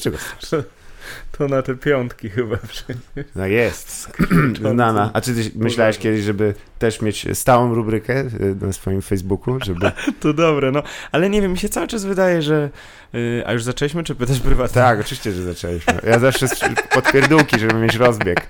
Dlaczego 0.00 0.18
strasz? 0.18 0.64
To 1.38 1.48
na 1.48 1.62
te 1.62 1.74
piątki 1.74 2.30
chyba. 2.30 2.56
No 3.36 3.46
jest. 3.46 4.12
Znana. 4.72 5.10
A 5.12 5.20
czy 5.20 5.34
ty 5.34 5.50
myślałeś 5.54 5.98
kiedyś, 5.98 6.24
żeby 6.24 6.54
też 6.78 7.02
mieć 7.02 7.26
stałą 7.32 7.74
rubrykę 7.74 8.20
y, 8.20 8.56
na 8.60 8.72
swoim 8.72 9.02
Facebooku, 9.02 9.58
żeby... 9.64 9.92
To 10.20 10.32
dobre, 10.32 10.70
no. 10.70 10.82
Ale 11.12 11.30
nie 11.30 11.42
wiem, 11.42 11.52
mi 11.52 11.58
się 11.58 11.68
cały 11.68 11.86
czas 11.86 12.04
wydaje, 12.04 12.42
że... 12.42 12.70
Yy, 13.12 13.42
a 13.46 13.52
już 13.52 13.62
zaczęliśmy, 13.62 14.04
czy 14.04 14.14
pytasz 14.14 14.40
prywatnie? 14.40 14.74
Tak, 14.74 15.00
oczywiście, 15.00 15.32
że 15.32 15.42
zaczęliśmy. 15.42 15.94
Ja 16.06 16.18
zawsze 16.18 16.46
podpierdółki, 16.90 17.58
żeby 17.58 17.74
mieć 17.74 17.96
rozbieg. 17.96 18.46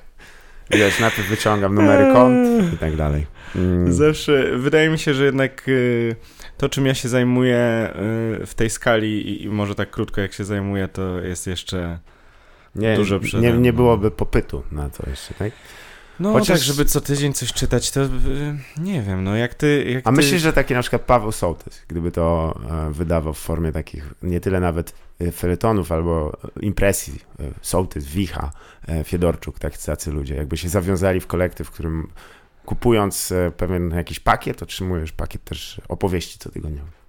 Wiesz, 0.70 1.00
najpierw 1.00 1.28
wyciągam 1.28 1.74
numery 1.74 2.12
kont 2.12 2.74
i 2.74 2.78
tak 2.78 2.96
dalej. 2.96 3.26
Mm. 3.56 3.92
Zawsze, 3.92 4.58
wydaje 4.58 4.88
mi 4.88 4.98
się, 4.98 5.14
że 5.14 5.24
jednak 5.24 5.68
y, 5.68 6.16
to, 6.60 6.68
czym 6.68 6.86
ja 6.86 6.94
się 6.94 7.08
zajmuję 7.08 7.90
y, 8.42 8.46
w 8.46 8.54
tej 8.54 8.70
skali 8.70 9.42
i, 9.44 9.48
może 9.48 9.74
tak 9.74 9.90
krótko 9.90 10.20
jak 10.20 10.32
się 10.32 10.44
zajmuję, 10.44 10.88
to 10.88 11.20
jest 11.20 11.46
jeszcze 11.46 11.98
nie, 12.74 12.96
dużo 12.96 13.20
nie, 13.40 13.52
nie 13.52 13.72
byłoby 13.72 14.10
popytu 14.10 14.62
na 14.72 14.90
to 14.90 15.10
jeszcze, 15.10 15.34
tak? 15.34 15.52
No 16.20 16.32
Chociaż... 16.32 16.58
tak, 16.58 16.66
żeby 16.66 16.84
co 16.84 17.00
tydzień 17.00 17.32
coś 17.32 17.52
czytać, 17.52 17.90
to 17.90 18.04
y, 18.04 18.08
nie 18.78 19.02
wiem, 19.02 19.24
no 19.24 19.36
jak 19.36 19.54
ty... 19.54 19.84
Jak 19.88 20.06
A 20.06 20.10
ty... 20.10 20.16
myślisz, 20.16 20.42
że 20.42 20.52
taki 20.52 20.74
na 20.74 20.80
przykład 20.80 21.02
Paweł 21.02 21.32
Sołtys, 21.32 21.82
gdyby 21.88 22.12
to 22.12 22.54
e, 22.70 22.92
wydawał 22.92 23.34
w 23.34 23.38
formie 23.38 23.72
takich, 23.72 24.14
nie 24.22 24.40
tyle 24.40 24.60
nawet 24.60 24.94
e, 25.20 25.32
feletonów 25.32 25.92
albo 25.92 26.38
impresji, 26.60 27.20
e, 27.40 27.44
Sołtys, 27.62 28.06
Wicha, 28.06 28.50
Fiedorczuk, 29.04 29.58
tak, 29.58 29.78
tacy 29.78 30.12
ludzie, 30.12 30.34
jakby 30.34 30.56
się 30.56 30.68
zawiązali 30.68 31.20
w 31.20 31.26
kolektyw, 31.26 31.66
w 31.66 31.70
którym 31.70 32.08
kupując 32.64 33.32
pewien 33.56 33.90
jakiś 33.90 34.20
pakiet, 34.20 34.62
otrzymujesz 34.62 35.12
pakiet 35.12 35.44
też 35.44 35.80
opowieści 35.88 36.38
co 36.38 36.50
tygodniowo. 36.50 37.00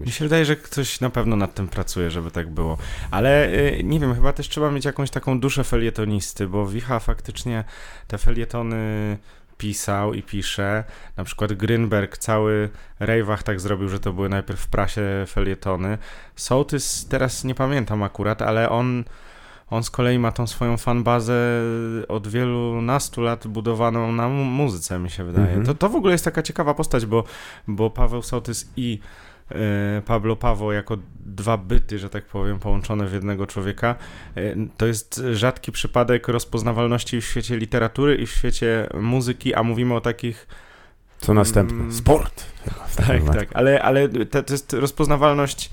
Mi 0.00 0.10
się 0.12 0.24
wydaje, 0.24 0.44
że 0.44 0.56
ktoś 0.56 1.00
na 1.00 1.10
pewno 1.10 1.36
nad 1.36 1.54
tym 1.54 1.68
pracuje, 1.68 2.10
żeby 2.10 2.30
tak 2.30 2.50
było. 2.50 2.78
Ale 3.10 3.48
y, 3.48 3.84
nie 3.84 4.00
wiem, 4.00 4.14
chyba 4.14 4.32
też 4.32 4.48
trzeba 4.48 4.70
mieć 4.70 4.84
jakąś 4.84 5.10
taką 5.10 5.40
duszę 5.40 5.64
felietonisty, 5.64 6.46
bo 6.46 6.66
Wicha 6.66 6.98
faktycznie 6.98 7.64
te 8.06 8.18
felietony 8.18 9.18
pisał 9.58 10.14
i 10.14 10.22
pisze. 10.22 10.84
Na 11.16 11.24
przykład 11.24 11.52
Grynberg 11.52 12.18
cały 12.18 12.68
rejwach 13.00 13.42
tak 13.42 13.60
zrobił, 13.60 13.88
że 13.88 14.00
to 14.00 14.12
były 14.12 14.28
najpierw 14.28 14.60
w 14.60 14.68
prasie 14.68 15.02
felietony. 15.28 15.98
Sołtys 16.36 17.06
teraz 17.08 17.44
nie 17.44 17.54
pamiętam 17.54 18.02
akurat, 18.02 18.42
ale 18.42 18.70
on 18.70 19.04
on 19.70 19.82
z 19.82 19.90
kolei 19.90 20.18
ma 20.18 20.32
tą 20.32 20.46
swoją 20.46 20.76
fanbazę 20.76 21.62
od 22.08 22.28
wielu 22.28 22.82
nastu 22.82 23.22
lat 23.22 23.46
budowaną 23.46 24.12
na 24.12 24.28
muzyce, 24.28 24.98
mi 24.98 25.10
się 25.10 25.24
wydaje. 25.24 25.48
Mm 25.48 25.62
-hmm. 25.62 25.66
To, 25.66 25.74
to 25.74 25.88
w 25.88 25.96
ogóle 25.96 26.12
jest 26.12 26.24
taka 26.24 26.42
ciekawa 26.42 26.74
postać, 26.74 27.06
bo, 27.06 27.24
bo 27.68 27.90
Paweł 27.90 28.22
Sołtys 28.22 28.72
i 28.76 29.00
E, 29.50 30.02
Pablo 30.02 30.36
Pawo 30.36 30.72
jako 30.72 30.96
dwa 31.26 31.56
byty, 31.56 31.98
że 31.98 32.10
tak 32.10 32.24
powiem, 32.24 32.58
połączone 32.58 33.06
w 33.06 33.12
jednego 33.12 33.46
człowieka. 33.46 33.94
E, 34.36 34.54
to 34.76 34.86
jest 34.86 35.22
rzadki 35.32 35.72
przypadek 35.72 36.28
rozpoznawalności 36.28 37.20
w 37.20 37.24
świecie 37.24 37.56
literatury 37.56 38.16
i 38.16 38.26
w 38.26 38.30
świecie 38.30 38.88
muzyki, 39.00 39.54
a 39.54 39.62
mówimy 39.62 39.94
o 39.94 40.00
takich. 40.00 40.46
Co 41.18 41.34
następne? 41.34 41.76
Mm, 41.76 41.92
Sport. 41.92 42.44
Tak, 42.96 43.24
tak, 43.24 43.48
ale, 43.54 43.82
ale 43.82 44.08
to, 44.08 44.42
to 44.42 44.54
jest 44.54 44.72
rozpoznawalność 44.72 45.70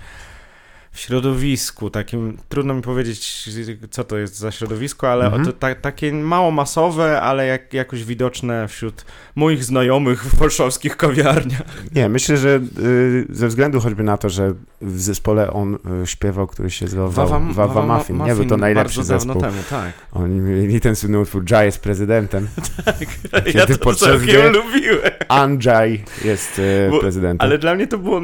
w 0.95 0.99
środowisku, 0.99 1.89
takim, 1.89 2.38
trudno 2.49 2.73
mi 2.73 2.81
powiedzieć, 2.81 3.49
co 3.91 4.03
to 4.03 4.17
jest 4.17 4.38
za 4.38 4.51
środowisko, 4.51 5.11
ale 5.11 5.25
mhm. 5.25 5.45
to, 5.45 5.53
ta, 5.53 5.75
takie 5.75 6.13
mało 6.13 6.52
masowe, 6.52 7.21
ale 7.21 7.47
jak, 7.47 7.73
jakoś 7.73 8.03
widoczne 8.03 8.67
wśród 8.67 9.05
moich 9.35 9.63
znajomych 9.63 10.25
w 10.25 10.35
warszawskich 10.35 10.97
kawiarniach. 10.97 11.61
Nie, 11.95 12.09
myślę, 12.09 12.37
że 12.37 12.59
y, 12.79 13.25
ze 13.29 13.47
względu 13.47 13.79
choćby 13.79 14.03
na 14.03 14.17
to, 14.17 14.29
że 14.29 14.53
w 14.81 15.02
zespole 15.02 15.53
on 15.53 15.75
y, 16.03 16.07
śpiewał, 16.07 16.47
który 16.47 16.69
się 16.69 16.85
nazywał 16.85 17.11
Wawa, 17.11 17.39
Wawa, 17.39 17.67
Wawa 17.67 17.97
Muffin. 17.97 18.23
Nie 18.23 18.35
był 18.35 18.45
to 18.45 18.57
najlepszy 18.57 19.03
zespół. 19.03 19.41
Temu, 19.41 19.57
tak. 19.69 19.93
Oni 20.11 20.39
mieli 20.39 20.81
ten 20.81 20.95
słynny 20.95 21.19
utwór 21.19 21.52
Jai 21.52 21.65
jest 21.65 21.80
prezydentem. 21.80 22.47
tak, 23.31 23.55
ja 23.55 23.65
to 23.65 23.95
całkiem 23.95 24.53
lubiłem. 24.53 25.11
Anjay 25.27 26.03
jest 26.25 26.59
y, 26.59 26.87
Bo, 26.91 26.99
prezydentem. 26.99 27.47
Ale 27.47 27.58
dla 27.58 27.75
mnie 27.75 27.87
to 27.87 27.97
było, 27.97 28.21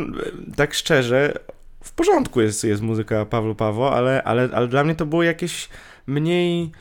tak 0.56 0.74
szczerze, 0.74 1.34
w 1.92 1.94
porządku 1.94 2.42
jest, 2.42 2.64
jest 2.64 2.82
muzyka 2.82 3.26
Pawła 3.26 3.56
Pawo, 3.56 3.96
ale, 3.96 4.24
ale, 4.24 4.50
ale 4.54 4.68
dla 4.68 4.84
mnie 4.84 4.96
to 4.96 5.06
było 5.06 5.24
jakieś 5.24 5.70
mniej 6.08 6.72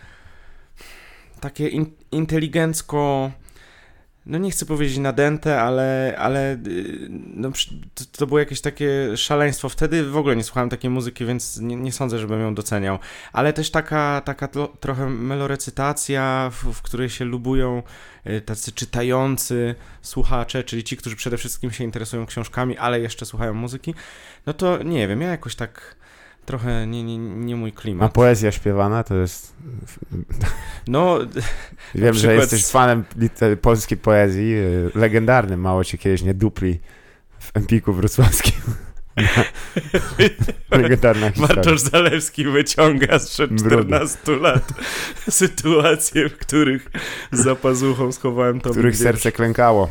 takie 1.40 1.68
in, 1.68 1.86
inteligencko 2.12 3.30
no 4.26 4.38
nie 4.38 4.50
chcę 4.50 4.66
powiedzieć 4.66 4.98
nadęte, 4.98 5.60
ale, 5.60 6.14
ale 6.18 6.52
y, 6.52 7.08
no, 7.10 7.50
to, 7.94 8.04
to, 8.18 8.26
było 8.26 8.38
jakieś 8.38 8.60
takie 8.60 9.16
szaleństwo. 9.16 9.68
Wtedy 9.68 10.04
w 10.04 10.16
ogóle 10.16 10.36
nie 10.36 10.44
słuchałem 10.44 10.70
takiej 10.70 10.90
muzyki, 10.90 11.24
więc 11.24 11.58
nie, 11.60 11.76
nie 11.76 11.92
sądzę, 11.92 12.18
żebym 12.18 12.40
ją 12.40 12.54
doceniał. 12.54 12.98
Ale 13.32 13.52
też 13.52 13.70
taka, 13.70 14.22
taka 14.24 14.48
trochę 14.80 15.06
melorecytacja, 15.06 16.50
w, 16.52 16.72
w, 16.72 16.82
której 16.82 17.10
się 17.10 17.24
lubują 17.24 17.82
tacy 18.44 18.72
czytający 18.72 19.74
słuchacze, 20.02 20.64
czyli 20.64 20.84
ci, 20.84 20.96
którzy 20.96 21.16
przede 21.16 21.36
wszystkim 21.36 21.70
się 21.70 21.84
interesują 21.84 22.26
książkami, 22.26 22.78
ale 22.78 23.00
jeszcze 23.00 23.26
słuchają 23.26 23.54
muzyki. 23.54 23.94
No 24.46 24.52
to 24.52 24.82
nie 24.82 25.08
wiem, 25.08 25.20
ja 25.20 25.28
jakoś 25.28 25.54
tak 25.54 25.96
trochę 26.46 26.86
nie, 26.86 27.02
nie, 27.02 27.18
nie 27.18 27.56
mój 27.56 27.72
klimat. 27.72 28.10
A 28.10 28.12
poezja 28.12 28.52
śpiewana 28.52 29.04
to 29.04 29.14
jest... 29.14 29.54
No... 30.88 31.18
Wiem, 31.94 32.14
że 32.14 32.34
jesteś 32.34 32.66
fanem 32.66 33.04
polskiej 33.62 33.98
poezji, 33.98 34.54
y, 34.54 34.90
legendarnym, 34.94 35.60
mało 35.60 35.84
cię 35.84 35.98
kiedyś 35.98 36.22
nie 36.22 36.34
dupli 36.34 36.80
w 37.38 37.56
Empiku 37.56 37.92
wrocławskim. 37.92 38.60
Legendarna 40.70 41.30
historia. 41.30 41.54
Bartosz 41.54 41.80
Zalewski 41.80 42.44
wyciąga 42.44 43.18
sprzed 43.18 43.50
14 43.58 44.18
Brudy. 44.24 44.42
lat 44.42 44.72
sytuacje, 45.28 46.28
w 46.28 46.38
których 46.38 46.90
za 47.32 47.54
pazuchą 47.54 48.12
schowałem 48.12 48.60
to. 48.60 48.68
W 48.68 48.72
których 48.72 48.96
serce 48.96 49.32
klękało. 49.32 49.88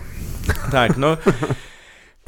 Tak, 0.71 0.97
no 0.97 1.17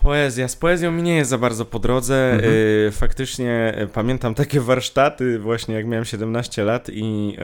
Poezja. 0.01 0.47
Z 0.47 0.55
poezją 0.55 0.91
mi 0.91 1.03
nie 1.03 1.15
jest 1.15 1.29
za 1.29 1.37
bardzo 1.37 1.65
po 1.65 1.79
drodze. 1.79 2.31
Mhm. 2.31 2.53
Y, 2.53 2.89
faktycznie 2.91 3.77
y, 3.83 3.87
pamiętam 3.87 4.35
takie 4.35 4.61
warsztaty 4.61 5.39
właśnie 5.39 5.75
jak 5.75 5.85
miałem 5.85 6.05
17 6.05 6.63
lat 6.63 6.89
i 6.93 7.37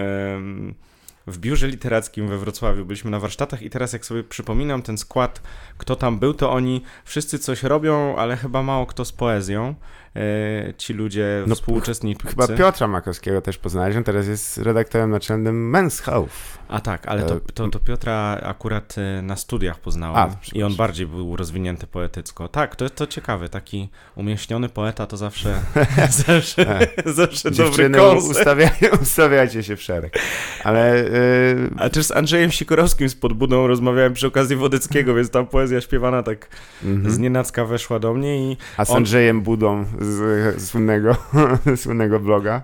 w 1.28 1.38
biurze 1.38 1.68
literackim 1.68 2.28
we 2.28 2.38
Wrocławiu 2.38 2.86
byliśmy 2.86 3.12
na 3.12 3.20
warsztatach 3.20 3.62
i 3.62 3.70
teraz 3.70 3.94
jak 3.94 4.06
sobie 4.06 4.24
przypominam 4.24 4.82
ten 4.82 4.98
skład, 4.98 5.42
kto 5.78 5.96
tam 5.96 6.20
był, 6.20 6.34
to 6.34 6.52
oni 6.52 6.82
wszyscy 7.06 7.40
coś 7.40 7.64
robią, 7.64 8.16
ale 8.16 8.38
chyba 8.38 8.64
mało 8.64 8.86
kto 8.86 9.06
z 9.06 9.12
poezją. 9.12 9.76
E, 10.16 10.74
ci 10.78 10.94
ludzie 10.94 11.44
no, 11.48 11.56
współuczestnicy. 11.56 12.28
Chyba 12.28 12.48
Piotra 12.48 12.88
Makowskiego 12.88 13.42
też 13.42 13.58
poznałeś, 13.58 13.96
on 13.96 14.04
teraz 14.04 14.28
jest 14.28 14.58
redaktorem 14.58 15.10
naczelnym 15.10 15.74
Men's 15.74 16.04
Health. 16.04 16.58
A 16.70 16.80
tak, 16.80 17.08
ale 17.08 17.24
to, 17.24 17.36
e, 17.36 17.40
to, 17.54 17.68
to 17.68 17.80
Piotra 17.80 18.40
akurat 18.44 18.96
e, 18.98 19.22
na 19.22 19.36
studiach 19.36 19.80
poznałem 19.80 20.18
A, 20.32 20.36
i 20.54 20.64
on 20.64 20.76
bardziej 20.76 21.08
był 21.08 21.36
rozwinięty 21.36 21.88
poetycko. 21.88 22.48
Tak, 22.48 22.76
to, 22.76 22.90
to 22.90 23.08
ciekawe, 23.08 23.50
taki 23.50 23.90
umieśniony 24.16 24.70
poeta 24.70 25.06
to 25.06 25.18
zawsze 25.18 25.60
zawsze, 26.28 26.88
zawsze 27.06 27.52
dobry 27.52 27.90
koncept. 27.90 28.38
Ustawiają, 28.38 28.98
ustawiajcie 29.02 29.64
się 29.64 29.76
w 29.76 29.82
szereg. 29.82 30.20
Ale... 30.64 30.98
Yy... 30.98 31.70
A 31.78 31.90
też 31.90 32.06
z 32.06 32.12
Andrzejem 32.12 32.52
Sikorowskim 32.52 33.10
z 33.10 33.16
Podbudą 33.16 33.68
rozmawiałem 33.68 34.14
przy 34.14 34.28
okazji 34.28 34.56
Wodeckiego, 34.56 35.16
więc 35.16 35.30
ta 35.30 35.44
poezja 35.44 35.82
śpiewana 35.82 36.24
tak 36.24 36.50
-hmm. 36.84 37.10
z 37.10 37.18
nienacka 37.20 37.66
weszła 37.66 38.00
do 38.00 38.14
mnie 38.14 38.52
i... 38.52 38.58
A 38.78 38.86
z 38.86 38.90
on... 38.90 38.98
Andrzejem 38.98 39.42
Budą 39.42 39.86
z 40.02 40.64
słynnego, 40.68 41.16
słynnego 41.84 42.20
bloga. 42.20 42.62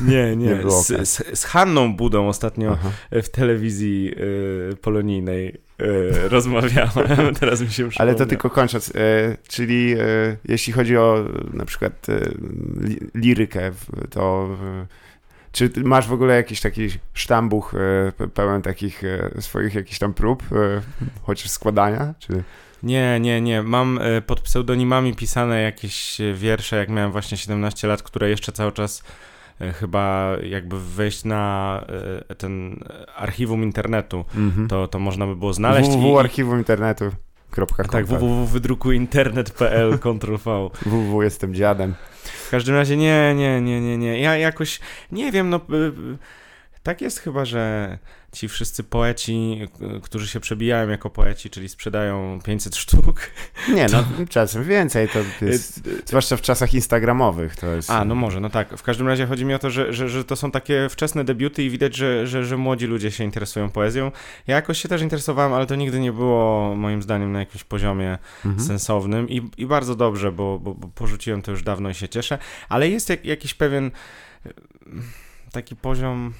Nie, 0.00 0.36
nie. 0.36 0.46
nie 0.46 0.70
z, 0.70 1.08
z, 1.08 1.38
z, 1.38 1.44
Hanną 1.44 1.96
Budą 1.96 2.28
ostatnio 2.28 2.72
Aha. 2.72 2.90
W 3.22 3.28
telewizji 3.28 4.14
y, 4.72 4.76
polonijnej 4.76 5.48
y, 5.82 6.28
rozmawiałem. 6.28 7.34
Teraz 7.40 7.60
mi 7.60 7.70
się 7.70 7.88
Ale 7.98 8.14
to 8.14 8.26
tylko 8.26 8.50
kończąc, 8.50 8.88
y, 8.88 8.92
czyli 9.48 9.94
jeśli 10.44 10.72
chodzi 10.72 10.96
o 10.96 11.24
na 11.52 11.64
przykład 11.64 12.06
li, 12.80 12.98
lirykę, 13.14 13.70
to 14.10 14.56
czy 15.52 15.70
masz 15.76 16.06
w 16.06 16.12
ogóle 16.12 16.36
jakiś 16.36 16.60
taki 16.60 16.88
sztambuch 17.14 17.74
pełen 18.34 18.62
takich 18.62 19.02
swoich 19.40 19.74
jakichś 19.74 19.98
tam 19.98 20.14
prób, 20.14 20.42
chociaż 21.22 21.50
składania? 21.50 22.14
Czy... 22.18 22.42
Nie, 22.82 23.20
nie, 23.20 23.40
nie. 23.40 23.62
Mam 23.62 24.00
pod 24.26 24.40
pseudonimami 24.40 25.14
pisane 25.14 25.62
jakieś 25.62 26.18
wiersze, 26.34 26.76
jak 26.76 26.88
miałem 26.88 27.12
właśnie 27.12 27.36
17 27.36 27.88
lat, 27.88 28.02
które 28.02 28.30
jeszcze 28.30 28.52
cały 28.52 28.72
czas 28.72 29.02
chyba 29.80 30.36
jakby 30.42 30.80
wejść 30.80 31.24
na 31.24 31.84
ten 32.38 32.84
archiwum 33.16 33.62
internetu, 33.62 34.24
-hmm. 34.36 34.68
to, 34.68 34.88
to 34.88 34.98
można 34.98 35.26
by 35.26 35.36
było 35.36 35.52
znaleźć. 35.52 35.90
www.archiwum 35.90 36.58
internetu. 36.58 37.10
Tak, 37.92 38.06
www.wydrukuinternet.pl, 38.06 39.98
Ctrl 40.04 40.36
V. 40.36 40.68
www 40.86 41.22
jestem 41.22 41.54
dziadem. 41.54 41.94
W 42.24 42.50
każdym 42.50 42.74
razie 42.74 42.96
nie, 42.96 43.34
nie, 43.34 43.60
nie, 43.60 43.80
nie, 43.80 43.98
nie. 43.98 44.20
Ja 44.20 44.36
jakoś, 44.36 44.80
nie 45.12 45.32
wiem, 45.32 45.50
no 45.50 45.60
Tak 46.82 47.00
jest 47.00 47.18
chyba, 47.18 47.44
że 47.44 47.98
ci 48.32 48.48
wszyscy 48.48 48.84
poeci, 48.84 49.68
y, 49.96 50.00
którzy 50.00 50.28
się 50.28 50.40
przebijają 50.40 50.88
jako 50.88 51.10
poeci, 51.10 51.50
czyli 51.50 51.68
sprzedają 51.68 52.38
500 52.44 52.76
sztuk. 52.76 53.30
Nie, 53.74 53.86
no 53.92 54.04
czasem 54.28 54.64
więcej, 54.64 55.08
to 55.08 55.44
jest, 55.44 55.88
zwłaszcza 56.08 56.36
w 56.36 56.42
czasach 56.42 56.74
instagramowych 56.74 57.56
to 57.56 57.66
jest... 57.66 57.90
A, 57.90 58.04
no 58.04 58.14
może, 58.14 58.40
no 58.40 58.50
tak. 58.50 58.76
W 58.76 58.82
każdym 58.82 59.08
razie 59.08 59.26
chodzi 59.26 59.44
mi 59.44 59.54
o 59.54 59.58
to, 59.58 59.70
że, 59.70 59.92
że, 59.92 60.08
że 60.08 60.24
to 60.24 60.36
są 60.36 60.50
takie 60.50 60.88
wczesne 60.90 61.24
debiuty 61.24 61.62
i 61.62 61.70
widać, 61.70 61.96
że, 61.96 62.26
że, 62.26 62.44
że 62.44 62.56
młodzi 62.56 62.86
ludzie 62.86 63.10
się 63.10 63.24
interesują 63.24 63.70
poezją. 63.70 64.12
Ja 64.46 64.56
jakoś 64.56 64.82
się 64.82 64.88
też 64.88 65.02
interesowałem, 65.02 65.52
ale 65.52 65.66
to 65.66 65.74
nigdy 65.74 66.00
nie 66.00 66.12
było 66.12 66.74
moim 66.76 67.02
zdaniem 67.02 67.32
na 67.32 67.38
jakimś 67.38 67.64
poziomie 67.64 68.18
mhm. 68.44 68.66
sensownym 68.66 69.28
i, 69.28 69.50
i 69.56 69.66
bardzo 69.66 69.94
dobrze, 69.94 70.32
bo, 70.32 70.58
bo, 70.58 70.74
bo 70.74 70.88
porzuciłem 70.88 71.42
to 71.42 71.50
już 71.50 71.62
dawno 71.62 71.90
i 71.90 71.94
się 71.94 72.08
cieszę, 72.08 72.38
ale 72.68 72.88
jest 72.88 73.08
jak, 73.08 73.24
jakiś 73.24 73.54
pewien 73.54 73.90
y, 74.46 74.52
taki 75.52 75.76
poziom 75.76 76.34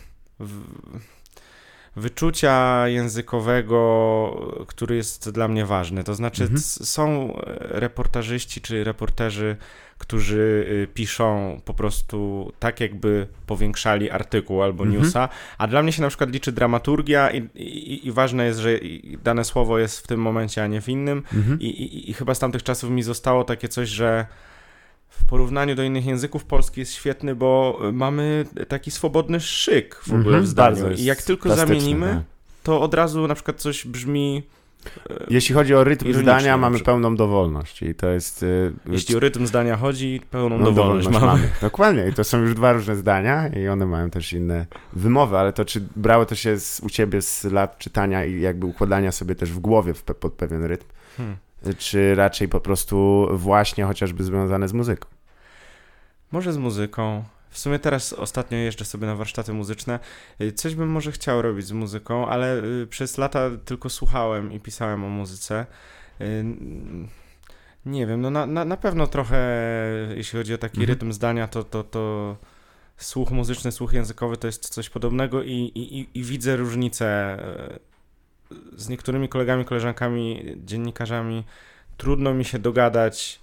wyczucia 1.96 2.88
językowego, 2.88 4.64
który 4.66 4.96
jest 4.96 5.30
dla 5.30 5.48
mnie 5.48 5.66
ważny. 5.66 6.04
To 6.04 6.14
znaczy, 6.14 6.42
mhm. 6.42 6.60
są 6.60 7.34
reportażyści 7.58 8.60
czy 8.60 8.84
reporterzy, 8.84 9.56
którzy 9.98 10.66
y, 10.70 10.88
piszą 10.94 11.60
po 11.64 11.74
prostu 11.74 12.52
tak, 12.58 12.80
jakby 12.80 13.26
powiększali 13.46 14.10
artykuł 14.10 14.62
albo 14.62 14.84
mhm. 14.84 15.02
newsa, 15.02 15.28
a 15.58 15.66
dla 15.66 15.82
mnie 15.82 15.92
się 15.92 16.02
na 16.02 16.08
przykład 16.08 16.30
liczy 16.30 16.52
dramaturgia 16.52 17.30
i, 17.30 17.48
i, 17.54 18.06
i 18.06 18.12
ważne 18.12 18.46
jest, 18.46 18.58
że 18.58 18.78
dane 19.24 19.44
słowo 19.44 19.78
jest 19.78 19.98
w 19.98 20.06
tym 20.06 20.20
momencie, 20.20 20.62
a 20.62 20.66
nie 20.66 20.80
w 20.80 20.88
innym. 20.88 21.22
Mhm. 21.34 21.60
I, 21.60 22.10
I 22.10 22.14
chyba 22.14 22.34
z 22.34 22.38
tamtych 22.38 22.62
czasów 22.62 22.90
mi 22.90 23.02
zostało 23.02 23.44
takie 23.44 23.68
coś, 23.68 23.88
że 23.88 24.26
w 25.20 25.24
porównaniu 25.24 25.74
do 25.74 25.82
innych 25.82 26.06
języków 26.06 26.44
polski 26.44 26.80
jest 26.80 26.92
świetny, 26.92 27.34
bo 27.34 27.80
mamy 27.92 28.44
taki 28.68 28.90
swobodny 28.90 29.40
szyk 29.40 29.94
w 29.94 30.12
ogóle 30.12 30.28
mm 30.28 30.40
-hmm, 30.40 30.44
w 30.44 30.46
zdaniu. 30.46 30.92
I 30.92 31.04
jak 31.04 31.22
tylko 31.22 31.56
zamienimy, 31.56 32.06
nie? 32.06 32.22
to 32.62 32.80
od 32.80 32.94
razu 32.94 33.26
na 33.26 33.34
przykład 33.34 33.56
coś 33.56 33.86
brzmi 33.86 34.42
e, 35.10 35.26
jeśli 35.30 35.54
chodzi 35.54 35.74
o 35.74 35.84
rytm 35.84 36.12
zdania, 36.12 36.56
mamy 36.56 36.80
pełną 36.80 37.16
dowolność 37.16 37.82
i 37.82 37.94
to 37.94 38.08
jest... 38.08 38.42
E, 38.42 38.92
Jeśli 38.92 39.16
o 39.16 39.20
rytm 39.20 39.46
zdania 39.46 39.76
chodzi, 39.76 40.20
pełną 40.30 40.58
no, 40.58 40.64
dowolność, 40.64 41.06
dowolność 41.06 41.26
mamy. 41.30 41.42
mamy. 41.42 41.52
Dokładnie 41.60 42.08
i 42.08 42.12
to 42.12 42.24
są 42.24 42.40
już 42.40 42.54
dwa 42.54 42.72
różne 42.72 42.96
zdania 42.96 43.48
i 43.48 43.68
one 43.68 43.86
mają 43.86 44.10
też 44.10 44.32
inne 44.32 44.66
wymowy, 44.92 45.38
ale 45.38 45.52
to 45.52 45.64
czy 45.64 45.80
brało 45.96 46.26
to 46.26 46.34
się 46.34 46.60
z, 46.60 46.80
u 46.80 46.90
ciebie 46.90 47.22
z 47.22 47.44
lat 47.44 47.78
czytania 47.78 48.24
i 48.24 48.40
jakby 48.40 48.66
układania 48.66 49.12
sobie 49.12 49.34
też 49.34 49.52
w 49.52 49.58
głowie 49.58 49.94
w, 49.94 50.02
pod 50.02 50.32
pewien 50.32 50.64
rytm? 50.64 50.86
Hmm 51.16 51.36
czy 51.78 52.14
raczej 52.14 52.48
po 52.48 52.60
prostu 52.60 53.28
właśnie 53.32 53.84
chociażby 53.84 54.24
związane 54.24 54.68
z 54.68 54.72
muzyką? 54.72 55.08
Może 56.32 56.52
z 56.52 56.56
muzyką. 56.56 57.24
W 57.50 57.58
sumie 57.58 57.78
teraz 57.78 58.12
ostatnio 58.12 58.58
jeżdżę 58.58 58.84
sobie 58.84 59.06
na 59.06 59.16
warsztaty 59.16 59.52
muzyczne. 59.52 59.98
Y, 60.40 60.52
coś 60.52 60.74
bym 60.74 60.88
może 60.88 61.12
chciał 61.12 61.42
robić 61.42 61.66
z 61.66 61.72
muzyką, 61.72 62.28
ale 62.28 62.64
y, 62.64 62.86
przez 62.86 63.18
lata 63.18 63.50
tylko 63.64 63.90
słuchałem 63.90 64.52
i 64.52 64.60
pisałem 64.60 65.04
o 65.04 65.08
muzyce. 65.08 65.66
Y, 66.20 66.44
nie 67.86 68.06
wiem, 68.06 68.20
no 68.20 68.30
na, 68.30 68.46
na, 68.46 68.64
na 68.64 68.76
pewno 68.76 69.06
trochę, 69.06 69.66
jeśli 70.16 70.38
chodzi 70.38 70.54
o 70.54 70.58
taki 70.58 70.80
mhm. 70.80 70.88
rytm 70.88 71.12
zdania, 71.12 71.48
to, 71.48 71.64
to, 71.64 71.84
to 71.84 72.36
słuch 72.96 73.30
muzyczny, 73.30 73.72
słuch 73.72 73.92
językowy 73.92 74.36
to 74.36 74.46
jest 74.46 74.68
coś 74.68 74.90
podobnego 74.90 75.42
i, 75.42 75.52
i, 75.52 76.18
i 76.18 76.22
widzę 76.22 76.56
różnicę 76.56 77.38
z 78.76 78.88
niektórymi 78.88 79.28
kolegami, 79.28 79.64
koleżankami, 79.64 80.56
dziennikarzami 80.56 81.44
trudno 81.96 82.34
mi 82.34 82.44
się 82.44 82.58
dogadać. 82.58 83.41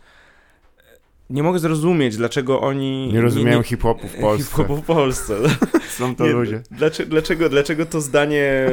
Nie 1.30 1.44
mogę 1.44 1.60
zrozumieć, 1.60 2.18
dlaczego 2.18 2.62
oni. 2.62 3.14
Nie 3.14 3.22
rozumieją 3.22 3.64
hip-hopu 3.64 4.08
w 4.08 4.16
Polsce. 4.16 4.46
Hip-hopu 4.46 4.78
w 4.78 4.86
Polsce. 4.86 5.38
Są 5.98 6.16
to 6.16 6.28
nie, 6.28 6.34
ludzie. 6.34 6.62
Dlaczego, 6.72 7.10
dlaczego, 7.10 7.50
dlaczego 7.50 7.86
to 7.86 8.02
zdanie 8.02 8.70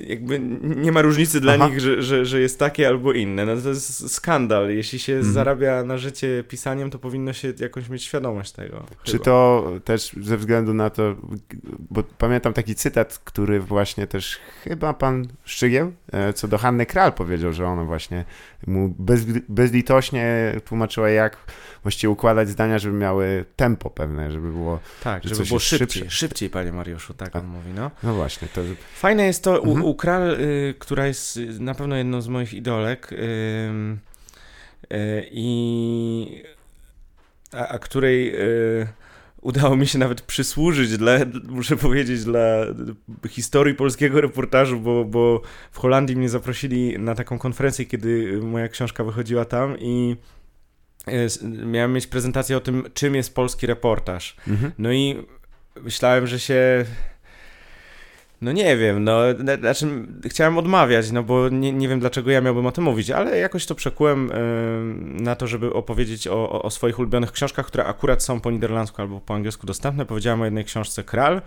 jakby 0.00 0.40
nie 0.62 0.92
ma 0.92 1.02
różnicy 1.02 1.40
dla 1.40 1.54
Aha. 1.54 1.68
nich, 1.68 1.80
że, 1.80 2.02
że, 2.02 2.26
że 2.26 2.40
jest 2.40 2.58
takie 2.58 2.88
albo 2.88 3.12
inne? 3.12 3.46
No 3.46 3.56
to 3.56 3.68
jest 3.68 4.10
skandal. 4.14 4.70
Jeśli 4.70 4.98
się 4.98 5.12
mhm. 5.12 5.32
zarabia 5.32 5.84
na 5.84 5.98
życie 5.98 6.44
pisaniem, 6.48 6.90
to 6.90 6.98
powinno 6.98 7.32
się 7.32 7.52
jakoś 7.60 7.88
mieć 7.88 8.02
świadomość 8.02 8.52
tego. 8.52 8.86
Czy 9.02 9.12
chyba. 9.12 9.24
to 9.24 9.70
też 9.84 10.16
ze 10.20 10.36
względu 10.36 10.74
na 10.74 10.90
to, 10.90 11.16
bo 11.90 12.02
pamiętam 12.18 12.52
taki 12.52 12.74
cytat, 12.74 13.20
który 13.24 13.60
właśnie 13.60 14.06
też 14.06 14.38
chyba 14.64 14.94
pan 14.94 15.28
Szczygieł, 15.44 15.92
co 16.34 16.48
do 16.48 16.58
Hanny 16.58 16.86
Kral 16.86 17.12
powiedział, 17.12 17.52
że 17.52 17.66
ona 17.66 17.84
właśnie 17.84 18.24
mu 18.66 18.94
bez, 18.98 19.24
bezlitośnie 19.48 20.54
tłumaczyła, 20.64 21.10
jak 21.10 21.36
właściwie 21.82 22.10
układać 22.10 22.48
zdania, 22.48 22.78
żeby 22.78 22.96
miały 22.96 23.44
tempo 23.56 23.90
pewne, 23.90 24.32
żeby 24.32 24.52
było. 24.52 24.80
Tak, 25.02 25.24
żeby 25.24 25.44
było 25.44 25.58
szybciej, 25.58 26.10
szybciej, 26.10 26.50
panie 26.50 26.72
Mariuszu, 26.72 27.14
tak 27.14 27.36
on 27.36 27.46
mówi, 27.46 27.70
no. 27.74 27.90
No 28.02 28.14
właśnie. 28.14 28.48
To... 28.48 28.60
Fajne 28.94 29.26
jest 29.26 29.44
to 29.44 29.56
mhm. 29.58 29.82
u, 29.82 29.88
u 29.88 29.94
Kral, 29.94 30.40
y, 30.40 30.74
która 30.78 31.06
jest 31.06 31.38
na 31.60 31.74
pewno 31.74 31.96
jedną 31.96 32.20
z 32.20 32.28
moich 32.28 32.54
idolek 32.54 33.12
y, 33.12 33.16
y, 34.92 35.28
i 35.30 36.42
a, 37.52 37.68
a 37.68 37.78
której 37.78 38.34
y, 38.36 38.86
udało 39.42 39.76
mi 39.76 39.86
się 39.86 39.98
nawet 39.98 40.22
przysłużyć 40.22 40.96
dla, 40.96 41.12
muszę 41.48 41.76
powiedzieć, 41.76 42.24
dla 42.24 42.66
historii 43.28 43.74
polskiego 43.74 44.20
reportażu, 44.20 44.80
bo, 44.80 45.04
bo 45.04 45.42
w 45.72 45.78
Holandii 45.78 46.16
mnie 46.16 46.28
zaprosili 46.28 46.98
na 46.98 47.14
taką 47.14 47.38
konferencję, 47.38 47.84
kiedy 47.84 48.40
moja 48.42 48.68
książka 48.68 49.04
wychodziła 49.04 49.44
tam 49.44 49.76
i 49.78 50.16
e, 51.06 51.26
miałem 51.66 51.92
mieć 51.92 52.06
prezentację 52.06 52.56
o 52.56 52.60
tym, 52.60 52.84
czym 52.94 53.14
jest 53.14 53.34
polski 53.34 53.66
reportaż. 53.66 54.36
Mhm. 54.48 54.72
No 54.78 54.92
i 54.92 55.26
myślałem, 55.82 56.26
że 56.26 56.40
się 56.40 56.84
no 58.42 58.52
nie 58.52 58.76
wiem, 58.76 59.04
no, 59.04 59.20
znaczy 59.60 59.86
chciałem 60.24 60.58
odmawiać, 60.58 61.10
no 61.10 61.22
bo 61.22 61.48
nie, 61.48 61.72
nie 61.72 61.88
wiem 61.88 62.00
dlaczego 62.00 62.30
ja 62.30 62.40
miałbym 62.40 62.66
o 62.66 62.72
tym 62.72 62.84
mówić, 62.84 63.10
ale 63.10 63.38
jakoś 63.38 63.66
to 63.66 63.74
przekułem 63.74 64.30
na 65.20 65.36
to, 65.36 65.46
żeby 65.46 65.72
opowiedzieć 65.72 66.28
o, 66.28 66.62
o, 66.62 66.70
swoich 66.70 66.98
ulubionych 66.98 67.32
książkach, 67.32 67.66
które 67.66 67.84
akurat 67.84 68.22
są 68.22 68.40
po 68.40 68.50
niderlandzku 68.50 69.02
albo 69.02 69.20
po 69.20 69.34
angielsku 69.34 69.66
dostępne. 69.66 70.06
Powiedziałem 70.06 70.40
o 70.40 70.44
jednej 70.44 70.64
książce 70.64 71.04
Kral, 71.04 71.42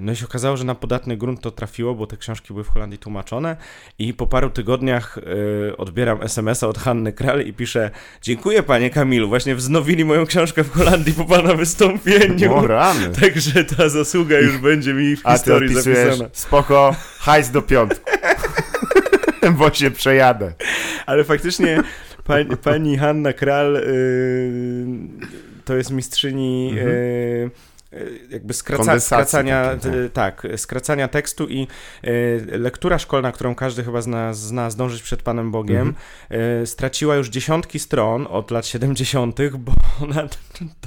no 0.00 0.12
i 0.12 0.16
się 0.16 0.24
okazało, 0.24 0.56
że 0.56 0.64
na 0.64 0.74
podatny 0.74 1.16
grunt 1.16 1.40
to 1.40 1.50
trafiło, 1.50 1.94
bo 1.94 2.06
te 2.06 2.16
książki 2.16 2.48
były 2.48 2.64
w 2.64 2.68
Holandii 2.68 2.98
tłumaczone 2.98 3.56
i 3.98 4.14
po 4.14 4.26
paru 4.26 4.50
tygodniach 4.50 5.18
e, 5.18 5.76
odbieram 5.76 6.22
SMS-a 6.22 6.68
od 6.68 6.78
Hanny 6.78 7.12
Kral 7.12 7.46
i 7.46 7.52
piszę 7.52 7.90
dziękuję 8.22 8.62
panie 8.62 8.90
Kamilu, 8.90 9.28
właśnie 9.28 9.54
wznowili 9.54 10.04
moją 10.04 10.26
książkę 10.26 10.64
w 10.64 10.70
Holandii 10.72 11.12
po 11.12 11.24
pana 11.24 11.54
wystąpieniu. 11.54 12.54
O 12.54 12.66
rany. 12.66 13.08
Także 13.20 13.64
ta 13.64 13.88
zasługa 13.88 14.38
już 14.38 14.58
będzie 14.58 14.94
mi 14.94 15.16
w 15.16 15.22
historii 15.22 15.70
A 15.70 15.74
ty 15.74 15.82
zapisana. 15.82 16.30
spoko, 16.32 16.96
hajs 17.18 17.50
do 17.50 17.62
piątku. 17.62 18.10
bo 19.58 19.72
się 19.72 19.90
przejadę. 19.90 20.52
Ale 21.06 21.24
faktycznie 21.24 21.82
pani, 22.24 22.56
pani 22.56 22.98
Hanna 22.98 23.32
Kral 23.32 23.72
yy, 23.72 23.82
to 25.64 25.76
jest 25.76 25.90
mistrzyni 25.90 26.74
yy, 26.74 27.50
jakby 28.30 28.54
skraca, 28.54 29.00
skracania, 29.00 29.76
tak. 30.12 30.42
tak, 30.42 30.46
skracania 30.56 31.08
tekstu 31.08 31.48
i 31.48 31.66
y, 32.04 32.58
lektura 32.58 32.98
szkolna, 32.98 33.32
którą 33.32 33.54
każdy 33.54 33.84
chyba 33.84 34.02
z 34.02 34.06
nas 34.06 34.40
zna, 34.40 34.70
Zdążyć 34.70 35.02
przed 35.02 35.22
Panem 35.22 35.50
Bogiem, 35.50 35.94
y, 36.62 36.66
straciła 36.66 37.16
już 37.16 37.28
dziesiątki 37.28 37.78
stron 37.78 38.26
od 38.30 38.50
lat 38.50 38.66
70., 38.66 39.40
bo 39.58 39.72
ona 40.02 40.28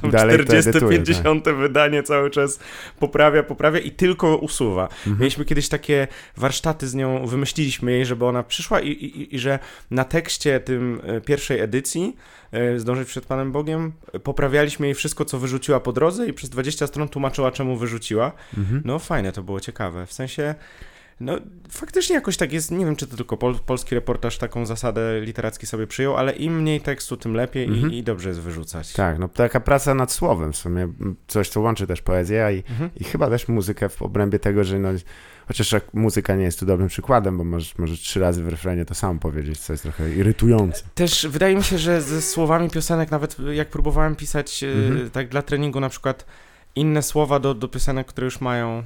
tam 0.01 0.11
40-50 0.11 1.41
tak. 1.41 1.55
wydanie 1.55 2.03
cały 2.03 2.29
czas 2.29 2.59
poprawia, 2.99 3.43
poprawia 3.43 3.79
i 3.79 3.91
tylko 3.91 4.37
usuwa. 4.37 4.83
Mhm. 4.83 5.17
Mieliśmy 5.19 5.45
kiedyś 5.45 5.69
takie 5.69 6.07
warsztaty 6.37 6.87
z 6.87 6.95
nią, 6.95 7.27
wymyśliliśmy 7.27 7.91
jej, 7.91 8.05
żeby 8.05 8.25
ona 8.25 8.43
przyszła 8.43 8.79
i, 8.79 8.89
i, 8.89 9.35
i 9.35 9.39
że 9.39 9.59
na 9.91 10.03
tekście 10.03 10.59
tym 10.59 11.01
e, 11.03 11.21
pierwszej 11.21 11.59
edycji 11.59 12.15
E, 12.44 12.44
zdążyć 12.77 13.07
przed 13.07 13.25
Panem 13.25 13.51
Bogiem. 13.51 13.91
Poprawialiśmy 14.23 14.87
jej 14.87 14.95
wszystko, 14.95 15.25
co 15.25 15.39
wyrzuciła 15.39 15.79
po 15.79 15.93
drodze 15.93 16.27
i 16.27 16.33
przez 16.33 16.49
20 16.49 16.87
stron 16.87 17.09
tłumaczyła, 17.09 17.51
czemu 17.51 17.77
wyrzuciła. 17.77 18.31
Mhm. 18.57 18.81
No 18.85 18.99
fajne 18.99 19.31
to 19.31 19.43
było, 19.43 19.59
ciekawe. 19.59 20.05
W 20.05 20.13
sensie... 20.13 20.55
No, 21.19 21.37
faktycznie 21.69 22.15
jakoś 22.15 22.37
tak 22.37 22.53
jest. 22.53 22.71
Nie 22.71 22.85
wiem, 22.85 22.95
czy 22.95 23.07
to 23.07 23.17
tylko 23.17 23.37
pol, 23.37 23.55
polski 23.65 23.95
reportaż 23.95 24.37
taką 24.37 24.65
zasadę 24.65 25.21
literacki 25.21 25.65
sobie 25.65 25.87
przyjął, 25.87 26.17
ale 26.17 26.31
im 26.31 26.61
mniej 26.61 26.81
tekstu, 26.81 27.17
tym 27.17 27.33
lepiej 27.33 27.65
mhm. 27.65 27.91
i, 27.91 27.97
i, 27.97 28.03
dobrze 28.03 28.29
jest 28.29 28.41
wyrzucać. 28.41 28.93
Tak, 28.93 29.19
no 29.19 29.27
taka 29.27 29.59
praca 29.59 29.93
nad 29.93 30.11
słowem 30.11 30.53
w 30.53 30.57
sumie, 30.57 30.87
coś, 31.27 31.49
co 31.49 31.61
łączy 31.61 31.87
też 31.87 32.01
poezję 32.01 32.49
i, 32.53 32.71
mhm. 32.71 32.89
i 32.95 33.03
chyba 33.03 33.29
też 33.29 33.47
muzykę 33.47 33.89
w 33.89 34.01
obrębie 34.01 34.39
tego, 34.39 34.63
że 34.63 34.79
no, 34.79 34.89
Chociaż 35.47 35.75
muzyka 35.93 36.35
nie 36.35 36.43
jest 36.43 36.59
tu 36.59 36.65
dobrym 36.65 36.87
przykładem, 36.87 37.37
bo 37.37 37.43
możesz, 37.43 37.77
możesz 37.77 37.99
trzy 37.99 38.19
razy 38.19 38.43
w 38.43 38.47
refrenie 38.47 38.85
to 38.85 38.95
samo 38.95 39.19
powiedzieć, 39.19 39.59
co 39.59 39.73
jest 39.73 39.83
trochę 39.83 40.15
irytujące. 40.15 40.83
Też 40.95 41.27
wydaje 41.27 41.55
mi 41.55 41.63
się, 41.63 41.77
że 41.77 42.01
ze 42.01 42.21
słowami 42.21 42.69
piosenek, 42.69 43.11
nawet 43.11 43.37
jak 43.53 43.69
próbowałem 43.69 44.15
pisać 44.15 44.63
e, 44.63 44.67
mhm. 44.67 45.09
tak 45.09 45.29
dla 45.29 45.41
treningu 45.41 45.79
na 45.79 45.89
przykład 45.89 46.25
inne 46.75 47.03
słowa 47.03 47.39
do, 47.39 47.53
do 47.53 47.67
piosenek, 47.67 48.07
które 48.07 48.25
już 48.25 48.41
mają 48.41 48.83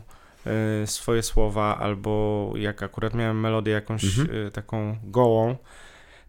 y, 0.84 0.88
swoje 0.88 1.24
słowa, 1.24 1.78
albo 1.78 2.54
jak 2.56 2.84
akurat 2.84 3.14
miałem 3.14 3.40
melodię 3.40 3.72
jakąś 3.72 4.04
mhm. 4.04 4.48
y, 4.48 4.52
taką 4.52 4.98
gołą, 5.04 5.56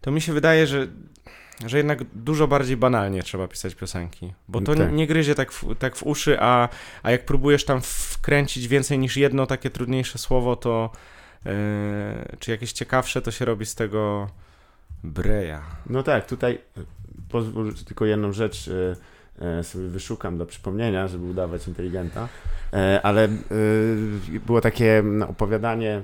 to 0.01 0.11
mi 0.11 0.21
się 0.21 0.33
wydaje, 0.33 0.67
że 0.67 0.87
że 1.65 1.77
jednak 1.77 2.03
dużo 2.03 2.47
bardziej 2.47 2.77
banalnie 2.77 3.23
trzeba 3.23 3.47
pisać 3.47 3.75
piosenki, 3.75 4.33
bo 4.47 4.61
to 4.61 4.75
Tak. 4.75 4.91
nie 4.91 5.07
gryzie 5.07 5.35
tak 5.35 5.51
w, 5.51 5.75
tak 5.75 5.95
w 5.95 6.03
uszy, 6.03 6.37
a, 6.39 6.69
a 7.03 7.11
jak 7.11 7.25
próbujesz 7.25 7.65
tam 7.65 7.81
wkręcić 7.81 8.67
więcej 8.67 8.99
niż 8.99 9.17
jedno 9.17 9.45
takie 9.45 9.69
trudniejsze 9.69 10.17
słowo, 10.17 10.55
to 10.55 10.89
yy, 11.45 11.51
czy 12.39 12.51
jakieś 12.51 12.71
ciekawsze, 12.71 13.21
to 13.21 13.31
się 13.31 13.45
robi 13.45 13.65
z 13.65 13.75
tego 13.75 14.29
breja. 15.03 15.61
No 15.89 16.03
tak, 16.03 16.27
tutaj 16.27 16.59
e, 16.77 16.81
pozwól, 17.29 17.75
że 17.75 17.85
tylko 17.85 18.05
jedną 18.05 18.33
rzecz 18.33 18.69
e, 19.39 19.63
sobie 19.63 19.87
wyszukam 19.87 20.37
do 20.37 20.45
przypomnienia, 20.45 21.07
żeby 21.07 21.25
udawać 21.25 21.67
inteligenta, 21.67 22.27
e, 22.73 23.01
ale 23.03 23.27
było 24.45 24.61
takie 24.61 25.01
no, 25.05 25.27
opowiadanie 25.27 26.01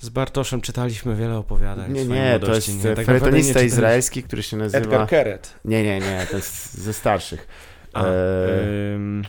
Z 0.00 0.08
Bartoszem 0.08 0.60
czytaliśmy 0.60 1.16
wiele 1.16 1.36
opowiadań. 1.36 1.92
nie, 1.92 2.04
nie, 2.04 2.38
to 2.40 2.54
jest 2.54 2.84
nie? 2.84 2.94
Tak 2.94 3.64
izraelski, 3.64 4.22
który 4.22 4.42
się 4.42 4.56
nazywa... 4.56 4.78
Edgar 4.84 5.08
Keret. 5.08 5.54
Nie, 5.64 5.82
nie, 5.82 5.98
nie, 6.00 6.26
to 6.30 6.36
jest 6.36 6.74
ze 6.74 6.92
starszych. 6.92 7.48
A, 7.92 8.04
E, 8.04 8.08
ym, 8.94 9.24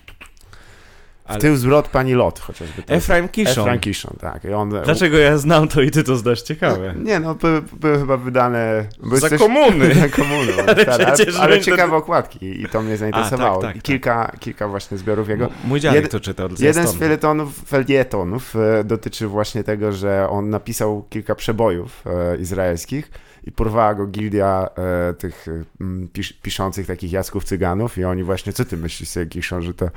W 1.32 1.38
tył 1.42 1.58
zwrot 1.58 1.88
pani 1.88 2.14
Lot 2.14 2.40
chociażby. 2.40 2.84
to 2.84 2.94
Efraim 2.94 3.30
Kishon. 3.30 3.52
Efraim 3.62 3.80
Kishon, 3.80 4.14
tak. 4.22 4.46
I 4.46 4.54
on, 4.54 4.70
Dlaczego 4.70 5.18
ja 5.18 5.38
znam 5.38 5.68
to 5.68 5.82
i 5.82 5.92
ty 5.92 6.04
to 6.04 6.16
znasz? 6.16 6.42
Ciekawe. 6.42 6.94
Nie, 7.04 7.20
no 7.20 7.36
były, 7.36 7.62
były 7.62 8.00
chyba 8.00 8.18
wydane... 8.18 8.86
Bo 9.04 9.18
Za 9.18 9.28
jesteś- 9.28 9.40
komuny. 9.42 9.96
Za 10.02 10.10
komuny, 10.10 10.52
Ale 10.68 10.82
stary, 10.84 11.06
ale, 11.06 11.16
ale 11.40 11.58
to- 11.58 11.64
ciekawe 11.64 11.96
okładki 11.96 12.62
i 12.62 12.66
to 12.66 12.82
mnie 12.82 12.98
zainteresowało. 12.98 13.58
A, 13.58 13.62
tak, 13.62 13.70
tak, 13.70 13.78
I 13.78 13.82
kilka, 13.82 14.32
kilka 14.40 14.68
właśnie 14.68 14.98
zbiorów 14.98 15.30
jego. 15.30 15.46
M- 15.46 15.52
Mój 15.64 15.80
dziadek 15.80 16.06
Jed- 16.06 16.10
to 16.12 16.20
czytał. 16.20 16.50
Jeden 16.60 16.88
z 16.88 16.94
felietonów, 16.96 17.56
felietonów 17.68 18.56
e, 18.56 18.84
dotyczy 18.84 19.28
właśnie 19.28 19.64
tego, 19.64 19.92
że 19.92 20.28
on 20.30 20.50
napisał 20.50 21.06
kilka 21.10 21.36
przebojów 21.36 22.04
e, 22.06 22.38
izraelskich 22.38 23.12
i 23.44 23.52
porwała 23.52 23.96
go 23.96 24.08
gildia 24.08 24.70
e, 25.10 25.14
tych 25.14 25.48
e, 25.48 25.64
m, 25.82 26.10
pisz, 26.14 26.34
piszących 26.34 26.88
takich 26.88 27.12
jasków 27.12 27.44
cyganów 27.44 27.98
i 27.98 28.04
oni 28.04 28.24
właśnie, 28.24 28.54
co 28.54 28.66
ty 28.66 28.78
myślisz 28.78 29.10
sobie, 29.10 29.26
Kiszon, 29.26 29.62
że 29.62 29.74
to... 29.74 29.90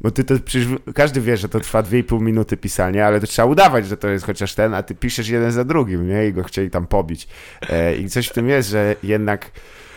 Bo 0.00 0.10
ty 0.10 0.24
to 0.24 0.34
przecież 0.44 0.68
każdy 0.94 1.20
wie, 1.20 1.36
że 1.36 1.48
to 1.48 1.60
trwa 1.60 1.82
2,5 1.82 2.20
minuty 2.20 2.56
pisania, 2.56 3.06
ale 3.06 3.20
to 3.20 3.26
trzeba 3.26 3.46
udawać, 3.48 3.86
że 3.86 3.96
to 3.96 4.08
jest 4.08 4.26
chociaż 4.26 4.54
ten, 4.54 4.74
a 4.74 4.82
ty 4.82 4.94
piszesz 4.94 5.28
jeden 5.28 5.52
za 5.52 5.64
drugim, 5.64 6.08
nie? 6.08 6.26
I 6.26 6.32
go 6.32 6.42
chcieli 6.44 6.70
tam 6.70 6.86
pobić. 6.86 7.28
E, 7.70 7.96
I 7.96 8.08
coś 8.08 8.28
w 8.28 8.32
tym 8.32 8.48
jest, 8.48 8.68
że 8.68 8.96
jednak 9.02 9.50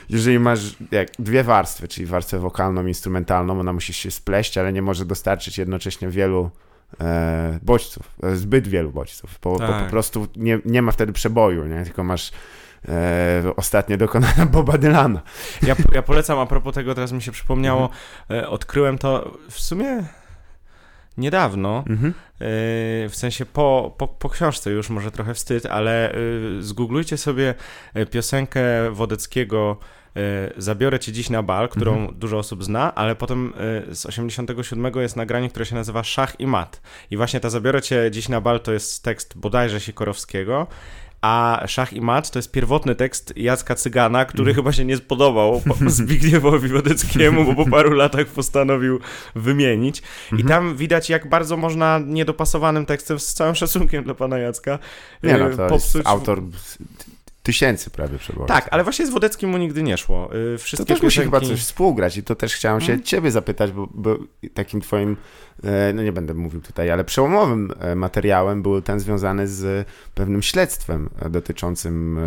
jeżeli 0.10 0.40
masz 0.40 0.76
jak 0.92 1.08
dwie 1.20 1.44
warstwy, 1.44 1.88
czyli 1.88 2.06
warstwę 2.06 2.40
wokalną, 2.40 2.86
instrumentalną, 2.86 3.60
ona 3.60 3.74
musi 3.74 3.94
się 3.94 4.12
spleść, 4.12 4.58
ale 4.58 4.74
nie 4.74 4.82
może 4.82 5.06
dostarczyć 5.06 5.58
jednocześnie 5.58 6.10
wielu 6.10 6.50
e, 7.02 7.60
bodźców, 7.62 8.10
e, 8.24 8.36
zbyt 8.36 8.68
wielu 8.68 8.92
bodźców, 8.92 9.40
bo, 9.44 9.52
bo 9.52 9.60
Tak. 9.60 9.84
po 9.84 9.90
prostu 9.90 10.28
nie, 10.36 10.60
nie 10.66 10.82
ma 10.82 10.92
wtedy 10.92 11.14
przeboju, 11.14 11.66
nie? 11.66 11.84
tylko 11.84 12.04
masz 12.04 12.32
e, 12.90 13.44
ostatnie 13.56 13.98
dokonania 13.98 14.46
Boba 14.54 14.78
Dylana. 14.78 15.22
Ja, 15.64 15.76
ja 15.94 16.02
polecam, 16.02 16.40
a 16.40 16.46
propos 16.46 16.74
tego, 16.76 16.96
teraz 16.96 17.12
mi 17.12 17.22
się 17.22 17.32
przypomniało, 17.32 17.90
e, 18.32 18.50
odkryłem 18.50 18.98
to 18.98 19.38
w 19.50 19.60
sumie 19.60 20.04
niedawno, 21.18 21.84
Mhm. 21.90 22.10
e, 22.10 22.14
w 23.10 23.14
sensie 23.14 23.46
po, 23.46 23.96
po, 23.98 24.08
po 24.08 24.30
książce 24.30 24.72
już, 24.72 24.90
może 24.90 25.12
trochę 25.12 25.34
wstyd, 25.34 25.66
ale 25.66 26.12
e, 26.12 26.16
zgooglujcie 26.60 27.18
sobie 27.18 27.54
piosenkę 28.12 28.92
Wodeckiego 28.92 29.78
Zabiorę 30.58 31.00
cię 31.00 31.12
dziś 31.12 31.30
na 31.30 31.44
bal, 31.44 31.70
którą 31.70 31.92
Mhm. 31.98 32.20
dużo 32.20 32.38
osób 32.38 32.64
zna, 32.64 32.96
ale 32.96 33.16
potem 33.16 33.54
z 33.92 34.06
87 34.06 34.92
jest 35.02 35.16
nagranie, 35.16 35.50
które 35.50 35.66
się 35.66 35.76
nazywa 35.76 36.04
Szach 36.04 36.40
i 36.40 36.48
Mat. 36.48 36.82
I 37.12 37.18
właśnie 37.18 37.40
ta 37.40 37.50
Zabiorę 37.50 37.82
cię 37.82 38.12
dziś 38.12 38.30
na 38.30 38.42
bal 38.42 38.60
to 38.60 38.74
jest 38.74 39.04
tekst 39.04 39.38
bodajże 39.38 39.80
Sikorowskiego, 39.80 40.68
a 41.22 41.64
Szach 41.68 41.94
i 41.94 42.02
Mat 42.02 42.32
to 42.32 42.40
jest 42.40 42.52
pierwotny 42.52 42.96
tekst 42.96 43.34
Jacka 43.36 43.76
Cygana, 43.76 44.26
który 44.26 44.54
chyba 44.54 44.72
się 44.72 44.86
nie 44.86 44.98
spodobał 44.98 45.62
po- 45.62 45.76
Zbigniewowi 45.90 46.70
Wodeckiemu, 46.70 47.46
bo 47.46 47.66
po 47.66 47.72
paru 47.72 47.92
latach 47.92 48.28
postanowił 48.28 49.00
wymienić. 49.36 50.02
I 50.38 50.44
tam 50.44 50.76
widać, 50.76 51.10
jak 51.10 51.30
bardzo 51.30 51.58
można 51.58 52.00
niedopasowanym 52.06 52.86
tekstem, 52.86 53.20
z 53.20 53.34
całym 53.34 53.56
szacunkiem 53.56 54.04
dla 54.04 54.14
pana 54.14 54.38
Jacka, 54.38 54.80
Nie 55.24 55.38
no, 55.38 55.50
e, 55.50 55.58
to 55.58 55.68
popsuć... 55.68 55.96
jest 55.96 56.08
autor 56.08 56.42
tysięcy 57.48 57.90
prawie 57.90 58.18
przebojów. 58.18 58.48
Tak, 58.48 58.68
ale 58.72 58.84
właśnie 58.84 59.08
z 59.08 59.10
Wodeckim 59.10 59.50
mu 59.50 59.58
nigdy 59.58 59.84
nie 59.84 59.98
szło. 59.98 60.30
Y, 60.36 60.58
To 60.58 60.64
Wszystkie 60.64 60.86
też 60.94 61.02
musi 61.04 61.22
chyba 61.22 61.40
piosenki- 61.40 61.48
coś 61.48 61.60
współgrać 61.62 62.18
i 62.18 62.24
to 62.24 62.36
też 62.36 62.56
chciałem 62.56 62.82
się 62.82 62.92
Mhm. 62.94 63.04
ciebie 63.04 63.32
zapytać, 63.32 63.72
bo, 63.72 63.88
bo 63.94 64.18
takim 64.54 64.82
twoim, 64.82 65.18
e, 65.64 65.94
no 65.94 66.04
nie 66.04 66.12
będę 66.12 66.34
mówił 66.34 66.62
tutaj, 66.62 66.92
ale 66.92 67.04
przełomowym 67.04 67.72
e, 67.80 67.96
materiałem 67.96 68.62
był 68.62 68.82
ten 68.82 69.00
związany 69.00 69.48
z 69.48 69.88
pewnym 70.16 70.42
śledztwem 70.42 71.10
e, 71.20 71.30
dotyczącym 71.30 72.20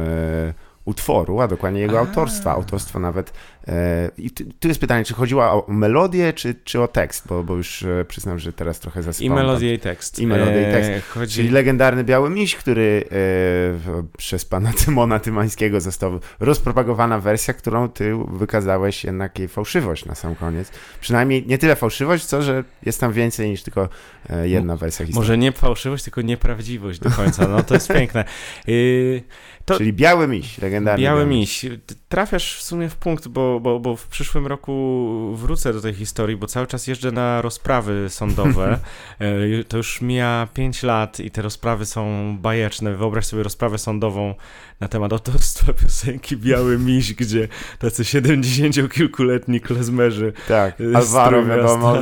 utworu, 0.84 1.40
a 1.40 1.48
dokładnie 1.48 1.80
jego 1.80 1.96
A. 1.96 2.00
autorstwa, 2.00 2.50
autorstwa 2.52 2.98
nawet. 2.98 3.32
E, 3.68 4.10
I 4.18 4.30
tu- 4.30 4.68
jest 4.68 4.80
pytanie, 4.80 5.04
czy 5.04 5.14
chodziło 5.14 5.44
o 5.44 5.64
melodię, 5.72 6.32
czy, 6.32 6.54
czy 6.64 6.80
o 6.80 6.88
tekst, 6.88 7.28
bo, 7.28 7.44
bo 7.44 7.56
już 7.56 7.82
e, 7.82 8.04
przyznam, 8.08 8.38
że 8.38 8.52
teraz 8.52 8.80
trochę 8.80 9.00
I 9.00 9.02
zasypałem. 9.02 9.46
melodię 9.46 9.74
i 9.74 9.78
tekst. 9.78 10.18
I 10.18 10.26
melodię, 10.26 10.62
i 10.68 10.72
tekst. 10.72 10.90
E, 10.90 11.00
Chodzi... 11.00 11.34
Czyli 11.34 11.48
legendarny 11.48 12.04
Biały 12.04 12.30
Miś, 12.30 12.56
który 12.56 13.04
przez 14.18 14.44
pana 14.44 14.72
Tymona 14.84 15.18
Tymańskiego 15.18 15.80
został 15.80 16.20
rozpropagowana 16.40 17.18
wersja, 17.20 17.54
którą 17.54 17.88
ty 17.88 18.12
wykazałeś 18.28 19.04
jednak 19.04 19.38
jej 19.38 19.48
fałszywość 19.48 20.04
na 20.04 20.14
sam 20.14 20.34
koniec. 20.34 20.70
Przynajmniej 21.00 21.46
nie 21.46 21.58
tyle 21.58 21.76
fałszywość, 21.76 22.24
co 22.24 22.42
że 22.42 22.64
jest 22.82 23.00
tam 23.00 23.12
więcej 23.12 23.50
niż 23.50 23.62
tylko 23.62 23.88
jedna 24.44 24.76
wersja 24.76 25.06
historii. 25.06 25.20
Może 25.28 25.38
nie 25.38 25.52
fałszywość, 25.52 26.04
tylko 26.04 26.22
nieprawdziwość 26.22 26.98
do 26.98 27.10
końca. 27.10 27.48
No 27.48 27.62
to 27.62 27.74
jest 27.74 27.88
piękne. 27.98 28.24
Y, 28.68 29.22
to- 29.64 29.78
Czyli 29.78 29.92
Biały 29.92 30.28
Miś, 30.28 30.58
legendarny 30.58 31.04
Biały 31.04 31.26
miś. 31.26 31.66
Trafiasz 32.10 32.56
w 32.58 32.62
sumie 32.62 32.88
w 32.88 32.96
punkt, 32.96 33.28
bo, 33.28 33.60
bo, 33.60 33.80
bo 33.80 33.96
w 33.96 34.06
przyszłym 34.06 34.46
roku 34.46 35.34
wrócę 35.36 35.72
do 35.72 35.80
tej 35.80 35.94
historii, 35.94 36.36
bo 36.36 36.46
cały 36.46 36.66
czas 36.66 36.86
jeżdżę 36.86 37.12
na 37.12 37.42
rozprawy 37.42 38.06
sądowe. 38.08 38.78
E, 39.20 39.64
to 39.64 39.76
już 39.76 40.00
mija 40.00 40.48
5 40.54 40.82
lat 40.82 41.20
i 41.20 41.30
te 41.30 41.42
rozprawy 41.42 41.86
są 41.86 42.36
bajeczne. 42.40 42.96
Wyobraź 42.96 43.26
sobie 43.26 43.42
rozprawę 43.42 43.78
sądową 43.78 44.34
na 44.80 44.88
temat 44.88 45.12
autorstwa 45.12 45.72
piosenki 45.82 46.36
Biały 46.36 46.78
Miś, 46.78 47.14
gdzie 47.14 47.48
tacy 47.78 48.02
70-kilkuletni 48.02 49.60
klezmerzy 49.60 50.32
Tak, 50.48 50.76
Alvaro 50.94 51.44
wiadomo. 51.44 51.94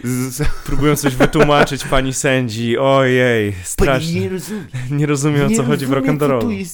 Próbują 0.66 0.96
coś 0.96 1.14
wytłumaczyć 1.14 1.84
pani 1.84 2.12
sędzi. 2.12 2.78
Ojej, 2.78 3.54
strasznie. 3.62 4.28
rozumie. 4.28 4.62
Nie 4.90 5.06
rozumiem 5.06 5.52
o 5.52 5.56
co 5.56 5.64
chodzi 5.64 5.86
w 5.86 5.90
rock'n'rollu. 5.90 6.64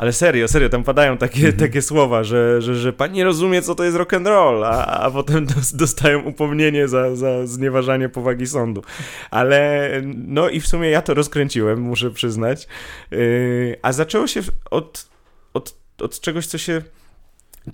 Ale 0.00 0.12
serio, 0.12 0.48
serio, 0.48 0.68
tam 0.68 0.84
padają 0.84 1.16
takie, 1.18 1.36
Mhm. 1.40 1.56
takie 1.56 1.82
słowa, 1.82 2.24
że, 2.24 2.62
że, 2.62 2.74
że 2.74 2.92
pani 2.92 3.14
nie 3.14 3.24
rozumie, 3.24 3.62
co 3.62 3.74
to 3.74 3.84
jest 3.84 3.96
rock'n'roll, 3.96 4.64
a, 4.64 4.86
a 4.86 5.10
potem 5.10 5.46
dos- 5.46 5.72
dostają 5.76 6.22
upomnienie 6.22 6.88
za, 6.88 7.16
za 7.16 7.46
znieważanie 7.46 8.08
powagi 8.08 8.46
sądu. 8.46 8.82
Ale 9.30 9.90
no 10.14 10.48
i 10.48 10.60
w 10.60 10.66
sumie 10.66 10.90
ja 10.90 11.02
to 11.02 11.14
rozkręciłem, 11.14 11.80
muszę 11.80 12.10
przyznać. 12.10 12.68
Yy, 13.10 13.76
a 13.82 13.92
zaczęło 13.92 14.26
się 14.26 14.40
od, 14.70 15.06
od, 15.54 15.74
od 15.98 16.20
czegoś, 16.20 16.46
co 16.46 16.58
się 16.58 16.82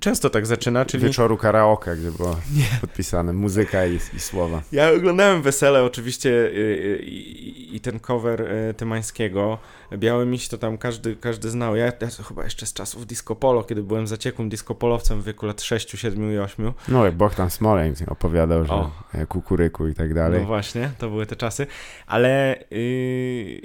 często 0.01 0.31
tak 0.31 0.47
zaczyna, 0.47 0.85
czyli... 0.85 1.05
Wieczoru 1.05 1.37
karaoke, 1.37 1.97
gdzie 1.97 2.11
było 2.11 2.37
podpisane 2.81 3.33
muzyka 3.33 3.87
i, 3.87 3.99
i 4.17 4.21
słowa. 4.21 4.63
Ja 4.73 4.91
oglądałem 4.91 5.43
Wesele 5.43 5.85
oczywiście 5.85 6.31
yy, 6.31 6.99
i, 7.03 7.77
i 7.77 7.81
ten 7.81 8.01
cover 8.01 8.41
yy, 8.41 8.75
Tymańskiego. 8.75 9.59
Biały 9.97 10.27
Miś 10.27 10.49
to 10.49 10.59
tam 10.59 10.79
każdy, 10.79 11.17
każdy 11.17 11.51
znał. 11.51 11.77
Ja, 11.77 11.85
ja 11.85 12.09
chyba 12.29 12.45
jeszcze 12.45 12.67
z 12.67 12.73
czasów 12.73 13.07
disco 13.07 13.37
polo, 13.37 13.65
kiedy 13.65 13.83
byłem 13.83 14.07
zaciekłym 14.07 14.49
disco 14.49 14.75
polowcem 14.75 15.23
w 15.23 15.25
wieku 15.25 15.47
lat 15.47 15.63
6, 15.63 15.91
7 15.91 16.33
i 16.33 16.39
8. 16.39 16.73
No 16.89 17.05
jak 17.05 17.15
Bogdan 17.15 17.51
Smoleńsk 17.51 18.09
opowiadał, 18.09 18.65
że 18.65 18.73
O. 18.73 18.91
e, 19.15 19.27
kukuryku 19.27 19.89
i 19.89 19.95
tak 19.95 20.15
dalej. 20.15 20.41
No 20.41 20.47
właśnie, 20.47 20.91
to 20.99 21.11
były 21.11 21.27
te 21.27 21.37
czasy. 21.37 21.67
Ale 22.07 22.57
yy, 22.71 23.61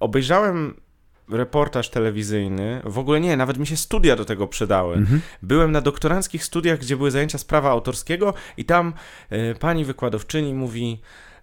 obejrzałem 0.00 0.74
reportaż 1.30 1.88
telewizyjny. 1.90 2.80
W 2.84 2.98
ogóle 2.98 3.20
nie, 3.20 3.36
nawet 3.36 3.58
mi 3.58 3.66
się 3.66 3.76
studia 3.76 4.16
do 4.16 4.24
tego 4.24 4.46
przydały. 4.46 4.94
Mhm. 4.96 5.20
Byłem 5.42 5.72
na 5.72 5.80
doktoranckich 5.80 6.44
studiach, 6.44 6.78
gdzie 6.78 6.96
były 6.96 7.10
zajęcia 7.10 7.38
z 7.38 7.44
prawa 7.44 7.70
autorskiego 7.70 8.34
i 8.56 8.64
tam 8.64 8.92
e, 9.30 9.54
pani 9.54 9.84
wykładowczyni 9.84 10.54
mówi... 10.54 11.00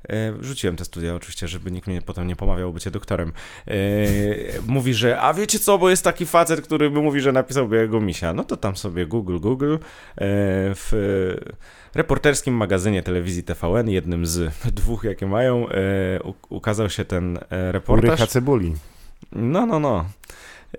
e, 0.10 0.34
Rzuciłem 0.40 0.76
te 0.76 0.86
studia 0.86 1.16
oczywiście, 1.16 1.48
żeby 1.48 1.72
nikt 1.72 1.88
mnie 1.88 2.02
potem 2.02 2.28
nie 2.28 2.36
pomawiał 2.36 2.74
bycie 2.74 2.92
doktorem. 2.92 3.34
E, 3.68 3.72
mówi, 4.68 4.94
że 4.94 5.22
a 5.22 5.34
wiecie 5.34 5.60
co, 5.60 5.78
bo 5.78 5.90
jest 5.90 6.04
taki 6.04 6.26
facet, 6.26 6.62
który 6.62 6.90
mówi, 6.90 7.22
że 7.22 7.32
napisał 7.32 7.68
Białego 7.68 8.02
Misia. 8.02 8.34
No 8.34 8.44
to 8.44 8.58
tam 8.58 8.76
sobie 8.76 9.06
Google, 9.06 9.40
Google 9.40 9.78
w 10.76 10.92
reporterskim 11.96 12.54
magazynie 12.54 13.04
telewizji 13.04 13.44
TVN, 13.44 13.90
jednym 13.90 14.26
z 14.26 14.54
dwóch, 14.82 15.04
jakie 15.04 15.26
mają, 15.28 15.66
ukazał 16.50 16.90
się 16.90 17.06
ten 17.06 17.40
reportaż. 17.50 18.10
Urycha 18.10 18.28
cebuli. 18.28 18.74
No, 19.32 19.66
no, 19.66 19.80
no. 19.80 20.06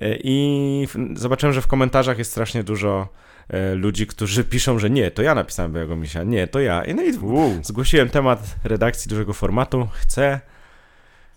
E, 0.00 0.16
I 0.24 0.88
zobaczyłem, 1.14 1.52
że 1.52 1.62
w 1.62 1.66
komentarzach 1.66 2.18
jest 2.18 2.30
strasznie 2.30 2.64
dużo 2.64 3.08
e, 3.48 3.74
ludzi, 3.74 4.06
którzy 4.06 4.44
piszą, 4.54 4.78
że 4.78 4.90
nie, 4.90 5.10
to 5.10 5.22
ja 5.22 5.34
napisałem 5.34 5.72
Białego 5.72 5.96
Misia, 5.96 6.22
nie, 6.22 6.46
to 6.46 6.60
ja. 6.60 6.84
I 6.84 6.94
no 6.94 7.02
i 7.02 7.12
Uuu. 7.16 7.58
zgłosiłem 7.62 8.08
temat 8.08 8.54
redakcji 8.64 9.08
dużego 9.08 9.32
formatu, 9.32 9.88
chcę 9.92 10.40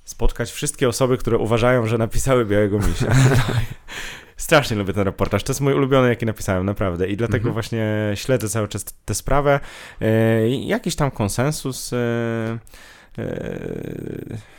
spotkać 0.06 0.52
wszystkie 0.52 0.90
osoby, 0.90 1.18
które 1.18 1.38
uważają, 1.38 1.88
że 1.88 1.98
napisały 1.98 2.46
Białego 2.46 2.80
Misia. 2.80 3.08
Strasznie 4.38 4.78
lubię 4.78 4.94
ten 4.94 5.04
reportaż. 5.04 5.44
To 5.44 5.52
jest 5.52 5.62
mój 5.62 5.74
ulubiony, 5.74 6.10
jaki 6.10 6.26
napisałem, 6.26 6.66
naprawdę. 6.66 7.08
I 7.08 7.18
dlatego 7.18 7.38
mhm. 7.38 7.54
właśnie 7.54 8.12
śledzę 8.16 8.50
cały 8.50 8.68
czas 8.68 8.86
tę 9.06 9.16
sprawę. 9.16 9.60
E, 10.02 10.50
jakiś 10.50 10.96
tam 10.96 11.12
konsensus. 11.12 11.94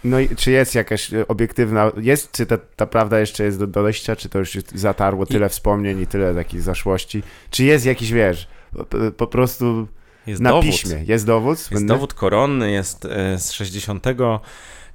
No 0.05 0.21
i 0.21 0.29
czy 0.29 0.51
jest 0.51 0.75
jakaś 0.75 1.11
obiektywna, 1.29 1.93
jest, 1.97 2.33
czy 2.33 2.47
ta, 2.47 2.59
ta 2.77 2.87
prawda 2.87 3.21
jeszcze 3.21 3.45
jest 3.45 3.59
do 3.59 3.67
dojścia, 3.67 4.17
czy 4.17 4.29
to 4.29 4.39
już 4.39 4.59
zatarło 4.75 5.27
tyle 5.27 5.47
I... 5.47 5.51
wspomnień 5.51 6.01
i 6.01 6.07
tyle 6.07 6.35
takich 6.35 6.63
zaszłości? 6.63 7.23
Czy 7.51 7.65
jest 7.65 7.87
jakiś, 7.87 8.13
wiesz, 8.13 8.49
po, 8.73 8.85
po 9.17 9.27
prostu 9.27 9.89
jest 10.27 10.41
na 10.41 10.51
dowód. 10.51 10.65
piśmie, 10.65 11.05
jest 11.07 11.27
dowód? 11.27 11.69
Jest 11.71 11.87
dowód 11.87 12.15
koronny, 12.15 12.71
jest 12.71 13.09
z 13.37 13.53
60 13.53 14.05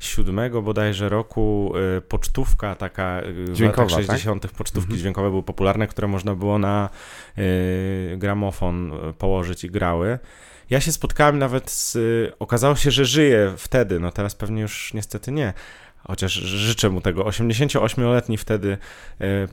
siódmego 0.01 0.61
bodajże 0.61 1.09
roku 1.09 1.73
y, 1.97 2.01
pocztówka 2.01 2.75
taka 2.75 3.21
Dźwiękowa, 3.53 3.87
w 3.87 3.91
latach 3.91 4.05
60. 4.05 4.41
Tak? 4.41 4.51
pocztówki 4.51 4.87
mhm. 4.87 4.99
dźwiękowe 4.99 5.29
były 5.29 5.43
popularne, 5.43 5.87
które 5.87 6.07
można 6.07 6.35
było 6.35 6.59
na 6.59 6.89
y, 7.37 8.17
gramofon 8.17 8.91
położyć 9.17 9.63
i 9.63 9.69
grały. 9.69 10.19
Ja 10.71 10.81
się 10.81 10.91
spotkałem 10.91 11.39
nawet 11.39 11.71
z. 11.71 11.97
Okazało 12.39 12.75
się, 12.75 12.91
że 12.91 13.05
żyje 13.05 13.53
wtedy, 13.57 13.99
no 13.99 14.11
teraz 14.11 14.35
pewnie 14.35 14.61
już 14.61 14.93
niestety 14.93 15.31
nie, 15.31 15.53
chociaż 16.07 16.33
życzę 16.33 16.89
mu 16.89 17.01
tego. 17.01 17.23
88-letni 17.23 18.37
wtedy 18.37 18.77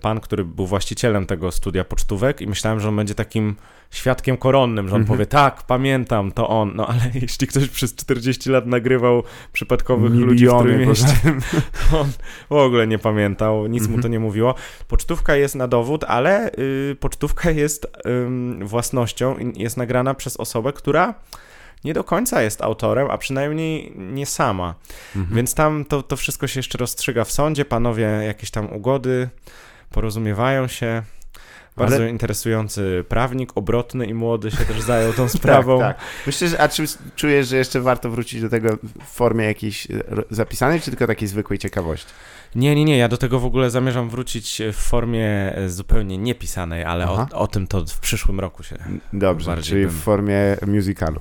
pan, 0.02 0.20
który 0.20 0.44
był 0.44 0.66
właścicielem 0.66 1.26
tego 1.26 1.52
studia 1.52 1.84
pocztówek 1.84 2.40
i 2.40 2.46
myślałem, 2.46 2.80
że 2.80 2.88
on 2.88 2.96
będzie 2.96 3.14
takim 3.14 3.56
świadkiem 3.90 4.36
koronnym, 4.36 4.88
że 4.88 4.94
on 4.94 5.00
mm 5.00 5.06
-hmm. 5.06 5.10
powie, 5.10 5.26
tak, 5.26 5.62
pamiętam, 5.62 6.32
to 6.32 6.48
on. 6.48 6.72
No 6.74 6.86
ale 6.86 7.00
jeśli 7.22 7.46
ktoś 7.46 7.68
przez 7.68 7.94
40 7.94 8.50
lat 8.50 8.66
nagrywał 8.66 9.22
przypadkowych 9.52 10.12
Miliony 10.12 10.26
ludzi 10.26 10.46
w 10.46 10.58
Trójmieście, 10.58 11.06
on 12.00 12.10
w 12.48 12.52
ogóle 12.52 12.86
nie 12.86 12.98
pamiętał, 12.98 13.66
nic 13.66 13.82
mm 13.82 13.86
-hmm. 13.86 13.90
mu 13.90 13.96
mhm. 13.96 14.02
to 14.02 14.08
nie 14.08 14.20
mówiło. 14.20 14.54
Pocztówka 14.88 15.36
jest 15.36 15.54
na 15.54 15.68
dowód, 15.68 16.04
ale 16.04 16.50
y, 16.52 16.96
pocztówka 17.00 17.50
jest 17.50 17.84
y, 17.84 18.64
własnością, 18.64 19.36
jest 19.56 19.76
nagrana 19.76 20.14
przez 20.14 20.36
osobę, 20.36 20.72
która 20.72 21.14
nie 21.84 21.94
do 21.94 22.04
końca 22.04 22.42
jest 22.42 22.62
autorem, 22.62 23.10
a 23.10 23.18
przynajmniej 23.18 23.92
nie 23.96 24.26
sama. 24.26 24.74
Mhm. 25.16 25.36
Więc 25.36 25.54
tam 25.54 25.84
to, 25.84 26.02
to 26.02 26.16
wszystko 26.16 26.46
się 26.46 26.58
jeszcze 26.58 26.78
rozstrzyga 26.78 27.24
w 27.24 27.32
sądzie, 27.32 27.64
panowie 27.64 28.02
jakieś 28.02 28.50
tam 28.50 28.72
ugody, 28.72 29.28
porozumiewają 29.90 30.68
się. 30.68 31.02
Bardzo 31.78 31.96
Ale... 31.96 32.10
interesujący 32.10 33.04
prawnik, 33.08 33.52
obrotny 33.54 34.06
i 34.06 34.14
młody 34.14 34.50
się 34.50 34.56
też 34.64 34.80
zajął 34.80 35.12
tą 35.12 35.28
sprawą. 35.38 35.78
tak, 35.78 35.96
tak. 35.96 36.06
Myślę, 36.26 36.48
że, 36.48 36.60
a 36.60 36.68
czy 36.68 36.84
czujesz, 37.16 37.48
że 37.48 37.56
jeszcze 37.56 37.80
warto 37.80 38.10
wrócić 38.10 38.40
do 38.40 38.48
tego 38.48 38.78
w 39.04 39.08
formie 39.08 39.44
jakiejś 39.44 39.90
e, 39.90 39.94
zapisanej, 40.30 40.80
czy 40.80 40.90
tylko 40.90 41.06
takiej 41.06 41.28
zwykłej 41.28 41.58
ciekawości? 41.58 42.06
Nie, 42.54 42.74
nie, 42.74 42.84
nie. 42.84 42.98
Ja 42.98 43.08
do 43.08 43.16
tego 43.16 43.40
w 43.40 43.44
ogóle 43.44 43.70
zamierzam 43.70 44.10
wrócić 44.10 44.62
w 44.72 44.76
formie 44.76 45.54
zupełnie 45.66 46.18
niepisanej, 46.18 46.84
ale 46.84 47.08
o, 47.08 47.26
o, 47.32 47.46
tym 47.46 47.66
to 47.66 47.84
w 47.86 48.00
przyszłym 48.00 48.40
roku 48.40 48.62
się. 48.62 48.76
Dobrze, 49.12 49.62
czyli 49.62 49.80
bym... 49.80 49.90
w 49.90 50.02
formie 50.02 50.56
musicalu. 50.66 51.20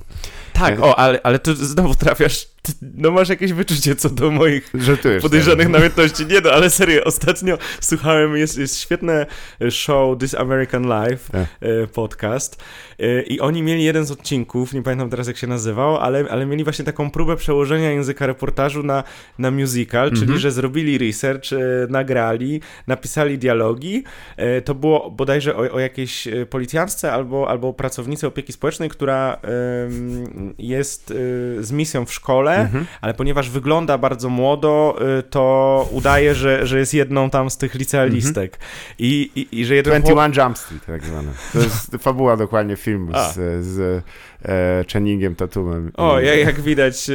Tak, 0.59 0.83
o, 0.83 0.99
ale, 0.99 1.19
ale 1.23 1.39
tu 1.39 1.55
znowu 1.55 1.95
trafiasz 1.95 2.47
no 2.81 3.11
masz 3.11 3.29
jakieś 3.29 3.53
wyczucie 3.53 3.95
co 3.95 4.09
do 4.09 4.31
moich 4.31 4.71
Żartujesz, 4.73 5.23
podejrzanych 5.23 5.65
tak. 5.65 5.73
namiętności. 5.73 6.25
Nie 6.25 6.41
no, 6.41 6.51
ale 6.51 6.69
serio, 6.69 7.03
ostatnio 7.03 7.57
słuchałem, 7.81 8.37
jest, 8.37 8.57
jest 8.57 8.79
świetne 8.79 9.25
show 9.69 10.17
This 10.17 10.35
American 10.35 10.83
Life 10.83 11.31
tak. 11.31 11.47
Podcast 11.93 12.63
e, 12.99 13.21
i 13.21 13.39
oni 13.39 13.63
mieli 13.63 13.83
jeden 13.83 14.05
z 14.05 14.11
odcinków, 14.11 14.73
nie 14.73 14.83
pamiętam 14.83 15.09
teraz 15.09 15.27
jak 15.27 15.37
się 15.37 15.47
nazywał, 15.47 15.97
ale, 15.97 16.25
ale 16.29 16.45
mieli 16.45 16.63
właśnie 16.63 16.85
taką 16.85 17.11
próbę 17.11 17.35
przełożenia 17.35 17.91
języka 17.91 18.27
reportażu 18.27 18.83
na, 18.83 19.03
na 19.39 19.51
musical, 19.51 20.09
czyli 20.09 20.21
mhm. 20.21 20.39
że 20.39 20.51
zrobili 20.51 20.97
research, 20.97 21.49
nagrali, 21.89 22.61
napisali 22.87 23.37
dialogi. 23.37 24.03
To 24.65 24.75
było 24.75 25.11
bodajże 25.11 25.55
o, 25.55 25.59
o 25.59 25.79
jakiejś 25.79 26.27
policjantce 26.49 27.11
albo, 27.11 27.49
albo 27.49 27.73
pracownicy 27.73 28.27
opieki 28.27 28.53
społecznej, 28.53 28.89
która 28.89 29.41
jest 30.57 31.13
z 31.59 31.71
misją 31.71 32.05
w 32.05 32.13
szkole 32.13 32.55
mhm. 32.55 32.85
ale 33.01 33.13
ponieważ 33.13 33.49
wygląda 33.49 33.97
bardzo 33.97 34.29
młodo, 34.29 34.97
y, 35.19 35.23
to 35.23 35.87
udaje, 35.91 36.35
że, 36.35 36.67
że 36.67 36.79
jest 36.79 36.93
jedną 36.93 37.29
tam 37.29 37.49
z 37.49 37.57
tych 37.57 37.75
licealistek. 37.75 38.53
Mhm. 38.53 38.69
I, 38.99 39.31
i, 39.35 39.59
I 39.59 39.65
że 39.65 39.75
jeden 39.75 40.01
21 40.01 40.33
chłop... 40.33 40.45
Jump 40.45 40.57
Street, 40.57 40.85
tak 40.85 41.05
zwane. 41.05 41.31
To 41.53 41.59
jest 41.59 41.91
fabuła 41.99 42.37
dokładnie 42.37 42.75
filmu 42.75 43.11
z, 43.13 43.65
z 43.65 44.03
e, 44.45 44.85
Channingiem 44.93 45.35
Tatumem. 45.35 45.91
O, 45.97 46.19
jak, 46.19 46.39
jak 46.39 46.61
widać, 46.61 47.09
e, 47.09 47.13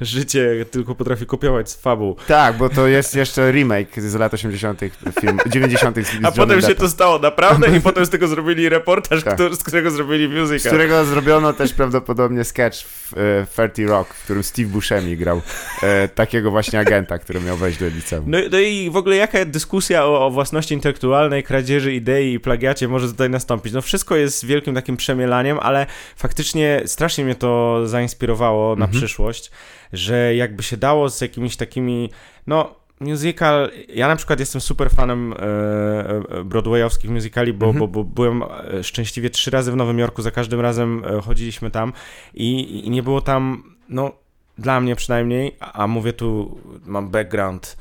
życie 0.00 0.66
tylko 0.70 0.94
potrafi 0.94 1.26
kopiować 1.26 1.70
z 1.70 1.74
fabuł. 1.74 2.16
Tak, 2.26 2.56
bo 2.56 2.68
to 2.68 2.86
jest 2.86 3.14
jeszcze 3.14 3.52
remake 3.52 4.00
z 4.02 4.14
lat 4.14 4.34
80., 4.34 4.80
film, 5.20 5.38
90. 5.46 5.96
z, 5.96 6.10
A 6.22 6.32
potem 6.32 6.60
się 6.60 6.74
to 6.74 6.88
stało 6.88 7.18
naprawdę 7.18 7.76
i 7.76 7.80
potem 7.90 8.06
z 8.06 8.10
tego 8.10 8.28
zrobili 8.28 8.68
reportaż, 8.68 9.22
tak. 9.22 9.34
który, 9.34 9.56
z 9.56 9.62
którego 9.62 9.90
zrobili 9.90 10.28
musical. 10.28 10.58
Z 10.58 10.66
którego 10.66 11.04
zrobiono 11.04 11.52
też 11.52 11.72
prawdopodobnie 11.72 12.44
sketch 12.44 12.84
w 12.84 13.14
e, 13.58 13.68
30 13.68 13.86
Rock, 13.86 14.14
w 14.14 14.24
którym 14.24 14.42
Steve 14.42 14.68
Buscemi 14.68 15.16
grał 15.16 15.42
e, 15.82 16.08
takiego 16.08 16.50
właśnie 16.50 16.80
agenta, 16.80 17.18
który 17.18 17.40
miał 17.40 17.56
wejść 17.56 17.78
do 17.78 17.88
liceum. 17.88 18.24
No, 18.26 18.38
no 18.52 18.58
i 18.58 18.90
w 18.90 18.96
ogóle 18.96 19.16
jaka 19.16 19.44
dyskusja 19.44 20.04
o, 20.04 20.26
o 20.26 20.30
własności 20.30 20.74
intelektualnej, 20.74 21.42
kradzieży 21.42 21.94
idei 21.94 22.34
i 22.34 22.40
plagiacie 22.40 22.88
może 22.88 23.08
tutaj 23.08 23.30
nastąpić? 23.30 23.72
No 23.72 23.82
wszystko 23.82 24.16
jest 24.16 24.46
wielkim 24.46 24.74
takim 24.74 24.96
przemielaniem, 24.96 25.58
ale 25.60 25.86
faktycznie 26.16 26.41
faktycznie 26.42 26.82
strasznie 26.86 27.24
mnie 27.24 27.34
to 27.34 27.82
zainspirowało 27.88 28.76
na 28.76 28.84
mhm. 28.84 28.90
przyszłość, 28.90 29.50
że 29.92 30.34
jakby 30.34 30.62
się 30.62 30.76
dało 30.76 31.10
z 31.10 31.20
jakimiś 31.20 31.56
takimi, 31.56 32.10
no 32.46 32.74
musical, 33.00 33.70
ja 33.88 34.08
na 34.08 34.16
przykład 34.16 34.40
jestem 34.40 34.60
super 34.60 34.90
fanem 34.90 35.32
e, 35.32 35.36
e 35.36 36.44
broadwayowskich 36.44 37.10
musicali, 37.10 37.52
bo, 37.52 37.66
mhm. 37.66 37.78
bo, 37.78 37.88
bo 37.88 38.04
byłem 38.04 38.42
e, 38.42 38.84
szczęśliwie 38.84 39.30
trzy 39.30 39.50
razy 39.50 39.72
w 39.72 39.76
Nowym 39.76 39.98
Jorku, 39.98 40.22
za 40.22 40.30
każdym 40.30 40.60
razem 40.60 41.02
chodziliśmy 41.24 41.70
tam 41.70 41.92
i, 42.34 42.80
i 42.86 42.90
nie 42.90 43.02
było 43.02 43.20
tam, 43.20 43.62
no 43.88 44.12
dla 44.58 44.80
mnie 44.80 44.96
przynajmniej, 44.96 45.56
a, 45.60 45.72
a 45.72 45.86
mówię 45.86 46.12
tu, 46.12 46.58
mam 46.86 47.08
background 47.08 47.76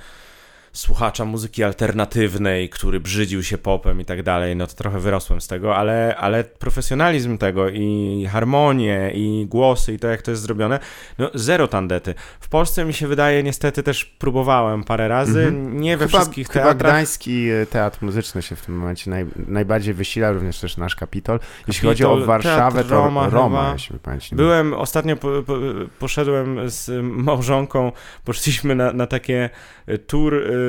słuchacza 0.73 1.25
muzyki 1.25 1.63
alternatywnej, 1.63 2.69
który 2.69 2.99
brzydził 2.99 3.43
się 3.43 3.57
popem 3.57 4.01
i 4.01 4.05
tak 4.05 4.23
dalej, 4.23 4.55
no 4.55 4.67
to 4.67 4.73
trochę 4.73 4.99
wyrosłem 4.99 5.41
z 5.41 5.47
tego, 5.47 5.75
ale, 5.75 6.15
ale 6.17 6.43
profesjonalizm 6.43 7.37
tego 7.37 7.69
i 7.69 8.27
harmonię 8.31 9.11
i 9.13 9.45
głosy 9.49 9.93
i 9.93 9.99
to 9.99 10.07
jak 10.07 10.21
to 10.21 10.31
jest 10.31 10.43
zrobione, 10.43 10.79
no 11.17 11.29
zero 11.33 11.67
tandety. 11.67 12.13
W 12.39 12.49
Polsce 12.49 12.85
mi 12.85 12.93
się 12.93 13.07
wydaje, 13.07 13.43
niestety 13.43 13.83
też 13.83 14.05
próbowałem 14.05 14.83
parę 14.83 15.07
razy, 15.07 15.39
mhm. 15.39 15.81
nie 15.81 15.97
we 15.97 16.05
chyba, 16.05 16.19
wszystkich 16.19 16.47
chyba 16.47 16.65
teatrach. 16.65 16.93
Gdański 16.93 17.49
e, 17.49 17.65
Teatr 17.65 17.97
Muzyczny 18.01 18.41
się 18.41 18.55
w 18.55 18.65
tym 18.65 18.77
momencie 18.77 19.11
naj, 19.11 19.25
najbardziej 19.47 19.93
wysila, 19.93 20.31
również 20.31 20.59
też 20.59 20.77
nasz 20.77 20.95
Kapitol. 20.95 21.39
Jeśli 21.67 21.87
chodzi 21.87 22.05
o 22.05 22.17
Warszawę, 22.25 22.83
to 22.83 22.89
Roma, 22.89 23.29
Roma 23.29 23.69
jeśli 23.73 23.99
pamięć 23.99 24.29
Byłem, 24.35 24.73
ostatnio 24.73 25.15
po, 25.15 25.43
po, 25.43 25.53
poszedłem 25.99 26.69
z 26.69 26.89
małżonką, 27.03 27.91
poszliśmy 28.25 28.75
na, 28.75 28.93
na 28.93 29.07
takie 29.07 29.49
e, 29.87 29.97
tour 29.97 30.33
y, 30.33 30.60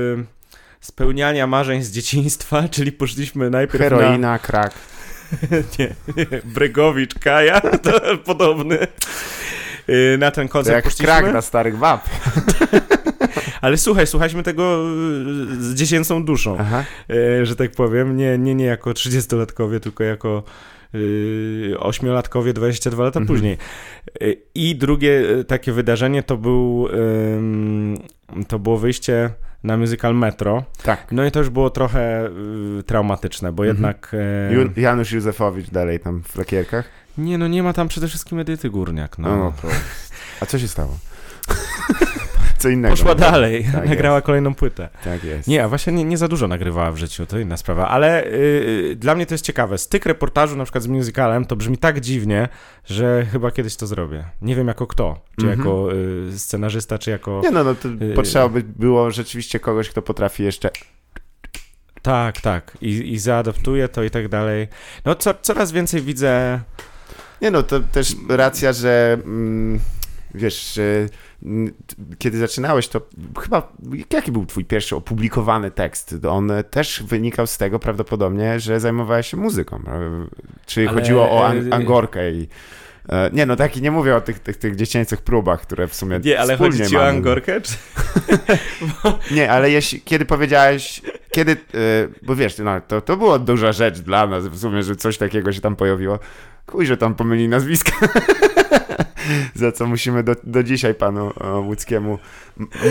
spełniania 0.83 1.47
marzeń 1.47 1.83
z 1.83 1.91
dzieciństwa, 1.91 2.69
czyli 2.75 2.93
poszliśmy 2.93 3.51
najpierw 3.51 3.83
Heroina, 3.83 4.19
na... 4.19 4.39
krak. 4.39 4.73
nie, 5.79 5.95
Bregowicz, 6.45 7.15
Kaja, 7.19 7.61
to 7.85 8.19
podobny. 8.25 8.79
Y, 9.89 10.17
na 10.19 10.31
ten 10.31 10.49
koncert 10.49 10.73
to 10.73 10.77
jak 10.77 10.85
poszliśmy. 10.85 11.07
krak 11.07 11.33
na 11.35 11.43
starych 11.43 11.79
wap. 11.79 12.09
Ale 13.61 13.77
słuchaj, 13.77 14.07
słuchaliśmy 14.07 14.43
tego 14.43 14.85
z 15.59 15.75
dziecięcą 15.75 16.25
duszą, 16.25 16.57
Aha. 16.61 16.85
że 17.43 17.57
tak 17.57 17.71
powiem. 17.71 18.17
Nie, 18.17 18.39
nie, 18.39 18.55
nie 18.55 18.65
jako 18.65 18.91
30-latkowie, 18.91 19.81
tylko 19.81 20.05
jako 20.05 20.43
ośmiolatkowie 21.79 22.53
22 22.53 23.05
lata 23.05 23.21
mhm. 23.21 23.37
później. 23.37 23.59
I 24.55 24.77
drugie 24.77 25.23
takie 25.49 25.73
wydarzenie 25.73 26.23
to 26.23 26.37
był 26.37 26.89
to 28.49 28.59
było 28.59 28.79
wyjście 28.79 29.31
na 29.65 29.77
musical 29.77 30.15
Metro. 30.15 30.65
Tak. 30.83 31.07
No 31.11 31.25
i 31.25 31.31
to 31.31 31.39
już 31.39 31.51
było 31.51 31.71
trochę 31.71 32.31
y, 32.79 32.83
traumatyczne, 32.83 33.53
bo 33.53 33.67
mhm. 33.67 33.77
jednak... 33.77 34.15
Y, 34.77 34.81
Janusz 34.81 35.13
Józefowicz 35.13 35.71
dalej 35.71 36.01
tam 36.01 36.23
w 36.23 36.37
lakierkach? 36.37 36.85
Nie, 37.19 37.39
no 37.39 37.49
nie 37.49 37.63
ma 37.63 37.73
tam 37.73 37.89
przede 37.89 38.09
wszystkim 38.09 38.39
Edyty 38.39 38.71
Górniak. 38.71 39.19
No. 39.19 39.37
no 39.37 39.53
A 40.41 40.47
co 40.47 40.59
się 40.59 40.69
stało? 40.69 40.99
Co 42.63 42.69
innego. 42.69 42.97
Poszła 42.97 43.15
dalej, 43.15 43.67
tak 43.73 43.89
nagrała 43.89 44.17
jest. 44.17 44.27
kolejną 44.27 44.55
płytę. 44.55 44.89
Tak 45.05 45.25
jest. 45.25 45.49
Nie, 45.49 45.65
a 45.65 45.69
właśnie 45.69 45.93
nie, 45.93 46.05
nie, 46.05 46.19
za 46.19 46.29
dużo 46.29 46.49
nagrywała 46.49 46.93
w 46.93 46.97
życiu, 46.97 47.27
to 47.27 47.39
inna 47.39 47.57
sprawa, 47.57 47.89
ale 47.89 48.25
yy, 48.31 48.97
dla 48.97 49.15
mnie 49.15 49.27
to 49.27 49.35
jest 49.35 49.45
ciekawe. 49.45 49.79
Styk 49.79 50.07
reportażu 50.07 50.57
na 50.57 50.65
przykład 50.65 50.85
z 50.85 50.87
musicalem 50.87 51.45
to 51.45 51.57
brzmi 51.57 51.79
tak 51.79 52.01
dziwnie, 52.01 52.49
że 52.85 53.27
chyba 53.33 53.51
kiedyś 53.51 53.77
to 53.77 53.87
zrobię. 53.87 54.25
Nie 54.43 54.57
wiem 54.57 54.69
jako 54.69 54.87
kto, 54.87 55.21
czy 55.41 55.47
mm 55.47 55.57
-hmm. 55.57 55.59
jako 55.59 55.95
y, 56.33 56.39
scenarzysta, 56.39 56.99
czy 56.99 57.11
jako... 57.11 57.41
Nie 57.45 57.51
no, 57.51 57.65
no 57.65 57.75
to 57.75 57.89
y, 57.89 58.15
potrzeba 58.15 58.49
by 58.49 58.63
było 58.63 59.11
rzeczywiście 59.11 59.61
kogoś, 59.61 59.91
kto 59.91 60.03
potrafi 60.03 60.43
jeszcze 60.43 60.71
tak, 62.03 62.41
tak. 62.41 62.79
I, 62.81 63.13
i 63.13 63.19
zaadoptuje 63.19 63.89
to 63.89 64.03
i 64.03 64.11
tak 64.11 64.29
dalej. 64.29 64.69
No 65.05 65.15
co, 65.15 65.35
coraz 65.43 65.73
więcej 65.73 66.03
widzę. 66.03 66.61
Nie 67.43 67.51
no, 67.51 67.63
to 67.63 67.81
też 67.81 68.17
racja, 68.29 68.73
że 68.73 69.19
mm, 69.25 69.81
wiesz, 70.35 70.73
t- 70.75 71.09
kiedy 72.19 72.39
zaczynałeś, 72.39 72.89
to 72.89 73.01
chyba, 73.41 73.73
jaki 74.13 74.33
był 74.33 74.47
twój 74.47 74.65
pierwszy 74.65 74.97
opublikowany 74.97 75.71
tekst? 75.71 76.15
On 76.29 76.53
też 76.71 77.03
wynikał 77.03 77.47
z 77.47 77.59
tego 77.59 77.79
prawdopodobnie, 77.79 78.61
że 78.61 78.81
zajmowałeś 78.81 79.27
się 79.27 79.37
muzyką. 79.37 79.77
e, 79.77 80.27
Czy 80.67 80.81
Ale, 80.89 81.01
chodziło 81.01 81.31
o 81.31 81.47
an- 81.47 81.73
e, 81.73 81.75
Angorkę 81.75 82.31
i... 82.33 82.49
e, 83.09 83.31
Nie, 83.33 83.47
no 83.47 83.57
taki 83.57 83.83
nie 83.83 83.91
mówię 83.91 84.17
o 84.17 84.21
tych, 84.21 84.39
tych, 84.39 84.57
tych 84.57 84.77
dziecięcych 84.77 85.23
próbach, 85.23 85.61
które 85.61 85.87
w 85.89 85.95
sumie 85.95 86.21
Nie, 86.25 86.41
ale 86.41 86.57
chodzi 86.57 86.87
ci 86.87 86.97
o. 86.97 87.07
Angorkę? 87.09 87.61
Czy... 87.61 87.75
Nie, 89.37 89.51
ale 89.51 89.71
jeśli, 89.71 90.01
kiedy 90.01 90.25
powiedziałeś, 90.25 91.03
kiedy, 91.31 91.53
e, 91.53 91.57
bo 92.23 92.37
wiesz, 92.37 92.59
no, 92.59 92.81
to, 92.81 93.01
to 93.01 93.17
była 93.17 93.39
duża 93.39 93.73
rzecz 93.73 93.99
dla 94.01 94.27
nas 94.27 94.47
w 94.49 94.59
sumie, 94.59 94.83
że 94.83 94.97
coś 94.97 95.19
takiego 95.19 95.53
się 95.53 95.61
tam 95.61 95.77
pojawiło. 95.77 96.19
Kuj, 96.67 96.87
że 96.87 96.97
tam 96.97 97.15
pomyli 97.15 97.49
nazwiska. 97.49 97.93
Za 99.55 99.73
co 99.73 99.87
musimy 99.87 100.23
do, 100.23 100.37
do 100.45 100.63
dzisiaj 100.63 100.95
panu 100.95 101.33
e, 101.41 101.53
łódzkiemu 101.53 102.19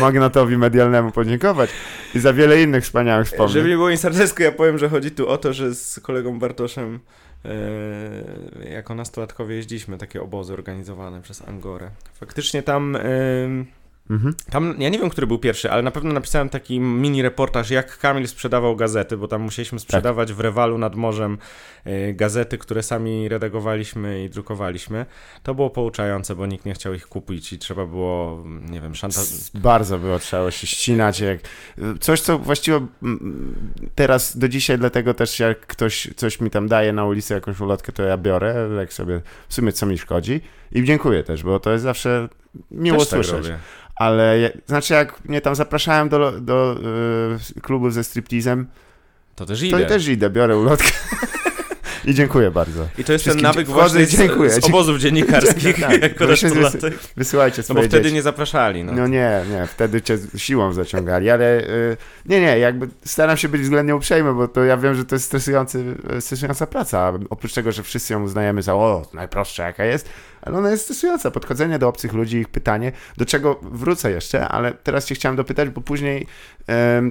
magnatowi 0.02 0.58
medialnemu 0.58 1.12
podziękować 1.12 1.70
i 2.16 2.20
za 2.20 2.34
wiele 2.34 2.62
innych 2.62 2.84
wspaniałych 2.84 3.28
Żeby 3.28 3.36
wspomnień. 3.38 3.68
nie 3.68 3.76
było 3.76 3.90
insardesko, 3.90 4.44
ja 4.44 4.52
powiem, 4.52 4.78
że 4.78 4.90
chodzi 4.90 5.12
tu 5.12 5.30
o 5.30 5.38
to, 5.38 5.54
że 5.54 5.76
z 5.76 6.00
kolegą 6.00 6.40
Bartoszem 6.40 7.00
e, 7.46 8.70
jako 8.74 8.96
nastolatkowie 8.96 9.56
jeździliśmy 9.56 9.98
takie 9.98 10.22
obozy 10.22 10.54
organizowane 10.54 11.22
przez 11.22 11.48
Angorę. 11.48 11.90
Faktycznie 12.20 12.64
tam, 12.64 12.96
e, 12.96 13.00
Mhm. 14.12 14.34
tam, 14.50 14.76
ja 14.80 14.90
nie 14.90 15.00
wiem, 15.00 15.10
który 15.10 15.28
był 15.28 15.40
pierwszy, 15.40 15.72
ale 15.72 15.82
na 15.82 15.92
pewno 15.92 16.14
napisałem 16.14 16.50
taki 16.50 16.80
mini 16.80 17.22
reportaż, 17.22 17.70
jak 17.70 17.98
Kamil 17.98 18.28
sprzedawał 18.28 18.76
gazety, 18.76 19.18
bo 19.18 19.28
tam 19.28 19.42
musieliśmy 19.42 19.80
sprzedawać 19.80 20.34
w 20.34 20.40
Rewalu 20.40 20.78
nad 20.78 20.96
morzem 20.96 21.38
e, 21.86 22.14
gazety, 22.14 22.58
które 22.58 22.84
sami 22.84 23.30
redagowaliśmy 23.30 24.24
i 24.24 24.30
drukowaliśmy. 24.30 25.06
To 25.44 25.56
było 25.56 25.70
pouczające, 25.70 26.36
bo 26.36 26.46
nikt 26.46 26.66
nie 26.66 26.74
chciał 26.74 26.94
ich 26.94 27.08
kupić 27.08 27.54
i 27.54 27.58
trzeba 27.60 27.86
było, 27.86 28.44
nie 28.70 28.82
wiem, 28.82 28.96
szanta... 28.96 29.22
S- 29.22 29.52
Bardzo 29.54 29.98
było 30.00 30.20
trzeba 30.20 30.52
się 30.52 30.68
ścinać. 30.68 31.20
Jak... 31.20 31.40
Coś, 32.00 32.22
co 32.22 32.40
właściwie 32.40 32.80
teraz 33.96 34.38
do 34.38 34.48
dzisiaj, 34.50 34.78
dlatego 34.78 35.14
też 35.14 35.40
jak 35.40 35.60
ktoś 35.68 36.08
coś 36.16 36.42
mi 36.42 36.50
tam 36.50 36.68
daje 36.68 36.94
na 36.94 37.06
ulicy, 37.06 37.34
jakąś 37.34 37.60
ulotkę, 37.60 37.92
to 37.92 38.04
ja 38.04 38.18
biorę, 38.18 38.70
jak 38.78 38.94
sobie 38.94 39.22
w 39.50 39.54
sumie 39.54 39.72
co 39.72 39.86
mi 39.86 39.98
szkodzi. 39.98 40.42
I 40.72 40.84
dziękuję 40.84 41.24
też, 41.24 41.44
bo 41.44 41.60
to 41.60 41.72
jest 41.72 41.84
zawsze 41.84 42.30
miło 42.72 42.98
Też 43.00 43.08
tak 43.10 43.26
słyszeć. 43.26 43.48
robię. 43.48 43.60
Ale 44.02 44.52
znaczy, 44.68 44.94
jak 44.94 45.26
mnie 45.26 45.42
tam 45.42 45.56
zapraszałem 45.56 46.10
do, 46.10 46.32
do 46.42 46.76
y, 47.58 47.62
klubu 47.62 47.90
ze 47.90 48.04
striptizem, 48.04 48.68
To 49.36 49.46
też 49.46 49.60
to 49.60 49.66
idę. 49.66 49.82
i 49.82 49.86
też 49.86 50.08
idę, 50.08 50.30
biorę 50.30 50.58
ulotkę. 50.58 50.92
I 52.06 52.14
dziękuję 52.14 52.52
bardzo. 52.52 52.88
I 52.98 53.04
to 53.04 53.14
jest 53.14 53.26
ten 53.26 53.34
Wszystkim 53.34 53.42
nawyk 53.44 53.68
wchodzę 53.68 53.82
właśnie 54.00 54.06
z, 54.06 54.20
dziękuję. 54.20 54.50
z 54.50 54.66
obozów 54.66 55.00
dziennikarskich 55.00 55.80
Tak, 55.82 56.02
jako 56.02 56.26
nastolatek. 56.28 56.94
Wysyłajcie 57.18 57.58
No 57.58 57.64
swoje 57.64 57.82
bo 57.82 57.88
wtedy 57.88 58.04
dzieci. 58.04 58.16
nie 58.16 58.22
zapraszali. 58.22 58.84
No. 58.84 58.92
No 58.94 59.08
nie, 59.08 59.44
nie, 59.52 59.68
wtedy 59.68 60.02
cię 60.02 60.18
siłą 60.38 60.74
zaciągali, 60.74 61.30
ale 61.30 61.60
y, 61.62 61.98
nie, 62.26 62.42
nie, 62.42 62.60
jakby 62.60 62.88
staram 63.06 63.38
się 63.38 63.50
być 63.50 63.62
względnie 63.62 63.96
uprzejmy, 63.96 64.34
bo 64.34 64.48
to 64.48 64.64
ja 64.64 64.78
wiem, 64.78 64.96
że 64.96 65.06
to 65.06 65.16
jest 65.16 65.26
stresujący, 65.26 65.84
stresująca 66.20 66.68
praca. 66.68 67.14
Oprócz 67.30 67.54
tego, 67.54 67.72
że 67.72 67.84
wszyscy 67.84 68.14
ją 68.14 68.24
uznajemy 68.24 68.62
za 68.62 68.76
o, 68.76 69.06
najprostsza 69.14 69.66
jaka 69.68 69.86
jest, 69.86 70.10
ale 70.42 70.58
ona 70.58 70.70
jest 70.72 70.84
stresująca. 70.84 71.32
Podchodzenie 71.32 71.80
do 71.80 71.88
obcych 71.88 72.14
ludzi, 72.14 72.38
ich 72.38 72.50
pytanie, 72.50 72.92
do 73.18 73.26
czego 73.26 73.60
wrócę 73.62 74.12
jeszcze, 74.12 74.48
ale 74.48 74.72
teraz 74.74 75.06
cię 75.06 75.16
chciałem 75.16 75.36
dopytać, 75.36 75.70
bo 75.70 75.82
później 75.82 76.28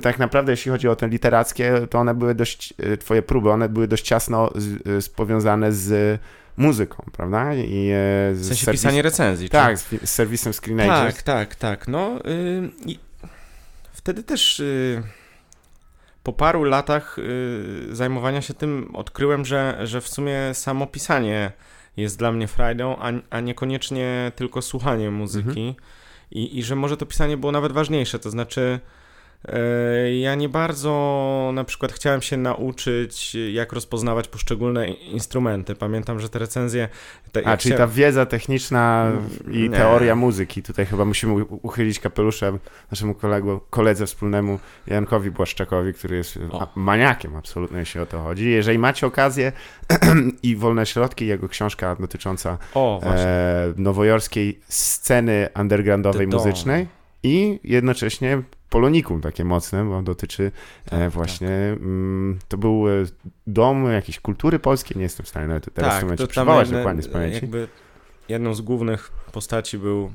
tak 0.02 0.18
naprawdę, 0.18 0.52
jeśli 0.52 0.70
chodzi 0.70 0.88
o 0.88 0.96
te 0.96 1.08
literackie, 1.08 1.72
to 1.90 1.98
one 1.98 2.14
były 2.14 2.34
dość, 2.34 2.74
y, 2.80 2.96
twoje 2.96 3.22
próby, 3.22 3.50
one 3.50 3.68
były 3.68 3.88
dość 3.88 4.04
ciasno 4.04 4.50
z, 4.54 5.04
z, 5.04 5.08
powiązane 5.08 5.72
z 5.72 6.20
muzyką, 6.56 7.04
prawda? 7.12 7.54
I, 7.54 7.90
e, 7.90 8.32
W 8.32 8.38
z 8.40 8.46
sensie 8.48 8.66
serwis- 8.66 8.72
pisanie 8.72 9.02
recenzji. 9.02 9.46
czy- 9.48 9.52
Tak, 9.52 9.78
z, 9.78 9.84
fi- 9.92 10.06
z 10.06 10.10
serwisem 10.10 10.52
Screenagers. 10.52 11.14
tak, 11.16 11.22
tak, 11.22 11.54
tak. 11.54 11.88
No 11.88 12.18
y, 12.26 12.70
i 12.86 12.98
wtedy 13.92 14.22
też 14.22 14.60
y, 14.60 15.02
po 16.22 16.32
paru 16.32 16.64
latach 16.64 17.18
y, 17.18 17.88
zajmowania 17.92 18.42
się 18.42 18.54
tym 18.54 18.90
odkryłem, 18.94 19.44
że, 19.44 19.78
że 19.84 20.00
w 20.00 20.08
sumie 20.08 20.38
samo 20.52 20.86
pisanie 20.86 21.52
jest 21.96 22.18
dla 22.18 22.32
mnie 22.32 22.48
frajdą, 22.48 22.96
a, 22.96 23.12
a 23.30 23.40
niekoniecznie 23.40 24.32
tylko 24.36 24.62
słuchanie 24.62 25.10
muzyki. 25.10 25.68
Mhm. 25.68 25.74
I, 26.30 26.58
I 26.58 26.62
że 26.62 26.76
może 26.76 26.96
to 26.96 27.06
pisanie 27.06 27.36
było 27.36 27.52
nawet 27.52 27.72
ważniejsze, 27.72 28.18
to 28.18 28.30
znaczy 28.30 28.80
ja 30.20 30.34
nie 30.34 30.48
bardzo 30.48 31.50
na 31.54 31.64
przykład 31.64 31.92
chciałem 31.92 32.22
się 32.22 32.36
nauczyć, 32.36 33.34
jak 33.52 33.72
rozpoznawać 33.72 34.28
poszczególne 34.28 34.88
instrumenty. 34.88 35.74
Pamiętam, 35.74 36.20
że 36.20 36.28
te 36.28 36.38
recenzje... 36.38 36.88
Te, 37.32 37.46
A, 37.46 37.56
czyli 37.56 37.72
się- 37.72 37.78
ta 37.78 37.86
wiedza 37.86 38.26
techniczna 38.26 39.12
i 39.50 39.58
Nie. 39.70 39.76
teoria 39.76 40.14
muzyki. 40.14 40.62
Tutaj 40.62 40.86
chyba 40.86 41.04
musimy 41.04 41.44
uchylić 41.44 42.00
kapeluszem 42.00 42.58
naszemu 42.90 43.14
kolegu, 43.14 43.60
koledze 43.70 44.06
wspólnemu 44.06 44.58
Jankowi 44.86 45.30
Błaszczakowi, 45.30 45.94
który 45.94 46.16
jest 46.16 46.38
O. 46.52 46.68
maniakiem 46.74 47.36
absolutnie, 47.36 47.78
jeśli 47.78 48.00
o 48.00 48.06
to 48.06 48.22
chodzi. 48.22 48.50
Jeżeli 48.50 48.78
macie 48.78 49.06
okazję 49.06 49.52
i 50.42 50.56
wolne 50.56 50.86
środki, 50.86 51.26
jego 51.26 51.48
książka 51.48 51.96
dotycząca 52.00 52.58
O, 52.74 53.00
e, 53.04 53.72
nowojorskiej 53.76 54.60
sceny 54.68 55.48
undergroundowej 55.60 56.26
muzycznej 56.26 56.99
i 57.22 57.60
jednocześnie 57.64 58.42
polonikum 58.70 59.20
takie 59.20 59.44
mocne, 59.44 59.84
bo 59.84 60.02
dotyczy 60.02 60.52
e, 60.86 60.90
Tak, 60.90 61.10
właśnie, 61.10 61.48
mm, 61.50 62.38
to 62.48 62.58
był 62.58 62.88
e, 62.88 62.92
dom 63.46 63.92
jakiejś 63.92 64.20
kultury 64.20 64.58
polskiej, 64.58 64.96
nie 64.96 65.02
jestem 65.02 65.26
w 65.26 65.28
stanie 65.28 65.46
nawet 65.46 65.74
teraz 65.74 65.94
w 65.94 65.98
tym 65.98 66.06
momencie 66.06 66.24
Tak, 66.24 66.30
przywołać 66.30 66.66
jedne- 66.66 66.78
dokładnie 66.78 67.02
z 67.02 67.08
pamięci. 67.08 67.36
Jakby 67.42 67.68
jedną 68.28 68.54
z 68.54 68.60
głównych 68.60 69.10
postaci 69.32 69.78
był 69.78 70.12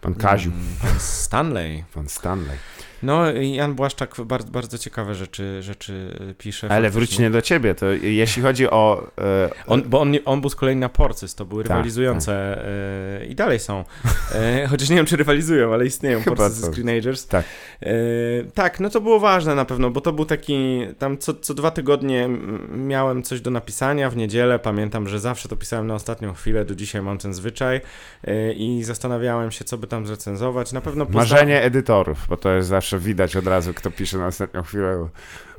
Pan 0.00 0.14
Kaziu, 0.14 0.50
mm, 0.50 0.62
pan 0.82 1.00
Stanley. 1.00 1.84
pan 1.94 2.08
Stanley. 2.08 2.58
No 3.02 3.32
Jan 3.32 3.74
Błaszczak 3.74 4.14
bardzo, 4.24 4.50
bardzo 4.50 4.78
ciekawe 4.78 5.14
rzeczy, 5.14 5.62
rzeczy 5.62 6.18
pisze. 6.38 6.66
Ale 6.70 6.74
faktycznie. 6.90 7.00
wróćmy 7.00 7.30
do 7.30 7.42
ciebie, 7.42 7.74
to 7.74 7.86
jeśli 7.92 8.42
chodzi 8.42 8.70
o... 8.70 9.06
E, 9.18 9.50
On, 9.66 9.82
bo 9.86 10.00
on, 10.00 10.12
on 10.24 10.40
był 10.40 10.50
z 10.50 10.56
kolei 10.56 10.76
na 10.76 10.88
Porcys, 10.88 11.34
to 11.34 11.44
były 11.44 11.62
Tak, 11.64 11.70
rywalizujące 11.70 12.64
e, 13.22 13.26
i 13.26 13.34
dalej 13.34 13.58
są. 13.58 13.84
E, 14.34 14.66
chociaż 14.70 14.88
nie 14.90 14.96
wiem, 14.96 15.06
czy 15.06 15.16
rywalizują, 15.16 15.74
ale 15.74 15.86
istnieją 15.86 16.20
Chyba 16.20 16.36
Porcys 16.36 16.60
to- 16.60 16.72
Screenagers. 16.72 17.26
tak. 17.26 17.44
E, 17.82 17.88
tak, 18.54 18.80
no 18.80 18.90
to 18.90 19.00
było 19.00 19.20
ważne 19.20 19.54
na 19.54 19.64
pewno, 19.64 19.90
bo 19.90 20.00
to 20.00 20.12
był 20.12 20.24
taki, 20.24 20.80
tam 20.98 21.18
co, 21.18 21.34
co 21.34 21.54
dwa 21.54 21.70
tygodnie 21.70 22.28
miałem 22.76 23.22
coś 23.22 23.40
do 23.40 23.50
napisania 23.50 24.10
w 24.10 24.16
niedzielę, 24.16 24.58
pamiętam, 24.58 25.08
że 25.08 25.20
zawsze 25.20 25.48
to 25.48 25.56
pisałem 25.56 25.86
na 25.86 25.94
ostatnią 25.94 26.34
chwilę, 26.34 26.64
do 26.64 26.74
dzisiaj 26.74 27.02
mam 27.02 27.18
ten 27.18 27.34
zwyczaj 27.34 27.80
e, 28.24 28.52
i 28.52 28.84
zastanawiałem 28.84 29.50
się, 29.50 29.64
co 29.64 29.78
by 29.78 29.86
tam 29.86 30.06
zrecenzować. 30.06 30.72
Na 30.72 30.80
pewno 30.80 31.04
posta- 31.06 31.16
Marzenie 31.16 31.62
edytorów, 31.62 32.26
bo 32.28 32.36
to 32.36 32.50
jest 32.52 32.68
zawsze 32.68 32.85
widać 32.92 33.36
od 33.36 33.46
razu, 33.46 33.74
kto 33.74 33.90
pisze 33.90 34.18
na 34.18 34.26
ostatnią 34.26 34.62
chwilę. 34.62 34.92
O, 34.92 35.08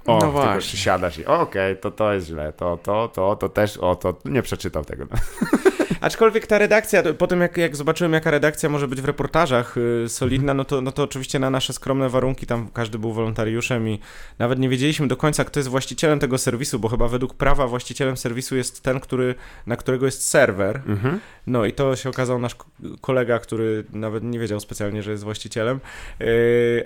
No 0.08 0.20
tylko 0.22 0.58
przysiadasz 0.60 1.18
i 1.18 1.26
okej, 1.26 1.78
to 1.78 1.92
to 1.92 2.14
jest 2.14 2.28
źle, 2.28 2.54
to, 2.54 2.78
to, 2.84 3.08
to, 3.14 3.36
to 3.36 3.50
też, 3.50 3.78
o, 3.78 3.96
to 3.96 4.18
nie 4.26 4.42
przeczytał 4.42 4.86
tego. 4.86 5.06
Aczkolwiek 6.08 6.48
ta 6.48 6.58
redakcja, 6.58 7.04
po 7.18 7.28
tym 7.28 7.42
jak, 7.42 7.58
jak 7.58 7.76
zobaczyłem, 7.76 8.14
jaka 8.14 8.32
redakcja 8.32 8.70
może 8.70 8.88
być 8.88 9.02
w 9.02 9.06
reportażach 9.06 9.78
y, 9.78 10.10
solidna, 10.10 10.54
no 10.54 10.66
to, 10.66 10.82
no 10.82 10.92
to 10.92 11.04
oczywiście 11.04 11.40
na 11.40 11.50
nasze 11.50 11.74
skromne 11.74 12.10
warunki, 12.10 12.46
tam 12.46 12.70
każdy 12.74 13.00
był 13.00 13.14
wolontariuszem 13.14 13.90
i 13.90 14.00
nawet 14.40 14.60
nie 14.60 14.70
wiedzieliśmy 14.70 15.08
do 15.08 15.18
końca, 15.18 15.44
kto 15.44 15.60
jest 15.60 15.70
właścicielem 15.70 16.20
tego 16.20 16.38
serwisu, 16.38 16.80
bo 16.80 16.88
chyba 16.88 17.08
według 17.08 17.34
prawa 17.34 17.68
właścicielem 17.68 18.18
serwisu 18.18 18.56
jest 18.56 18.84
ten, 18.84 19.00
który, 19.00 19.36
na 19.66 19.76
którego 19.76 20.06
jest 20.06 20.28
serwer. 20.28 20.82
Mhm. 20.88 21.20
No 21.48 21.66
i 21.66 21.74
to 21.74 21.96
się 21.96 22.10
okazał 22.10 22.40
nasz 22.40 22.56
kolega, 23.02 23.40
który 23.40 23.84
nawet 23.94 24.24
nie 24.24 24.40
wiedział 24.40 24.60
specjalnie, 24.60 25.04
że 25.04 25.12
jest 25.12 25.24
właścicielem. 25.24 25.80
Yy, 26.20 26.26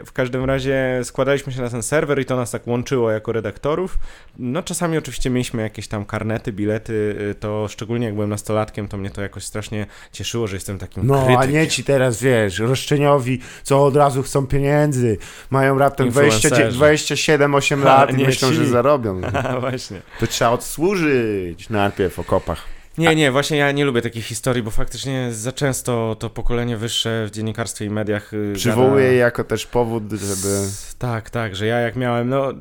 W 0.06 0.12
każdym 0.14 0.46
razie 0.46 1.00
składaliśmy 1.04 1.54
się 1.54 1.62
na 1.62 1.70
ten 1.70 1.84
serwer 1.84 2.20
i 2.20 2.26
to 2.26 2.36
nas 2.36 2.52
tak 2.52 2.68
łączyło 2.68 3.12
jako 3.12 3.32
redaktorów. 3.32 4.00
No 4.40 4.64
czasami 4.64 4.98
oczywiście 4.98 5.30
mieliśmy 5.30 5.62
jakieś 5.62 5.88
tam 5.88 6.06
karnety, 6.06 6.54
bilety, 6.54 7.16
yy, 7.20 7.36
to 7.36 7.68
szczególnie 7.68 8.06
jak 8.06 8.16
byłem 8.16 8.30
nastolatkiem, 8.30 8.88
to 8.88 8.98
mnie 8.98 9.11
to 9.12 9.22
jakoś 9.22 9.44
strasznie 9.44 9.86
cieszyło, 10.12 10.48
że 10.48 10.56
jestem 10.56 10.78
takim 10.78 11.08
No, 11.08 11.20
a 11.22 11.26
krytykiem. 11.26 11.52
nie 11.52 11.68
ci 11.68 11.84
teraz, 11.84 12.22
wiesz, 12.22 12.60
roszczeniowi, 12.60 13.40
co 13.64 13.86
od 13.86 13.96
razu 13.96 14.24
chcą 14.24 14.48
pieniędzy, 14.48 15.18
mają 15.50 15.78
raptem 15.78 16.10
20, 16.10 16.36
Influencerzy. 16.48 16.78
27, 16.78 17.56
8 17.56 17.82
Ha, 17.84 17.86
lat 17.88 18.14
i 18.14 18.16
nie 18.18 18.26
myślą, 18.26 18.50
ci. 18.50 18.56
że 18.56 18.66
zarobią. 18.66 19.22
A, 19.50 19.60
właśnie. 19.60 20.02
To 20.20 20.28
trzeba 20.28 20.52
odsłużyć 20.52 21.70
najpierw 21.70 22.14
w 22.14 22.20
okopach. 22.20 22.64
Nie, 22.98 23.16
nie, 23.16 23.32
właśnie 23.32 23.58
ja 23.58 23.72
nie 23.72 23.86
lubię 23.86 24.02
takich 24.02 24.26
historii, 24.26 24.64
bo 24.64 24.72
faktycznie 24.72 25.34
za 25.34 25.52
często 25.52 26.16
to 26.20 26.30
pokolenie 26.30 26.78
wyższe 26.78 27.26
w 27.28 27.32
dziennikarstwie 27.32 27.86
i 27.86 27.90
mediach 27.90 28.32
Przywołuję 28.54 29.06
gada- 29.08 29.16
jako 29.18 29.44
też 29.44 29.66
powód, 29.66 30.04
żeby... 30.12 30.68
Tak, 31.00 31.30
tak, 31.30 31.56
że 31.56 31.66
ja 31.66 31.80
jak 31.80 31.96
miałem, 31.96 32.30
no... 32.30 32.54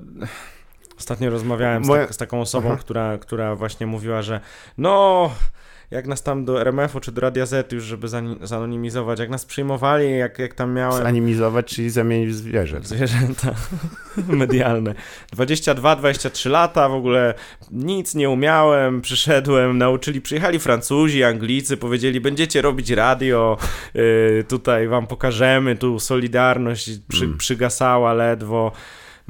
Ostatnio 0.99 1.31
rozmawiałem 1.31 1.85
z, 1.85 1.89
Moja- 1.89 2.05
tak, 2.07 2.15
z 2.15 2.17
taką 2.17 2.41
osobą, 2.41 2.69
Aha. 2.69 2.77
która, 2.81 3.19
która 3.19 3.57
właśnie 3.57 3.87
mówiła, 3.87 4.23
że 4.23 4.41
no... 4.79 5.31
jak 5.91 6.07
nas 6.07 6.23
tam 6.23 6.45
do 6.45 6.61
RMF-u 6.61 7.01
czy 7.01 7.13
do 7.13 7.21
Radia 7.21 7.47
Z 7.47 7.73
już, 7.73 7.85
żeby 7.85 8.09
zanonimizować, 8.43 9.19
jak 9.19 9.31
nas 9.31 9.45
przyjmowali, 9.45 10.19
jak, 10.19 10.39
jak 10.39 10.55
tam 10.55 10.75
miałem... 10.75 11.03
Zanimizować, 11.03 11.67
czyli 11.67 11.91
zamienić 11.91 12.31
w 12.31 12.35
zwierzę. 12.35 12.81
Zwierzęta 12.83 13.55
medialne. 14.29 14.95
22-23 15.37 16.51
lata, 16.51 16.89
w 16.89 16.93
ogóle 16.93 17.35
nic 17.71 18.15
nie 18.15 18.31
umiałem, 18.31 19.01
przyszedłem, 19.01 19.79
nauczyli, 19.79 20.21
przyjechali 20.21 20.59
Francuzi, 20.59 21.25
Anglicy, 21.25 21.77
powiedzieli, 21.77 22.21
będziecie 22.21 22.63
robić 22.63 22.91
radio, 22.91 23.57
yy, 23.95 24.45
tutaj 24.49 24.89
wam 24.89 25.07
pokażemy, 25.07 25.77
tu 25.77 26.01
Solidarność 26.01 26.91
przy, 27.09 27.25
mm. 27.25 27.39
przygasała 27.39 28.15
ledwo. 28.15 28.73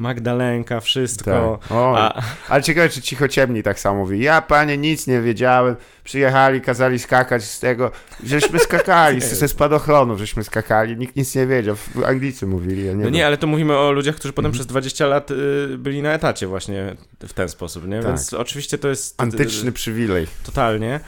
Magdalenka, 0.00 0.80
wszystko. 0.80 1.58
Tak. 1.62 1.72
O, 1.72 1.98
A... 1.98 2.22
Ale 2.48 2.62
ciekawe, 2.62 2.88
czy 2.88 3.02
cicho 3.02 3.28
ciemni 3.28 3.62
tak 3.62 3.80
samo 3.80 3.98
mówi. 3.98 4.22
Ja, 4.22 4.42
panie, 4.42 4.78
nic 4.78 5.06
nie 5.06 5.20
wiedziałem. 5.20 5.76
Przyjechali, 6.04 6.60
kazali 6.60 6.98
skakać 6.98 7.44
z 7.44 7.60
tego. 7.60 7.90
Żeśmy 8.24 8.58
skakali, 8.68 9.20
ze 9.20 9.48
spadochronu 9.48 10.18
żeśmy 10.18 10.44
skakali. 10.44 10.96
Nikt 10.96 11.16
nic 11.16 11.34
nie 11.34 11.46
wiedział. 11.46 11.76
Anglicy 12.06 12.46
mówili. 12.46 12.86
Ja 12.86 12.92
nie 12.92 13.04
no 13.04 13.10
nie, 13.10 13.26
ale 13.26 13.36
to 13.36 13.46
mówimy 13.46 13.76
o 13.78 13.92
ludziach, 13.92 14.16
którzy 14.16 14.32
potem 14.32 14.46
mm. 14.46 14.54
przez 14.54 14.66
20 14.66 15.06
lat 15.06 15.30
y, 15.30 15.34
byli 15.78 16.02
na 16.02 16.12
etacie 16.12 16.46
właśnie 16.46 16.96
w 17.20 17.32
ten 17.32 17.48
sposób, 17.48 17.88
nie? 17.88 17.98
Tak. 18.00 18.06
Więc 18.06 18.34
oczywiście 18.34 18.78
to 18.78 18.88
jest... 18.88 19.20
Antyczny 19.22 19.72
przywilej. 19.72 20.26
Totalnie. 20.46 21.00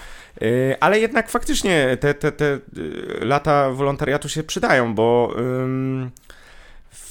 Y, 0.43 0.77
ale 0.81 1.01
jednak 1.01 1.31
faktycznie 1.31 1.97
te, 2.01 2.15
te, 2.15 2.33
te 2.33 2.45
y, 2.45 2.61
lata 3.21 3.71
wolontariatu 3.71 4.29
się 4.29 4.43
przydają, 4.43 4.95
bo 4.95 5.35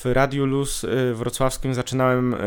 w 0.03 0.05
Radiu 0.05 0.45
Luz 0.45 0.83
y, 0.83 1.13
wrocławskim 1.13 1.73
zaczynałem 1.73 2.33
y, 2.33 2.37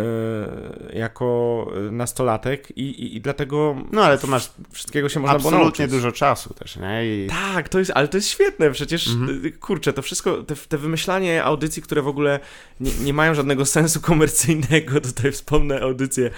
jako 0.93 1.67
nastolatek 1.90 2.71
i, 2.77 2.83
i, 2.83 3.17
i, 3.17 3.21
dlatego. 3.21 3.77
No 3.93 4.05
ale 4.05 4.19
to 4.19 4.27
masz. 4.27 4.51
Wszystkiego 4.73 5.09
się 5.09 5.21
można 5.21 5.37
Absolutnie 5.37 5.61
nauczyć. 5.61 5.90
dużo 5.90 6.12
czasu 6.12 6.55
też, 6.55 6.77
nie? 6.77 7.07
I... 7.07 7.27
Tak, 7.29 7.69
to 7.69 7.79
jest, 7.79 7.93
ale 7.95 8.09
to 8.09 8.17
jest 8.17 8.29
świetne. 8.29 8.71
Przecież 8.71 9.09
mhm. 9.09 9.47
Y, 9.47 9.53
kurczę, 9.53 9.93
to 9.93 10.03
wszystko, 10.03 10.43
te, 10.43 10.55
te, 10.57 10.79
wymyślanie 10.79 11.45
audycji, 11.45 11.83
które 11.83 12.03
w 12.03 12.09
ogóle 12.09 12.40
nie, 12.81 12.90
nie, 13.05 13.12
mają 13.12 13.35
żadnego 13.35 13.67
sensu 13.67 14.01
komercyjnego. 14.01 15.01
Tutaj 15.14 15.33
wspomnę 15.33 15.81
audycję 15.81 16.31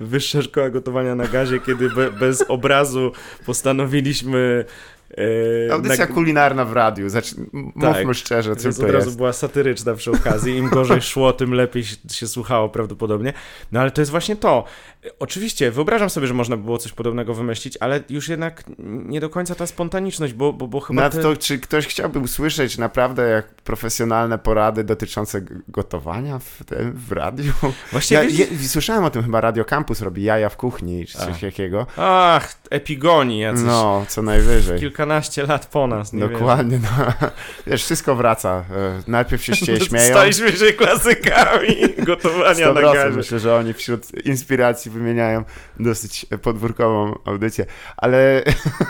Wyższa 0.00 0.42
Szkoła 0.42 0.70
Gotowania 0.70 1.14
na 1.14 1.26
Gazie, 1.26 1.60
kiedy 1.60 1.90
be, 1.90 2.10
bez 2.10 2.44
obrazu 2.48 3.12
postanowiliśmy 3.46 4.64
Audycja 5.72 6.06
na... 6.06 6.14
kulinarna 6.14 6.64
w 6.64 6.72
radiu, 6.72 7.08
znaczy, 7.08 7.34
mówmy 7.52 8.04
tak, 8.04 8.14
szczerze, 8.14 8.56
co 8.56 8.72
to 8.72 8.84
od 8.84 8.90
razu 8.90 9.06
jest. 9.06 9.16
była 9.16 9.32
satyryczna 9.32 9.94
przy 9.94 10.10
okazji, 10.10 10.56
im 10.56 10.68
gorzej 10.68 11.02
szło, 11.02 11.32
tym 11.32 11.54
lepiej 11.54 11.84
się 12.10 12.26
słuchało 12.26 12.68
prawdopodobnie. 12.68 13.32
No 13.72 13.80
ale 13.80 13.90
to 13.90 14.00
jest 14.00 14.10
właśnie 14.10 14.36
to. 14.36 14.64
Oczywiście, 15.18 15.70
wyobrażam 15.70 16.10
sobie, 16.10 16.26
że 16.26 16.34
można 16.34 16.56
było 16.56 16.78
coś 16.78 16.92
podobnego 16.92 17.34
wymyślić, 17.34 17.78
ale 17.80 18.00
już 18.10 18.28
jednak 18.28 18.64
nie 18.78 19.20
do 19.20 19.30
końca 19.30 19.54
ta 19.54 19.66
spontaniczność, 19.66 20.32
bo, 20.32 20.52
bo, 20.52 20.66
bo 20.66 20.80
chyba... 20.80 21.02
Nad 21.02 21.22
to, 21.22 21.36
czy 21.36 21.58
ktoś 21.58 21.86
chciałby 21.86 22.18
usłyszeć 22.18 22.78
naprawdę 22.78 23.28
jak 23.28 23.54
profesjonalne 23.54 24.38
porady 24.38 24.84
dotyczące 24.84 25.40
gotowania 25.68 26.38
w, 26.38 26.62
w 26.94 27.12
radiu? 27.12 27.52
Właśnie 27.92 28.16
ja, 28.16 28.22
ja, 28.22 28.46
słyszałem 28.68 29.04
o 29.04 29.10
tym 29.10 29.22
chyba 29.22 29.40
Radio 29.40 29.64
Campus 29.64 30.00
robi 30.00 30.22
jaja 30.22 30.48
w 30.48 30.56
kuchni, 30.56 31.06
czy 31.06 31.18
coś 31.18 31.40
takiego. 31.40 31.86
Ach, 31.96 32.54
epigonii 32.70 33.38
jacyś. 33.40 33.64
No, 33.66 34.04
co 34.08 34.22
najwyżej. 34.22 34.80
Kilkanaście 35.02 35.46
lat 35.46 35.66
po 35.66 35.86
nas. 35.86 36.14
Dokładnie, 36.14 36.78
no. 36.82 37.12
Wiesz, 37.66 37.84
wszystko 37.84 38.14
wraca. 38.14 38.64
E, 38.70 39.02
najpierw 39.06 39.44
się 39.44 39.56
śmieją. 39.86 40.10
Staliśmy 40.10 40.52
się 40.52 40.72
klasykami 40.72 41.76
gotowania 42.06 42.72
na 42.72 42.80
gazie. 42.80 43.16
Myślę, 43.16 43.38
że 43.38 43.56
oni 43.56 43.72
wśród 43.72 44.26
inspiracji 44.26 44.90
wymieniają 44.90 45.44
dosyć 45.80 46.26
podwórkową 46.42 47.18
audycję, 47.24 47.66
ale 47.96 48.42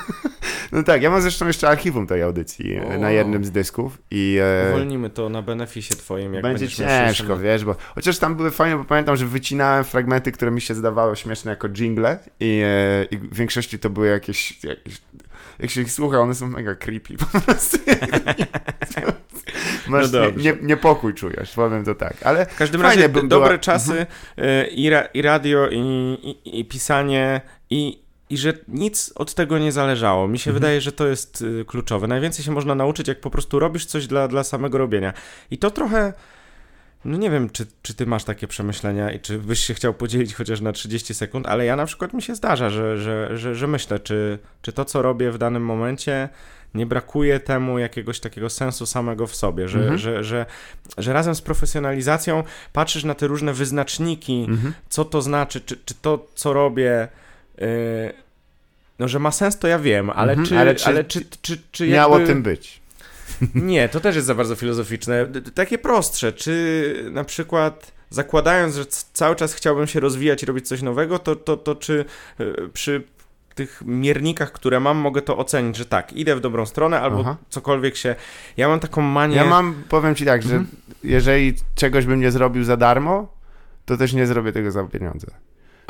no 0.72 0.82
tak, 0.82 1.02
ja 1.02 1.10
mam 1.10 1.22
zresztą 1.22 1.46
jeszcze 1.46 1.68
archiwum 1.68 2.06
tej 2.06 2.22
audycji 2.22 2.80
o. 2.80 2.98
na 2.98 3.10
jednym 3.10 3.44
z 3.44 3.50
dysków 3.50 3.98
i... 4.10 4.38
E, 4.42 4.68
Uwolnimy 4.68 5.10
to 5.10 5.28
na 5.28 5.42
beneficie 5.42 5.94
twoim, 5.94 6.34
jak 6.34 6.42
Będzie 6.42 6.68
ciężko, 6.68 7.38
wiesz, 7.38 7.64
bo 7.64 7.76
chociaż 7.94 8.18
tam 8.18 8.34
były 8.36 8.50
fajne, 8.50 8.76
bo 8.76 8.84
pamiętam, 8.84 9.16
że 9.16 9.26
wycinałem 9.26 9.84
fragmenty, 9.84 10.32
które 10.32 10.50
mi 10.50 10.60
się 10.60 10.74
zdawały 10.74 11.16
śmieszne 11.16 11.50
jako 11.50 11.68
jingle 11.68 12.18
i, 12.40 12.62
e, 12.64 13.04
i 13.04 13.18
w 13.18 13.34
większości 13.34 13.78
to 13.78 13.90
były 13.90 14.08
jakieś, 14.08 14.64
jakieś 14.64 15.00
jak 15.62 15.70
się 15.70 15.80
ich 15.80 15.92
słucha, 15.92 16.20
one 16.20 16.34
są 16.34 16.46
mega 16.46 16.74
creepy 16.74 17.16
po 17.32 17.40
prostu. 17.40 17.78
Masz 19.88 20.12
no 20.12 20.20
nie, 20.20 20.32
nie, 20.36 20.56
niepokój 20.62 21.14
czujesz, 21.14 21.52
powiem 21.52 21.84
to 21.84 21.94
tak. 21.94 22.16
Ale 22.22 22.46
w 22.46 22.56
każdym 22.56 22.82
razie 22.82 23.08
by, 23.08 23.22
dobre 23.22 23.48
była... 23.48 23.58
czasy 23.58 23.92
mhm. 23.92 24.06
y, 24.48 24.66
i, 24.66 24.90
ra, 24.90 25.02
i 25.02 25.22
radio, 25.22 25.68
i, 25.68 25.78
i, 26.44 26.60
i 26.60 26.64
pisanie, 26.64 27.40
i, 27.70 28.02
i 28.30 28.38
że 28.38 28.52
nic 28.68 29.12
od 29.14 29.34
tego 29.34 29.58
nie 29.58 29.72
zależało. 29.72 30.28
Mi 30.28 30.38
się 30.38 30.50
mhm. 30.50 30.60
wydaje, 30.60 30.80
że 30.80 30.92
to 30.92 31.06
jest 31.06 31.42
y, 31.42 31.64
kluczowe. 31.64 32.06
Najwięcej 32.06 32.44
się 32.44 32.52
można 32.52 32.74
nauczyć, 32.74 33.08
jak 33.08 33.20
po 33.20 33.30
prostu 33.30 33.58
robisz 33.58 33.86
coś 33.86 34.06
dla, 34.06 34.28
dla 34.28 34.44
samego 34.44 34.78
robienia. 34.78 35.12
I 35.50 35.58
to 35.58 35.70
trochę. 35.70 36.12
No 37.04 37.18
nie 37.18 37.30
wiem, 37.30 37.50
czy, 37.50 37.66
czy 37.82 37.94
ty 37.94 38.06
masz 38.06 38.24
takie 38.24 38.48
przemyślenia 38.48 39.10
i 39.10 39.20
czy 39.20 39.38
byś 39.38 39.60
się 39.60 39.74
chciał 39.74 39.94
podzielić 39.94 40.34
chociaż 40.34 40.60
na 40.60 40.72
30 40.72 41.14
sekund, 41.14 41.46
ale 41.46 41.64
ja 41.64 41.76
na 41.76 41.86
przykład 41.86 42.12
mi 42.12 42.22
się 42.22 42.34
zdarza, 42.34 42.70
że, 42.70 42.98
że, 42.98 43.38
że, 43.38 43.54
że 43.54 43.66
myślę, 43.66 44.00
czy, 44.00 44.38
czy 44.62 44.72
to, 44.72 44.84
co 44.84 45.02
robię 45.02 45.30
w 45.30 45.38
danym 45.38 45.64
momencie, 45.64 46.28
nie 46.74 46.86
brakuje 46.86 47.40
temu 47.40 47.78
jakiegoś 47.78 48.20
takiego 48.20 48.50
sensu 48.50 48.86
samego 48.86 49.26
w 49.26 49.36
sobie, 49.36 49.68
że, 49.68 49.78
mhm. 49.78 49.98
że, 49.98 50.24
że, 50.24 50.46
że 50.98 51.12
razem 51.12 51.34
z 51.34 51.40
profesjonalizacją 51.40 52.44
patrzysz 52.72 53.04
na 53.04 53.14
te 53.14 53.26
różne 53.26 53.52
wyznaczniki, 53.52 54.46
mhm. 54.48 54.74
co 54.88 55.04
to 55.04 55.22
znaczy, 55.22 55.60
czy, 55.60 55.76
czy 55.84 55.94
to, 55.94 56.26
co 56.34 56.52
robię, 56.52 57.08
yy, 57.58 57.66
no, 58.98 59.08
że 59.08 59.18
ma 59.18 59.30
sens, 59.30 59.58
to 59.58 59.68
ja 59.68 59.78
wiem, 59.78 60.10
ale, 60.10 60.32
mhm. 60.32 60.48
czy, 60.48 60.58
ale, 60.58 60.74
czy, 60.74 60.86
ale 60.86 61.04
czy, 61.04 61.24
czy, 61.42 61.58
czy 61.72 61.88
miało 61.88 62.18
jakby... 62.18 62.32
tym 62.32 62.42
być? 62.42 62.81
Nie, 63.54 63.88
to 63.88 64.00
też 64.00 64.14
jest 64.14 64.26
za 64.26 64.34
bardzo 64.34 64.56
filozoficzne. 64.56 65.26
Takie 65.54 65.78
prostsze. 65.78 66.32
Czy 66.32 67.08
na 67.12 67.24
przykład 67.24 67.92
zakładając, 68.10 68.74
że 68.74 68.86
cały 69.12 69.36
czas 69.36 69.54
chciałbym 69.54 69.86
się 69.86 70.00
rozwijać 70.00 70.42
i 70.42 70.46
robić 70.46 70.68
coś 70.68 70.82
nowego, 70.82 71.18
to, 71.18 71.36
to, 71.36 71.56
to 71.56 71.74
czy 71.74 72.04
e, 72.40 72.68
przy 72.68 73.02
tych 73.54 73.82
miernikach, 73.86 74.52
które 74.52 74.80
mam, 74.80 74.96
mogę 74.96 75.22
to 75.22 75.36
ocenić, 75.38 75.76
że 75.76 75.84
tak, 75.84 76.12
idę 76.12 76.36
w 76.36 76.40
dobrą 76.40 76.66
stronę 76.66 77.00
albo 77.00 77.20
Aha. 77.20 77.36
cokolwiek 77.48 77.96
się... 77.96 78.14
Ja 78.56 78.68
mam 78.68 78.80
taką 78.80 79.02
manię... 79.02 79.36
Ja 79.36 79.44
mam, 79.44 79.82
powiem 79.88 80.14
ci 80.14 80.24
tak, 80.24 80.42
że 80.42 80.56
mhm. 80.56 80.76
jeżeli 81.04 81.54
czegoś 81.74 82.06
bym 82.06 82.20
nie 82.20 82.30
zrobił 82.30 82.64
za 82.64 82.76
darmo, 82.76 83.34
to 83.84 83.96
też 83.96 84.12
nie 84.12 84.26
zrobię 84.26 84.52
tego 84.52 84.70
za 84.70 84.84
pieniądze. 84.84 85.26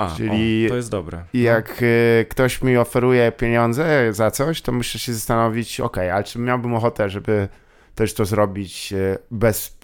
A, 0.02 0.16
Czyli 0.16 0.66
o, 0.66 0.68
to 0.68 0.76
jest 0.76 0.90
dobre. 0.90 1.24
I 1.32 1.42
jak 1.42 1.82
y, 1.82 2.26
ktoś 2.30 2.62
mi 2.62 2.76
oferuje 2.76 3.32
pieniądze 3.32 4.12
za 4.12 4.30
coś, 4.30 4.62
to 4.62 4.72
muszę 4.72 4.98
się 4.98 5.14
zastanowić, 5.14 5.80
ok, 5.80 5.98
ale 5.98 6.24
czy 6.24 6.38
miałbym 6.38 6.74
ochotę, 6.74 7.10
żeby 7.10 7.48
też 7.94 8.14
to 8.14 8.24
zrobić 8.24 8.92
y, 8.92 9.18
bez, 9.30 9.76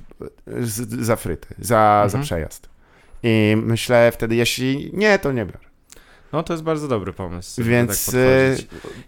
z, 0.46 1.04
za 1.04 1.16
fryty, 1.16 1.54
za, 1.58 2.02
mhm. 2.04 2.10
za 2.10 2.18
przejazd. 2.18 2.68
I 3.22 3.56
myślę 3.62 4.12
wtedy, 4.12 4.34
jeśli 4.34 4.90
nie, 4.94 5.18
to 5.18 5.32
nie 5.32 5.44
biorę. 5.44 5.68
No 6.32 6.42
to 6.42 6.52
jest 6.52 6.62
bardzo 6.62 6.88
dobry 6.88 7.12
pomysł. 7.12 7.62
Więc 7.62 8.06
tak 8.06 8.14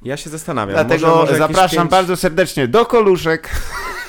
ja 0.02 0.16
się 0.16 0.30
zastanawiam. 0.30 0.74
Dlatego 0.74 1.06
może, 1.06 1.20
może 1.20 1.36
zapraszam 1.36 1.78
pięć... 1.78 1.90
bardzo 1.90 2.16
serdecznie 2.16 2.68
do 2.68 2.86
koluszek. 2.86 3.50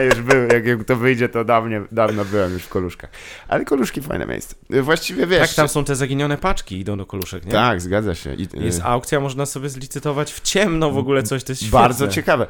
Ja 0.00 0.06
już 0.06 0.20
byłem, 0.20 0.48
jak, 0.48 0.66
jak 0.66 0.84
to 0.84 0.96
wyjdzie, 0.96 1.28
to 1.28 1.44
dawno, 1.44 1.76
dawno 1.92 2.24
byłem 2.24 2.52
już 2.52 2.62
w 2.62 2.68
Koluszkach. 2.68 3.10
Ale 3.48 3.64
Koluszki 3.64 4.02
fajne 4.02 4.26
miejsce. 4.26 4.54
Właściwie 4.82 5.26
wiesz... 5.26 5.48
Tak, 5.48 5.56
tam 5.56 5.68
są 5.68 5.84
te 5.84 5.96
zaginione 5.96 6.38
paczki, 6.38 6.80
idą 6.80 6.96
do 6.96 7.06
Koluszek, 7.06 7.46
nie? 7.46 7.52
Tak, 7.52 7.80
zgadza 7.80 8.14
się. 8.14 8.34
I, 8.34 8.48
jest 8.54 8.80
aukcja, 8.84 9.20
można 9.20 9.46
sobie 9.46 9.68
zlicytować 9.68 10.32
w 10.32 10.40
ciemno 10.40 10.90
w 10.90 10.98
ogóle 10.98 11.22
coś, 11.22 11.44
to 11.44 11.52
jest 11.52 11.62
świetne. 11.62 11.78
Bardzo 11.78 12.08
ciekawe. 12.08 12.46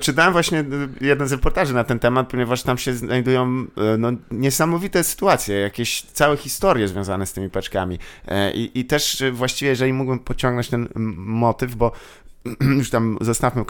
Czytałem 0.00 0.32
właśnie 0.32 0.64
jeden 1.00 1.28
z 1.28 1.32
reportaży 1.32 1.74
na 1.74 1.84
ten 1.84 1.98
temat, 1.98 2.28
ponieważ 2.28 2.62
tam 2.62 2.78
się 2.78 2.92
znajdują 2.92 3.66
e, 3.76 3.96
no, 3.98 4.12
niesamowite 4.30 5.04
sytuacje, 5.04 5.56
jakieś 5.56 6.02
całe 6.02 6.36
historie 6.36 6.88
związane 6.88 7.26
z 7.26 7.32
tymi 7.32 7.50
paczkami. 7.50 7.98
E, 8.28 8.52
I, 8.52 8.80
i 8.80 8.84
też 8.84 9.22
właściwie, 9.32 9.68
jeżeli 9.70 9.92
mógłbym 9.92 10.18
pociągnąć 10.18 10.68
ten 10.68 10.88
motyw, 11.16 11.74
bo 11.74 11.92
już 12.78 12.90
tam 12.90 13.18
zostawmy 13.20 13.64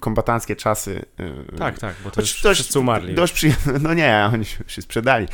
kombatanckie 0.00 0.56
czasy. 0.56 1.04
Y, 1.20 1.56
tak, 1.58 1.78
tak, 1.78 1.94
bo 2.04 2.10
to 2.10 2.20
już 2.20 2.42
dość, 2.42 2.60
wszyscy 2.60 2.80
umarli. 2.80 3.14
Dość 3.14 3.32
przyjemne, 3.32 3.78
no 3.88 3.94
nie, 3.94 4.28
oni 4.32 4.44
się 4.44 4.82
sprzedali. 4.82 5.26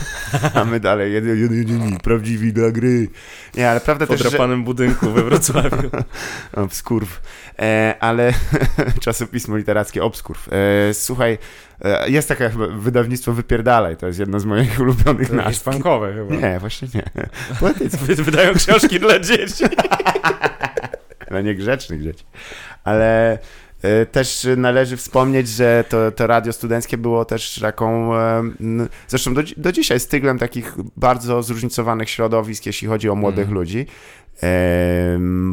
A 0.54 0.64
my 0.64 0.80
dalej, 0.80 1.12
jedyni, 1.12 1.40
jedyni 1.40 1.98
prawdziwi 1.98 2.52
dla 2.52 2.70
gry. 2.70 3.08
Nie, 3.56 3.70
ale 3.70 3.80
prawda 3.80 4.06
też, 4.06 4.20
że... 4.20 4.58
budynku 4.58 5.10
we 5.10 5.22
Wrocławiu. 5.22 5.90
Obskurw. 6.52 7.20
E, 7.58 7.94
ale 8.00 8.32
czasopismo 9.00 9.56
literackie 9.56 10.04
Obskurw. 10.04 10.48
E, 10.52 10.94
słuchaj, 10.94 11.38
e, 11.80 12.10
jest 12.10 12.28
takie 12.28 12.50
wydawnictwo 12.78 13.32
Wypierdalaj, 13.32 13.96
to 13.96 14.06
jest 14.06 14.18
jedno 14.18 14.40
z 14.40 14.44
moich 14.44 14.80
ulubionych 14.80 15.28
to 15.28 15.34
nazw. 15.34 15.62
funkowe 15.62 16.14
chyba. 16.14 16.34
Nie, 16.34 16.58
właśnie 16.58 16.88
nie. 16.94 17.04
Wydają 18.14 18.54
książki 18.54 19.00
dla 19.00 19.18
dzieci 19.18 19.64
dla 21.32 21.40
niegrzecznych 21.40 22.02
dzieci. 22.02 22.24
Ale 22.84 23.38
E, 23.82 24.06
też 24.06 24.46
należy 24.56 24.96
wspomnieć, 24.96 25.48
że 25.48 25.84
to, 25.88 26.12
to 26.12 26.26
radio 26.26 26.52
studenckie 26.52 26.98
było 26.98 27.24
też 27.24 27.58
taką, 27.60 28.16
e, 28.16 28.42
zresztą 29.08 29.34
do, 29.34 29.42
do 29.56 29.72
dzisiaj 29.72 30.00
styglem 30.00 30.38
takich 30.38 30.76
bardzo 30.96 31.42
zróżnicowanych 31.42 32.10
środowisk, 32.10 32.66
jeśli 32.66 32.88
chodzi 32.88 33.08
o 33.08 33.14
młodych 33.14 33.44
mm. 33.44 33.54
ludzi, 33.54 33.86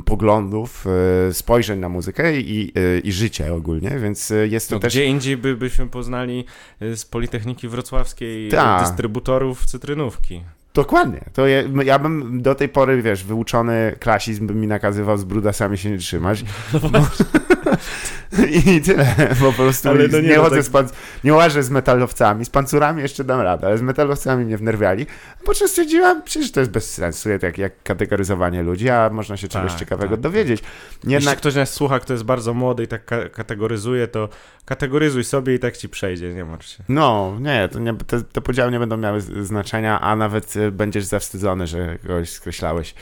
poglądów, 0.06 0.86
e, 1.30 1.34
spojrzeń 1.34 1.80
na 1.80 1.90
muzykę 1.90 2.40
i, 2.40 2.74
i 3.04 3.12
życie 3.12 3.54
ogólnie, 3.54 3.90
więc 4.00 4.34
jest 4.50 4.70
to 4.70 4.76
no, 4.76 4.80
też... 4.80 4.94
Gdzie 4.94 5.06
indziej 5.06 5.38
by, 5.38 5.56
byśmy 5.56 5.88
poznali 5.88 6.46
z 6.80 7.06
Politechniki 7.06 7.68
Wrocławskiej 7.68 8.50
Ta. 8.50 8.84
dystrybutorów 8.84 9.66
cytrynówki. 9.66 10.44
Dokładnie. 10.74 11.22
To 11.34 11.48
je, 11.48 11.70
ja 11.86 12.00
bym 12.00 12.42
do 12.42 12.56
tej 12.56 12.70
pory, 12.70 13.02
wiesz, 13.02 13.24
wyuczony 13.24 13.96
klasizm 14.00 14.48
by 14.48 14.56
mi 14.56 14.68
nakazywał 14.68 15.18
z 15.18 15.24
brudasami 15.24 15.78
się 15.78 15.90
nie 15.90 15.98
trzymać. 15.98 16.46
No 16.74 16.80
bo, 16.90 17.00
I 18.66 18.82
tyle. 18.82 19.16
Po 19.42 19.54
prostu 19.54 19.90
ale 19.90 20.08
no 20.08 20.22
nie, 20.22 20.28
nie 20.28 20.36
chodzę 20.36 20.56
tak... 20.56 20.66
z 20.66 20.70
pan, 20.70 20.88
nie 21.24 21.34
łażę 21.34 21.64
z 21.64 21.70
metalowcami. 21.70 22.46
Z 22.46 22.50
pancurami 22.50 23.02
jeszcze 23.02 23.24
dam 23.24 23.42
radę, 23.42 23.68
ale 23.68 23.78
z 23.78 23.82
metalowcami 23.82 24.46
mnie 24.46 24.58
wnerwiali. 24.58 25.06
Po 25.46 25.54
czym 25.54 25.68
stwierdziłem, 25.68 26.22
przecież 26.22 26.52
to 26.52 26.60
jest 26.60 26.72
bez 26.72 26.94
sensu, 26.94 27.30
jak, 27.30 27.58
jak 27.58 27.84
kategoryzowanie 27.84 28.64
ludzi, 28.64 28.90
a 28.90 29.10
można 29.10 29.38
się 29.38 29.48
czegoś 29.48 29.72
tak, 29.72 29.80
ciekawego 29.80 30.12
tak, 30.12 30.20
dowiedzieć. 30.20 30.64
Jednak... 31.04 31.22
Jeśli 31.22 31.38
ktoś 31.38 31.56
nas 31.56 31.74
słucha, 31.74 32.00
kto 32.00 32.14
jest 32.14 32.26
bardzo 32.26 32.54
młody 32.54 32.84
i 32.84 32.88
tak 32.88 33.06
ka 33.06 33.30
kategoryzuje, 33.30 34.08
to 34.08 34.30
kategoryzuj 34.66 35.24
sobie 35.24 35.56
i 35.56 35.60
tak 35.60 35.78
ci 35.78 35.90
przejdzie, 35.90 36.34
nie 36.34 36.46
martw 36.46 36.68
się. 36.68 36.84
No, 36.90 37.38
nie, 37.42 37.70
to 37.72 37.80
nie, 37.80 37.94
te, 37.94 38.22
te 38.22 38.42
podziały 38.42 38.72
nie 38.72 38.80
będą 38.80 38.98
miały 38.98 39.22
znaczenia, 39.22 40.02
a 40.02 40.16
nawet 40.16 40.56
y, 40.56 40.72
będziesz 40.72 41.06
zawstydzony, 41.06 41.68
że 41.68 41.98
kogoś 41.98 42.30
skreślałeś. 42.30 42.96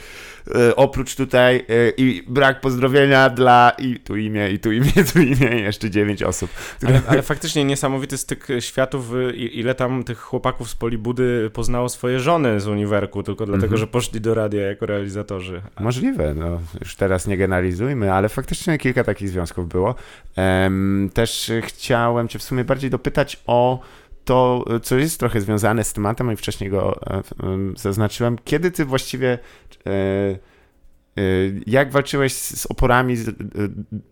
Yy, 0.46 0.76
oprócz 0.76 1.16
tutaj 1.16 1.64
yy, 1.68 1.92
i 1.96 2.22
brak 2.28 2.60
pozdrowienia 2.60 3.30
dla 3.30 3.72
i 3.78 4.00
tu 4.00 4.16
imię, 4.16 4.50
i 4.50 4.58
tu 4.58 4.72
imię, 4.72 4.92
tu 5.12 5.17
i 5.22 5.62
jeszcze 5.62 5.90
dziewięć 5.90 6.22
osób. 6.22 6.50
Które... 6.50 6.92
Ale, 6.92 7.02
ale, 7.08 7.22
faktycznie 7.22 7.64
niesamowity 7.64 8.18
styk 8.18 8.46
światów, 8.60 9.10
ile 9.34 9.74
tam 9.74 10.04
tych 10.04 10.18
chłopaków 10.18 10.70
z 10.70 10.74
Polibudy 10.74 11.50
poznało 11.52 11.88
swoje 11.88 12.20
żony 12.20 12.60
z 12.60 12.66
uniwerku, 12.66 13.22
tylko 13.22 13.46
dlatego, 13.46 13.66
mm 13.66 13.76
-hmm. 13.76 13.80
że 13.80 13.86
poszli 13.86 14.20
do 14.20 14.34
radia 14.34 14.62
jako 14.62 14.86
realizatorzy. 14.86 15.62
Możliwe, 15.80 16.34
no 16.34 16.60
już 16.80 16.96
teraz 16.96 17.26
nie 17.26 17.36
generalizujmy, 17.36 18.12
ale 18.12 18.28
faktycznie 18.28 18.78
kilka 18.78 19.04
takich 19.04 19.28
związków 19.28 19.68
było. 19.68 19.94
Um, 20.36 21.10
też 21.14 21.52
chciałem 21.62 22.28
cię 22.28 22.38
w 22.38 22.42
sumie 22.42 22.64
bardziej 22.64 22.90
dopytać 22.90 23.42
o 23.46 23.80
to, 24.28 24.64
co 24.82 24.96
jest 24.96 25.20
trochę 25.20 25.40
związane 25.40 25.84
z 25.84 25.92
tematem, 25.92 26.32
i 26.32 26.36
wcześniej 26.36 26.70
go 26.70 27.00
e, 27.10 27.22
zaznaczyłem. 27.76 28.36
Kiedy 28.44 28.70
ty 28.70 28.84
właściwie 28.84 29.38
e, 29.86 30.38
jak 31.66 31.92
walczyłeś 31.92 32.32
z 32.32 32.66
oporami 32.66 33.14
y, 33.14 33.16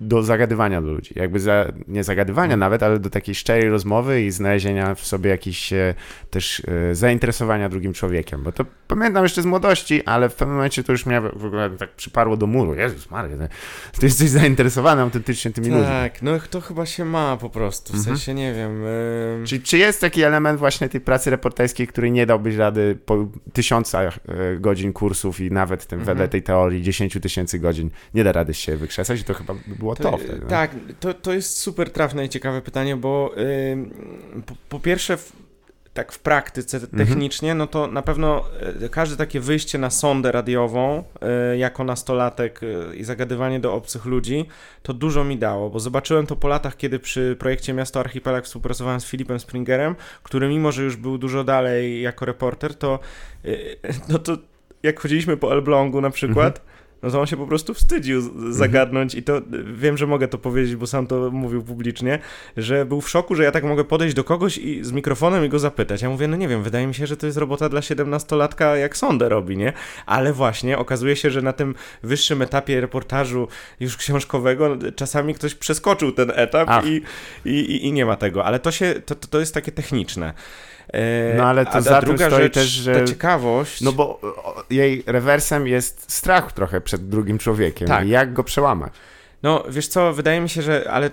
do 0.01 0.23
zagadywania 0.23 0.83
do 0.83 0.93
ludzi? 0.93 1.13
Jakby 1.17 1.41
za, 1.41 1.73
nie 1.89 2.05
zagadywania 2.05 2.55
mhm. 2.55 2.61
nawet, 2.61 2.83
ale 2.83 2.99
do 2.99 3.11
takiej 3.11 3.35
szczerej 3.35 3.71
rozmowy 3.71 4.23
i 4.23 4.31
znalezienia 4.31 4.95
w 4.95 5.07
sobie 5.07 5.31
jakiejś 5.31 5.73
e, 5.73 5.95
też 6.31 6.63
e, 6.91 6.95
zainteresowania 6.95 7.69
drugim 7.69 7.93
człowiekiem. 7.93 8.43
Bo 8.43 8.53
to 8.53 8.65
pamiętam 8.89 9.23
jeszcze 9.23 9.43
z 9.43 9.47
młodości, 9.47 10.05
ale 10.05 10.29
w 10.29 10.35
pewnym 10.35 10.57
momencie 10.57 10.85
to 10.85 10.93
już 10.93 11.07
mnie 11.07 11.21
w 11.21 11.45
ogóle 11.45 11.71
tak 11.71 11.91
przyparło 11.91 12.37
do 12.37 12.47
muru. 12.47 12.75
Jezus 12.75 13.11
Maria, 13.11 13.37
ty 14.01 14.07
jesteś 14.07 14.29
zainteresowany 14.29 15.03
autentycznie 15.03 15.51
tymi 15.51 15.67
tak, 15.67 15.77
ludźmi. 15.77 15.93
Tak, 15.93 16.23
no 16.23 16.33
to 16.51 16.61
chyba 16.61 16.87
się 16.87 17.05
ma 17.05 17.37
po 17.37 17.51
prostu, 17.51 17.93
w 17.93 17.97
mhm. 17.97 18.17
sensie 18.17 18.35
nie 18.35 18.55
wiem. 18.55 18.83
Yy... 18.83 19.47
Czy, 19.47 19.61
czy 19.61 19.79
jest 19.79 20.01
taki 20.01 20.23
element 20.23 20.59
właśnie 20.59 20.89
tej 20.89 21.01
pracy 21.01 21.31
reporterskiej, 21.31 21.87
który 21.87 22.11
nie 22.11 22.27
dałbyś 22.27 22.57
rady 22.57 22.99
po 23.07 23.29
tysiącach 23.53 24.19
e, 24.29 24.57
godzin 24.57 24.93
kursów 24.93 25.41
i 25.41 25.51
nawet 25.51 25.87
tym, 25.87 25.99
mhm. 25.99 26.17
wedle 26.17 26.29
tej 26.29 26.43
teorii 26.43 26.83
10 26.97 27.19
tysięcy 27.23 27.59
godzin 27.59 27.91
nie 28.15 28.25
da 28.25 28.33
rady 28.33 28.55
się 28.55 28.77
wykrzesać 28.77 29.21
i 29.21 29.25
to 29.25 29.35
chyba 29.35 29.55
by 29.55 29.75
było 29.79 29.97
to, 29.97 30.11
to 30.11 30.17
wtedy. 30.17 30.41
No. 30.43 30.49
Tak, 30.49 30.71
to, 31.01 31.15
to 31.15 31.33
jest 31.33 31.59
super 31.59 31.91
trafne 31.91 32.25
i 32.25 32.29
ciekawe 32.29 32.63
pytanie, 32.63 32.97
bo 32.97 33.35
yy, 33.37 34.43
po, 34.47 34.55
po, 34.69 34.81
pierwsze 34.81 35.19
tak 35.95 36.13
w 36.13 36.19
praktyce 36.19 36.77
mhm. 36.77 37.07
technicznie, 37.07 37.55
no 37.55 37.67
to 37.67 37.87
na 37.87 38.03
pewno 38.03 38.45
y, 38.83 38.89
każde 38.89 39.17
takie 39.17 39.41
wyjście 39.41 39.79
na 39.79 39.91
sondę 39.91 40.33
radiową 40.33 41.05
y, 41.53 41.57
jako 41.57 41.85
nastolatek 41.85 42.63
y, 42.63 42.97
i 42.97 43.05
zagadywanie 43.05 43.61
do 43.61 43.75
obcych 43.75 44.05
ludzi, 44.05 44.47
to 44.83 44.95
dużo 44.95 45.25
mi 45.25 45.37
dało, 45.39 45.71
bo 45.71 45.81
zobaczyłem 45.81 46.27
to 46.27 46.37
po 46.37 46.49
latach, 46.49 46.77
kiedy 46.77 46.99
przy 46.99 47.37
projekcie 47.39 47.73
Miasto 47.73 48.01
Archipelag 48.01 48.45
współpracowałem 48.45 49.01
z 49.01 49.07
Filipem 49.07 49.41
Springerem, 49.41 49.95
który 50.23 50.49
mimo, 50.49 50.73
że 50.73 50.83
już 50.83 50.97
był 50.97 51.19
dużo 51.19 51.45
dalej 51.45 52.03
jako 52.03 52.25
reporter, 52.25 52.75
to 52.75 52.99
no 54.09 54.19
to 54.19 54.37
jak 54.83 55.01
chodziliśmy 55.01 55.37
po 55.37 55.53
Elblągu 55.53 56.01
na 56.01 56.11
przykład, 56.11 56.59
mhm 56.59 56.76
no 57.03 57.11
to 57.11 57.21
on 57.21 57.27
się 57.27 57.37
po 57.37 57.47
prostu 57.47 57.75
wstydził 57.75 58.53
zagadnąć 58.53 59.15
i 59.15 59.23
to 59.23 59.43
wiem, 59.75 59.97
że 59.97 60.07
mogę 60.07 60.29
to 60.29 60.39
powiedzieć, 60.39 60.77
bo 60.77 60.87
sam 60.87 61.07
to 61.07 61.31
mówił 61.31 61.63
publicznie, 61.63 62.19
że 62.57 62.87
był 62.87 63.01
w 63.01 63.09
szoku, 63.09 63.35
że 63.35 63.45
ja 63.45 63.53
tak 63.53 63.65
mogę 63.65 63.85
podejść 63.85 64.15
do 64.15 64.25
kogoś 64.25 64.59
i 64.59 64.85
z 64.85 64.93
mikrofonem 64.93 65.45
i 65.45 65.49
go 65.49 65.59
zapytać. 65.59 66.03
Ja 66.03 66.11
mówię, 66.11 66.29
no 66.29 66.37
nie 66.37 66.49
wiem, 66.49 66.63
wydaje 66.63 66.87
mi 66.87 66.95
się, 66.95 67.07
że 67.07 67.17
to 67.17 67.27
jest 67.27 67.39
robota 67.39 67.69
dla 67.69 67.81
17-latka, 67.81 68.75
jak 68.75 68.97
sądę 68.97 69.29
robi, 69.29 69.57
nie? 69.57 69.73
Ale 70.07 70.33
właśnie 70.33 70.79
okazuje 70.79 71.17
się, 71.17 71.31
że 71.31 71.43
na 71.43 71.53
tym 71.53 71.75
wyższym 72.03 72.43
etapie 72.43 72.81
reportażu 72.81 73.49
już 73.81 73.97
książkowego 73.97 74.77
czasami 74.97 75.35
ktoś 75.35 75.55
przeskoczył 75.55 76.13
ten 76.13 76.33
etap 76.35 76.85
i, 76.85 77.03
i, 77.45 77.87
i, 77.87 77.93
nie 77.93 78.07
ma 78.07 78.17
tego, 78.17 78.45
ale 78.45 78.59
to 78.59 78.71
się, 78.71 78.95
to, 79.07 79.15
to 79.15 79.41
jest 79.41 79.55
takie 79.55 79.73
techniczne. 79.73 80.35
E, 80.93 81.35
no 81.37 81.45
ale 81.45 81.67
to 81.67 81.83
za 81.83 82.01
druga 82.01 82.27
stoi 82.27 82.43
rzecz, 82.43 82.55
też, 82.55 82.67
że... 82.67 82.95
Ta 82.95 83.05
ciekawość... 83.05 83.81
No 83.81 83.93
bo 83.93 84.21
jej 84.71 85.03
rewersem 85.07 85.67
jest 85.67 86.13
strach 86.13 86.53
trochę 86.53 86.81
przed 86.81 87.09
drugim 87.09 87.39
człowiekiem. 87.39 87.89
Tak. 87.89 88.09
Jak 88.09 88.33
go 88.33 88.45
przełamać? 88.45 88.93
No, 89.43 89.65
wiesz 89.69 89.89
co, 89.89 90.13
wydaje 90.13 90.41
mi 90.41 90.49
się, 90.49 90.63
że... 90.63 90.91
Ale 90.91 91.11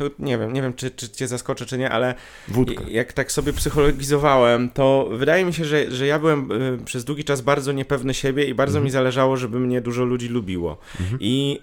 to 0.00 0.10
nie 0.18 0.38
wiem, 0.38 0.52
nie 0.52 0.62
wiem, 0.62 0.74
czy, 0.74 0.90
czy 0.90 1.08
cię 1.08 1.28
zaskoczę, 1.28 1.66
czy 1.66 1.78
nie, 1.78 1.90
ale 1.90 2.14
Wódka. 2.48 2.84
jak 2.88 3.12
tak 3.12 3.32
sobie 3.32 3.52
psychologizowałem, 3.52 4.70
to 4.70 5.08
wydaje 5.12 5.44
mi 5.44 5.52
się, 5.52 5.64
że, 5.64 5.90
że 5.90 6.06
ja 6.06 6.18
byłem 6.18 6.52
y, 6.52 6.78
przez 6.84 7.04
długi 7.04 7.24
czas 7.24 7.40
bardzo 7.40 7.72
niepewny 7.72 8.14
siebie 8.14 8.44
i 8.44 8.54
bardzo 8.54 8.78
mhm. 8.78 8.84
mi 8.84 8.90
zależało, 8.90 9.36
żeby 9.36 9.60
mnie 9.60 9.80
dużo 9.80 10.04
ludzi 10.04 10.28
lubiło. 10.28 10.78
Mhm. 11.00 11.18
I, 11.20 11.60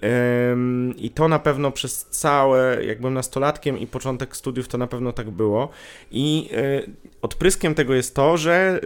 ym, 0.52 0.94
I 0.96 1.10
to 1.10 1.28
na 1.28 1.38
pewno 1.38 1.70
przez 1.70 2.04
całe, 2.04 2.84
jak 2.84 2.98
byłem 2.98 3.14
nastolatkiem 3.14 3.78
i 3.78 3.86
początek 3.86 4.36
studiów, 4.36 4.68
to 4.68 4.78
na 4.78 4.86
pewno 4.86 5.12
tak 5.12 5.30
było. 5.30 5.68
I 6.10 6.50
y, 6.52 6.90
odpryskiem 7.22 7.74
tego 7.74 7.94
jest 7.94 8.14
to, 8.14 8.36
że 8.36 8.80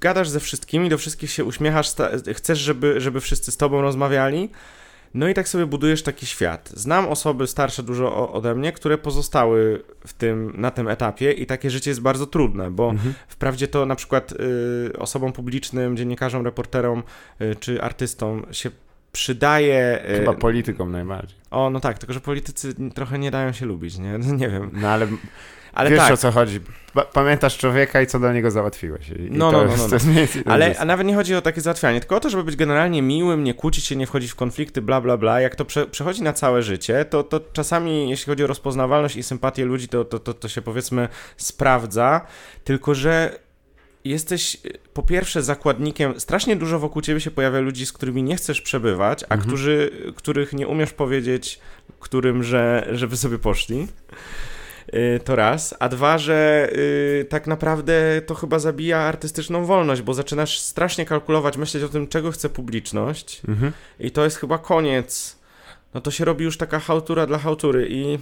gadasz 0.00 0.28
ze 0.28 0.40
wszystkimi, 0.40 0.88
do 0.88 0.98
wszystkich 0.98 1.30
się 1.30 1.44
uśmiechasz, 1.44 1.92
chcesz, 2.32 2.58
żeby, 2.58 3.00
żeby 3.00 3.20
wszyscy 3.20 3.52
z 3.52 3.56
tobą 3.56 3.82
rozmawiali, 3.82 4.50
no 5.14 5.28
i 5.28 5.34
tak 5.34 5.48
sobie 5.48 5.66
budujesz 5.66 6.02
taki 6.02 6.26
świat. 6.26 6.70
Znam 6.74 7.08
osoby 7.08 7.46
starsze 7.46 7.82
dużo 7.82 8.32
ode 8.32 8.54
mnie, 8.54 8.72
które 8.72 8.98
pozostały 8.98 9.82
w 10.06 10.12
tym, 10.12 10.52
na 10.56 10.70
tym 10.70 10.88
etapie 10.88 11.32
i 11.32 11.46
takie 11.46 11.70
życie 11.70 11.90
jest 11.90 12.00
bardzo 12.00 12.26
trudne, 12.26 12.70
bo 12.70 12.90
mhm. 12.90 13.14
wprawdzie 13.28 13.68
to 13.68 13.86
na 13.86 13.96
przykład 13.96 14.32
y, 14.32 14.98
osobom 14.98 15.32
publicznym, 15.32 15.96
dziennikarzom, 15.96 16.44
reporterom 16.44 17.02
y, 17.40 17.56
czy 17.56 17.82
artystom 17.82 18.46
się 18.50 18.70
przydaje. 19.12 20.04
Y, 20.10 20.18
Chyba 20.18 20.32
politykom 20.32 20.92
najbardziej. 20.92 21.38
O, 21.50 21.70
no 21.70 21.80
tak, 21.80 21.98
tylko 21.98 22.12
że 22.12 22.20
politycy 22.20 22.74
trochę 22.94 23.18
nie 23.18 23.30
dają 23.30 23.52
się 23.52 23.66
lubić, 23.66 23.98
nie? 23.98 24.18
Nie 24.40 24.48
wiem. 24.48 24.70
No 24.72 24.88
ale 24.88 25.06
ale 25.72 25.90
Wiesz 25.90 25.98
tak. 25.98 26.12
o 26.12 26.16
co 26.16 26.30
chodzi. 26.30 26.60
Pamiętasz 27.12 27.58
człowieka 27.58 28.02
i 28.02 28.06
co 28.06 28.20
do 28.20 28.32
niego 28.32 28.50
załatwiłeś. 28.50 29.08
I 29.08 29.30
no, 29.30 29.52
no, 29.52 29.64
no, 29.64 29.76
no, 29.76 29.86
no. 29.88 30.52
Ale 30.52 30.78
a 30.78 30.84
nawet 30.84 31.06
nie 31.06 31.14
chodzi 31.14 31.34
o 31.34 31.42
takie 31.42 31.60
załatwianie, 31.60 32.00
tylko 32.00 32.16
o 32.16 32.20
to, 32.20 32.30
żeby 32.30 32.44
być 32.44 32.56
generalnie 32.56 33.02
miłym, 33.02 33.44
nie 33.44 33.54
kłócić 33.54 33.84
się, 33.84 33.96
nie 33.96 34.06
wchodzić 34.06 34.30
w 34.30 34.34
konflikty, 34.34 34.82
bla, 34.82 35.00
bla, 35.00 35.16
bla. 35.16 35.40
Jak 35.40 35.56
to 35.56 35.64
prze, 35.64 35.86
przechodzi 35.86 36.22
na 36.22 36.32
całe 36.32 36.62
życie, 36.62 37.04
to, 37.04 37.22
to 37.22 37.40
czasami, 37.52 38.10
jeśli 38.10 38.30
chodzi 38.30 38.44
o 38.44 38.46
rozpoznawalność 38.46 39.16
i 39.16 39.22
sympatię 39.22 39.64
ludzi, 39.64 39.88
to, 39.88 40.04
to, 40.04 40.18
to, 40.18 40.34
to 40.34 40.48
się 40.48 40.62
powiedzmy 40.62 41.08
sprawdza, 41.36 42.20
tylko 42.64 42.94
że 42.94 43.38
jesteś 44.04 44.56
po 44.94 45.02
pierwsze 45.02 45.42
zakładnikiem, 45.42 46.20
strasznie 46.20 46.56
dużo 46.56 46.78
wokół 46.78 47.02
ciebie 47.02 47.20
się 47.20 47.30
pojawia 47.30 47.60
ludzi, 47.60 47.86
z 47.86 47.92
którymi 47.92 48.22
nie 48.22 48.36
chcesz 48.36 48.60
przebywać, 48.60 49.22
a 49.22 49.34
mhm. 49.34 49.40
którzy, 49.40 49.90
których 50.16 50.52
nie 50.52 50.68
umiesz 50.68 50.92
powiedzieć, 50.92 51.60
którym, 52.00 52.42
że, 52.42 52.88
że 52.92 53.06
wy 53.06 53.16
sobie 53.16 53.38
poszli. 53.38 53.88
Y, 54.94 55.20
to 55.24 55.36
raz, 55.36 55.74
a 55.78 55.88
dwa, 55.88 56.18
że 56.18 56.68
yy, 56.72 57.24
tak 57.24 57.46
naprawdę 57.46 58.22
to 58.26 58.34
chyba 58.34 58.58
zabija 58.58 58.98
artystyczną 58.98 59.64
wolność, 59.64 60.02
bo 60.02 60.14
zaczynasz 60.14 60.58
strasznie 60.58 61.06
kalkulować, 61.06 61.56
myśleć 61.56 61.82
o 61.82 61.88
tym, 61.88 62.08
czego 62.08 62.30
chce 62.30 62.48
publiczność 62.48 63.42
mhm. 63.48 63.72
i 64.00 64.10
to 64.10 64.24
jest 64.24 64.36
chyba 64.36 64.58
koniec. 64.58 65.36
No 65.94 66.00
to 66.00 66.10
się 66.10 66.24
robi 66.24 66.44
już 66.44 66.56
taka 66.56 66.78
hałtura 66.78 67.26
dla 67.26 67.38
hałtury 67.38 67.86
i 67.90 68.18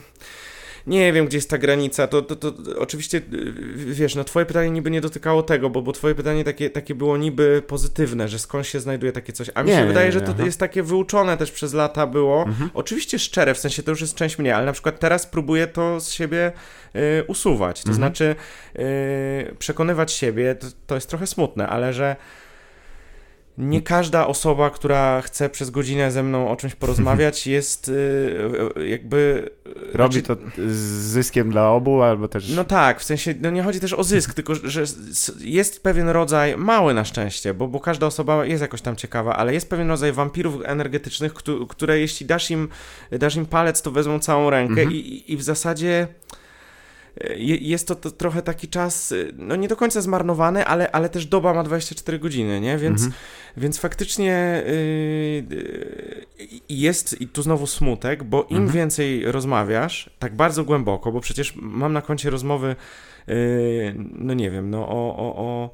nie 0.86 1.12
wiem, 1.12 1.26
gdzie 1.26 1.38
jest 1.38 1.50
ta 1.50 1.58
granica. 1.58 2.06
To, 2.06 2.22
to, 2.22 2.36
to, 2.36 2.52
oczywiście, 2.78 3.18
y, 3.18 3.52
wiesz, 3.74 4.14
no 4.14 4.24
twoje 4.24 4.46
pytanie 4.46 4.70
niby 4.70 4.90
nie 4.90 5.00
dotykało 5.00 5.42
tego, 5.42 5.70
bo, 5.70 5.82
bo 5.82 5.92
twoje 5.92 6.14
pytanie 6.14 6.44
takie, 6.44 6.70
takie 6.70 6.94
było 6.94 7.16
niby 7.16 7.62
pozytywne, 7.66 8.28
że 8.28 8.38
skąd 8.38 8.66
się 8.66 8.80
znajduje 8.80 9.12
takie 9.12 9.32
coś. 9.32 9.50
A 9.54 9.62
mi 9.62 9.68
nie, 9.68 9.76
się 9.76 9.86
wydaje, 9.86 10.08
nie, 10.08 10.14
nie, 10.14 10.20
że 10.20 10.26
to 10.26 10.32
aha. 10.34 10.44
jest 10.44 10.60
takie 10.60 10.82
wyuczone 10.82 11.36
też 11.36 11.52
przez 11.52 11.74
lata 11.74 12.06
było. 12.06 12.42
Mhm. 12.42 12.70
Oczywiście 12.74 13.18
szczere, 13.18 13.54
w 13.54 13.58
sensie 13.58 13.82
to 13.82 13.90
już 13.90 14.00
jest 14.00 14.14
część 14.14 14.38
mnie, 14.38 14.56
ale 14.56 14.66
na 14.66 14.72
przykład 14.72 14.98
teraz 14.98 15.26
próbuję 15.26 15.66
to 15.66 16.00
z 16.00 16.10
siebie 16.10 16.52
y, 16.96 17.24
usuwać. 17.26 17.82
To 17.82 17.90
mhm. 17.90 17.96
znaczy 17.96 18.34
y, 18.76 19.56
przekonywać 19.58 20.12
siebie, 20.12 20.54
to, 20.54 20.66
to 20.86 20.94
jest 20.94 21.08
trochę 21.08 21.26
smutne, 21.26 21.68
ale 21.68 21.92
że 21.92 22.16
nie 23.60 23.82
każda 23.82 24.26
osoba, 24.26 24.70
która 24.70 25.20
chce 25.22 25.48
przez 25.50 25.70
godzinę 25.70 26.10
ze 26.12 26.22
mną 26.22 26.50
o 26.50 26.56
czymś 26.56 26.74
porozmawiać, 26.74 27.46
jest 27.56 27.88
y, 27.88 28.38
jakby. 28.88 29.50
Robi 29.94 30.20
znaczy- 30.20 30.22
to 30.22 30.62
z 30.68 30.76
zyskiem 31.12 31.50
dla 31.50 31.70
obu, 31.70 32.02
albo 32.02 32.28
też. 32.28 32.48
No 32.56 32.64
tak, 32.64 33.00
w 33.00 33.04
sensie, 33.04 33.34
no 33.40 33.50
nie 33.50 33.62
chodzi 33.62 33.80
też 33.80 33.92
o 33.92 34.04
zysk, 34.04 34.34
tylko 34.34 34.54
że 34.54 34.84
jest 35.40 35.82
pewien 35.82 36.08
rodzaj, 36.08 36.56
mały 36.56 36.94
na 36.94 37.04
szczęście, 37.04 37.54
bo, 37.54 37.68
bo 37.68 37.80
każda 37.80 38.06
osoba 38.06 38.44
jest 38.46 38.62
jakoś 38.62 38.80
tam 38.82 38.96
ciekawa, 38.96 39.36
ale 39.36 39.54
jest 39.54 39.70
pewien 39.70 39.88
rodzaj 39.88 40.12
wampirów 40.12 40.54
energetycznych, 40.64 41.34
któ- 41.34 41.66
które 41.66 41.98
jeśli 42.00 42.26
dasz 42.26 42.50
im, 42.50 42.68
dasz 43.12 43.36
im 43.36 43.46
palec, 43.46 43.82
to 43.82 43.90
wezmą 43.90 44.18
całą 44.18 44.50
rękę 44.50 44.72
Mhm. 44.82 44.92
i, 44.92 45.24
i- 45.32 45.36
w 45.36 45.42
zasadzie 45.42 46.08
jest 47.60 47.88
to, 47.88 47.94
to 47.94 48.10
trochę 48.10 48.42
taki 48.42 48.68
czas, 48.68 49.12
y, 49.12 49.32
no 49.38 49.56
nie 49.56 49.68
do 49.68 49.76
końca 49.76 50.00
zmarnowany, 50.00 50.64
ale, 50.64 50.90
ale 50.92 51.08
też 51.08 51.26
doba 51.26 51.54
ma 51.54 51.62
24 51.62 52.18
godziny, 52.18 52.60
nie? 52.60 52.78
Więc, 52.78 53.02
Mhm. 53.02 53.12
więc 53.56 53.78
faktycznie 53.78 54.62
yy, 54.66 56.56
jest 56.68 57.20
i 57.20 57.28
tu 57.28 57.42
znowu 57.42 57.66
smutek, 57.66 58.24
bo 58.24 58.42
im 58.42 58.56
Mhm. 58.56 58.72
więcej 58.76 59.32
rozmawiasz, 59.32 60.10
tak 60.18 60.34
bardzo 60.36 60.64
głęboko, 60.64 61.12
bo 61.12 61.20
przecież 61.20 61.54
mam 61.56 61.92
na 61.92 62.02
koncie 62.02 62.30
rozmowy, 62.30 62.76
yy, 63.26 63.34
no 64.18 64.34
nie 64.34 64.50
wiem, 64.50 64.70
no 64.70 64.88
o, 64.88 65.16
o, 65.16 65.36
o, 65.36 65.70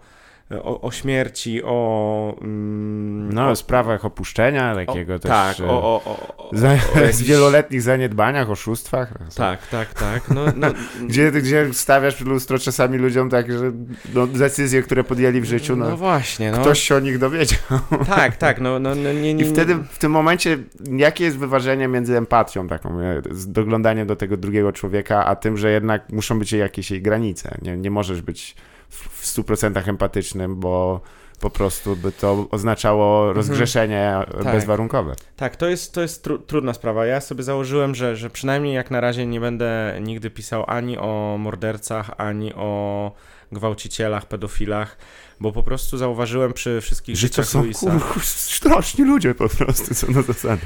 o, 0.51 0.80
o 0.80 0.90
śmierci, 0.90 1.62
o... 1.64 2.36
mm, 2.40 3.32
No, 3.32 3.51
o, 3.51 3.57
sprawach 3.57 4.05
opuszczenia 4.05 4.74
takiego 4.74 5.14
o, 5.14 5.18
też. 5.18 5.30
Tak, 5.30 5.61
e, 5.61 5.64
o, 5.64 5.70
o, 5.70 6.03
o, 6.05 6.36
o, 6.36 6.51
za, 6.53 6.76
wieloletnich 7.24 7.82
zaniedbaniach, 7.82 8.51
oszustwach. 8.51 9.12
Tak, 9.36 9.66
tak, 9.66 9.94
tak. 9.94 10.30
No, 10.30 10.44
no, 10.57 10.68
Gdzie, 11.09 11.32
gdzie 11.32 11.74
stawiasz 11.74 12.14
przed 12.14 12.28
lustro 12.28 12.59
czasami 12.59 12.99
ludziom 12.99 13.30
tak, 13.30 13.53
że 13.53 13.72
no, 14.14 14.26
decyzje, 14.26 14.82
które 14.82 15.05
podjęli 15.05 15.40
w 15.40 15.44
życiu, 15.44 15.76
no, 15.76 15.88
no 15.88 15.97
właśnie, 15.97 16.53
no. 16.53 16.59
ktoś 16.59 16.80
się 16.80 16.97
o 16.97 17.01
nich 17.01 17.18
dowiedział. 17.18 17.59
Tak, 18.07 18.36
tak, 18.36 18.61
no, 18.61 18.78
no, 18.78 18.94
no 18.94 19.12
nie, 19.12 19.34
nie, 19.34 19.44
I 19.44 19.49
wtedy 19.49 19.74
w 19.74 19.99
tym 19.99 20.12
momencie, 20.12 20.59
jakie 20.97 21.24
jest 21.24 21.38
wyważenie 21.38 21.88
między 21.88 22.16
empatią 22.16 22.68
taką, 22.68 23.01
e, 23.01 23.22
doglądaniem 23.47 24.07
do 24.07 24.16
tego 24.16 24.36
drugiego 24.36 24.72
człowieka, 24.72 25.24
a 25.24 25.36
tym, 25.36 25.57
że 25.57 25.70
jednak 25.70 26.12
muszą 26.12 26.38
być 26.38 26.53
jakieś 26.53 26.90
jej 26.90 27.03
granice. 27.03 27.59
Nie, 27.62 27.76
nie 27.76 27.90
możesz 27.90 28.22
być 28.22 28.57
w 28.91 29.16
w 29.16 29.24
100% 29.39 29.89
empatycznym, 29.89 30.61
bo 30.61 31.01
po 31.41 31.51
prostu 31.51 31.97
by 31.97 32.12
to 32.12 32.47
oznaczało 32.51 33.32
rozgrzeszenie 33.32 34.14
Tak. 34.45 34.53
bezwarunkowe. 34.53 35.14
Tak, 35.37 35.57
to 35.57 35.68
jest, 35.68 35.93
to 35.95 36.01
jest 36.03 36.22
tru, 36.24 36.39
trudna 36.39 36.74
sprawa. 36.74 37.07
Ja 37.07 37.20
sobie 37.20 37.43
założyłem, 37.43 37.95
że, 37.95 38.16
że 38.16 38.30
przynajmniej 38.30 38.74
jak 38.74 38.91
na 38.91 39.01
razie 39.01 39.26
nie 39.26 39.41
będę 39.41 39.99
nigdy 40.01 40.30
pisał 40.30 40.64
ani 40.66 40.99
o 40.99 41.37
mordercach, 41.39 42.11
ani 42.18 42.55
o 42.55 43.12
gwałcicielach, 43.53 44.26
pedofilach, 44.26 44.97
bo 45.41 45.53
po 45.53 45.62
prostu 45.62 45.99
zauważyłem 45.99 46.53
przy 46.53 46.80
wszystkich 46.80 47.16
Że 47.16 47.28
to 47.28 47.45
są 47.45 47.64
kur, 47.72 48.22
straszni 48.24 49.05
ludzie 49.05 49.34
po 49.34 49.49
prostu, 49.49 49.95
co 49.95 50.11
na 50.11 50.22
zasady. 50.22 50.62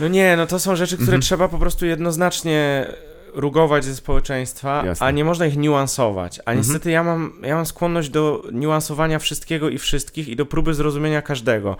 No 0.00 0.08
nie, 0.08 0.36
no 0.36 0.46
to 0.46 0.58
są 0.58 0.76
rzeczy, 0.76 0.94
które 0.96 1.06
Mhm. 1.08 1.22
trzeba 1.22 1.48
po 1.48 1.58
prostu 1.58 1.86
jednoznacznie 1.86 2.86
rugować 3.34 3.84
ze 3.84 3.94
społeczeństwa, 3.94 4.82
Jasne. 4.86 5.06
a 5.06 5.10
nie 5.10 5.24
można 5.24 5.46
ich 5.46 5.56
niuansować. 5.56 6.38
A 6.38 6.40
Mhm. 6.40 6.58
niestety 6.58 6.90
ja 6.90 7.04
mam, 7.04 7.32
ja 7.42 7.54
mam 7.54 7.66
skłonność 7.66 8.08
do 8.08 8.42
niuansowania 8.52 9.18
wszystkiego 9.18 9.68
i 9.68 9.78
wszystkich 9.78 10.28
i 10.28 10.36
do 10.36 10.46
próby 10.46 10.74
zrozumienia 10.74 11.22
każdego. 11.22 11.76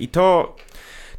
I 0.00 0.08
to... 0.08 0.56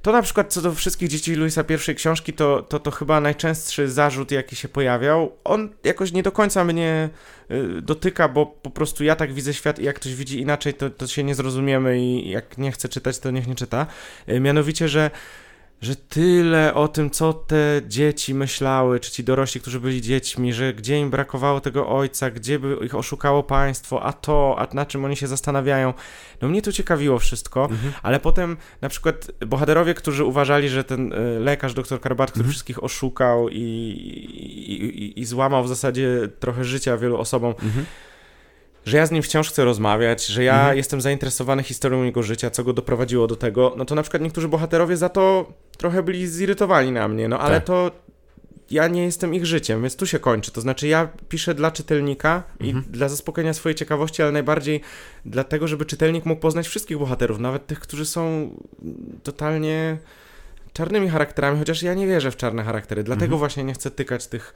To 0.02 0.12
na 0.12 0.22
przykład 0.22 0.54
co 0.54 0.62
do 0.62 0.74
wszystkich 0.74 1.10
dzieci 1.10 1.36
Luisa 1.36 1.64
pierwszej 1.64 1.96
książki, 1.96 2.34
to, 2.34 2.62
to, 2.62 2.80
to 2.80 2.92
chyba 2.92 3.20
najczęstszy 3.22 3.90
zarzut, 3.90 4.32
jaki 4.32 4.56
się 4.56 4.68
pojawiał. 4.70 5.32
On 5.44 5.70
jakoś 5.84 6.12
nie 6.12 6.24
do 6.24 6.32
końca 6.32 6.64
mnie 6.64 7.10
y, 7.52 7.82
dotyka, 7.82 8.30
bo 8.30 8.46
po 8.46 8.70
prostu 8.70 9.04
ja 9.04 9.16
tak 9.16 9.34
widzę 9.34 9.54
świat 9.54 9.80
i 9.80 9.84
jak 9.84 9.96
ktoś 9.96 10.16
widzi 10.16 10.40
inaczej, 10.42 10.74
to, 10.74 10.90
to 10.90 11.08
się 11.08 11.24
nie 11.24 11.36
zrozumiemy 11.36 12.00
i 12.00 12.30
jak 12.30 12.58
nie 12.58 12.72
chce 12.72 12.90
czytać, 12.90 13.20
to 13.20 13.32
niech 13.32 13.48
nie 13.48 13.56
czyta. 13.56 13.86
Y, 14.30 14.40
mianowicie, 14.40 14.90
że 14.90 15.12
że 15.82 15.96
tyle 15.96 16.74
o 16.74 16.88
tym, 16.88 17.10
co 17.10 17.34
te 17.34 17.82
dzieci 17.88 18.34
myślały, 18.34 19.00
czy 19.00 19.12
ci 19.12 19.24
dorośli, 19.24 19.62
którzy 19.62 19.80
byli 19.80 20.02
dziećmi, 20.02 20.54
że 20.54 20.74
gdzie 20.74 21.00
im 21.00 21.10
brakowało 21.10 21.62
tego 21.62 21.88
ojca, 21.90 22.30
gdzie 22.32 22.60
by 22.60 22.78
ich 22.86 22.96
oszukało 22.96 23.44
państwo, 23.44 24.04
a 24.04 24.14
to, 24.14 24.56
a 24.60 24.68
na 24.76 24.86
czym 24.86 25.06
oni 25.06 25.16
się 25.16 25.28
zastanawiają. 25.28 25.94
No 26.42 26.48
mnie 26.48 26.62
to 26.62 26.72
ciekawiło 26.72 27.20
wszystko, 27.20 27.62
Mhm. 27.72 27.94
ale 28.04 28.20
potem 28.20 28.58
na 28.82 28.90
przykład 28.90 29.32
bohaterowie, 29.48 29.94
którzy 29.94 30.24
uważali, 30.26 30.70
że 30.70 30.84
ten 30.84 31.14
y, 31.14 31.40
lekarz, 31.40 31.74
doktor 31.74 32.02
Karbat, 32.02 32.32
który 32.32 32.42
Mhm. 32.44 32.52
wszystkich 32.52 32.84
oszukał 32.84 33.50
i, 33.50 33.56
i, 33.60 34.84
i, 35.04 35.20
i 35.20 35.26
złamał 35.26 35.64
w 35.64 35.68
zasadzie 35.68 36.10
trochę 36.40 36.64
życia 36.64 36.98
wielu 36.98 37.18
osobom, 37.18 37.54
Mhm. 37.64 37.86
Że 38.86 38.98
ja 38.98 39.06
z 39.06 39.12
nim 39.12 39.24
wciąż 39.24 39.50
chcę 39.50 39.66
rozmawiać, 39.66 40.26
że 40.26 40.44
ja 40.44 40.54
Mhm. 40.60 40.78
jestem 40.78 41.02
zainteresowany 41.02 41.64
historią 41.64 42.04
jego 42.04 42.24
życia, 42.24 42.50
co 42.50 42.64
go 42.64 42.74
doprowadziło 42.74 43.28
do 43.28 43.36
tego, 43.36 43.74
no 43.78 43.86
to 43.86 43.96
na 43.96 44.02
przykład 44.02 44.24
niektórzy 44.24 44.48
bohaterowie 44.48 44.98
za 44.98 45.10
to 45.10 45.54
trochę 45.78 46.04
byli 46.04 46.28
zirytowani 46.28 46.92
na 46.92 47.08
mnie, 47.08 47.28
no 47.28 47.40
ale 47.40 47.56
Tak. 47.56 47.64
to 47.66 47.92
ja 48.72 48.88
nie 48.88 49.04
jestem 49.04 49.34
ich 49.34 49.46
życiem, 49.46 49.82
więc 49.82 49.96
tu 49.96 50.08
się 50.08 50.20
kończy. 50.20 50.52
To 50.52 50.62
znaczy 50.62 50.88
ja 50.88 51.10
piszę 51.30 51.54
dla 51.54 51.72
czytelnika 51.72 52.44
i 52.60 52.70
Mhm. 52.70 52.86
dla 52.90 53.10
zaspokojenia 53.10 53.54
swojej 53.54 53.76
ciekawości, 53.76 54.22
ale 54.22 54.32
najbardziej 54.32 54.82
dlatego, 55.26 55.68
żeby 55.68 55.86
czytelnik 55.86 56.26
mógł 56.26 56.42
poznać 56.42 56.68
wszystkich 56.68 56.98
bohaterów, 56.98 57.40
nawet 57.40 57.68
tych, 57.68 57.80
którzy 57.80 58.06
są 58.06 58.50
totalnie 59.24 59.98
czarnymi 60.74 61.10
charakterami, 61.10 61.60
chociaż 61.60 61.84
ja 61.84 61.94
nie 61.94 62.08
wierzę 62.08 62.32
w 62.32 62.38
czarne 62.38 62.64
charaktery, 62.64 63.04
dlatego 63.04 63.26
Mhm. 63.26 63.40
właśnie 63.40 63.64
nie 63.64 63.74
chcę 63.74 63.92
tykać 63.92 64.28
tych 64.28 64.54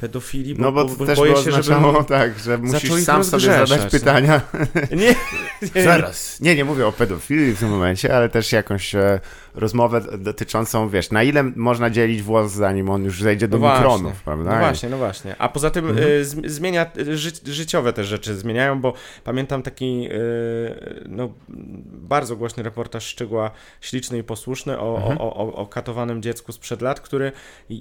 pedofili, 0.00 0.54
bo, 0.54 0.62
No 0.62 0.72
bo 0.72 0.84
bo 0.84 1.06
też 1.06 1.18
boję 1.18 1.32
się, 1.36 1.50
oznaczało 1.50 2.04
tak, 2.04 2.38
że 2.38 2.58
musisz 2.58 3.04
sam 3.04 3.24
sobie 3.24 3.42
zadać 3.42 3.80
no. 3.84 3.90
pytania. 3.90 4.40
Nie, 4.90 5.14
nie, 5.74 5.82
Zaraz. 5.82 6.40
Nie, 6.40 6.56
nie 6.56 6.64
mówię 6.64 6.86
o 6.86 6.92
pedofilii 6.92 7.54
w 7.54 7.58
tym 7.58 7.68
momencie, 7.68 8.16
ale 8.16 8.28
też 8.28 8.52
jakąś 8.52 8.94
e, 8.94 9.20
rozmowę 9.54 10.00
dotyczącą, 10.18 10.88
wiesz, 10.88 11.10
na 11.10 11.22
ile 11.22 11.42
można 11.42 11.90
dzielić 11.90 12.22
włos, 12.22 12.52
zanim 12.52 12.90
on 12.90 13.04
już 13.04 13.22
zejdzie 13.22 13.48
do 13.48 13.56
No 13.56 13.60
właśnie, 13.60 13.84
mikronów, 13.84 14.22
prawda? 14.22 14.52
No 14.52 14.58
właśnie, 14.58 14.88
no 14.88 14.98
właśnie. 14.98 15.34
A 15.38 15.48
poza 15.48 15.70
tym 15.70 15.88
Mhm. 15.88 16.24
z, 16.24 16.52
zmienia, 16.52 16.86
y, 16.98 17.18
ży, 17.18 17.30
życiowe 17.44 17.92
też 17.92 18.06
rzeczy 18.06 18.36
zmieniają, 18.36 18.80
bo 18.80 18.94
pamiętam 19.24 19.62
taki 19.62 20.08
y, 20.12 21.04
no, 21.08 21.32
bardzo 21.88 22.36
głośny 22.36 22.62
reportaż 22.62 23.06
Szczygła 23.06 23.50
Śliczny 23.80 24.18
i 24.18 24.22
Posłuszny 24.22 24.78
o, 24.78 24.96
Mhm. 24.96 25.18
o, 25.20 25.36
o, 25.36 25.54
o 25.54 25.66
katowanym 25.66 26.22
dziecku 26.22 26.52
sprzed 26.52 26.82
lat, 26.82 27.00
który 27.00 27.32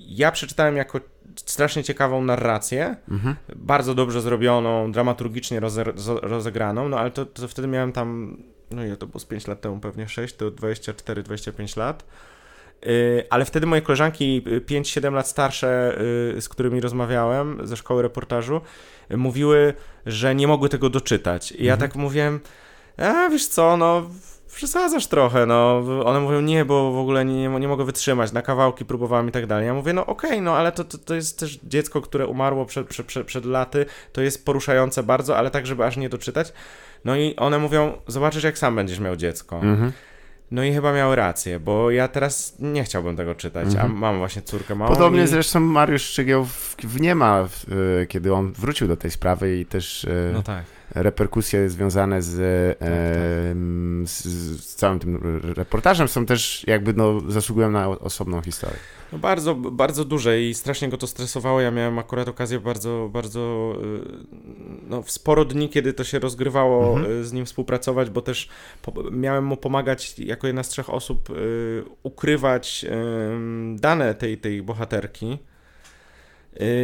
ja 0.08 0.32
przeczytałem 0.32 0.78
jako 0.78 1.00
strasznie 1.36 1.84
ciekawą 1.84 2.22
narrację, 2.24 2.96
Mhm. 3.12 3.36
bardzo 3.56 3.96
dobrze 3.96 4.22
zrobioną, 4.22 4.92
dramaturgicznie 4.92 5.60
roze, 5.60 5.84
rozegraną, 6.22 6.90
no 6.90 7.00
ale 7.00 7.12
to, 7.12 7.26
to 7.26 7.48
wtedy 7.48 7.68
miałem 7.68 7.92
tam, 7.92 8.38
no 8.72 8.86
ile 8.86 8.98
to 8.98 9.08
było 9.08 9.20
z 9.20 9.26
5 9.26 9.48
lat 9.48 9.62
temu, 9.62 9.80
pewnie 9.80 10.08
6, 10.10 10.36
to 10.36 10.52
24-25 10.52 11.78
lat. 11.78 12.06
Yy, 12.86 13.24
ale 13.30 13.46
wtedy 13.46 13.66
moje 13.68 13.82
koleżanki, 13.82 14.42
y, 14.48 14.62
5-7 14.62 15.14
lat 15.14 15.28
starsze, 15.28 15.98
yy, 16.36 16.42
z 16.42 16.50
którymi 16.50 16.82
rozmawiałem 16.82 17.68
ze 17.68 17.78
szkoły 17.78 18.02
reportażu, 18.02 18.62
y, 19.12 19.18
mówiły, 19.18 19.74
że 20.06 20.36
nie 20.36 20.48
mogły 20.48 20.70
tego 20.70 20.90
doczytać. 20.90 21.52
I 21.52 21.66
ja 21.66 21.74
Mhm. 21.74 21.90
tak 21.92 22.00
mówiłem, 22.00 22.40
a 22.98 23.30
wiesz 23.30 23.48
co, 23.48 23.78
no 23.78 24.10
przesadzasz 24.56 25.08
trochę, 25.08 25.46
no. 25.46 25.84
One 26.06 26.20
mówią, 26.20 26.42
nie, 26.42 26.66
bo 26.66 26.92
w 26.92 26.98
ogóle 26.98 27.26
nie, 27.26 27.48
nie, 27.48 27.68
mogę 27.68 27.86
wytrzymać, 27.86 28.32
na 28.32 28.42
kawałki 28.42 28.86
próbowałem 28.86 29.30
i 29.30 29.32
tak 29.32 29.46
dalej. 29.46 29.66
Ja 29.68 29.74
mówię, 29.74 29.94
no 29.94 30.06
okej, 30.06 30.42
no 30.42 30.56
ale 30.58 30.72
to, 30.72 30.84
to, 30.84 30.98
to 30.98 31.16
jest 31.16 31.40
też 31.40 31.60
dziecko, 31.64 32.02
które 32.02 32.28
umarło 32.28 32.66
przed, 32.66 32.88
przed, 32.88 33.06
przed, 33.06 33.28
przed 33.28 33.46
laty, 33.46 33.86
to 34.14 34.22
jest 34.22 34.46
poruszające 34.46 35.04
bardzo, 35.04 35.38
ale 35.38 35.52
tak, 35.52 35.68
żeby 35.68 35.86
aż 35.86 35.98
nie 35.98 36.10
doczytać. 36.10 36.54
No 37.06 37.16
i 37.16 37.36
one 37.36 37.60
mówią, 37.60 37.94
zobaczysz 38.08 38.44
jak 38.44 38.58
sam 38.58 38.76
będziesz 38.76 39.00
miał 39.00 39.16
dziecko. 39.16 39.56
Mhm. 39.56 39.92
No 40.52 40.64
i 40.64 40.74
chyba 40.74 40.94
miały 40.94 41.16
rację, 41.16 41.60
bo 41.60 41.92
ja 41.92 42.08
teraz 42.08 42.56
nie 42.60 42.84
chciałbym 42.84 43.16
tego 43.16 43.36
czytać, 43.36 43.68
Mhm. 43.68 43.86
a 43.86 43.96
mam 43.96 44.18
właśnie 44.18 44.42
córkę 44.42 44.76
małą 44.76 44.92
Podobnie 44.92 45.24
i... 45.24 45.28
zresztą 45.28 45.60
Mariusz 45.60 46.02
Szczygieł 46.02 46.46
w, 46.46 46.76
w 46.84 47.02
nie 47.02 47.16
ma, 47.16 47.44
w, 47.44 47.66
e, 48.02 48.06
kiedy 48.06 48.34
on 48.34 48.52
wrócił 48.52 48.88
do 48.88 48.98
tej 48.98 49.12
sprawy 49.12 49.58
i 49.58 49.66
też 49.66 50.06
e, 50.06 50.32
No 50.34 50.44
tak. 50.44 50.64
Reperkusje 50.96 51.70
związane 51.70 52.22
z, 52.22 52.40
e, 52.40 52.76
tak. 52.80 52.90
m, 53.52 54.04
z, 54.08 54.24
z 54.64 54.76
całym 54.76 55.00
tym 55.00 55.40
reportażem 55.56 56.08
są 56.08 56.26
też 56.26 56.64
jakby 56.68 56.94
no, 56.94 57.22
zasługują 57.28 57.72
na 57.72 57.88
osobną 57.90 58.42
historię. 58.42 58.78
No 59.14 59.20
bardzo, 59.20 59.56
bardzo 59.56 60.06
duże 60.06 60.42
i 60.42 60.54
strasznie 60.54 60.90
go 60.90 60.98
to 60.98 61.08
stresowało. 61.08 61.62
Ja 61.62 61.72
miałem 61.72 62.00
akurat 62.00 62.28
okazję 62.28 62.60
bardzo, 62.60 63.10
bardzo 63.14 63.74
y, 63.84 64.08
no, 64.90 65.02
w 65.02 65.12
sporo 65.12 65.46
dni, 65.46 65.70
kiedy 65.70 65.94
to 65.94 66.04
się 66.04 66.20
rozgrywało, 66.20 66.98
Mhm. 66.98 67.12
y, 67.22 67.26
z 67.26 67.34
nim 67.34 67.46
współpracować, 67.46 68.10
bo 68.10 68.22
też 68.22 68.50
miałem 69.12 69.46
mu 69.46 69.58
pomagać 69.58 70.20
jako 70.20 70.48
jedna 70.48 70.64
z 70.64 70.70
trzech 70.70 70.90
osób 70.90 71.30
y, 71.30 71.84
ukrywać 72.04 72.86
dane 73.76 74.16
tej, 74.16 74.38
tej 74.38 74.62
bohaterki. 74.64 75.38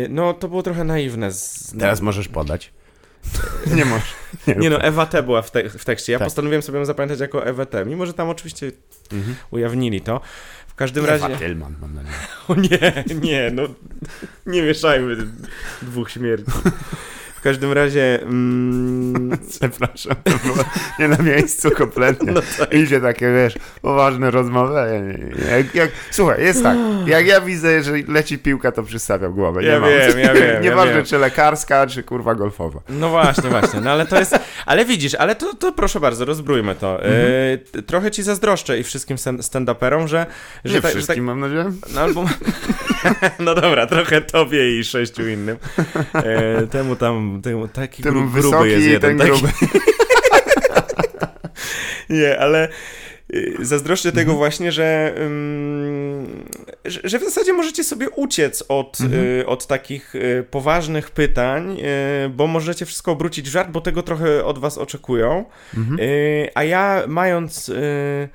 No, 0.09 0.33
to 0.33 0.47
było 0.47 0.63
trochę 0.63 0.83
naiwne. 0.83 1.31
Z, 1.31 1.73
Teraz 1.79 2.01
możesz 2.01 2.27
podać. 2.27 2.73
Nie 3.75 3.85
możesz. 3.85 4.13
Nie, 4.47 4.55
Nie 4.55 4.69
no, 4.69 4.81
Ewa 4.81 5.05
T 5.05 5.23
była 5.23 5.41
w, 5.41 5.51
te, 5.51 5.69
w 5.69 5.85
tekście. 5.85 6.11
Ja 6.13 6.19
Tak. 6.19 6.25
postanowiłem 6.25 6.61
sobie 6.61 6.79
ją 6.79 6.85
zapamiętać 6.85 7.19
jako 7.19 7.45
Ewę 7.45 7.65
T, 7.65 7.85
mimo 7.85 8.05
że 8.05 8.13
tam 8.13 8.29
oczywiście 8.29 8.71
Mhm. 9.11 9.35
ujawnili 9.51 10.01
to. 10.01 10.21
W 10.67 10.75
każdym 10.75 11.03
Ewa 11.05 11.27
razie... 11.27 11.39
Tylman, 11.39 11.75
mam 11.81 11.95
nadzieję. 11.95 12.15
O 12.47 12.55
nie, 12.55 13.03
nie, 13.21 13.51
no 13.53 13.63
nie 14.45 14.61
mieszajmy 14.61 15.17
dwóch 15.81 16.11
śmierci. 16.11 16.51
W 17.45 17.47
każdym 17.47 17.71
razie... 17.71 18.21
Mm... 18.21 19.37
Przepraszam, 19.59 20.15
to 20.23 20.31
było 20.45 20.63
nie 20.99 21.07
na 21.07 21.17
miejscu 21.17 21.71
kompletnie. 21.71 22.31
No 22.35 22.41
tak. 22.59 22.73
Idzie 22.73 23.01
takie, 23.01 23.33
wiesz, 23.33 23.55
poważne 23.81 24.31
rozmowy. 24.31 24.75
Jak, 25.51 25.75
jak, 25.75 25.91
słuchaj, 26.11 26.43
jest 26.43 26.63
tak, 26.63 26.77
jak 27.07 27.27
ja 27.27 27.41
widzę, 27.41 27.83
że 27.83 27.91
leci 28.07 28.37
piłka, 28.37 28.71
to 28.71 28.83
przystawiam 28.83 29.33
głowę. 29.33 29.61
Nie 29.61 29.67
ja 29.67 29.79
mam. 29.79 29.89
wiem, 29.89 30.19
ja 30.19 30.33
wiem. 30.33 30.61
Nieważne, 30.63 30.91
ja 30.91 30.97
wiem. 30.97 31.05
czy 31.05 31.17
lekarska, 31.17 31.87
czy 31.87 32.03
kurwa 32.03 32.35
golfowa. 32.35 32.79
No 32.89 33.09
właśnie, 33.09 33.49
właśnie. 33.49 33.81
No 33.81 33.91
ale 33.91 34.05
to 34.05 34.19
jest... 34.19 34.39
Ale 34.65 34.85
widzisz, 34.85 35.15
ale 35.15 35.35
to, 35.35 35.53
to 35.53 35.71
proszę 35.71 35.99
bardzo, 35.99 36.25
rozbrójmy 36.25 36.75
to. 36.75 37.03
Mhm. 37.03 37.13
E, 37.75 37.81
trochę 37.81 38.11
ci 38.11 38.23
zazdroszczę 38.23 38.79
i 38.79 38.83
wszystkim 38.83 39.17
stand-uperom, 39.17 40.07
że... 40.07 40.25
że 40.65 40.75
nie 40.75 40.81
ta, 40.81 40.87
wszystkim, 40.87 41.15
że 41.15 41.15
tak... 41.15 41.25
mam 41.25 41.39
nadzieję. 41.39 41.71
No 41.93 42.01
albo... 42.01 42.25
no 43.45 43.55
dobra, 43.55 43.87
trochę 43.87 44.21
tobie 44.21 44.79
i 44.79 44.83
sześciu 44.83 45.27
innym. 45.27 45.57
E, 46.13 46.67
temu 46.67 46.95
tam, 46.95 47.41
temu, 47.43 47.67
taki 47.67 48.03
Tym 48.03 48.31
gruby 48.31 48.69
jest 48.69 48.87
jeden. 48.87 49.17
Taki... 49.17 49.31
gruby. 49.31 49.49
nie, 52.09 52.39
ale 52.39 52.69
y, 53.33 53.55
zazdroszczę 53.59 54.11
tego 54.11 54.31
mhm. 54.31 54.37
właśnie, 54.37 54.71
że, 54.71 55.15
że, 56.85 56.99
że, 57.03 57.19
w 57.19 57.23
zasadzie 57.23 57.53
możecie 57.53 57.83
sobie 57.83 58.09
uciec 58.09 58.63
od, 58.67 59.01
mhm. 59.01 59.23
y, 59.23 59.45
od 59.45 59.67
takich 59.67 60.15
y, 60.15 60.45
poważnych 60.51 61.11
pytań, 61.11 61.77
y, 62.25 62.29
bo 62.29 62.47
możecie 62.47 62.85
wszystko 62.85 63.11
obrócić 63.11 63.49
w 63.49 63.51
żart, 63.51 63.71
bo 63.71 63.81
tego 63.81 64.03
trochę 64.03 64.45
od 64.45 64.59
was 64.59 64.77
oczekują. 64.77 65.45
Mhm. 65.77 65.99
Y, 65.99 66.49
a 66.55 66.63
ja 66.63 67.03
mając 67.07 67.69
y, 67.69 68.29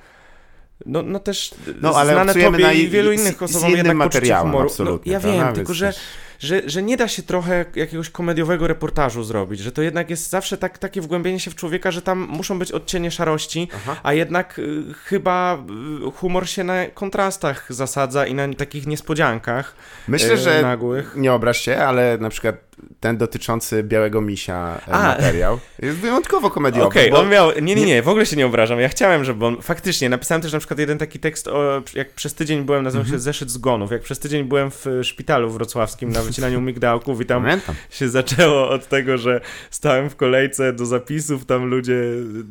no, 0.86 1.02
no 1.02 1.18
też 1.18 1.54
no, 1.80 1.96
ale 1.96 2.12
znane 2.12 2.34
tobie 2.34 2.64
na 2.64 2.72
i 2.72 2.88
wielu 2.88 3.12
innych 3.12 3.42
osobom 3.42 3.70
jednak 3.70 3.96
materiałem, 3.96 4.46
humoru. 4.46 4.68
Absolutnie, 4.68 5.12
no, 5.12 5.28
ja 5.28 5.44
wiem, 5.44 5.54
tylko 5.54 5.74
że, 5.74 5.92
że, 6.38 6.62
że 6.66 6.82
nie 6.82 6.96
da 6.96 7.08
się 7.08 7.22
trochę 7.22 7.64
jakiegoś 7.74 8.10
komediowego 8.10 8.66
reportażu 8.66 9.24
zrobić, 9.24 9.60
że 9.60 9.72
to 9.72 9.82
jednak 9.82 10.10
jest 10.10 10.30
zawsze 10.30 10.58
tak, 10.58 10.78
takie 10.78 11.00
wgłębienie 11.00 11.40
się 11.40 11.50
w 11.50 11.54
człowieka, 11.54 11.90
że 11.90 12.02
tam 12.02 12.18
muszą 12.18 12.58
być 12.58 12.72
odcienie 12.72 13.10
szarości, 13.10 13.68
Aha. 13.74 14.00
a 14.02 14.12
jednak 14.12 14.58
y, 14.58 14.82
chyba 15.04 15.64
y, 16.08 16.10
humor 16.10 16.48
się 16.48 16.64
na 16.64 16.86
kontrastach 16.86 17.66
zasadza 17.72 18.26
i 18.26 18.34
na 18.34 18.54
takich 18.54 18.86
niespodziankach 18.86 19.74
Myślę, 20.08 20.32
y, 20.32 20.36
że 20.36 20.62
nagłych. 20.62 21.12
nie 21.16 21.32
obraź 21.32 21.60
się, 21.60 21.76
ale 21.76 22.18
na 22.18 22.28
przykład 22.30 22.69
ten 23.00 23.16
dotyczący 23.16 23.82
Białego 23.82 24.20
Misia 24.20 24.80
e, 24.88 24.92
A. 24.92 25.02
materiał 25.02 25.58
jest 25.82 25.96
wyjątkowo 25.98 26.50
komediowy. 26.50 26.86
Okej, 26.86 27.10
okay, 27.10 27.20
on 27.20 27.28
miał... 27.28 27.52
Nie, 27.62 27.74
nie, 27.74 27.86
nie, 27.86 28.02
w 28.02 28.08
ogóle 28.08 28.26
się 28.26 28.36
nie 28.36 28.46
obrażam. 28.46 28.80
Ja 28.80 28.88
chciałem, 28.88 29.24
żeby 29.24 29.46
on... 29.46 29.62
Faktycznie, 29.62 30.08
napisałem 30.08 30.42
też 30.42 30.52
na 30.52 30.58
przykład 30.58 30.78
jeden 30.80 30.98
taki 30.98 31.18
tekst, 31.18 31.48
o, 31.48 31.82
jak 31.94 32.10
przez 32.10 32.34
tydzień 32.34 32.64
byłem, 32.64 32.82
nazywał 32.82 33.04
się 33.04 33.08
mhm. 33.08 33.20
Zeszyt 33.20 33.50
Zgonów, 33.50 33.90
jak 33.90 34.02
przez 34.02 34.18
tydzień 34.18 34.44
byłem 34.44 34.70
w 34.70 34.86
szpitalu 35.02 35.50
wrocławskim 35.50 36.12
na 36.12 36.22
wycinaniu 36.22 36.60
migdałków 36.60 37.20
i 37.20 37.26
tam 37.26 37.42
Pamiętam. 37.42 37.74
się 37.90 38.08
zaczęło 38.08 38.68
od 38.68 38.88
tego, 38.88 39.18
że 39.18 39.40
stałem 39.70 40.10
w 40.10 40.16
kolejce 40.16 40.72
do 40.72 40.86
zapisów, 40.86 41.44
tam 41.46 41.64
ludzie 41.64 42.00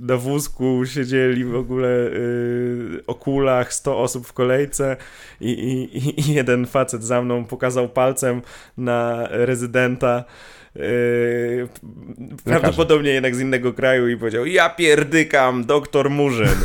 na 0.02 0.18
wózku 0.18 0.82
siedzieli 0.86 1.46
w 1.46 1.56
ogóle 1.56 1.88
yy, 1.88 3.04
o 3.08 3.16
kulach, 3.16 3.74
100 3.74 4.00
osób 4.00 4.28
w 4.28 4.34
kolejce 4.34 4.98
i, 5.42 5.50
i, 5.52 6.20
i 6.20 6.34
jeden 6.34 6.66
facet 6.66 7.04
za 7.04 7.22
mną 7.22 7.46
pokazał 7.46 7.90
palcem 7.90 8.42
na 8.78 9.28
rezydenta 9.30 10.19
Yy, 10.76 11.68
prawdopodobnie 12.44 13.12
jednak 13.12 13.36
z 13.36 13.40
innego 13.40 13.74
kraju 13.74 14.08
i 14.08 14.18
powiedział 14.18 14.46
ja 14.46 14.70
pierdykam, 14.70 15.66
doktor 15.66 16.10
Murzyn. 16.10 16.56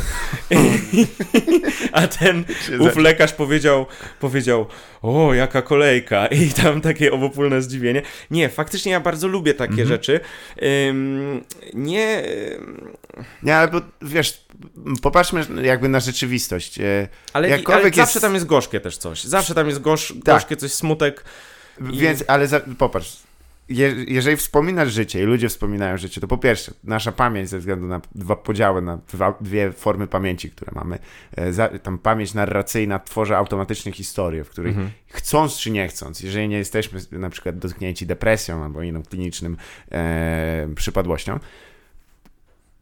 A 1.91 2.07
ten 2.07 2.43
ów 2.79 2.95
lekarz 2.95 3.33
powiedział, 3.33 3.85
powiedział 4.19 4.65
o, 5.01 5.33
jaka 5.33 5.61
kolejka 5.61 6.27
i 6.27 6.49
tam 6.49 6.81
takie 6.81 7.11
obopólne 7.11 7.61
zdziwienie. 7.61 8.01
Nie, 8.31 8.49
faktycznie 8.49 8.91
ja 8.91 8.99
bardzo 8.99 9.27
lubię 9.27 9.53
takie 9.53 9.71
mhm. 9.71 9.87
rzeczy. 9.87 10.19
Ym, 10.87 11.43
nie... 11.73 12.23
Nie, 13.43 13.55
ale 13.55 13.67
bo, 13.67 13.81
wiesz, 14.01 14.45
popatrzmy 15.01 15.45
jakby 15.61 15.89
na 15.89 15.99
rzeczywistość. 15.99 16.79
E, 16.79 17.07
ale, 17.33 17.59
ale 17.65 17.83
jest... 17.83 17.95
zawsze 17.95 18.19
tam 18.19 18.33
jest 18.33 18.45
gorzkie 18.45 18.79
też 18.79 18.97
coś. 18.97 19.23
Zawsze 19.23 19.55
tam 19.55 19.67
jest 19.67 19.81
gorz, 19.81 20.07
tak. 20.07 20.35
gorzkie 20.35 20.55
coś, 20.55 20.71
smutek. 20.71 21.23
Więc, 21.79 22.23
ale 22.27 22.47
za, 22.47 22.61
popatrz, 22.77 23.24
je, 23.69 23.95
jeżeli 24.07 24.37
wspominasz 24.37 24.91
życie 24.93 25.23
i 25.23 25.25
ludzie 25.25 25.49
wspominają 25.49 25.97
życie, 25.97 26.21
to 26.21 26.27
po 26.27 26.37
pierwsze, 26.37 26.71
nasza 26.83 27.11
pamięć 27.11 27.49
ze 27.49 27.59
względu 27.59 27.87
na 27.87 28.01
dwa 28.15 28.35
podziały, 28.35 28.81
na 28.81 28.97
dwa, 28.97 29.33
dwie 29.41 29.71
formy 29.71 30.07
pamięci, 30.07 30.51
które 30.51 30.71
mamy, 30.75 30.99
e, 31.35 31.53
za, 31.53 31.67
tam 31.67 31.97
pamięć 31.97 32.33
narracyjna 32.33 32.99
tworzy 32.99 33.35
automatycznie 33.35 33.91
historię, 33.91 34.43
w 34.43 34.49
której 34.49 34.71
mhm. 34.71 34.89
chcąc 35.07 35.57
czy 35.57 35.71
nie 35.71 35.87
chcąc, 35.87 36.23
jeżeli 36.23 36.47
nie 36.47 36.57
jesteśmy 36.57 36.99
na 37.11 37.29
przykład 37.29 37.57
dotknięci 37.57 38.05
depresją 38.05 38.63
albo 38.63 38.81
inną 38.81 39.03
klinicznym 39.03 39.57
e, 39.91 40.67
przypadłością, 40.75 41.39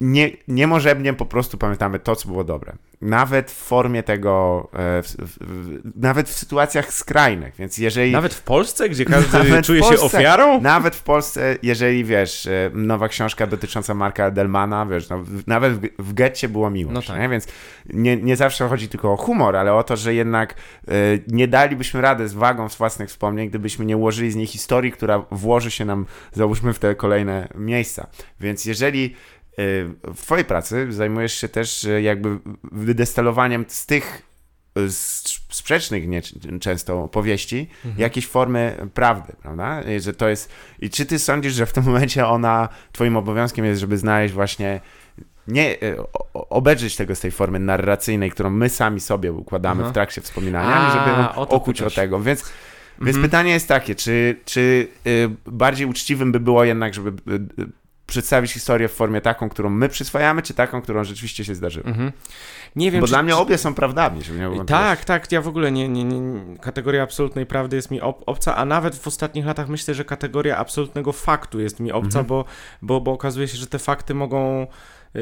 nie, 0.03 0.31
niemożebnie 0.47 1.13
po 1.13 1.25
prostu 1.25 1.57
pamiętamy 1.57 1.99
to, 1.99 2.15
co 2.15 2.27
było 2.27 2.43
dobre. 2.43 2.73
Nawet 3.01 3.51
w 3.51 3.55
formie 3.55 4.03
tego, 4.03 4.67
e, 4.73 5.03
w, 5.03 5.15
w, 5.19 5.81
nawet 5.95 6.29
w 6.29 6.33
sytuacjach 6.33 6.93
skrajnych, 6.93 7.55
więc 7.59 7.77
jeżeli... 7.77 8.11
Nawet 8.11 8.33
w 8.33 8.41
Polsce, 8.41 8.89
gdzie 8.89 9.05
każdy 9.05 9.61
czuje 9.61 9.81
Polsce, 9.81 9.97
się 9.97 10.03
ofiarą? 10.03 10.61
Nawet 10.61 10.95
w 10.95 11.03
Polsce, 11.03 11.57
jeżeli, 11.63 12.03
wiesz, 12.03 12.47
e, 12.47 12.71
nowa 12.73 13.07
książka 13.07 13.47
dotycząca 13.47 13.93
Marka 13.93 14.31
Delmana, 14.31 14.85
wiesz, 14.85 15.09
no, 15.09 15.23
nawet 15.47 15.73
w, 15.73 15.87
w 15.99 16.13
getcie 16.13 16.49
było 16.49 16.69
miłość, 16.69 16.95
no 16.95 17.01
tak. 17.01 17.21
nie? 17.21 17.29
więc 17.29 17.47
nie, 17.85 18.17
nie 18.17 18.35
zawsze 18.35 18.67
chodzi 18.67 18.87
tylko 18.89 19.13
o 19.13 19.17
humor, 19.17 19.55
ale 19.55 19.73
o 19.73 19.83
to, 19.83 19.97
że 19.97 20.13
jednak 20.13 20.53
e, 20.87 20.91
nie 21.27 21.47
dalibyśmy 21.47 22.01
rady 22.01 22.27
z 22.27 22.33
wagą 22.33 22.69
z 22.69 22.75
własnych 22.75 23.09
wspomnień, 23.09 23.49
gdybyśmy 23.49 23.85
nie 23.85 23.97
ułożyli 23.97 24.31
z 24.31 24.35
niej 24.35 24.47
historii, 24.47 24.91
która 24.91 25.25
włoży 25.31 25.71
się 25.71 25.85
nam, 25.85 26.05
załóżmy, 26.31 26.73
w 26.73 26.79
te 26.79 26.95
kolejne 26.95 27.47
miejsca. 27.55 28.07
Więc 28.39 28.65
jeżeli 28.65 29.15
w 30.15 30.21
Twojej 30.21 30.45
pracy 30.45 30.87
zajmujesz 30.89 31.33
się 31.33 31.49
też 31.49 31.85
e, 31.85 32.01
jakby 32.01 32.39
wydestalowaniem 32.71 33.65
z 33.67 33.85
tych 33.85 34.21
e, 34.75 34.79
sprzecznych 35.49 36.07
nie, 36.07 36.21
często 36.61 37.03
opowieści 37.03 37.69
mhm. 37.85 38.01
jakiejś 38.01 38.27
formy 38.27 38.87
prawdy, 38.93 39.33
prawda? 39.41 39.81
I, 39.81 39.99
że 39.99 40.13
to 40.13 40.29
jest... 40.29 40.49
I 40.79 40.89
czy 40.89 41.05
ty 41.05 41.19
sądzisz, 41.19 41.53
że 41.53 41.65
w 41.65 41.73
tym 41.73 41.83
momencie 41.93 42.27
ona, 42.27 42.69
twoim 42.91 43.17
obowiązkiem 43.17 43.65
jest, 43.65 43.81
żeby 43.81 43.97
znaleźć 43.97 44.33
właśnie 44.33 44.81
nie 45.47 45.81
e, 45.81 45.95
obejrzeć 46.33 46.95
tego 46.95 47.15
z 47.15 47.19
tej 47.19 47.31
formy 47.31 47.59
narracyjnej, 47.59 48.31
którą 48.31 48.49
my 48.49 48.69
sami 48.69 48.99
sobie 48.99 49.33
układamy 49.33 49.81
Aha. 49.81 49.91
w 49.91 49.93
trakcie 49.93 50.21
wspominania, 50.21 50.91
żeby 50.91 51.39
okuć 51.49 51.81
o 51.81 51.89
tego. 51.89 52.21
Więc, 52.21 52.41
więc 53.01 53.15
mhm. 53.15 53.23
pytanie 53.23 53.51
jest 53.51 53.67
takie, 53.67 53.95
czy, 53.95 54.39
czy 54.45 54.87
bardziej 55.45 55.87
uczciwym 55.87 56.31
by 56.31 56.39
było 56.39 56.63
jednak, 56.63 56.93
żeby 56.93 57.11
przedstawić 58.07 58.53
historię 58.53 58.87
w 58.87 58.91
formie 58.91 59.21
taką, 59.21 59.49
którą 59.49 59.69
my 59.69 59.89
przyswajamy, 59.89 60.41
czy 60.41 60.53
taką, 60.53 60.81
którą 60.81 61.03
rzeczywiście 61.03 61.45
się 61.45 61.55
zdarzyła. 61.55 61.89
Mhm. 61.89 62.11
Nie 62.75 62.91
wiem, 62.91 63.01
Bo 63.01 63.07
czy, 63.07 63.11
dla 63.11 63.23
mnie 63.23 63.35
obie 63.35 63.57
są 63.57 63.73
prawdami. 63.73 64.23
Żeby 64.23 64.39
nie 64.39 64.65
tak, 64.65 65.05
tak, 65.05 65.31
ja 65.31 65.41
w 65.41 65.47
ogóle 65.47 65.71
nie, 65.71 65.89
nie, 65.89 66.03
nie, 66.03 66.57
kategoria 66.57 67.03
absolutnej 67.03 67.45
prawdy 67.45 67.75
jest 67.75 67.91
mi 67.91 68.01
ob, 68.01 68.23
obca, 68.25 68.55
a 68.55 68.65
nawet 68.65 68.95
w 68.95 69.07
ostatnich 69.07 69.45
latach 69.45 69.69
myślę, 69.69 69.93
że 69.93 70.05
kategoria 70.05 70.57
absolutnego 70.57 71.11
faktu 71.11 71.59
jest 71.59 71.79
mi 71.79 71.91
obca, 71.91 72.19
mhm. 72.19 72.25
bo, 72.25 72.45
bo, 72.81 73.01
bo 73.01 73.11
okazuje 73.11 73.47
się, 73.47 73.57
że 73.57 73.67
te 73.67 73.79
fakty 73.79 74.13
mogą 74.13 74.67
no, 75.15 75.21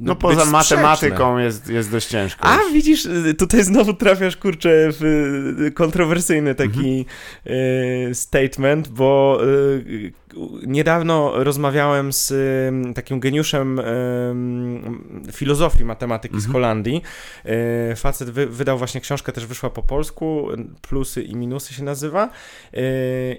no 0.00 0.16
poza 0.16 0.44
matematyką 0.44 1.38
jest, 1.38 1.68
jest 1.68 1.90
dość 1.90 2.06
ciężko. 2.06 2.44
A 2.44 2.58
widzisz, 2.72 3.06
y, 3.06 3.34
tutaj 3.34 3.64
znowu 3.64 3.94
trafiasz, 3.94 4.36
kurczę, 4.36 4.88
w 4.92 5.04
y, 5.66 5.72
kontrowersyjny 5.72 6.54
taki 6.54 7.06
mhm. 7.46 8.14
statement, 8.14 8.88
bo 8.88 9.40
niedawno 10.66 11.44
rozmawiałem 11.44 12.12
z 12.12 12.34
takim 12.94 13.20
geniuszem 13.20 13.80
filozofii 15.32 15.84
matematyki 15.84 16.34
mhm. 16.34 16.50
z 16.50 16.52
Holandii. 16.52 17.02
Facet 17.96 18.30
wy, 18.30 18.46
wydał 18.46 18.78
właśnie 18.78 19.00
książkę, 19.00 19.32
też 19.32 19.46
wyszła 19.46 19.70
po 19.70 19.82
polsku, 19.82 20.48
Plusy 20.82 21.22
i 21.22 21.36
Minusy 21.36 21.74
się 21.74 21.84
nazywa. 21.84 22.30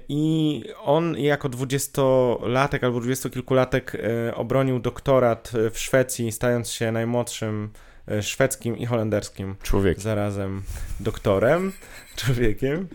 I 0.09 0.63
on 0.83 1.17
jako 1.17 1.49
dwudziestolatek 1.49 2.83
albo 2.83 2.99
dwudziestokilkulatek 2.99 3.97
obronił 4.35 4.79
doktora 4.79 5.14
doktorat 5.15 5.51
w 5.71 5.79
Szwecji, 5.79 6.31
stając 6.31 6.69
się 6.69 6.91
najmłodszym 6.91 7.69
e, 8.07 8.23
szwedzkim 8.23 8.77
i 8.77 8.85
holenderskim 8.85 9.55
Człowiek. 9.63 9.99
zarazem 9.99 10.63
doktorem, 10.99 11.71
człowiekiem. 12.17 12.87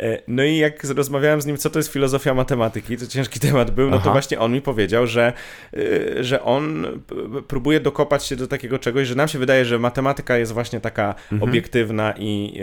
E, 0.00 0.22
no 0.28 0.44
i 0.44 0.56
jak 0.56 0.84
rozmawiałem 0.84 1.40
z 1.40 1.46
nim, 1.46 1.56
co 1.56 1.70
to 1.70 1.78
jest 1.78 1.92
filozofia 1.92 2.34
matematyki, 2.34 2.96
to 2.96 3.06
ciężki 3.06 3.40
temat 3.40 3.70
był, 3.70 3.90
no 3.90 3.96
Aha. 3.96 4.04
to 4.04 4.12
właśnie 4.12 4.38
on 4.40 4.52
mi 4.52 4.60
powiedział, 4.60 5.06
że, 5.06 5.32
e, 5.74 6.24
że 6.24 6.42
on 6.42 6.86
próbuje 7.48 7.80
dokopać 7.80 8.24
się 8.26 8.36
do 8.36 8.46
takiego 8.46 8.78
czegoś, 8.78 9.08
że 9.08 9.14
nam 9.14 9.28
się 9.28 9.38
wydaje, 9.38 9.64
że 9.64 9.78
matematyka 9.78 10.38
jest 10.38 10.52
właśnie 10.52 10.80
taka 10.80 11.14
mhm. 11.32 11.50
obiektywna 11.50 12.14
i... 12.18 12.60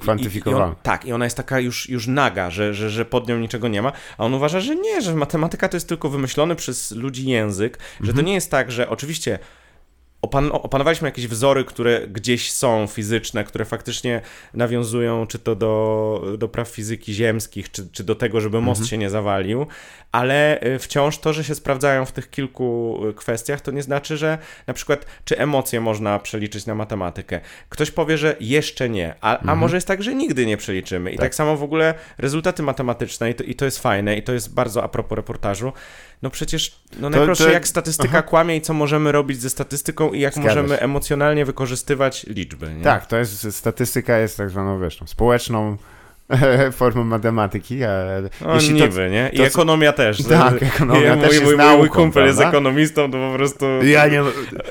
Kwantyfikowana. 0.00 0.64
I, 0.64 0.68
i 0.68 0.70
on, 0.70 0.76
tak, 0.82 1.04
i 1.04 1.12
ona 1.12 1.24
jest 1.24 1.36
taka 1.36 1.60
już, 1.60 1.88
już 1.88 2.06
naga, 2.06 2.50
że, 2.50 2.74
że, 2.74 2.90
że 2.90 3.04
pod 3.04 3.28
nią 3.28 3.38
niczego 3.38 3.68
nie 3.68 3.82
ma, 3.82 3.92
a 4.18 4.24
on 4.24 4.34
uważa, 4.34 4.60
że 4.60 4.76
nie, 4.76 5.02
że 5.02 5.14
matematyka 5.14 5.68
to 5.68 5.76
jest 5.76 5.88
tylko 5.88 6.08
wymyślony 6.08 6.56
przez 6.56 6.90
ludzi 6.90 7.26
język, 7.26 7.76
mhm. 7.76 7.90
że 8.00 8.12
to 8.12 8.18
mhm. 8.18 8.26
nie 8.26 8.34
jest 8.34 8.50
tak, 8.50 8.72
że 8.72 8.88
oczywiście 8.88 9.38
opan 10.22 10.50
opanowaliśmy 10.52 11.08
jakieś 11.08 11.26
wzory, 11.26 11.64
które 11.64 12.08
gdzieś 12.08 12.52
są 12.52 12.86
fizyczne, 12.86 13.44
które 13.44 13.64
faktycznie 13.64 14.20
nawiązują 14.54 15.26
czy 15.26 15.38
to 15.38 15.54
do, 15.56 16.24
do 16.38 16.48
praw 16.48 16.68
fizyki 16.68 17.14
ziemskich, 17.14 17.70
czy, 17.70 17.88
czy 17.92 18.04
do 18.04 18.14
tego, 18.14 18.40
żeby 18.40 18.60
most 18.60 18.78
mhm. 18.78 18.88
się 18.88 18.98
nie 18.98 19.10
zawalił, 19.10 19.66
ale 20.12 20.62
y, 20.62 20.78
wciąż 20.78 21.18
to, 21.18 21.32
że 21.32 21.44
się 21.44 21.54
sprawdzają 21.54 22.04
w 22.04 22.12
tych 22.12 22.30
kilku 22.30 23.00
y, 23.10 23.14
kwestiach, 23.14 23.60
to 23.60 23.70
nie 23.70 23.82
znaczy, 23.82 24.16
że 24.16 24.38
na 24.66 24.74
przykład, 24.74 25.06
czy 25.24 25.38
emocje 25.38 25.80
można 25.80 26.18
przeliczyć 26.18 26.66
na 26.66 26.74
matematykę. 26.74 27.40
Ktoś 27.68 27.90
powie, 27.90 28.18
że 28.18 28.36
jeszcze 28.40 28.88
nie, 28.88 29.14
a, 29.20 29.32
mhm. 29.32 29.50
a 29.50 29.54
może 29.54 29.76
jest 29.76 29.86
tak, 29.86 30.02
że 30.02 30.14
nigdy 30.14 30.46
nie 30.46 30.56
przeliczymy. 30.56 31.10
I 31.10 31.16
tak, 31.16 31.26
tak 31.26 31.34
samo 31.34 31.56
w 31.56 31.62
ogóle 31.62 31.94
rezultaty 32.18 32.62
matematyczne, 32.62 33.30
i 33.30 33.34
to, 33.34 33.44
i 33.44 33.54
to 33.54 33.64
jest 33.64 33.78
fajne, 33.78 34.16
i 34.16 34.22
to 34.22 34.32
jest 34.32 34.54
bardzo 34.54 34.84
a 34.84 34.88
propos 34.88 35.16
reportażu, 35.16 35.72
no 36.22 36.30
przecież, 36.30 36.76
no 37.00 37.10
najprościej 37.10 37.46
to... 37.46 37.52
jak 37.52 37.68
statystyka 37.68 38.18
Aha. 38.18 38.22
kłamie 38.22 38.56
i 38.56 38.60
co 38.60 38.74
możemy 38.74 39.12
robić 39.12 39.40
ze 39.40 39.50
statystyką 39.50 40.12
i 40.12 40.20
jak 40.20 40.34
Zgadza 40.34 40.48
możemy 40.48 40.68
się. 40.76 40.80
emocjonalnie 40.80 41.44
wykorzystywać 41.44 42.26
liczby. 42.26 42.74
Nie? 42.74 42.84
Tak, 42.84 43.06
to 43.06 43.16
jest, 43.16 43.56
statystyka 43.56 44.18
jest 44.18 44.36
tak 44.36 44.50
zwaną, 44.50 44.80
wiesz, 44.80 45.00
społeczną 45.06 45.76
formą 46.72 47.04
matematyki. 47.04 47.84
A 47.84 48.04
no, 48.40 48.54
jeśli 48.54 48.74
niby, 48.74 48.88
to, 48.88 49.08
nie? 49.08 49.30
I 49.32 49.36
to, 49.36 49.44
ekonomia 49.44 49.92
też. 49.92 50.22
Tak, 50.32 50.62
ekonomia 50.62 51.16
mój, 51.16 51.28
też 51.28 51.40
mój, 51.40 51.56
jest 51.56 51.76
mój 51.78 51.88
kumpel 51.88 52.26
jest 52.26 52.40
ekonomistą, 52.40 53.10
to 53.10 53.18
po 53.30 53.36
prostu... 53.36 53.66
Ja 53.84 54.06
nie... 54.06 54.22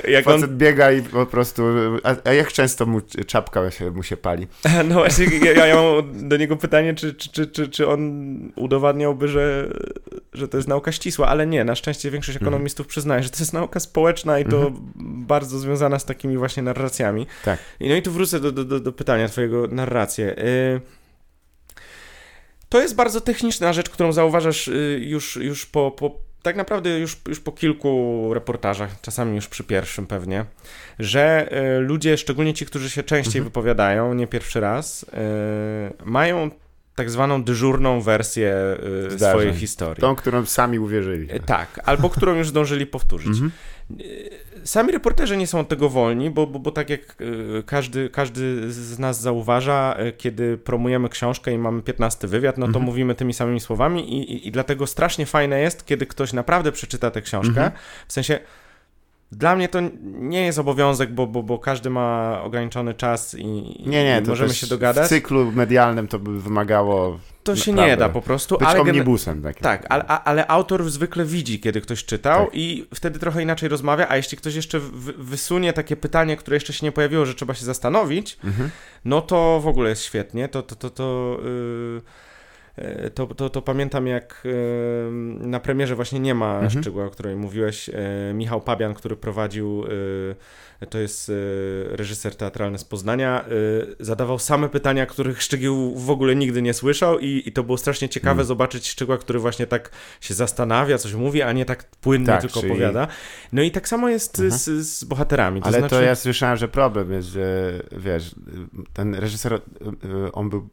Jak 0.07 0.27
on 0.27 0.57
biega 0.57 0.91
i 0.91 1.01
po 1.01 1.25
prostu... 1.25 1.63
A, 2.03 2.29
a, 2.29 2.33
jak 2.33 2.51
często 2.51 2.85
mu 2.85 3.01
czapka 3.27 3.71
się, 3.71 3.91
mu 3.91 4.03
się 4.03 4.17
pali? 4.17 4.47
No 4.89 4.95
właśnie, 4.95 5.25
ja, 5.55 5.65
ja 5.65 5.75
mam 5.75 6.29
do 6.29 6.37
niego 6.37 6.57
pytanie, 6.57 6.93
czy, 6.93 7.13
czy, 7.13 7.47
czy, 7.47 7.69
czy 7.69 7.87
on 7.87 8.01
udowadniałby, 8.55 9.27
że, 9.27 9.73
że 10.33 10.47
to 10.47 10.57
jest 10.57 10.69
nauka 10.69 10.91
ścisła, 10.91 11.27
ale 11.27 11.47
nie. 11.47 11.63
Na 11.63 11.75
szczęście 11.75 12.11
większość 12.11 12.35
mhm. 12.35 12.47
ekonomistów 12.47 12.87
przyznaje, 12.87 13.23
że 13.23 13.29
to 13.29 13.37
jest 13.39 13.53
nauka 13.53 13.79
społeczna 13.79 14.39
i 14.39 14.45
to 14.45 14.57
mhm. 14.57 14.75
bardzo 15.03 15.59
związana 15.59 15.99
z 15.99 16.05
takimi 16.05 16.37
właśnie 16.37 16.63
narracjami. 16.63 17.27
Tak. 17.45 17.59
I 17.79 17.89
no 17.89 17.95
i 17.95 18.01
tu 18.01 18.11
wrócę 18.11 18.39
do, 18.39 18.51
do, 18.51 18.79
do 18.79 18.91
pytania 18.91 19.27
twojego 19.27 19.67
narrację. 19.67 20.35
Y 20.37 21.00
to 22.71 22.81
jest 22.81 22.95
bardzo 22.95 23.21
techniczna 23.21 23.73
rzecz, 23.73 23.89
którą 23.89 24.11
zauważasz 24.11 24.67
y, 24.67 24.99
już, 25.03 25.35
już 25.35 25.65
po, 25.65 25.91
po 25.91 26.17
tak 26.41 26.55
naprawdę 26.55 26.99
już, 26.99 27.17
już 27.27 27.39
po 27.39 27.51
kilku 27.51 28.29
reportażach, 28.33 29.01
czasami 29.01 29.35
już 29.35 29.47
przy 29.47 29.63
pierwszym 29.63 30.07
pewnie, 30.07 30.45
że 30.99 31.49
y, 31.77 31.79
ludzie, 31.79 32.17
szczególnie 32.17 32.53
ci, 32.53 32.65
którzy 32.65 32.89
się 32.89 33.03
częściej 33.03 33.39
mhm. 33.39 33.43
wypowiadają, 33.43 34.13
nie 34.13 34.27
pierwszy 34.27 34.59
raz, 34.59 35.03
y, 35.03 35.07
mają 36.05 36.51
tak 36.95 37.09
zwaną 37.09 37.43
dyżurną 37.43 38.01
wersję 38.01 38.77
swojej 39.17 39.53
historii. 39.53 40.01
Tą, 40.01 40.15
którą 40.15 40.45
sami 40.45 40.79
uwierzyli. 40.79 41.27
Tak, 41.45 41.79
albo 41.85 42.09
którą 42.09 42.35
już 42.35 42.49
zdążyli 42.49 42.87
powtórzyć. 42.87 43.27
Mhm 43.27 43.51
sami 44.63 44.91
reporterzy 44.91 45.37
nie 45.37 45.47
są 45.47 45.59
od 45.59 45.67
tego 45.67 45.89
wolni, 45.89 46.29
bo, 46.29 46.47
bo, 46.47 46.59
bo 46.59 46.71
tak 46.71 46.89
jak 46.89 47.01
e, 47.01 47.63
każdy, 47.63 48.09
każdy 48.09 48.71
z 48.71 48.99
nas 48.99 49.21
zauważa, 49.21 49.95
e, 49.97 50.11
kiedy 50.11 50.57
promujemy 50.57 51.09
książkę 51.09 51.53
i 51.53 51.57
mamy 51.57 51.81
15 51.81 52.27
wywiad, 52.27 52.57
no 52.57 52.65
to 52.65 52.67
mhm. 52.67 52.85
mówimy 52.85 53.15
tymi 53.15 53.33
samymi 53.33 53.59
słowami 53.59 54.13
i, 54.13 54.33
i, 54.33 54.47
i, 54.47 54.51
dlatego 54.51 54.87
strasznie 54.87 55.25
fajne 55.25 55.59
jest, 55.59 55.85
kiedy 55.85 56.05
ktoś 56.05 56.33
naprawdę 56.33 56.71
przeczyta 56.71 57.11
tę 57.11 57.21
książkę, 57.21 57.49
mhm. 57.49 57.71
w 58.07 58.13
sensie 58.13 58.39
dla 59.31 59.55
mnie 59.55 59.69
to 59.69 59.79
nie 60.03 60.45
jest 60.45 60.59
obowiązek, 60.59 61.13
bo, 61.13 61.27
bo, 61.27 61.43
bo 61.43 61.59
każdy 61.59 61.89
ma 61.89 62.39
ograniczony 62.43 62.93
czas 62.93 63.33
i, 63.33 63.45
nie, 63.85 64.03
nie, 64.03 64.21
i 64.25 64.27
możemy 64.27 64.53
się 64.53 64.67
dogadać. 64.67 65.05
W 65.05 65.09
cyklu 65.09 65.51
medialnym 65.51 66.07
to 66.07 66.19
by 66.19 66.41
wymagało 66.41 67.19
to 67.43 67.55
się 67.55 67.73
nie 67.73 67.97
da 67.97 68.09
po 68.09 68.21
prostu. 68.21 68.57
Być 68.57 68.67
ale 68.67 68.81
omnibusem. 68.81 69.41
Tak, 69.41 69.59
tak 69.59 69.85
ale, 69.89 70.03
ale 70.07 70.47
autor 70.47 70.89
zwykle 70.89 71.25
widzi, 71.25 71.59
kiedy 71.59 71.81
ktoś 71.81 72.05
czytał 72.05 72.45
tak. 72.45 72.55
i 72.55 72.87
wtedy 72.95 73.19
trochę 73.19 73.41
inaczej 73.41 73.69
rozmawia, 73.69 74.07
a 74.09 74.17
jeśli 74.17 74.37
ktoś 74.37 74.55
jeszcze 74.55 74.79
wysunie 75.17 75.73
takie 75.73 75.95
pytanie, 75.95 76.37
które 76.37 76.55
jeszcze 76.55 76.73
się 76.73 76.85
nie 76.85 76.91
pojawiło, 76.91 77.25
że 77.25 77.35
trzeba 77.35 77.53
się 77.53 77.65
zastanowić, 77.65 78.37
mhm. 78.43 78.69
no 79.05 79.21
to 79.21 79.59
w 79.59 79.67
ogóle 79.67 79.89
jest 79.89 80.03
świetnie. 80.03 80.47
To, 80.47 80.63
to, 80.63 80.75
to, 80.75 80.89
to 80.89 81.39
yy 81.43 82.01
to, 83.15 83.27
to, 83.27 83.49
to 83.49 83.61
pamiętam 83.61 84.07
jak 84.07 84.43
e, 84.45 85.11
na 85.47 85.59
premierze 85.59 85.95
właśnie 85.95 86.19
nie 86.19 86.35
ma 86.35 86.59
mhm. 86.59 86.69
szczegółu, 86.69 87.05
o 87.05 87.09
której 87.09 87.35
mówiłeś, 87.35 87.89
e, 87.89 88.33
Michał 88.33 88.61
Pabian, 88.61 88.93
który 88.93 89.15
prowadził, 89.15 89.83
to 90.89 90.99
jest 90.99 91.31
reżyser 91.91 92.35
teatralny 92.35 92.77
z 92.77 92.83
Poznania, 92.83 93.45
zadawał 93.99 94.39
same 94.39 94.69
pytania, 94.69 95.05
których 95.05 95.41
Szczegół 95.41 95.95
w 95.95 96.09
ogóle 96.09 96.35
nigdy 96.35 96.61
nie 96.61 96.73
słyszał 96.73 97.19
i, 97.19 97.43
i 97.45 97.51
to 97.51 97.63
było 97.63 97.77
strasznie 97.77 98.09
ciekawe 98.09 98.31
mhm. 98.31 98.47
zobaczyć 98.47 98.89
Szczegóła, 98.89 99.17
który 99.17 99.39
właśnie 99.39 99.67
tak 99.67 99.91
się 100.21 100.33
zastanawia, 100.33 100.97
coś 100.97 101.13
mówi, 101.13 101.41
a 101.41 101.51
nie 101.51 101.65
tak 101.65 101.89
płynnie 101.89 102.27
tak, 102.27 102.41
tylko 102.41 102.59
czyli... 102.59 102.71
opowiada. 102.71 103.07
No 103.53 103.61
i 103.61 103.71
tak 103.71 103.87
samo 103.87 104.09
jest 104.09 104.39
mhm. 104.39 104.59
z, 104.59 104.87
z, 104.87 105.03
bohaterami. 105.03 105.61
To 105.61 105.67
Ale 105.67 105.79
znaczy... 105.79 105.95
to 105.95 106.01
ja 106.01 106.15
słyszałem, 106.15 106.57
że 106.57 106.67
problem 106.67 107.11
jest, 107.11 107.27
że 107.27 107.73
wiesz, 107.91 108.35
ten 108.93 109.15
reżyser, 109.15 109.61
on 110.33 110.49
był 110.49 110.69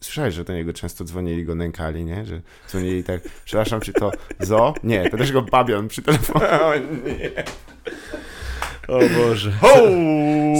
słyszałeś, 0.00 0.34
że 0.34 0.44
do 0.44 0.52
niego 0.52 0.72
często 0.72 1.04
dzwonili, 1.04 1.44
go 1.44 1.54
nękali, 1.54 2.04
nie? 2.04 2.24
Że 2.24 2.40
dzwonili 2.68 3.04
tak, 3.04 3.20
przepraszam, 3.44 3.80
czy 3.80 3.92
to 3.92 4.12
zo? 4.40 4.74
Nie, 4.84 5.10
to 5.10 5.16
też 5.16 5.32
go 5.32 5.42
babion 5.42 5.88
przy 5.88 6.02
telefonie. 6.02 6.46
O 6.60 6.74
nie. 6.76 7.30
O 8.90 9.00
Boże. 9.18 9.52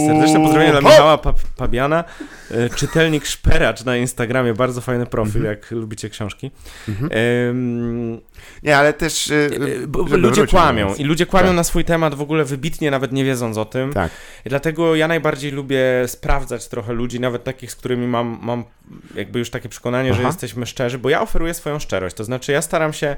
Serdeczne 0.07 0.39
pozdrowienia 0.39 0.71
dla 0.71 0.81
Michała 0.81 1.17
pa 1.17 1.33
Pabiana. 1.57 2.03
E, 2.51 2.69
czytelnik 2.69 3.25
Szperacz 3.25 3.85
na 3.85 3.97
Instagramie. 3.97 4.53
Bardzo 4.53 4.81
fajny 4.81 5.05
profil, 5.05 5.41
-hmm. 5.41 5.45
jak 5.45 5.71
lubicie 5.71 6.09
książki. 6.09 6.51
Um, 7.47 8.21
nie, 8.63 8.77
ale 8.77 8.93
też. 8.93 9.27
Yy, 9.27 10.17
ludzie 10.17 10.47
kłamią 10.47 10.95
i 10.95 11.03
ludzie 11.03 11.25
kłamią 11.25 11.47
tak. 11.47 11.55
na 11.55 11.63
swój 11.63 11.85
temat 11.85 12.15
w 12.15 12.21
ogóle 12.21 12.43
wybitnie, 12.43 12.91
nawet 12.91 13.11
nie 13.11 13.23
wiedząc 13.23 13.57
o 13.57 13.65
tym. 13.65 13.93
Tak. 13.93 14.11
I 14.45 14.49
dlatego 14.49 14.95
ja 14.95 15.07
najbardziej 15.07 15.51
lubię 15.51 15.83
sprawdzać 16.07 16.67
trochę 16.67 16.93
ludzi, 16.93 17.19
nawet 17.19 17.43
takich, 17.43 17.71
z 17.71 17.75
którymi 17.75 18.07
mam, 18.07 18.39
mam 18.41 18.63
jakby 19.15 19.39
już 19.39 19.49
takie 19.49 19.69
przekonanie, 19.69 20.13
że 20.13 20.23
jesteśmy 20.23 20.65
szczerzy, 20.65 20.97
bo 20.97 21.09
ja 21.09 21.21
oferuję 21.21 21.53
swoją 21.53 21.79
szczerość. 21.79 22.15
To 22.15 22.23
znaczy, 22.23 22.51
ja 22.51 22.61
staram 22.61 22.93
się 22.93 23.15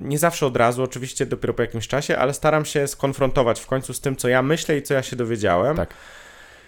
nie 0.00 0.18
zawsze 0.18 0.46
od 0.46 0.56
razu, 0.56 0.82
oczywiście 0.82 1.26
dopiero 1.26 1.54
po 1.54 1.62
jakimś 1.62 1.88
czasie, 1.88 2.18
ale 2.18 2.34
staram 2.34 2.64
się 2.64 2.86
skonfrontować 2.86 3.60
w 3.60 3.66
końcu 3.66 3.83
z 3.92 4.00
tym, 4.00 4.16
co 4.16 4.28
ja 4.28 4.42
myślę 4.42 4.78
i 4.78 4.82
co 4.82 4.94
ja 4.94 5.02
się 5.02 5.16
dowiedziałem. 5.16 5.76
Tak. 5.76 5.94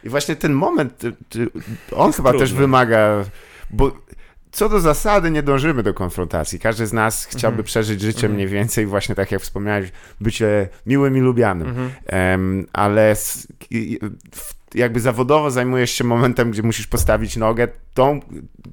I 0.04 0.08
właśnie 0.08 0.36
ten 0.36 0.52
moment, 0.52 1.02
on 1.92 2.12
chyba 2.12 2.30
trudny. 2.30 2.46
też 2.46 2.54
wymaga, 2.54 3.24
bo 3.70 3.92
co 4.52 4.68
do 4.68 4.80
zasady 4.80 5.30
nie 5.30 5.42
dążymy 5.42 5.82
do 5.82 5.94
konfrontacji. 5.94 6.58
Każdy 6.58 6.86
z 6.86 6.92
nas 6.92 7.24
chciałby 7.24 7.46
mhm. 7.46 7.64
przeżyć 7.64 8.00
życie 8.00 8.18
mhm. 8.18 8.34
mniej 8.34 8.48
więcej 8.48 8.86
właśnie 8.86 9.14
tak 9.14 9.32
jak 9.32 9.42
wspomniałeś, 9.42 9.92
bycie 10.20 10.68
miłym 10.86 11.16
i 11.16 11.20
lubianym. 11.20 11.68
Mhm. 11.68 11.90
Um, 12.12 12.66
ale 12.72 13.14
w 14.34 14.54
jakby 14.77 15.01
zawodowo 15.01 15.51
zajmujesz 15.51 15.91
się 15.91 16.05
momentem, 16.05 16.51
gdzie 16.51 16.62
musisz 16.62 16.87
postawić 16.87 17.37
nogę, 17.37 17.68
tą, 17.95 18.20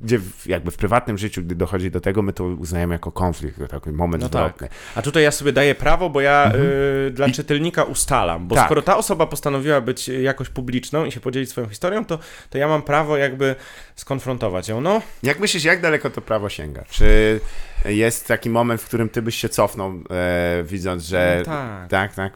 gdzie 0.01 0.19
w, 0.19 0.47
jakby 0.47 0.71
w 0.71 0.77
prywatnym 0.77 1.17
życiu, 1.17 1.41
gdy 1.41 1.55
dochodzi 1.55 1.91
do 1.91 2.01
tego, 2.01 2.21
my 2.21 2.33
to 2.33 2.43
uznajemy 2.43 2.95
jako 2.95 3.11
konflikt, 3.11 3.57
jako 3.57 3.79
taki 3.79 3.91
moment 3.95 4.23
no 4.23 4.29
tak. 4.29 4.41
zwrotny. 4.41 4.67
Tak. 4.67 4.77
A 4.95 5.01
tutaj 5.01 5.23
ja 5.23 5.31
sobie 5.31 5.51
daję 5.51 5.75
prawo, 5.75 6.09
bo 6.09 6.21
ja 6.21 6.43
mhm. 6.45 6.63
y, 7.07 7.11
dla 7.11 7.29
czytelnika 7.29 7.83
ustalam, 7.83 8.47
bo 8.47 8.55
tak. 8.55 8.65
skoro 8.65 8.81
ta 8.81 8.97
osoba 8.97 9.25
postanowiła 9.25 9.81
być 9.81 10.07
jakoś 10.07 10.49
publiczną 10.49 11.05
i 11.05 11.11
się 11.11 11.19
podzielić 11.19 11.49
swoją 11.49 11.69
historią, 11.69 12.05
to, 12.05 12.19
to 12.49 12.57
ja 12.57 12.67
mam 12.67 12.81
prawo 12.81 13.17
jakby 13.17 13.55
skonfrontować 13.95 14.67
ją, 14.67 14.81
no. 14.81 15.01
Jak 15.23 15.39
myślisz, 15.39 15.63
jak 15.63 15.81
daleko 15.81 16.09
to 16.09 16.21
prawo 16.21 16.49
sięga? 16.49 16.83
Czy 16.89 17.39
jest 17.85 18.27
taki 18.27 18.49
moment, 18.49 18.81
w 18.81 18.85
którym 18.85 19.09
ty 19.09 19.21
byś 19.21 19.35
się 19.35 19.49
cofnął, 19.49 19.93
e, 20.09 20.63
widząc, 20.63 21.03
że... 21.03 21.35
No 21.39 21.45
tak. 21.45 21.89
Tak, 21.89 22.15
tak? 22.15 22.33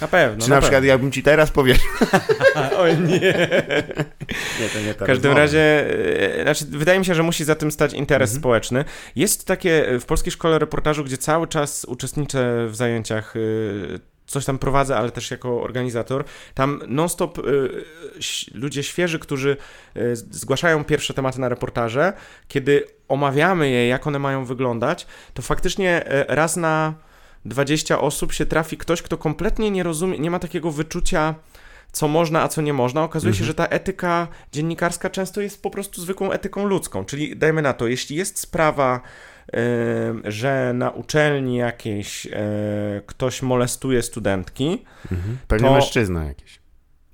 Na 0.00 0.08
pewno. 0.08 0.44
Czy 0.44 0.50
na, 0.50 0.54
na 0.54 0.60
przykład 0.60 0.80
pewno. 0.80 0.88
jakbym 0.88 1.12
ci 1.12 1.22
teraz 1.22 1.50
powiedział... 1.50 1.86
Oj 2.78 2.98
nie. 2.98 3.20
nie, 4.60 4.68
to 4.72 4.80
nie 4.86 4.94
W 4.94 5.04
każdym 5.06 5.32
razie, 5.32 5.86
e, 6.38 6.42
znaczy, 6.42 6.64
wydaje 6.68 6.98
mi 6.98 7.04
się, 7.04 7.14
że 7.14 7.22
musi 7.22 7.44
za 7.44 7.54
tym 7.54 7.72
stać 7.72 7.92
interes 7.92 8.30
mhm. 8.30 8.40
społeczny. 8.40 8.84
Jest 9.16 9.46
takie 9.46 9.98
w 10.00 10.04
Polskiej 10.04 10.32
Szkole 10.32 10.58
Reportażu, 10.58 11.04
gdzie 11.04 11.18
cały 11.18 11.46
czas 11.46 11.84
uczestniczę 11.84 12.66
w 12.68 12.76
zajęciach 12.76 13.34
e, 13.36 14.15
coś 14.26 14.44
tam 14.44 14.58
prowadzę, 14.58 14.96
ale 14.96 15.10
też 15.10 15.30
jako 15.30 15.62
organizator. 15.62 16.24
Tam 16.54 16.82
non-stop 16.86 17.38
y, 17.38 17.84
ludzie 18.54 18.82
świeży, 18.82 19.18
którzy 19.18 19.56
y, 19.96 20.16
zgłaszają 20.16 20.84
pierwsze 20.84 21.14
tematy 21.14 21.40
na 21.40 21.48
reportaże, 21.48 22.12
kiedy 22.48 22.84
omawiamy 23.08 23.70
je, 23.70 23.88
jak 23.88 24.06
one 24.06 24.18
mają 24.18 24.44
wyglądać, 24.44 25.06
to 25.34 25.42
faktycznie 25.42 26.12
y, 26.12 26.24
raz 26.28 26.56
na 26.56 26.94
20 27.44 28.00
osób 28.00 28.32
się 28.32 28.46
trafi 28.46 28.76
ktoś, 28.76 29.02
kto 29.02 29.18
kompletnie 29.18 29.70
nie 29.70 29.82
rozumie, 29.82 30.18
nie 30.18 30.30
ma 30.30 30.38
takiego 30.38 30.70
wyczucia 30.70 31.34
co 31.92 32.08
można, 32.08 32.42
a 32.42 32.48
co 32.48 32.62
nie 32.62 32.72
można. 32.72 33.02
Okazuje 33.02 33.30
mhm. 33.30 33.38
się, 33.38 33.44
że 33.44 33.54
ta 33.54 33.66
etyka 33.66 34.28
dziennikarska 34.52 35.10
często 35.10 35.40
jest 35.40 35.62
po 35.62 35.70
prostu 35.70 36.00
zwykłą 36.00 36.32
etyką 36.32 36.66
ludzką. 36.66 37.04
Czyli 37.04 37.36
dajmy 37.36 37.62
na 37.62 37.72
to, 37.72 37.86
jeśli 37.86 38.16
jest 38.16 38.38
sprawa 38.38 39.00
że 40.24 40.72
na 40.74 40.90
uczelni 40.90 41.56
jakiejś 41.56 42.26
e, 42.26 42.30
ktoś 43.06 43.42
molestuje 43.42 44.02
studentki. 44.02 44.84
Mhm. 45.12 45.38
Pewnie 45.48 45.68
to, 45.68 45.74
mężczyzna 45.74 46.24
jakiś. 46.24 46.60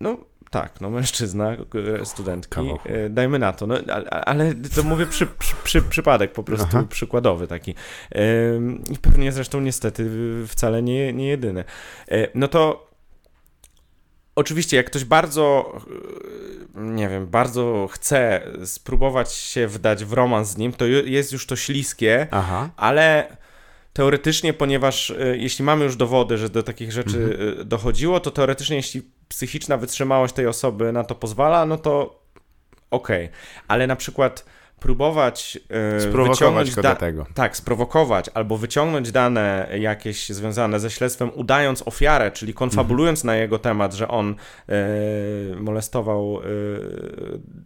No 0.00 0.16
tak, 0.50 0.80
no 0.80 0.90
mężczyzna, 0.90 1.56
e, 2.00 2.04
studentki, 2.04 2.60
e, 2.84 3.10
dajmy 3.10 3.38
na 3.38 3.52
to, 3.52 3.66
no, 3.66 3.74
ale 4.10 4.54
to 4.54 4.82
mówię 4.82 5.06
przy, 5.06 5.26
przy, 5.26 5.54
przy 5.64 5.82
przypadek 5.82 6.32
po 6.32 6.42
prostu 6.42 6.66
Aha. 6.68 6.86
przykładowy 6.88 7.46
taki. 7.46 7.74
I 8.90 8.98
pewnie 8.98 9.32
zresztą 9.32 9.60
niestety 9.60 10.10
wcale 10.46 10.82
nie, 10.82 11.12
nie 11.12 11.28
jedyny. 11.28 11.64
No 12.34 12.48
to 12.48 12.91
oczywiście, 14.36 14.76
jak 14.76 14.86
ktoś 14.86 15.04
bardzo, 15.04 15.76
nie 16.74 17.08
wiem, 17.08 17.26
bardzo 17.26 17.88
chce 17.92 18.42
spróbować 18.64 19.32
się 19.32 19.66
wdać 19.68 20.04
w 20.04 20.12
romans 20.12 20.48
z 20.48 20.56
nim, 20.56 20.72
to 20.72 20.86
jest 20.86 21.32
już 21.32 21.46
to 21.46 21.56
śliskie, 21.56 22.26
Aha. 22.30 22.70
ale 22.76 23.36
teoretycznie, 23.92 24.52
ponieważ 24.52 25.10
y, 25.10 25.36
jeśli 25.40 25.64
mamy 25.64 25.84
już 25.84 25.96
dowody, 25.96 26.38
że 26.38 26.48
do 26.48 26.62
takich 26.62 26.92
rzeczy 26.92 27.18
Mhm. 27.18 27.60
y, 27.60 27.64
dochodziło, 27.64 28.20
to 28.20 28.30
teoretycznie, 28.30 28.76
jeśli 28.76 29.02
psychiczna 29.28 29.76
wytrzymałość 29.76 30.34
tej 30.34 30.46
osoby 30.46 30.92
na 30.92 31.04
to 31.04 31.14
pozwala, 31.14 31.66
no 31.66 31.78
to 31.78 32.22
okej. 32.90 33.28
Ale 33.68 33.86
na 33.86 33.96
przykład 33.96 34.44
próbować 34.82 35.58
y, 35.96 36.00
Sprowokować 36.00 36.38
wyciągnąć 36.38 36.74
go 36.74 36.82
do 36.82 36.94
tego. 36.94 37.26
tak, 37.34 37.56
sprowokować 37.56 38.30
albo 38.34 38.56
wyciągnąć 38.56 39.12
dane 39.12 39.68
jakieś 39.78 40.28
związane 40.28 40.80
ze 40.80 40.90
śledztwem, 40.90 41.30
udając 41.34 41.82
ofiarę, 41.88 42.30
czyli 42.30 42.54
konfabulując 42.54 43.24
na 43.24 43.36
jego 43.36 43.58
temat, 43.58 43.94
że 43.94 44.08
on 44.08 44.34
e, 44.68 44.74
molestował 45.56 46.40
e, 46.40 46.42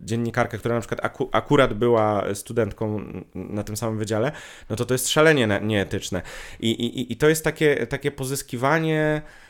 dziennikarkę, 0.00 0.58
która 0.58 0.74
na 0.74 0.80
przykład 0.80 1.04
aku, 1.04 1.28
akurat 1.32 1.74
była 1.74 2.24
studentką 2.34 3.04
na 3.34 3.62
tym 3.64 3.76
samym 3.76 3.98
wydziale, 3.98 4.32
no 4.70 4.76
to 4.76 4.84
to 4.84 4.94
jest 4.94 5.08
szalenie 5.08 5.46
ne- 5.46 5.60
nieetyczne. 5.60 6.22
I, 6.60 6.70
i, 6.70 7.12
i 7.12 7.16
to 7.16 7.28
jest 7.28 7.44
takie, 7.44 7.86
takie 7.86 8.10
pozyskiwanie 8.10 9.22
e, 9.22 9.45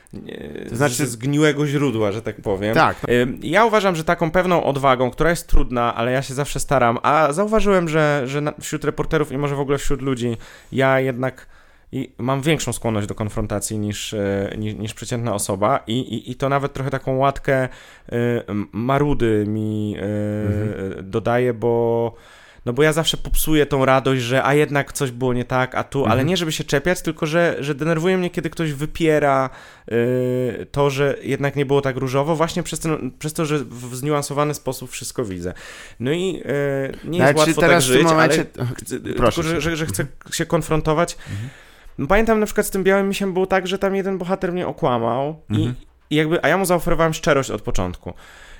To 0.68 0.76
znaczy- 0.76 1.06
zgniłego 1.06 1.66
źródła, 1.66 2.12
że 2.12 2.22
tak 2.22 2.40
powiem. 2.40 2.74
Tak, 2.74 2.96
Ja 3.42 3.64
uważam, 3.64 3.96
że 3.96 4.04
taką 4.04 4.30
pewną 4.30 4.64
odwagą, 4.64 5.10
która 5.10 5.30
jest 5.30 5.48
trudna, 5.48 5.94
ale 5.94 6.12
ja 6.12 6.22
się 6.22 6.34
zawsze 6.34 6.60
staram, 6.60 6.98
a 7.02 7.32
zauważyłem, 7.32 7.88
że, 7.88 8.22
że 8.26 8.42
wśród 8.60 8.84
reporterów 8.84 9.32
i 9.32 9.38
może 9.38 9.56
w 9.56 9.60
ogóle 9.60 9.78
wśród 9.78 10.02
ludzi, 10.02 10.36
ja 10.72 11.00
jednak 11.00 11.46
i 11.92 12.12
mam 12.18 12.42
większą 12.42 12.72
skłonność 12.72 13.06
do 13.06 13.14
konfrontacji 13.14 13.78
niż, 13.78 14.14
e, 14.14 14.54
niż, 14.58 14.74
niż 14.74 14.94
przeciętna 14.94 15.34
osoba 15.34 15.80
i, 15.86 15.98
i, 15.98 16.30
i 16.30 16.34
to 16.34 16.48
nawet 16.48 16.72
trochę 16.72 16.90
taką 16.90 17.16
łatkę 17.16 17.54
e, 17.54 17.68
marudy 18.72 19.44
mi 19.46 19.96
e, 19.98 21.02
dodaje, 21.02 21.54
bo 21.54 22.14
no 22.66 22.72
bo 22.72 22.82
ja 22.82 22.92
zawsze 22.92 23.16
popsuję 23.16 23.66
tą 23.66 23.84
radość, 23.84 24.22
że 24.22 24.44
a 24.44 24.54
jednak 24.54 24.92
coś 24.92 25.10
było 25.10 25.34
nie 25.34 25.44
tak, 25.44 25.74
a 25.74 25.84
tu, 25.84 26.04
ale 26.04 26.12
Mhm. 26.12 26.28
nie 26.28 26.36
żeby 26.36 26.52
się 26.52 26.64
czepiać, 26.64 27.02
tylko 27.02 27.26
że, 27.26 27.56
że 27.60 27.74
denerwuje 27.74 28.18
mnie, 28.18 28.30
kiedy 28.30 28.50
ktoś 28.50 28.72
wypiera 28.72 29.50
y, 29.92 30.66
to, 30.72 30.90
że 30.90 31.16
jednak 31.22 31.56
nie 31.56 31.66
było 31.66 31.80
tak 31.80 31.96
różowo, 31.96 32.36
właśnie 32.36 32.62
przez, 32.62 32.80
ten, 32.80 33.10
przez 33.18 33.32
to, 33.32 33.46
że 33.46 33.58
w 33.58 33.96
zniuansowany 33.96 34.54
sposób 34.54 34.90
wszystko 34.90 35.24
widzę. 35.24 35.52
No 36.00 36.12
i 36.12 36.42
y, 37.04 37.08
nie 37.08 37.22
Ale 37.22 37.32
jest 37.32 37.46
łatwo 37.46 37.60
teraz 37.60 37.84
tak 37.84 37.90
w 37.90 37.92
tym 37.92 38.02
żyć, 38.02 38.12
momencie... 38.12 38.46
ale 38.58 38.66
chcę, 38.76 39.00
Proszę 39.16 39.42
tylko, 39.42 39.60
że, 39.60 39.60
że, 39.60 39.76
że 39.76 39.86
chcę 39.86 40.06
się 40.32 40.46
konfrontować. 40.46 41.16
No, 41.98 42.06
Pamiętam 42.06 42.40
na 42.40 42.46
przykład 42.46 42.66
z 42.66 42.70
tym 42.70 42.84
białym 42.84 43.08
misiem 43.08 43.32
było 43.32 43.46
tak, 43.46 43.66
że 43.66 43.78
tam 43.78 43.96
jeden 43.96 44.18
bohater 44.18 44.52
mnie 44.52 44.66
okłamał 44.66 45.42
i, 45.50 45.54
Mhm. 45.56 45.74
i 46.10 46.16
jakby, 46.16 46.44
a 46.44 46.48
ja 46.48 46.58
mu 46.58 46.64
zaoferowałem 46.64 47.14
szczerość 47.14 47.50
od 47.50 47.62
początku. 47.62 48.14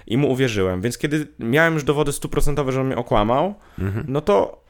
I 0.07 0.17
mu 0.17 0.31
uwierzyłem, 0.31 0.81
więc 0.81 0.99
kiedy 0.99 1.27
miałem 1.39 1.75
już 1.75 1.85
dowody 1.85 2.13
stuprocentowe, 2.13 2.73
że 2.73 2.81
on 2.81 2.87
mnie 2.87 2.97
okłamał, 2.97 3.55
Mhm. 3.79 4.05
no 4.09 4.21
to 4.21 4.65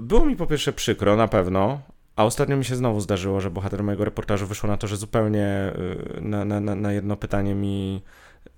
było 0.00 0.24
mi 0.24 0.36
po 0.36 0.46
pierwsze 0.46 0.72
przykro, 0.72 1.16
na 1.16 1.28
pewno, 1.28 1.80
a 2.16 2.24
ostatnio 2.24 2.56
mi 2.56 2.64
się 2.64 2.76
znowu 2.76 3.00
zdarzyło, 3.00 3.40
że 3.40 3.50
bohater 3.50 3.82
mojego 3.84 4.04
reportażu 4.04 4.46
wyszło 4.46 4.68
na 4.68 4.76
to, 4.76 4.86
że 4.86 4.96
zupełnie 4.96 5.72
y, 6.16 6.20
na, 6.20 6.44
na, 6.44 6.60
na, 6.60 6.92
jedno 6.92 7.16
pytanie 7.16 7.54
mi 7.54 8.02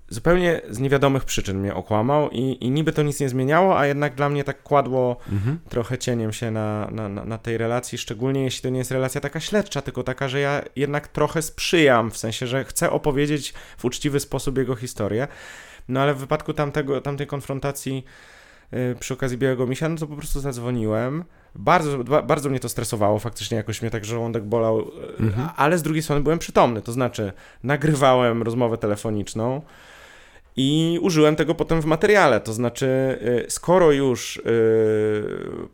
zupełnie 0.09 0.61
z 0.71 0.79
niewiadomych 0.79 1.25
przyczyn 1.25 1.59
mnie 1.59 1.75
okłamał 1.75 2.31
i, 2.31 2.57
i 2.61 2.71
niby 2.71 2.93
to 2.93 3.03
nic 3.03 3.21
nie 3.21 3.29
zmieniało, 3.29 3.79
a 3.79 3.87
jednak 3.87 4.15
dla 4.15 4.29
mnie 4.29 4.45
tak 4.45 4.63
kładło 4.63 5.17
Mhm. 5.33 5.59
trochę 5.69 5.99
cieniem 5.99 6.33
się 6.33 6.51
na, 6.51 6.89
na, 6.91 7.09
na 7.09 7.39
tej 7.39 7.59
relacji, 7.59 7.99
szczególnie 7.99 8.45
jeśli 8.45 8.63
to 8.63 8.69
nie 8.69 8.79
jest 8.79 8.91
relacja 8.91 9.21
taka 9.21 9.41
śledcza, 9.41 9.83
tylko 9.83 10.03
taka, 10.03 10.29
że 10.29 10.41
ja 10.41 10.63
jednak 10.77 11.09
trochę 11.09 11.43
sprzyjam, 11.43 12.11
w 12.11 12.17
sensie, 12.17 12.47
że 12.47 12.65
chcę 12.65 12.91
opowiedzieć 12.91 13.55
w 13.79 13.85
uczciwy 13.85 14.21
sposób 14.21 14.59
jego 14.59 14.75
historię. 14.77 15.29
No 15.91 16.01
ale 16.01 16.15
w 16.15 16.19
wypadku 16.19 16.53
tamtego, 16.55 17.01
tamtej 17.01 17.27
konfrontacji 17.27 18.05
yy, 18.73 18.97
przy 19.01 19.15
okazji 19.15 19.39
Białego 19.39 19.67
Misia, 19.67 19.89
no 19.89 19.97
to 19.97 20.07
po 20.07 20.17
prostu 20.17 20.41
zadzwoniłem. 20.41 21.25
Bardzo, 21.55 22.05
ba, 22.05 22.23
bardzo 22.23 22.51
mnie 22.51 22.61
to 22.61 22.69
stresowało, 22.69 23.19
faktycznie 23.19 23.57
jakoś 23.57 23.83
mnie 23.83 23.91
tak 23.91 24.05
żołądek 24.05 24.45
bolał, 24.45 24.79
yy, 24.79 25.27
Mhm. 25.27 25.49
ale 25.57 25.79
z 25.79 25.83
drugiej 25.83 26.03
strony 26.03 26.23
byłem 26.23 26.39
przytomny, 26.39 26.83
to 26.83 26.93
znaczy 26.93 27.33
nagrywałem 27.63 28.43
rozmowę 28.43 28.79
telefoniczną 28.79 29.63
i 30.57 30.99
użyłem 31.03 31.37
tego 31.37 31.55
potem 31.55 31.81
w 31.81 31.85
materiale. 31.85 32.41
To 32.41 32.53
znaczy, 32.53 32.87
y, 33.47 33.51
skoro 33.51 33.93
już 33.93 34.37
y, 34.37 34.43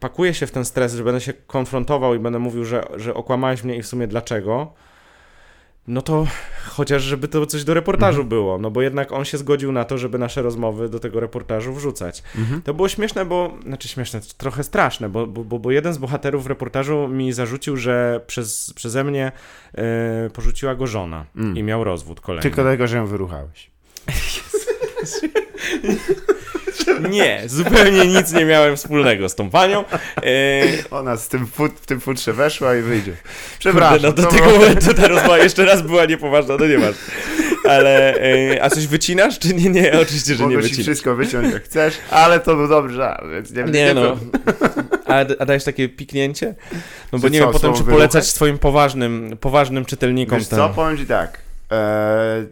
pakuję 0.01 0.35
się 0.35 0.47
w 0.47 0.51
ten 0.51 0.65
stres, 0.65 0.95
że 0.95 1.05
będę 1.05 1.21
się 1.21 1.33
konfrontował 1.33 2.15
i 2.15 2.19
będę 2.19 2.39
mówił, 2.39 2.65
że, 2.65 2.85
że 2.97 3.15
okłamałeś 3.15 3.65
mnie 3.65 3.77
i 3.77 3.83
w 3.83 3.87
sumie 3.87 4.07
dlaczego, 4.07 4.73
no 5.89 6.03
to 6.03 6.27
chociaż 6.67 7.03
żeby 7.03 7.29
to 7.29 7.47
coś 7.47 7.65
do 7.65 7.75
reportażu 7.75 8.25
było, 8.25 8.59
no 8.59 8.71
bo 8.71 8.83
jednak 8.83 9.13
on 9.13 9.25
się 9.25 9.39
zgodził 9.39 9.73
na 9.73 9.85
to, 9.85 9.99
żeby 9.99 10.19
nasze 10.19 10.43
rozmowy 10.43 10.89
do 10.89 11.01
tego 11.01 11.21
reportażu 11.21 11.75
wrzucać. 11.75 12.23
Mhm. 12.39 12.63
To 12.63 12.75
było 12.75 12.89
śmieszne, 12.89 13.25
bo, 13.25 13.59
znaczy 13.67 13.89
śmieszne, 13.89 14.21
trochę 14.37 14.65
straszne, 14.65 15.09
bo, 15.09 15.27
bo, 15.27 15.45
bo- 15.45 15.59
bo 15.59 15.71
jeden 15.71 15.93
z 15.93 15.99
bohaterów 15.99 16.45
w 16.45 16.47
reportażu 16.47 17.09
mi 17.09 17.33
zarzucił, 17.33 17.77
że 17.77 18.21
przez, 18.27 18.73
przeze 18.75 19.05
mnie 19.05 19.33
y, 20.27 20.31
porzuciła 20.31 20.75
go 20.75 20.87
żona 20.87 21.25
Mm. 21.37 21.57
i 21.57 21.63
miał 21.63 21.85
rozwód 21.85 22.21
kolejny. 22.21 22.43
Tylko 22.43 22.63
dlatego, 22.63 22.87
że 22.87 22.97
ją 22.97 23.07
wyruchałeś. 23.07 23.71
Nie, 27.11 27.43
zupełnie 27.47 28.07
nic 28.07 28.33
nie 28.33 28.45
miałem 28.45 28.77
wspólnego 28.77 29.29
z 29.29 29.35
tą 29.35 29.51
panią. 29.51 29.85
E, 30.17 30.23
Ona 30.91 31.17
z 31.17 31.29
tym 31.29 31.47
fut, 31.47 31.73
w 31.83 31.87
tym 31.87 32.01
futrze 32.01 32.33
weszła 32.33 32.77
i 32.77 32.83
wyjdzie. 32.83 33.13
Przepraszam. 33.59 33.99
no 34.03 34.13
do 34.13 34.23
to 34.23 34.29
tego 34.31 34.45
było- 34.45 34.59
momentu 34.59 34.95
ta 34.95 35.09
rozmowa 35.09 35.39
jeszcze 35.39 35.65
raz 35.65 35.83
była 35.83 36.05
niepoważna, 36.05 36.57
no 36.61 36.67
nie 36.67 36.79
masz. 36.79 36.95
Ale, 37.69 38.15
e, 38.55 38.63
a 38.63 38.71
coś 38.71 38.87
wycinasz, 38.87 39.39
czy 39.39 39.55
nie? 39.55 39.71
Nie, 39.71 40.01
oczywiście, 40.01 40.35
że 40.35 40.47
nie 40.47 40.49
Mogę 40.57 40.63
ci 40.63 40.69
wycinasz. 40.69 40.87
wszystko 40.87 41.15
wyciąć 41.17 41.53
jak 41.53 41.65
chcesz, 41.65 41.95
ale 42.11 42.41
to 42.41 42.57
był 42.57 42.89
żart, 42.89 43.25
więc 43.33 43.51
nie, 43.51 43.63
Nie 43.65 43.95
no. 43.95 44.03
to- 44.03 44.19
A, 45.07 45.19
a 45.39 45.45
dajesz 45.47 45.65
takie 45.65 45.89
piknięcie? 45.89 46.55
No 47.13 47.19
bo 47.19 47.29
Że 47.29 47.31
nie 47.31 47.39
co, 47.39 47.45
wiem 47.45 47.53
potem, 47.53 47.75
czy 47.75 47.79
polecać 47.85 48.13
wyruchać? 48.13 48.27
swoim 48.27 48.59
poważnym, 48.59 49.37
poważnym 49.41 49.85
czytelnikom 49.85 50.39
Wiesz 50.39 50.49
ten... 50.49 50.59
co, 50.59 50.69
powiem 50.69 50.99
ci 50.99 51.07
tak. 51.07 51.39
E, 51.73 52.45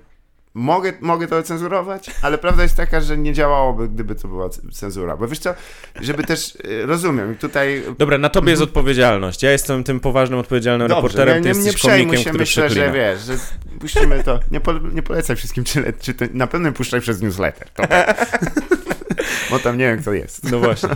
mogę, 0.54 0.92
mogę 1.00 1.26
to 1.26 1.42
cenzurować, 1.42 2.10
ale 2.22 2.38
prawda 2.38 2.62
jest 2.62 2.76
taka, 2.76 3.00
że 3.00 3.18
nie 3.18 3.32
działałoby, 3.32 3.88
gdyby 3.88 4.14
to 4.14 4.28
była 4.28 4.48
cenzura. 4.72 5.16
Bo 5.16 5.28
wiesz 5.28 5.38
co, 5.38 5.54
żeby 6.00 6.24
też, 6.24 6.58
e, 6.82 6.86
rozumiem, 6.86 7.36
tutaj... 7.36 7.82
Dobra, 7.98 8.18
na 8.18 8.28
tobie 8.28 8.50
jest 8.50 8.62
odpowiedzialność. 8.62 9.42
Ja 9.42 9.52
jestem 9.52 9.84
tym 9.84 10.00
poważnym, 10.00 10.38
odpowiedzialnym 10.38 10.88
Dobrze, 10.88 10.96
reporterem, 10.96 11.36
nie, 11.36 11.42
ty 11.42 11.58
nie, 11.58 11.64
nie 11.64 11.66
jesteś 11.66 11.82
komikiem, 11.82 12.16
się, 12.16 12.30
który 12.30 12.38
myślę, 12.38 12.62
że 12.62 12.74
przeklina. 12.74 12.92
wiesz, 12.92 13.20
że 13.20 13.34
puścimy 13.80 14.24
to, 14.24 14.40
nie, 14.50 14.60
po, 14.60 14.72
nie 14.72 15.02
polecaj 15.02 15.36
wszystkim 15.36 15.64
czytać, 15.64 15.94
czy 16.00 16.14
to, 16.14 16.24
na 16.32 16.46
pewno 16.46 16.68
nie 16.68 16.74
puszczaj 16.74 17.00
przez 17.00 17.22
newsletter, 17.22 17.68
to. 17.70 17.82
bo 19.50 19.58
tam 19.58 19.78
nie 19.78 19.84
wiem, 19.84 19.98
kto 20.00 20.12
jest. 20.12 20.50
No 20.50 20.58
właśnie. 20.58 20.88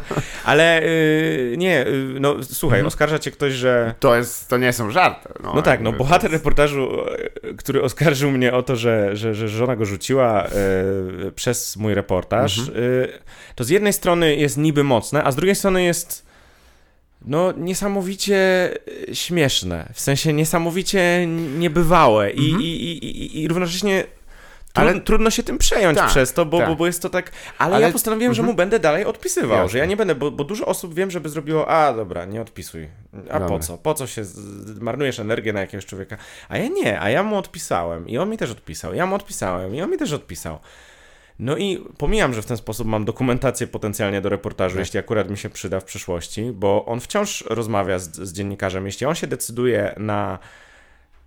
Ale 0.44 0.82
y, 0.82 1.54
nie, 1.58 1.86
y, 1.86 1.92
no 2.20 2.36
słuchaj, 2.42 2.78
Mhm. 2.78 2.86
oskarża 2.86 3.18
cię 3.18 3.30
ktoś, 3.30 3.52
że 3.52 3.94
To, 4.00 4.16
jest, 4.16 4.48
to 4.48 4.56
nie 4.58 4.72
są 4.72 4.90
żarty. 4.90 5.28
No, 5.42 5.52
No 5.54 5.62
tak, 5.62 5.80
no 5.80 5.92
bohater 5.92 6.30
reportażu, 6.30 6.88
e, 7.42 7.54
który 7.54 7.82
oskarżył 7.82 8.30
mnie 8.30 8.52
o 8.52 8.62
to, 8.62 8.76
że, 8.76 9.16
że, 9.16 9.34
że 9.34 9.48
żona 9.48 9.76
go 9.76 9.84
rzuciła 9.84 10.44
e, 10.44 10.50
przez 11.34 11.76
mój 11.76 11.94
reportaż, 11.94 12.58
Mhm. 12.58 12.76
e, 12.78 13.08
to 13.54 13.64
z 13.64 13.68
jednej 13.68 13.92
strony 13.92 14.36
jest 14.36 14.56
niby 14.56 14.84
mocne, 14.84 15.24
a 15.24 15.32
z 15.32 15.36
drugiej 15.36 15.54
strony 15.54 15.82
jest 15.84 16.28
no 17.26 17.52
niesamowicie 17.56 18.36
e, 19.10 19.14
śmieszne, 19.14 19.88
w 19.94 20.00
sensie 20.00 20.32
niesamowicie 20.32 21.26
niebywałe 21.58 22.30
i, 22.30 22.44
Mhm. 22.46 22.62
i, 22.62 22.66
i, 22.66 23.04
i, 23.06 23.42
i 23.42 23.48
równocześnie 23.48 24.04
Ale- 24.80 25.00
trudno 25.00 25.30
się 25.30 25.42
tym 25.42 25.58
przejąć 25.58 25.98
Tak, 25.98 26.08
przez 26.08 26.32
to, 26.32 26.44
bo, 26.46 26.58
tak. 26.58 26.68
bo, 26.68 26.76
bo 26.76 26.86
jest 26.86 27.02
to 27.02 27.08
tak. 27.10 27.32
Ale, 27.58 27.76
Ale- 27.76 27.86
ja 27.86 27.92
postanowiłem, 27.92 28.34
że 28.34 28.40
mhm. 28.42 28.52
mu 28.52 28.56
będę 28.56 28.78
dalej 28.78 29.04
odpisywał, 29.04 29.56
Jasne. 29.58 29.68
że 29.68 29.78
ja 29.78 29.84
nie 29.86 29.96
będę, 29.96 30.14
bo, 30.14 30.30
bo 30.30 30.44
dużo 30.44 30.66
osób 30.66 30.94
wiem, 30.94 31.10
żeby 31.10 31.28
zrobiło, 31.28 31.68
a 31.68 31.92
dobra, 31.92 32.24
nie 32.24 32.40
odpisuj. 32.40 32.88
A 33.30 33.32
po 33.34 33.40
Dobra. 33.40 33.58
co? 33.58 33.78
Po 33.78 33.94
co 33.94 34.06
się 34.06 34.24
z- 34.24 34.78
marnujesz 34.80 35.18
energię 35.20 35.52
na 35.52 35.60
jakiegoś 35.60 35.86
człowieka? 35.86 36.16
A 36.48 36.58
ja 36.58 36.68
nie, 36.68 37.00
a 37.00 37.10
ja 37.10 37.22
mu 37.22 37.36
odpisałem 37.36 38.08
i 38.08 38.18
on 38.18 38.30
mi 38.30 38.38
też 38.38 38.50
odpisał. 38.50 38.94
Ja 38.94 39.06
mu 39.06 39.14
odpisałem 39.14 39.74
i 39.74 39.82
on 39.82 39.90
mi 39.90 39.98
też 39.98 40.12
odpisał. 40.12 40.58
No 41.38 41.56
i 41.56 41.84
pomijam, 41.98 42.34
że 42.34 42.42
w 42.42 42.46
ten 42.46 42.56
sposób 42.56 42.86
mam 42.86 43.04
dokumentację 43.04 43.66
potencjalnie 43.66 44.20
do 44.20 44.28
reportażu, 44.28 44.74
Tak. 44.74 44.78
jeśli 44.80 44.98
akurat 44.98 45.30
mi 45.30 45.38
się 45.38 45.50
przyda 45.50 45.80
w 45.80 45.84
przyszłości, 45.84 46.50
bo 46.54 46.84
on 46.86 47.00
wciąż 47.00 47.44
rozmawia 47.50 47.98
z, 47.98 48.16
z 48.16 48.32
dziennikarzem. 48.32 48.86
Jeśli 48.86 49.06
on 49.06 49.14
się 49.14 49.26
decyduje 49.26 49.94
na 49.96 50.38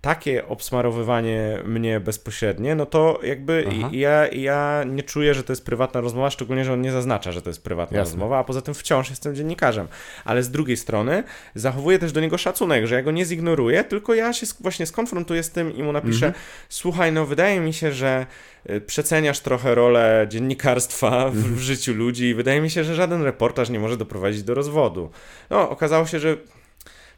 takie 0.02 0.46
obsmarowywanie 0.48 1.58
mnie 1.64 2.00
bezpośrednie, 2.00 2.74
no 2.74 2.86
to 2.86 3.20
jakby 3.22 3.64
Aha. 3.68 3.88
ja, 3.92 4.26
ja 4.28 4.84
nie 4.86 5.02
czuję, 5.02 5.34
że 5.34 5.42
to 5.44 5.52
jest 5.52 5.64
prywatna 5.64 6.00
rozmowa, 6.00 6.30
szczególnie, 6.30 6.64
że 6.64 6.72
on 6.72 6.80
nie 6.82 6.92
zaznacza, 6.92 7.32
że 7.32 7.42
to 7.42 7.50
jest 7.50 7.62
prywatna 7.64 7.98
Jasne. 7.98 8.10
rozmowa, 8.12 8.38
a 8.38 8.44
poza 8.44 8.62
tym 8.62 8.74
wciąż 8.74 9.10
jestem 9.10 9.34
dziennikarzem. 9.34 9.88
Ale 10.24 10.42
z 10.42 10.50
drugiej 10.50 10.76
strony 10.76 11.22
zachowuję 11.54 11.98
też 11.98 12.12
do 12.12 12.20
niego 12.20 12.38
szacunek, 12.38 12.86
że 12.86 12.94
ja 12.94 13.02
go 13.02 13.10
nie 13.10 13.24
zignoruję, 13.24 13.84
tylko 13.84 14.14
ja 14.14 14.32
się 14.32 14.46
właśnie 14.60 14.86
skonfrontuję 14.86 15.42
z 15.42 15.50
tym 15.50 15.76
i 15.76 15.82
mu 15.82 15.92
napiszę, 15.92 16.26
Mhm. 16.26 16.44
słuchaj, 16.68 17.12
no 17.12 17.26
wydaje 17.26 17.60
mi 17.60 17.72
się, 17.72 17.92
że 17.92 18.26
y, 18.70 18.80
przeceniasz 18.80 19.40
trochę 19.40 19.74
rolę 19.74 20.26
dziennikarstwa 20.30 21.28
w, 21.30 21.36
Mhm. 21.36 21.54
w 21.54 21.58
życiu 21.58 21.94
ludzi 21.94 22.24
i 22.24 22.34
wydaje 22.34 22.60
mi 22.60 22.70
się, 22.70 22.84
że 22.84 22.94
żaden 22.94 23.22
reportaż 23.22 23.70
nie 23.70 23.80
może 23.80 23.96
doprowadzić 23.96 24.42
do 24.42 24.54
rozwodu. 24.54 25.10
No, 25.50 25.70
okazało 25.70 26.06
się, 26.06 26.18
że 26.18 26.36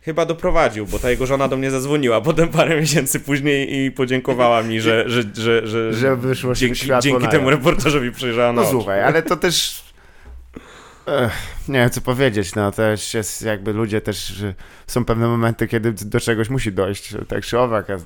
chyba 0.05 0.27
doprowadził, 0.27 0.87
bo 0.87 0.99
ta 0.99 1.11
jego 1.11 1.27
żona 1.27 1.49
do 1.49 1.57
mnie 1.57 1.71
zadzwoniła 1.71 2.21
potem 2.31 2.49
parę 2.49 2.81
miesięcy 2.81 3.21
później 3.21 3.85
i 3.85 3.91
podziękowała 3.91 4.63
mi, 4.63 4.81
że, 4.81 5.05
że, 5.07 5.23
że, 5.35 5.67
że, 5.67 5.93
Że 6.01 6.17
wyszło 6.17 6.55
dzięki, 6.55 6.89
dzięki 7.01 7.29
temu 7.29 7.51
reportażowi 7.51 8.13
przejrzała 8.13 8.53
na 8.53 8.63
No 8.63 8.71
słuchaj, 8.71 9.03
ale 9.03 9.23
to 9.23 9.37
też. 9.37 9.85
Ech, 11.07 11.33
nie 11.69 11.79
wiem 11.79 11.91
co 11.91 12.01
powiedzieć, 12.01 12.55
no 12.55 12.73
też 12.73 13.15
jest 13.15 13.43
jakby 13.43 13.73
ludzie 13.73 14.01
też, 14.01 14.45
są 14.87 15.05
pewne 15.05 15.27
momenty, 15.27 15.69
kiedy 15.69 15.93
do 15.93 16.21
czegoś 16.21 16.51
musi 16.51 16.73
dojść, 16.73 17.15
tak 17.29 17.45
czy 17.45 17.59
owak, 17.59 17.91
a 17.91 17.99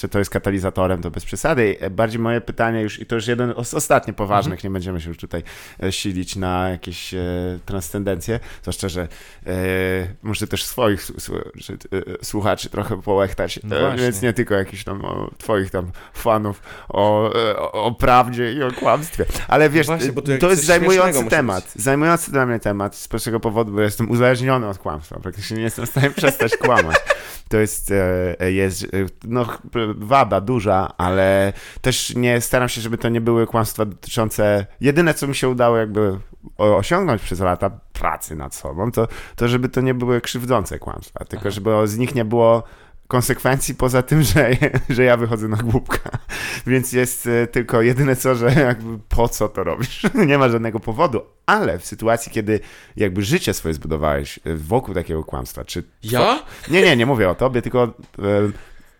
że 0.00 0.08
to 0.08 0.18
jest 0.18 0.30
katalizatorem, 0.30 1.02
to 1.02 1.10
bez 1.10 1.24
przesady. 1.24 1.76
Bardziej 1.90 2.18
moje 2.18 2.40
pytanie 2.40 2.82
już, 2.82 3.00
i 3.00 3.06
to 3.06 3.14
już 3.14 3.26
jeden 3.26 3.54
z 3.64 3.74
ostatnich 3.74 4.16
poważnych, 4.16 4.64
nie 4.64 4.70
będziemy 4.70 5.00
się 5.00 5.08
już 5.08 5.18
tutaj 5.18 5.42
e, 5.82 5.92
silić 5.92 6.36
na 6.36 6.68
jakieś 6.68 7.14
e, 7.14 7.18
transcendencje, 7.66 8.40
zwłaszcza, 8.62 8.88
że 8.88 9.08
e, 9.46 9.56
muszę 10.22 10.46
też 10.46 10.64
swoich 10.64 11.06
e, 12.20 12.24
słuchaczy 12.24 12.70
trochę 12.70 13.02
połechtać, 13.02 13.60
No 13.64 13.76
e, 13.76 13.80
właśnie. 13.80 14.02
więc 14.02 14.22
nie 14.22 14.32
tylko 14.32 14.54
jakichś 14.54 14.84
tam 14.84 15.04
o, 15.04 15.30
twoich 15.38 15.70
tam 15.70 15.90
fanów 16.12 16.62
o, 16.88 17.32
o, 17.56 17.72
o 17.72 17.94
prawdzie 17.94 18.52
i 18.52 18.62
o 18.62 18.72
kłamstwie, 18.72 19.24
ale 19.48 19.70
wiesz, 19.70 19.86
Właśnie, 19.86 20.12
tu 20.12 20.30
jak 20.30 20.40
to 20.40 20.50
jest 20.50 20.64
zajmujący 20.64 21.24
temat, 21.24 21.72
zajmujący 21.76 22.32
dla 22.32 22.46
mnie 22.46 22.58
temat, 22.58 22.89
z 22.96 23.08
prostego 23.08 23.40
powodu, 23.40 23.72
bo 23.72 23.80
jestem 23.80 24.10
uzależniony 24.10 24.68
od 24.68 24.78
kłamstwa, 24.78 25.20
praktycznie 25.20 25.56
nie 25.56 25.62
jestem 25.62 25.86
w 25.86 25.88
stanie 25.88 26.10
przestać 26.10 26.56
kłamać. 26.56 26.96
To 27.48 27.56
jest, 27.56 27.92
e, 28.40 28.52
jest 28.52 28.84
e, 28.84 28.86
no, 29.24 29.46
wada 29.96 30.40
duża, 30.40 30.92
ale 30.98 31.52
też 31.80 32.14
nie 32.16 32.40
staram 32.40 32.68
się, 32.68 32.80
żeby 32.80 32.98
to 32.98 33.08
nie 33.08 33.20
były 33.20 33.46
kłamstwa 33.46 33.84
dotyczące. 33.84 34.66
Jedyne, 34.80 35.14
co 35.14 35.26
mi 35.26 35.34
się 35.34 35.48
udało 35.48 35.76
jakby 35.76 36.18
osiągnąć 36.58 37.22
przez 37.22 37.40
lata 37.40 37.70
pracy 37.92 38.36
nad 38.36 38.54
sobą, 38.54 38.92
to, 38.92 39.08
to 39.36 39.48
żeby 39.48 39.68
to 39.68 39.80
nie 39.80 39.94
były 39.94 40.20
krzywdzące 40.20 40.78
kłamstwa, 40.78 41.24
tylko 41.24 41.50
żeby 41.50 41.70
z 41.88 41.98
nich 41.98 42.14
nie 42.14 42.24
było 42.24 42.62
konsekwencji 43.10 43.74
poza 43.74 44.02
tym, 44.02 44.22
że, 44.30 44.50
że 44.88 45.04
ja 45.04 45.16
wychodzę 45.16 45.48
na 45.48 45.56
głupka. 45.56 46.10
Więc 46.66 46.92
jest 46.92 47.26
e, 47.26 47.46
tylko 47.46 47.82
jedyne 47.82 48.16
co, 48.16 48.34
że 48.34 48.52
jakby 48.52 48.98
po 49.08 49.28
co 49.28 49.48
to 49.48 49.64
robisz? 49.64 50.02
nie 50.26 50.38
ma 50.38 50.48
żadnego 50.48 50.80
powodu. 50.80 51.22
Ale 51.46 51.78
w 51.78 51.86
sytuacji, 51.86 52.32
kiedy 52.32 52.60
jakby 52.96 53.22
życie 53.22 53.54
swoje 53.54 53.74
zbudowałeś 53.74 54.40
e, 54.44 54.54
wokół 54.54 54.94
takiego 54.94 55.24
kłamstwa, 55.24 55.64
czy 55.64 55.82
Ja? 56.02 56.42
nie, 56.70 56.82
nie, 56.82 56.96
nie 56.96 57.06
mówię 57.06 57.28
o 57.28 57.34
tobie, 57.34 57.62
tylko 57.62 57.84
e, 57.84 57.90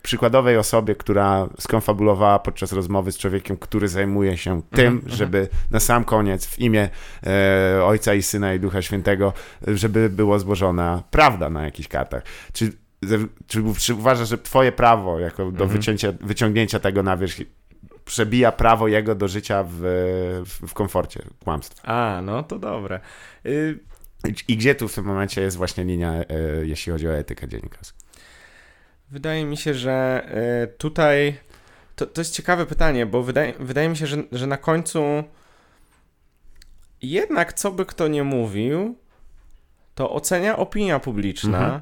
przykładowej 0.03 0.57
osobie, 0.57 0.95
która 0.95 1.49
skonfabulowała 1.59 2.39
podczas 2.39 2.71
rozmowy 2.73 3.11
z 3.11 3.17
człowiekiem, 3.17 3.57
który 3.57 3.87
zajmuje 3.87 4.37
się 4.37 4.61
tym, 4.71 4.93
Mhm, 4.93 5.17
żeby 5.17 5.47
na 5.71 5.79
sam 5.79 6.03
koniec 6.03 6.45
w 6.45 6.59
imię 6.59 6.89
e, 7.27 7.83
Ojca 7.83 8.13
i 8.13 8.21
Syna 8.21 8.53
i 8.53 8.59
Ducha 8.59 8.81
Świętego, 8.81 9.33
żeby 9.67 10.09
było 10.09 10.39
złożona 10.39 11.03
prawda 11.11 11.49
na 11.49 11.63
jakichś 11.63 11.87
kartach. 11.87 12.23
Czy, 12.53 12.71
czy, 13.47 13.63
czy 13.79 13.93
uważasz, 13.93 14.29
że 14.29 14.37
twoje 14.37 14.71
prawo 14.71 15.19
jako 15.19 15.43
do 15.43 15.49
Mhm. 15.63 15.69
wycięcia, 15.69 16.13
wyciągnięcia 16.21 16.79
tego 16.79 17.03
na 17.03 17.17
wierzch 17.17 17.37
przebija 18.05 18.51
prawo 18.51 18.87
jego 18.87 19.15
do 19.15 19.27
życia 19.27 19.63
w, 19.67 19.79
w, 20.67 20.73
komforcie 20.73 21.21
kłamstwa? 21.43 21.87
A, 21.87 22.21
no 22.21 22.43
to 22.43 22.59
dobre. 22.59 22.99
Y, 23.45 23.79
I, 24.47 24.57
gdzie 24.57 24.75
tu 24.75 24.87
w 24.87 24.93
tym 24.95 25.05
momencie 25.05 25.41
jest 25.41 25.57
właśnie 25.57 25.83
linia, 25.83 26.13
e, 26.13 26.25
jeśli 26.63 26.91
chodzi 26.91 27.07
o 27.07 27.13
etykę 27.13 27.47
dziennikarską? 27.47 27.97
Wydaje 29.11 29.45
mi 29.45 29.57
się, 29.57 29.73
że 29.73 30.25
y, 30.63 30.77
tutaj 30.77 31.37
to, 31.95 32.05
to 32.05 32.21
jest 32.21 32.33
ciekawe 32.33 32.65
pytanie, 32.65 33.05
bo 33.05 33.23
wydaje, 33.23 33.53
wydaje 33.59 33.89
mi 33.89 33.97
się, 33.97 34.07
że, 34.07 34.23
że 34.31 34.47
na 34.47 34.57
końcu 34.57 35.23
jednak 37.01 37.53
co 37.53 37.71
by 37.71 37.85
kto 37.85 38.07
nie 38.07 38.23
mówił, 38.23 38.95
to 39.95 40.11
ocenia 40.11 40.57
opinia 40.57 40.99
publiczna, 40.99 41.57
Mhm. 41.63 41.81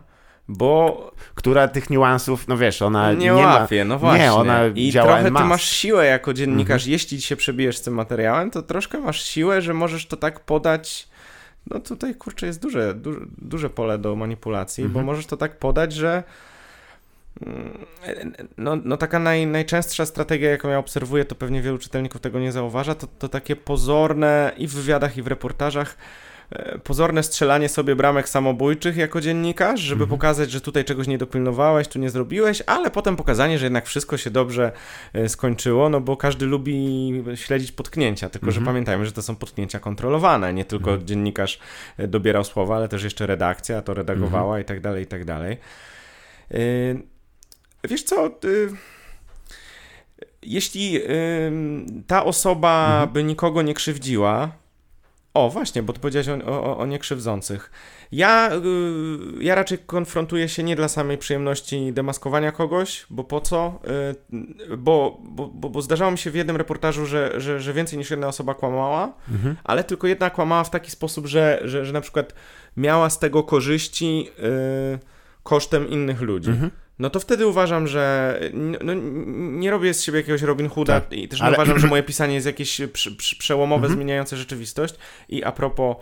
Bo 0.49 1.11
która 1.35 1.67
tych 1.67 1.89
niuansów, 1.89 2.47
no 2.47 2.57
wiesz, 2.57 2.81
ona 2.81 3.13
nie, 3.13 3.25
nie, 3.25 3.31
ma... 3.31 3.37
łapie, 3.37 3.85
no 3.85 3.99
właśnie. 3.99 4.23
Nie, 4.23 4.33
ona 4.33 4.67
I 4.75 4.91
działa 4.91 5.07
trochę 5.07 5.23
ty 5.23 5.31
masz 5.31 5.69
siłę 5.69 6.05
jako 6.05 6.33
dziennikarz, 6.33 6.85
jeśli 6.85 7.21
się 7.21 7.35
przebijesz 7.35 7.77
z 7.77 7.81
tym 7.81 7.93
materiałem, 7.93 8.51
to 8.51 8.61
troszkę 8.61 8.99
masz 8.99 9.23
siłę, 9.23 9.61
że 9.61 9.73
możesz 9.73 10.07
to 10.07 10.17
tak 10.17 10.39
podać. 10.39 11.07
No 11.67 11.79
tutaj 11.79 12.15
kurczę 12.15 12.45
jest 12.45 12.61
duże, 12.61 12.93
duże, 12.93 13.19
duże 13.37 13.69
pole 13.69 13.97
do 13.97 14.15
manipulacji, 14.15 14.83
bo 14.83 14.87
Mhm. 14.87 15.05
możesz 15.05 15.25
to 15.25 15.37
tak 15.37 15.59
podać, 15.59 15.93
że 15.93 16.23
mm, 17.45 17.85
no, 18.57 18.77
no 18.83 18.97
taka 18.97 19.19
naj, 19.19 19.47
najczęstsza 19.47 20.05
strategia, 20.05 20.49
jaką 20.49 20.69
ja 20.69 20.77
obserwuję, 20.77 21.25
to 21.25 21.35
pewnie 21.35 21.61
wielu 21.61 21.77
czytelników 21.77 22.21
tego 22.21 22.39
nie 22.39 22.51
zauważa, 22.51 22.95
to, 22.95 23.07
to 23.19 23.29
takie 23.29 23.55
pozorne 23.55 24.51
i 24.57 24.67
w 24.67 24.73
wywiadach, 24.73 25.17
i 25.17 25.21
w 25.21 25.27
reportażach 25.27 25.97
pozorne 26.83 27.23
strzelanie 27.23 27.69
sobie 27.69 27.95
bramek 27.95 28.29
samobójczych 28.29 28.97
jako 28.97 29.21
dziennikarz, 29.21 29.79
żeby 29.79 30.03
Mhm. 30.03 30.09
pokazać, 30.19 30.51
że 30.51 30.61
tutaj 30.61 30.85
czegoś 30.85 31.07
nie 31.07 31.17
dopilnowałeś, 31.17 31.87
tu 31.87 31.99
nie 31.99 32.09
zrobiłeś, 32.09 32.63
ale 32.65 32.91
potem 32.91 33.15
pokazanie, 33.15 33.59
że 33.59 33.65
jednak 33.65 33.85
wszystko 33.85 34.17
się 34.17 34.29
dobrze 34.29 34.71
e, 35.13 35.29
skończyło, 35.29 35.89
no 35.89 36.01
bo 36.01 36.17
każdy 36.17 36.45
lubi 36.45 37.23
śledzić 37.35 37.71
potknięcia, 37.71 38.29
tylko 38.29 38.51
że 38.51 38.57
Mhm. 38.59 38.65
pamiętajmy, 38.65 39.05
że 39.05 39.11
to 39.11 39.21
są 39.21 39.35
potknięcia 39.35 39.79
kontrolowane, 39.79 40.53
nie 40.53 40.65
tylko 40.65 40.89
Mhm. 40.91 41.07
dziennikarz 41.07 41.59
e, 41.97 42.07
dobierał 42.07 42.43
słowa, 42.43 42.75
ale 42.75 42.87
też 42.87 43.03
jeszcze 43.03 43.27
redakcja 43.27 43.81
to 43.81 43.93
redagowała 43.93 44.43
Mhm. 44.57 44.61
i 44.61 44.65
tak 44.65 44.79
dalej, 44.81 45.03
i 45.03 45.07
tak 45.07 45.25
dalej. 45.25 45.57
Wiesz 47.89 48.03
co, 48.03 48.27
y, 48.27 48.69
jeśli 50.43 50.97
y, 50.97 51.51
ta 52.07 52.25
osoba 52.25 52.85
Mhm. 52.91 53.09
by 53.13 53.23
nikogo 53.23 53.61
nie 53.61 53.73
krzywdziła, 53.73 54.51
o 55.33 55.49
właśnie, 55.49 55.83
bo 55.83 55.93
ty 55.93 55.99
powiedziałeś 55.99 56.29
o, 56.29 56.63
o, 56.63 56.77
o 56.77 56.85
niekrzywdzących. 56.85 57.71
Ja, 58.11 58.51
y, 58.53 59.43
ja 59.43 59.55
raczej 59.55 59.77
konfrontuję 59.77 60.49
się 60.49 60.63
nie 60.63 60.75
dla 60.75 60.87
samej 60.87 61.17
przyjemności 61.17 61.93
demaskowania 61.93 62.51
kogoś, 62.51 63.05
bo 63.09 63.23
po 63.23 63.41
co? 63.41 63.79
Y, 64.71 64.77
bo, 64.77 65.17
bo, 65.23 65.47
bo, 65.47 65.69
bo 65.69 65.81
zdarzało 65.81 66.11
mi 66.11 66.17
się 66.17 66.31
w 66.31 66.35
jednym 66.35 66.55
reportażu, 66.57 67.05
że, 67.05 67.33
że, 67.37 67.59
że 67.59 67.73
więcej 67.73 67.99
niż 67.99 68.11
jedna 68.11 68.27
osoba 68.27 68.53
kłamała, 68.53 69.13
Mhm. 69.31 69.55
ale 69.63 69.83
tylko 69.83 70.07
jedna 70.07 70.29
kłamała 70.29 70.63
w 70.63 70.69
taki 70.69 70.91
sposób, 70.91 71.25
że, 71.27 71.59
że, 71.63 71.85
że 71.85 71.93
na 71.93 72.01
przykład 72.01 72.33
miała 72.77 73.09
z 73.09 73.19
tego 73.19 73.43
korzyści 73.43 74.29
y, 74.95 74.99
kosztem 75.43 75.89
innych 75.89 76.21
ludzi. 76.21 76.49
Mhm. 76.49 76.71
No 76.99 77.09
to 77.09 77.19
wtedy 77.19 77.47
uważam, 77.47 77.87
że 77.87 78.39
no, 78.83 78.93
nie 79.33 79.71
robię 79.71 79.93
z 79.93 80.03
siebie 80.03 80.17
jakiegoś 80.19 80.41
Robin 80.41 80.69
Hooda 80.69 81.01
Tak, 81.01 81.13
i 81.13 81.27
też 81.27 81.39
nie 81.39 81.45
ale- 81.45 81.55
uważam, 81.57 81.79
że 81.79 81.87
moje 81.87 82.03
pisanie 82.03 82.33
jest 82.35 82.47
jakieś 82.47 82.81
prze, 82.93 83.11
prze, 83.11 83.35
przełomowe, 83.35 83.81
Mhm. 83.83 83.93
zmieniające 83.93 84.37
rzeczywistość. 84.37 84.95
I 85.29 85.43
a 85.43 85.51
propos, 85.51 85.97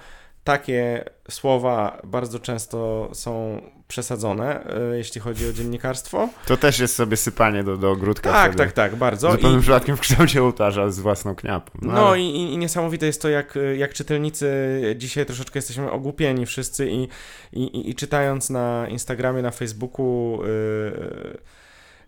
takie 0.48 1.06
słowa 1.30 2.02
bardzo 2.04 2.40
często 2.40 3.10
są 3.14 3.62
przesadzone, 3.88 4.68
y, 4.94 4.98
jeśli 4.98 5.22
chodzi 5.22 5.50
o 5.50 5.54
dziennikarstwo. 5.54 6.30
To 6.46 6.58
też 6.58 6.80
jest 6.80 6.96
sobie 6.96 7.18
sypanie 7.18 7.64
do, 7.64 7.78
do 7.78 7.92
ogródka. 7.92 8.32
Tak, 8.32 8.52
wtedy. 8.52 8.64
tak, 8.64 8.74
tak, 8.74 8.96
bardzo. 8.96 9.32
Zupełnym 9.32 9.60
I, 9.60 9.62
przypadkiem 9.62 9.98
w 9.98 10.00
kształcie 10.00 10.44
ołtarza 10.44 10.90
z 10.92 11.00
własną 11.00 11.36
kniapą. 11.36 11.72
no 11.82 12.08
ale- 12.08 12.20
i, 12.20 12.54
i, 12.54 12.58
niesamowite 12.58 13.06
jest 13.06 13.22
to, 13.22 13.30
jak, 13.30 13.60
jak 13.78 13.94
czytelnicy 13.94 14.48
dzisiaj 14.98 15.26
troszeczkę 15.26 15.58
jesteśmy 15.58 15.92
ogłupieni 15.92 16.46
wszyscy 16.46 16.90
i, 16.90 17.08
i, 17.54 17.64
i, 17.64 17.90
i 17.90 17.96
czytając 17.96 18.50
na 18.50 18.88
Instagramie, 18.90 19.42
na 19.42 19.52
Facebooku 19.52 20.40
yy, 20.44 21.38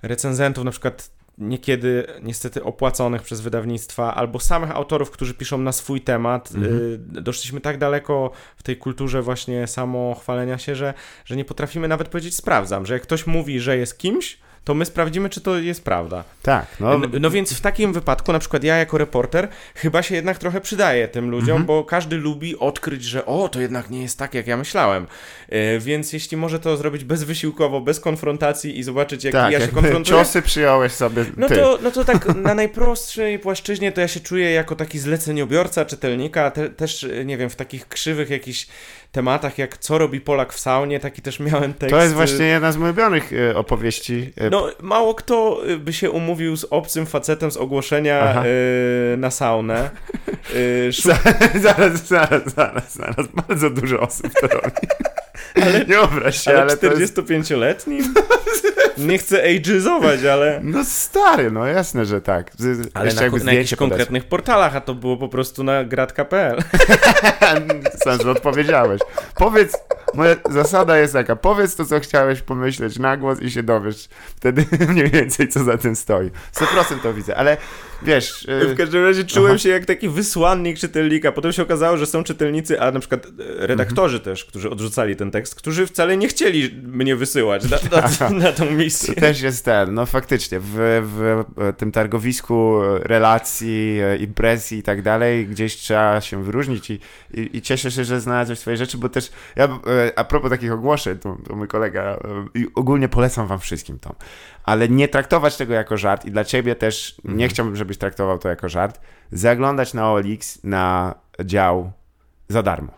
recenzentów, 0.02 0.64
na 0.66 0.72
przykład 0.72 1.19
niekiedy 1.40 2.08
niestety 2.22 2.64
opłaconych 2.64 3.22
przez 3.22 3.42
wydawnictwa, 3.42 4.16
albo 4.16 4.40
samych 4.40 4.72
autorów, 4.72 5.12
którzy 5.12 5.34
piszą 5.34 5.58
na 5.58 5.72
swój 5.72 6.02
temat. 6.02 6.52
Mhm. 6.56 6.80
Yy, 7.14 7.22
doszliśmy 7.22 7.62
tak 7.62 7.78
daleko 7.78 8.32
w 8.58 8.64
tej 8.64 8.78
kulturze 8.78 9.22
właśnie 9.22 9.68
samochwalenia 9.68 10.58
się, 10.58 10.76
że, 10.76 10.94
że 11.26 11.36
nie 11.36 11.46
potrafimy 11.46 11.88
nawet 11.88 12.08
powiedzieć 12.08 12.36
sprawdzam, 12.36 12.86
że 12.86 12.94
jak 12.94 13.04
ktoś 13.04 13.28
mówi, 13.28 13.60
że 13.60 13.78
jest 13.78 13.98
kimś, 13.98 14.40
to 14.64 14.74
my 14.74 14.86
sprawdzimy, 14.86 15.30
czy 15.30 15.42
to 15.42 15.58
jest 15.58 15.84
prawda. 15.84 16.24
Tak, 16.42 16.66
no, 16.80 16.98
No, 16.98 17.08
no 17.20 17.30
więc 17.30 17.54
w 17.54 17.62
takim 17.62 17.94
wypadku, 17.94 18.34
na 18.34 18.40
przykład 18.40 18.64
ja 18.64 18.78
jako 18.78 18.98
reporter, 18.98 19.48
chyba 19.76 20.04
się 20.04 20.16
jednak 20.16 20.38
trochę 20.38 20.62
przydaję 20.62 21.08
tym 21.08 21.30
ludziom, 21.30 21.50
Mhm. 21.50 21.66
bo 21.66 21.84
każdy 21.84 22.18
lubi 22.18 22.60
odkryć, 22.60 23.04
że 23.04 23.26
o, 23.26 23.50
to 23.50 23.62
jednak 23.62 23.90
nie 23.90 24.02
jest 24.02 24.18
tak, 24.20 24.34
jak 24.34 24.48
ja 24.48 24.58
myślałem. 24.58 25.08
E, 25.50 25.80
więc 25.80 26.14
jeśli 26.14 26.38
może 26.38 26.60
to 26.60 26.78
zrobić 26.78 27.04
bezwysiłkowo, 27.04 27.82
bez 27.82 28.00
konfrontacji 28.00 28.80
i 28.80 28.84
zobaczyć, 28.84 29.24
jak 29.24 29.34
tak, 29.34 29.52
ja 29.54 29.60
się 29.60 29.68
konfrontuję. 29.68 30.18
ciosy 30.20 30.42
przyjąłeś 30.42 30.92
sobie 30.92 31.26
No 31.38 31.48
ty. 31.48 31.56
to, 31.56 31.80
no 31.84 31.92
to 31.92 32.06
tak 32.06 32.36
na 32.36 32.54
najprostszej 32.54 33.40
płaszczyźnie 33.40 33.92
to 33.92 34.02
ja 34.02 34.08
się 34.08 34.20
czuję 34.20 34.52
jako 34.52 34.76
taki 34.76 35.00
zleceniobiorca, 35.00 35.86
czytelnika, 35.86 36.52
te, 36.52 36.70
też, 36.70 37.08
nie 37.26 37.38
wiem, 37.38 37.50
w 37.50 37.56
takich 37.56 37.88
krzywych 37.88 38.30
jakichś 38.30 38.68
tematach, 39.12 39.58
jak 39.58 39.78
co 39.78 39.98
robi 39.98 40.22
Polak 40.22 40.54
w 40.54 40.60
saunie, 40.60 41.00
taki 41.00 41.22
też 41.22 41.40
miałem 41.40 41.74
tekst. 41.74 41.96
To 41.96 42.02
jest 42.02 42.14
e, 42.14 42.16
właśnie 42.16 42.46
jedna 42.46 42.72
z 42.72 42.78
moich 42.78 42.90
ulubionych 42.90 43.34
e, 43.34 43.56
opowieści. 43.56 44.34
e, 44.38 44.50
no, 44.50 44.70
mało 44.82 45.14
kto 45.16 45.62
y, 45.70 45.78
by 45.78 45.94
się 45.94 46.12
umówił 46.12 46.58
z 46.58 46.66
obcym 46.70 47.06
facetem 47.06 47.52
z 47.52 47.58
ogłoszenia 47.58 48.44
y, 49.14 49.18
na 49.18 49.32
saunę. 49.32 49.90
Y, 50.56 50.92
zaraz, 51.56 52.08
zaraz, 52.08 52.54
zaraz, 52.54 52.96
zaraz. 52.96 53.28
Bardzo 53.48 53.70
dużo 53.70 54.00
osób 54.00 54.34
to 54.42 54.48
robi. 54.48 54.88
Ale, 55.62 55.86
nie 55.86 56.02
obraź 56.02 56.44
się, 56.44 56.52
ale, 56.52 56.62
ale 56.62 56.76
45-letnim? 56.76 58.14
Nie 58.98 59.18
chcę 59.18 59.44
age'izować, 59.44 60.26
ale... 60.26 60.60
No 60.64 60.86
stary, 60.86 61.52
no 61.52 61.66
jasne, 61.66 62.06
że 62.06 62.22
tak. 62.22 62.52
Z, 62.58 62.92
ale 62.94 63.14
na, 63.14 63.44
na 63.44 63.54
jakichś 63.54 63.76
konkretnych 63.76 64.26
portalach, 64.26 64.76
a 64.76 64.82
to 64.82 64.96
było 64.96 65.18
po 65.18 65.30
prostu 65.30 65.64
na 65.64 65.84
grad.pl. 65.84 66.58
Sam, 68.04 68.22
że 68.24 68.32
odpowiedziałeś. 68.32 69.02
Powiedz, 69.36 69.78
moja 70.14 70.36
zasada 70.50 70.98
jest 70.98 71.14
taka, 71.14 71.36
powiedz 71.36 71.76
to, 71.76 71.86
co 71.86 72.00
chciałeś 72.00 72.42
pomyśleć 72.42 73.00
na 73.00 73.18
głos 73.18 73.42
i 73.42 73.52
się 73.52 73.64
dowiesz. 73.64 74.10
Wtedy 74.36 74.66
mniej 74.94 75.10
więcej, 75.10 75.48
co 75.48 75.64
za 75.64 75.78
tym 75.78 75.96
stoi. 75.96 76.32
100% 76.54 77.00
to 77.04 77.14
widzę, 77.14 77.36
ale 77.36 77.58
wiesz... 78.04 78.48
W 78.74 78.78
każdym 78.78 79.04
razie 79.04 79.24
czułem 79.24 79.52
Aha. 79.52 79.58
się 79.58 79.70
jak 79.70 79.86
taki 79.86 80.10
wysłannik 80.10 80.80
czytelnika. 80.80 81.32
Potem 81.32 81.52
się 81.52 81.64
okazało, 81.64 81.98
że 81.98 82.06
są 82.06 82.24
czytelnicy, 82.24 82.82
a 82.82 82.92
na 82.92 83.00
przykład 83.00 83.26
e, 83.26 83.68
redaktorzy 83.68 84.18
mhm. 84.18 84.36
też, 84.36 84.46
którzy 84.46 84.70
odrzucali 84.70 85.16
ten 85.16 85.32
tekst, 85.32 85.56
którzy 85.56 85.88
wcale 85.88 86.18
nie 86.18 86.28
chcieli 86.28 86.82
mnie 86.84 87.16
wysyłać 87.16 87.64
na, 87.70 87.78
na, 88.02 88.30
na 88.46 88.52
tą 88.52 88.72
misję. 88.72 89.16
To 89.16 89.22
też 89.22 89.42
jest 89.42 89.66
ten, 89.66 89.94
no 89.94 90.06
faktycznie, 90.06 90.60
w, 90.60 91.04
w 91.06 91.74
tym 91.78 91.92
targowisku 91.92 92.80
relacji, 93.02 94.00
e, 94.02 94.18
impresji 94.18 94.78
i 94.78 94.84
tak 94.84 95.02
dalej, 95.02 95.48
gdzieś 95.48 95.76
trzeba 95.76 96.22
się 96.22 96.44
wyróżnić 96.44 96.90
i, 96.90 97.00
i, 97.34 97.58
i 97.58 97.62
cieszę 97.62 97.92
się, 97.92 98.04
że 98.04 98.22
znalazłeś 98.22 98.60
swoje 98.60 98.78
rzeczy, 98.78 98.98
bo 98.98 99.10
też 99.10 99.32
ja, 99.56 99.66
e, 99.66 99.70
a 100.16 100.24
propos 100.24 100.50
takich 100.50 100.72
ogłoszeń, 100.72 101.18
to, 101.18 101.38
to 101.48 101.56
mój 101.56 101.68
kolega, 101.68 102.20
i 102.56 102.68
ogólnie 102.76 103.10
polecam 103.10 103.48
wam 103.48 103.60
wszystkim 103.60 104.00
to, 104.00 104.16
ale 104.70 104.90
nie 104.90 105.08
traktować 105.08 105.58
tego 105.58 105.74
jako 105.74 105.98
żart 105.98 106.26
i 106.26 106.32
dla 106.32 106.44
ciebie 106.44 106.76
też 106.76 107.22
nie 107.24 107.32
mhm. 107.32 107.50
chciałbym, 107.50 107.76
żebyś 107.76 107.98
traktował 107.98 108.38
to 108.38 108.50
jako 108.50 108.70
żart, 108.70 109.00
zaglądać 109.32 109.94
na 109.94 110.12
OLX, 110.12 110.64
na 110.64 111.16
dział 111.46 111.92
za 112.50 112.64
darmo. 112.64 112.92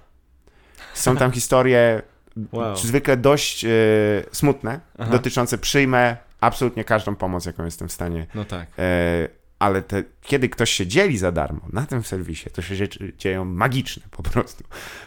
Są 0.93 1.17
tam 1.17 1.32
historie 1.39 2.01
wow. 2.51 2.76
zwykle 2.76 3.17
dość 3.17 3.65
y, 3.65 3.69
smutne, 4.32 4.80
Aha. 4.97 5.11
dotyczące 5.11 5.57
przyjmę 5.57 6.17
absolutnie 6.41 6.84
każdą 6.84 7.15
pomoc, 7.15 7.45
jaką 7.45 7.65
jestem 7.65 7.88
w 7.88 7.91
stanie. 7.91 8.28
No 8.36 8.45
tak. 8.45 8.67
Y, 8.80 9.41
ale 9.62 9.82
te, 9.82 10.03
kiedy 10.22 10.49
ktoś 10.49 10.72
się 10.72 10.88
dzieli 10.88 11.18
za 11.18 11.32
darmo 11.32 11.62
na 11.74 11.86
tym 11.86 12.03
serwisie, 12.03 12.49
to 12.49 12.62
się 12.62 12.76
rzeczy 12.76 13.14
dzieją 13.18 13.45
magiczne 13.45 14.03
po 14.12 14.24
prostu. 14.24 14.64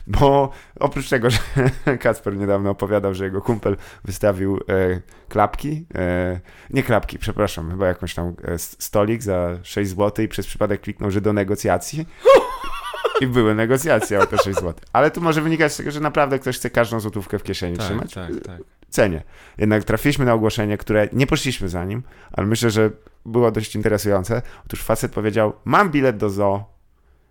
Bo 0.06 0.50
oprócz 0.80 1.08
tego, 1.08 1.30
że 1.30 1.38
Kacper 2.00 2.36
niedawno 2.36 2.70
opowiadał, 2.70 3.14
że 3.14 3.24
jego 3.24 3.42
kumpel 3.42 3.76
wystawił 4.04 4.56
e, 4.56 5.00
klapki, 5.28 5.86
e, 5.94 6.40
nie 6.70 6.82
klapki, 6.82 7.18
przepraszam, 7.18 7.70
chyba 7.70 7.86
jakąś 7.86 8.14
tam 8.14 8.34
e, 8.44 8.58
stolik 8.58 9.22
za 9.22 9.58
6 9.62 9.90
zł 9.90 10.24
i 10.24 10.28
przez 10.28 10.46
przypadek 10.46 10.80
kliknął, 10.80 11.10
że 11.10 11.20
do 11.20 11.32
negocjacji. 11.32 12.06
I 13.20 13.26
były 13.26 13.54
negocjacje 13.54 14.20
o 14.20 14.26
te 14.26 14.38
6 14.38 14.58
zł. 14.58 14.74
Ale 14.92 15.10
tu 15.10 15.20
może 15.20 15.42
wynikać 15.42 15.72
z 15.72 15.76
tego, 15.76 15.90
że 15.90 16.00
naprawdę 16.00 16.38
ktoś 16.38 16.56
chce 16.56 16.70
każdą 16.70 17.00
złotówkę 17.00 17.38
w 17.38 17.42
kieszeni 17.42 17.76
tak, 17.76 17.86
trzymać. 17.86 18.14
Tak, 18.14 18.30
tak. 18.46 18.60
Cenię. 18.94 19.22
Jednak 19.58 19.84
trafiliśmy 19.84 20.24
na 20.24 20.32
ogłoszenie, 20.34 20.78
które 20.78 21.08
nie 21.12 21.26
poszliśmy 21.26 21.68
za 21.68 21.84
nim, 21.84 22.02
ale 22.32 22.46
myślę, 22.46 22.70
że 22.70 22.90
było 23.26 23.50
dość 23.50 23.76
interesujące. 23.76 24.42
Otóż 24.66 24.82
facet 24.82 25.12
powiedział: 25.12 25.52
Mam 25.64 25.90
bilet 25.90 26.16
do 26.16 26.30
zoo, 26.30 26.64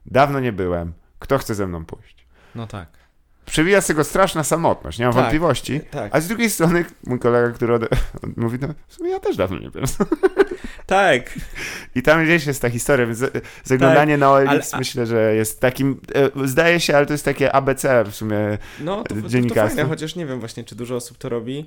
dawno 0.06 0.40
nie 0.40 0.52
byłem, 0.52 0.94
kto 1.20 1.38
chce 1.38 1.56
ze 1.56 1.68
mną 1.68 1.86
pójść? 1.86 2.28
No 2.56 2.68
tak. 2.68 2.88
Przewija 3.46 3.82
z 3.82 3.88
tego 3.88 4.04
straszna 4.04 4.44
samotność, 4.44 5.00
nie 5.00 5.06
mam 5.06 5.14
tak, 5.14 5.22
wątpliwości. 5.22 5.82
Tak. 5.92 6.16
A 6.16 6.22
z 6.22 6.28
drugiej 6.28 6.50
strony 6.50 6.86
mój 7.08 7.20
kolega, 7.20 7.56
który 7.56 7.74
ode... 7.74 7.88
mówi, 8.38 8.58
no 8.62 8.68
w 8.88 8.94
sumie 8.94 9.12
ja 9.12 9.20
też 9.20 9.38
dawno 9.38 9.60
nie 9.60 9.70
byłem. 9.70 9.88
Tak. 10.86 11.40
I 11.96 12.02
tam 12.02 12.24
gdzieś 12.24 12.46
jest 12.46 12.62
ta 12.62 12.70
historia, 12.70 13.06
więc 13.06 13.24
zaglądanie 13.64 14.14
tak, 14.14 14.20
na 14.20 14.32
OLX 14.32 14.74
ale, 14.74 14.80
myślę, 14.80 15.06
że 15.06 15.36
jest 15.36 15.60
takim, 15.60 16.02
e, 16.16 16.48
zdaje 16.48 16.80
się, 16.80 16.98
ale 16.98 17.06
to 17.06 17.14
jest 17.14 17.26
takie 17.26 17.56
ABC 17.56 18.04
w 18.04 18.16
sumie 18.16 18.58
No, 18.80 19.04
to, 19.04 19.16
fajne, 19.56 19.84
chociaż 19.84 20.16
nie 20.16 20.26
wiem 20.26 20.40
właśnie, 20.40 20.64
czy 20.64 20.76
dużo 20.76 20.96
osób 20.96 21.18
to 21.18 21.30
robi. 21.30 21.66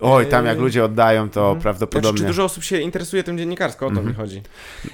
Oj, 0.00 0.26
tam 0.26 0.46
jak 0.46 0.58
ludzie 0.58 0.84
oddają, 0.84 1.30
to 1.30 1.40
mhm. 1.40 1.60
prawdopodobnie. 1.60 2.10
Znaczy, 2.10 2.22
czy 2.22 2.26
dużo 2.26 2.44
osób 2.44 2.64
się 2.64 2.80
interesuje 2.80 3.22
tym 3.22 3.38
dziennikarsko, 3.38 3.86
o 3.86 3.88
to 3.88 3.92
mhm. 3.92 4.08
mi 4.08 4.14
chodzi. 4.14 4.42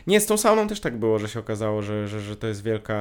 Nie, 0.06 0.20
z 0.20 0.26
tą 0.26 0.36
sauną 0.36 0.68
też 0.68 0.80
tak 0.80 0.96
było, 0.96 1.18
że 1.18 1.28
się 1.28 1.40
okazało, 1.40 1.82
że, 1.82 2.08
że, 2.08 2.20
że 2.20 2.36
to 2.36 2.46
jest 2.46 2.62
wielka 2.62 2.94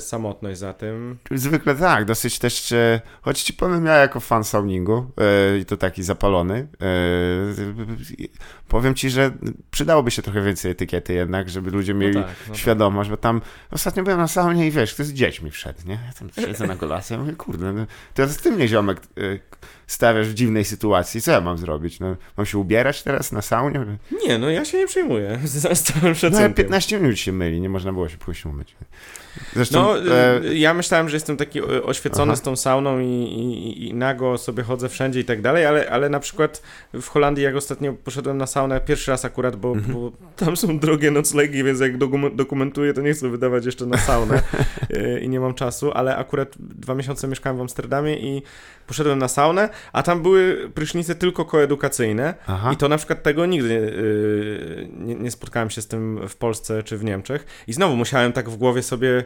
samotność 0.00 0.58
za 0.58 0.72
tym. 0.72 1.18
Zwykle 1.30 1.74
tak, 1.74 2.04
dosyć 2.04 2.38
też, 2.38 2.72
e, 2.72 3.00
choć 3.22 3.42
ci 3.42 3.52
powiem, 3.52 3.86
ja 3.86 3.94
jako 3.94 4.20
fan 4.20 4.44
sauningu, 4.44 5.06
e, 5.20 5.58
i 5.58 5.64
to 5.64 5.76
taki 5.76 6.02
zapalony, 6.02 6.68
e, 6.82 6.86
powiem 8.68 8.94
ci, 8.94 9.10
że 9.10 9.30
przydałoby 9.70 10.10
się 10.10 10.22
trochę 10.22 10.42
więcej 10.42 10.70
etykiety 10.70 11.12
jednak, 11.12 11.50
żeby 11.50 11.70
ludzie 11.70 11.94
mieli 11.94 12.14
no 12.14 12.22
tak, 12.22 12.36
no 12.40 12.52
tak. 12.52 12.56
świadomość, 12.56 13.10
tak. 13.10 13.18
bo 13.18 13.22
tam 13.22 13.40
ostatnio 13.70 14.02
byłem 14.02 14.18
na 14.18 14.28
saunie 14.28 14.66
i 14.66 14.70
wiesz, 14.70 14.94
ktoś 14.94 15.06
z 15.06 15.12
dziećmi 15.12 15.50
wszedł, 15.50 15.78
nie? 15.86 15.94
Ja 15.94 16.12
tam 16.18 16.44
siedzę 16.46 16.66
na 16.66 16.76
golasie, 16.76 17.18
mówię, 17.18 17.32
kurde, 17.32 17.72
no, 17.72 17.86
teraz 18.14 18.36
ty 18.36 18.50
mnie 18.50 18.68
ziomek 18.68 19.00
stawiasz 19.92 20.28
w 20.28 20.34
dziwnej 20.34 20.64
sytuacji, 20.64 21.22
co 21.22 21.30
ja 21.32 21.40
mam 21.40 21.58
zrobić? 21.58 22.00
No, 22.00 22.16
mam 22.36 22.46
się 22.46 22.58
ubierać 22.58 23.02
teraz 23.02 23.32
na 23.32 23.42
saunie? 23.42 23.86
Nie, 24.26 24.38
no 24.38 24.50
ja 24.50 24.64
się 24.64 24.78
nie 24.78 24.86
przejmuję, 24.86 25.38
z 25.44 25.82
całym 25.82 26.14
szacunkiem. 26.14 26.48
No 26.48 26.54
15 26.54 27.00
minut 27.00 27.18
się 27.18 27.32
myli, 27.32 27.60
nie 27.60 27.68
można 27.68 27.92
było 27.92 28.08
się 28.08 28.18
pójść 28.18 28.46
umyć. 28.46 28.74
Zresztą, 29.54 29.82
no, 29.82 30.14
e... 30.14 30.54
ja 30.54 30.74
myślałem, 30.74 31.08
że 31.08 31.16
jestem 31.16 31.36
taki 31.36 31.62
oświecony 31.62 32.32
Aha. 32.32 32.36
z 32.36 32.42
tą 32.42 32.56
sauną 32.56 33.00
i, 33.00 33.06
i, 33.06 33.88
i, 33.88 33.94
nago 33.94 34.38
sobie 34.38 34.62
chodzę 34.62 34.88
wszędzie 34.88 35.20
i 35.20 35.24
tak 35.24 35.42
dalej, 35.42 35.66
ale, 35.66 35.90
ale 35.90 36.08
na 36.08 36.20
przykład 36.20 36.62
w 36.92 37.08
Holandii, 37.08 37.44
jak 37.44 37.56
ostatnio 37.56 37.92
poszedłem 37.92 38.38
na 38.38 38.46
saunę, 38.46 38.80
pierwszy 38.80 39.10
raz 39.10 39.24
akurat, 39.24 39.56
bo, 39.56 39.72
mhm. 39.72 39.94
bo 39.94 40.12
tam 40.36 40.56
są 40.56 40.78
drogie 40.78 41.10
noclegi, 41.10 41.64
więc 41.64 41.80
jak 41.80 41.98
dokumentuję, 42.34 42.94
to 42.94 43.00
nie 43.00 43.12
chcę 43.12 43.28
wydawać 43.28 43.66
jeszcze 43.66 43.86
na 43.86 43.98
saunę 43.98 44.42
e, 44.90 45.20
i 45.20 45.28
nie 45.28 45.40
mam 45.40 45.54
czasu, 45.54 45.92
ale 45.92 46.16
akurat 46.16 46.48
dwa 46.58 46.94
miesiące 46.94 47.28
mieszkałem 47.28 47.58
w 47.58 47.60
Amsterdamie 47.60 48.16
i 48.16 48.42
poszedłem 48.86 49.18
na 49.18 49.28
saunę, 49.28 49.68
a 49.92 50.02
tam 50.02 50.22
były 50.22 50.70
prysznice 50.74 51.14
tylko 51.14 51.44
koedukacyjne 51.44 52.34
Aha. 52.46 52.72
i 52.72 52.76
to 52.76 52.88
na 52.88 52.96
przykład 52.96 53.22
tego 53.22 53.46
nigdy 53.46 53.68
yy, 53.68 54.88
nie, 55.06 55.14
nie 55.14 55.30
spotkałem 55.30 55.70
się 55.70 55.82
z 55.82 55.86
tym 55.86 56.28
w 56.28 56.36
Polsce 56.36 56.82
czy 56.82 56.98
w 56.98 57.04
Niemczech 57.04 57.46
i 57.66 57.72
znowu 57.72 57.96
musiałem 57.96 58.32
tak 58.32 58.50
w 58.50 58.56
głowie 58.56 58.82
sobie 58.82 59.21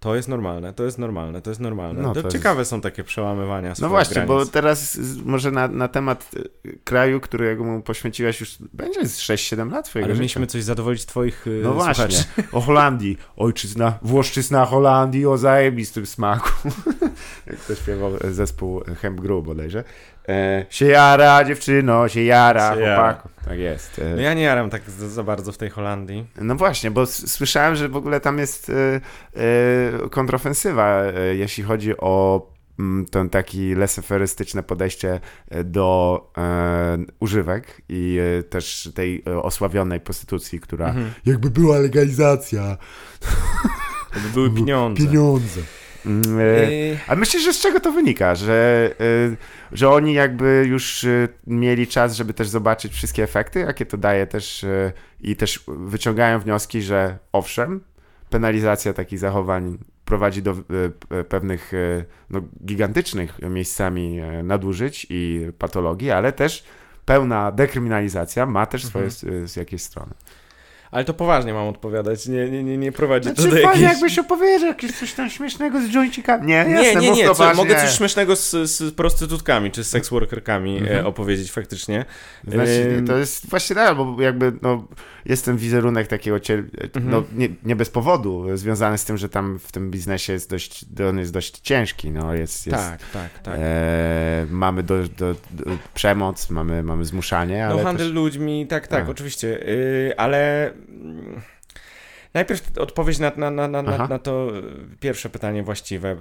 to 0.00 0.16
jest 0.16 0.28
normalne, 0.28 0.72
to 0.72 0.84
jest 0.84 0.98
normalne, 0.98 1.42
to 1.42 1.50
jest 1.50 1.60
normalne. 1.60 2.02
No, 2.02 2.14
to, 2.14 2.22
to 2.22 2.28
ciekawe 2.28 2.60
jest... 2.60 2.70
są 2.70 2.80
takie 2.80 3.04
przełamywania. 3.04 3.74
No 3.80 3.88
właśnie, 3.88 4.14
granic. 4.14 4.28
bo 4.28 4.46
teraz 4.46 4.98
może 5.24 5.50
na, 5.50 5.68
na 5.68 5.88
temat 5.88 6.30
y, 6.66 6.78
kraju, 6.84 7.20
którego 7.20 7.80
poświęciłeś 7.84 8.40
już 8.40 8.56
będzie 8.72 9.06
z 9.08 9.18
6-7 9.18 9.72
lat 9.72 9.84
twojego 9.84 10.04
Ale 10.06 10.14
życia. 10.14 10.20
mieliśmy 10.20 10.46
coś 10.46 10.62
zadowolić 10.62 11.06
twoich 11.06 11.46
y, 11.46 11.60
No 11.64 11.72
właśnie, 11.72 12.24
o 12.52 12.60
Holandii. 12.60 13.18
Ojczyzna, 13.36 13.98
Włoszczyzna 14.02 14.64
Holandii 14.64 15.26
o 15.26 15.38
zajebistym 15.38 16.06
smaku. 16.06 16.50
Jak 17.46 17.60
to 17.60 17.74
śpiewał 17.74 18.12
zespół 18.30 18.82
Hemp 19.00 19.20
Gru 19.20 19.42
bodajże. 19.42 19.84
E, 20.28 20.66
się 20.70 20.86
jara 20.86 21.44
dziewczyno, 21.44 22.08
się 22.08 22.22
jara 22.22 22.74
się 22.74 22.80
chłopaku. 22.80 23.28
Tak 23.44 23.58
jest. 23.58 23.98
E. 23.98 24.14
No 24.16 24.22
ja 24.22 24.34
nie 24.34 24.42
jaram 24.42 24.70
tak 24.70 24.90
za, 24.90 25.08
za, 25.08 25.22
bardzo 25.22 25.52
w 25.52 25.58
tej 25.58 25.70
Holandii. 25.70 26.26
No 26.40 26.54
właśnie, 26.54 26.90
bo 26.90 27.06
słyszałem, 27.06 27.76
że 27.76 27.88
w 27.88 27.96
ogóle 27.96 28.20
tam 28.20 28.38
jest 28.38 28.70
e, 28.70 29.00
e 30.04 30.08
kontrofensywa, 30.08 31.02
e, 31.02 31.34
jeśli 31.34 31.64
chodzi 31.64 31.96
o 31.96 32.46
mm, 32.78 33.06
to 33.06 33.24
taki 33.24 33.74
leseferystyczne 33.74 34.62
podejście 34.62 35.20
e, 35.50 35.64
do 35.64 36.30
e, 36.38 36.98
używek 37.20 37.82
i 37.88 38.18
e, 38.38 38.42
też 38.42 38.90
tej 38.94 39.24
osławionej 39.24 40.00
prostytucji, 40.00 40.60
która 40.60 40.86
mhm. 40.86 41.10
jakby 41.26 41.50
była 41.50 41.78
legalizacja. 41.78 42.76
Jakby 44.14 44.30
były 44.30 44.50
pieniądze. 44.50 45.06
Pieniądze. 45.06 45.60
Mm, 46.06 46.40
e, 46.40 46.98
a 47.06 47.16
myślisz, 47.16 47.42
że 47.42 47.52
z 47.52 47.60
czego 47.60 47.80
to 47.80 47.92
wynika? 47.92 48.34
Że, 48.34 48.90
e, 49.00 49.36
że 49.72 49.90
oni 49.90 50.14
jakby 50.14 50.64
już 50.68 51.04
e, 51.04 51.28
mieli 51.46 51.86
czas, 51.86 52.14
żeby 52.14 52.34
też 52.34 52.48
zobaczyć 52.48 52.92
wszystkie 52.92 53.22
efekty, 53.22 53.60
jakie 53.60 53.86
to 53.86 53.96
daje 53.96 54.26
też 54.26 54.66
i 55.20 55.36
też 55.36 55.64
wyciągają 55.68 56.38
wnioski, 56.38 56.82
że 56.82 57.18
owszem, 57.32 57.80
penalizacja 58.30 58.92
takich 58.92 59.18
zachowań 59.18 59.78
prowadzi 60.04 60.42
do 60.42 60.56
pewnych 61.28 61.72
no, 62.30 62.40
gigantycznych 62.64 63.38
miejscami 63.42 64.20
nadużyć 64.42 65.06
i 65.10 65.46
patologii, 65.58 66.10
ale 66.10 66.32
też 66.32 66.64
pełna 67.04 67.52
dekryminalizacja 67.52 68.46
ma 68.46 68.66
też 68.66 68.84
swoje 68.84 69.04
mhm. 69.04 69.48
z 69.48 69.56
jakiejś 69.56 69.82
strony. 69.82 70.14
Ale 70.90 71.04
to 71.04 71.14
poważnie 71.14 71.54
mam 71.54 71.68
odpowiadać, 71.68 72.26
nie, 72.26 72.50
nie, 72.50 72.64
nie, 72.64 72.78
nie 72.78 72.92
prowadzi 72.92 73.28
znaczy, 73.28 73.42
to 73.42 73.48
do 73.48 73.56
jakiejś... 73.56 73.82
jakbyś 73.82 74.18
opowiedział 74.18 74.68
jakieś 74.68 74.98
coś 74.98 75.12
tam 75.12 75.30
śmiesznego 75.30 75.80
z 75.80 75.88
jointikami. 75.90 76.46
Nie, 76.46 76.64
nie, 76.68 76.74
jasne, 76.74 77.00
nie, 77.00 77.10
nie, 77.10 77.16
nie 77.16 77.34
co, 77.34 77.54
mogę 77.54 77.80
coś 77.80 77.96
śmiesznego 77.96 78.36
z, 78.36 78.50
z 78.50 78.94
prostytutkami 78.94 79.70
czy 79.70 79.84
z 79.84 79.88
seksworkerkami 79.88 80.78
mhm. 80.78 80.98
e, 80.98 81.06
opowiedzieć 81.06 81.52
faktycznie. 81.52 82.04
Znaczy, 82.48 83.02
to 83.06 83.18
jest 83.18 83.50
właśnie 83.50 83.76
tak, 83.76 83.96
bo 83.96 84.22
jakby 84.22 84.52
no, 84.62 84.88
jest 85.24 85.44
ten 85.44 85.56
wizerunek 85.56 86.06
takiego, 86.06 86.36
mhm. 86.36 87.10
no, 87.10 87.24
nie, 87.36 87.48
nie, 87.64 87.76
bez 87.76 87.90
powodu, 87.90 88.56
związany 88.56 88.98
z 88.98 89.04
tym, 89.04 89.16
że 89.16 89.28
tam 89.28 89.58
w 89.58 89.72
tym 89.72 89.90
biznesie 89.90 90.32
jest 90.32 90.50
dość, 90.50 90.84
on 91.08 91.18
jest 91.18 91.32
dość 91.32 91.58
ciężki. 91.58 92.10
No, 92.10 92.34
jest, 92.34 92.66
jest, 92.66 92.78
tak, 92.78 93.00
tak, 93.12 93.38
tak. 93.42 93.54
E, 93.58 94.46
mamy 94.50 94.82
do, 94.82 95.02
do, 95.02 95.34
do, 95.50 95.64
przemoc, 95.94 96.50
mamy, 96.50 96.82
mamy 96.82 97.04
zmuszanie. 97.04 97.66
No 97.70 97.78
handel 97.78 98.06
też... 98.06 98.14
ludźmi, 98.14 98.66
tak, 98.66 98.86
tak, 98.86 99.00
tak. 99.00 99.08
oczywiście, 99.08 99.68
y, 99.68 100.14
ale 100.16 100.72
Najpierw 102.34 102.78
odpowiedź 102.78 103.18
na, 103.18 103.32
na, 103.36 103.50
na, 103.50 103.68
na, 103.68 104.08
na 104.08 104.18
to 104.18 104.48
pierwsze 105.00 105.30
pytanie 105.30 105.62
właściwe. 105.62 106.16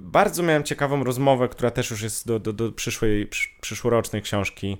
Bardzo 0.00 0.42
miałem 0.42 0.62
ciekawą 0.62 1.04
rozmowę, 1.04 1.48
która 1.48 1.70
też 1.70 1.90
już 1.90 2.02
jest 2.02 2.26
do, 2.26 2.38
do, 2.38 2.52
do 2.52 2.72
przyszłej, 2.72 3.28
przyszłorocznej 3.60 4.22
książki 4.22 4.78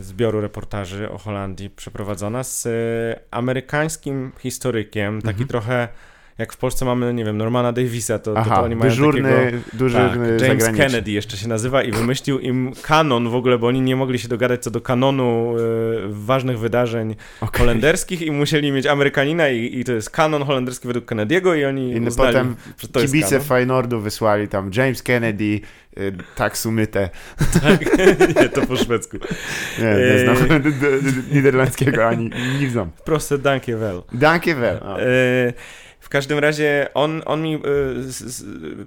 zbioru 0.00 0.40
reportaży 0.40 1.10
o 1.10 1.18
Holandii 1.18 1.70
przeprowadzona 1.70 2.44
z 2.44 2.68
amerykańskim 3.30 4.32
historykiem, 4.38 5.22
taki 5.22 5.42
mhm. 5.42 5.48
trochę 5.48 5.88
jak 6.38 6.52
w 6.52 6.56
Polsce 6.56 6.84
mamy, 6.84 7.14
nie 7.14 7.24
wiem, 7.24 7.36
Normana 7.36 7.72
Davisa, 7.72 8.18
to, 8.18 8.34
Aha, 8.36 8.56
to, 8.56 8.62
oni 8.62 8.76
mają 8.76 8.90
dyżurny, 8.90 9.32
takiego... 9.32 9.58
dyżurny 9.72 10.36
tak, 10.38 10.48
James 10.48 10.76
Kennedy 10.76 11.10
jeszcze 11.10 11.36
się 11.36 11.48
nazywa 11.48 11.82
i 11.82 11.92
wymyślił 11.92 12.38
im 12.38 12.72
kanon 12.82 13.28
w 13.28 13.34
ogóle, 13.34 13.58
bo 13.58 13.66
oni 13.66 13.80
nie 13.80 13.96
mogli 13.96 14.18
się 14.18 14.28
dogadać 14.28 14.62
co 14.62 14.70
do 14.70 14.80
kanonu 14.80 15.56
e, 15.56 15.62
ważnych 16.08 16.58
wydarzeń 16.58 17.16
okay. 17.40 17.58
holenderskich 17.58 18.22
i 18.22 18.30
musieli 18.30 18.72
mieć 18.72 18.86
Amerykanina 18.86 19.48
i, 19.48 19.78
i 19.78 19.84
to 19.84 19.92
jest 19.92 20.10
kanon 20.10 20.42
holenderski 20.42 20.86
według 20.86 21.10
Kennedy'ego 21.10 21.58
i 21.58 21.64
oni 21.64 21.90
I 21.90 22.00
uznali, 22.00 22.32
potem 22.32 22.56
że 22.78 22.88
to 22.88 23.00
kibice 23.00 23.40
Feynordu 23.40 24.00
wysłali 24.00 24.48
tam 24.48 24.70
James 24.74 25.02
Kennedy, 25.02 25.60
e, 25.96 26.00
tak 26.34 26.58
sumyte. 26.58 27.10
Tak, 27.62 27.98
nie, 28.42 28.48
to 28.48 28.66
po 28.66 28.76
szwedzku. 28.76 29.16
Nie, 29.78 30.14
nie 30.14 30.18
znam 30.18 30.62
niderlandzkiego 31.32 32.06
ani 32.06 32.30
nie 32.60 32.70
znam. 32.70 32.90
Proste 33.04 33.38
dankjewel. 33.38 34.02
Dankjewel. 34.12 34.80
W 36.06 36.08
każdym 36.08 36.38
razie 36.38 36.88
on, 36.94 37.22
on 37.24 37.42
mi 37.42 37.54
y, 37.54 37.60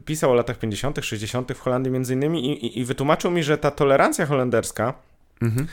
pisał 0.05 0.31
o 0.31 0.33
latach 0.33 0.59
50., 0.59 0.99
60. 1.01 1.53
w 1.53 1.59
Holandii 1.59 1.91
między 1.91 2.13
innymi 2.13 2.45
i, 2.45 2.65
i, 2.65 2.79
i 2.79 2.85
wytłumaczył 2.85 3.31
mi, 3.31 3.43
że 3.43 3.57
ta 3.57 3.71
tolerancja 3.71 4.25
holenderska 4.25 4.93
mhm 5.41 5.67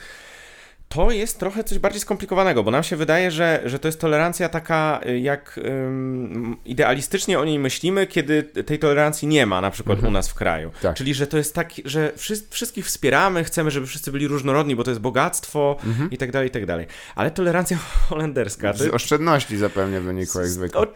to 0.89 1.11
jest 1.11 1.41
trochę 1.41 1.65
coś 1.65 1.79
bardziej 1.79 2.01
skomplikowanego, 2.01 2.63
bo 2.63 2.71
nam 2.71 2.83
się 2.83 2.97
wydaje, 2.97 3.31
że, 3.31 3.63
że 3.65 3.79
to 3.79 3.89
jest 3.89 4.01
tolerancja 4.01 4.49
taka, 4.49 5.01
y, 5.07 5.19
jak 5.19 5.61
um, 5.65 6.57
idealistycznie 6.65 7.39
o 7.39 7.45
niej 7.45 7.59
myślimy, 7.59 8.07
kiedy 8.07 8.43
tej 8.43 8.79
tolerancji 8.79 9.29
nie 9.29 9.47
ma, 9.47 9.61
na 9.61 9.71
przykład 9.71 9.97
mhm. 9.97 10.13
u 10.13 10.15
nas 10.15 10.29
w 10.29 10.35
kraju. 10.35 10.71
Tak. 10.83 10.97
Czyli, 10.97 11.15
że 11.15 11.27
to 11.27 11.37
jest 11.37 11.55
tak, 11.55 11.73
że 11.85 12.13
wszyscy, 12.17 12.47
wszystkich 12.51 12.87
wspieramy, 12.87 13.45
chcemy, 13.45 13.71
żeby 13.71 13.87
wszyscy 13.87 14.13
byli 14.13 14.29
różnorodni, 14.29 14.77
bo 14.77 14.85
to 14.85 14.91
jest 14.91 15.01
bogactwo 15.01 15.77
mhm. 15.87 16.11
i 16.11 16.17
tak 16.17 16.33
dalej, 16.33 16.49
i 16.49 16.51
tak 16.51 16.67
dalej. 16.67 16.87
Ale 17.15 17.31
tolerancja 17.31 17.77
holenderska... 18.09 18.73
Z 18.73 18.95
oszczędności 18.95 19.57
zapewne 19.57 20.01
wynikło, 20.01 20.41
jak 20.41 20.51
zwykle. 20.51 20.81
O, 20.81 20.87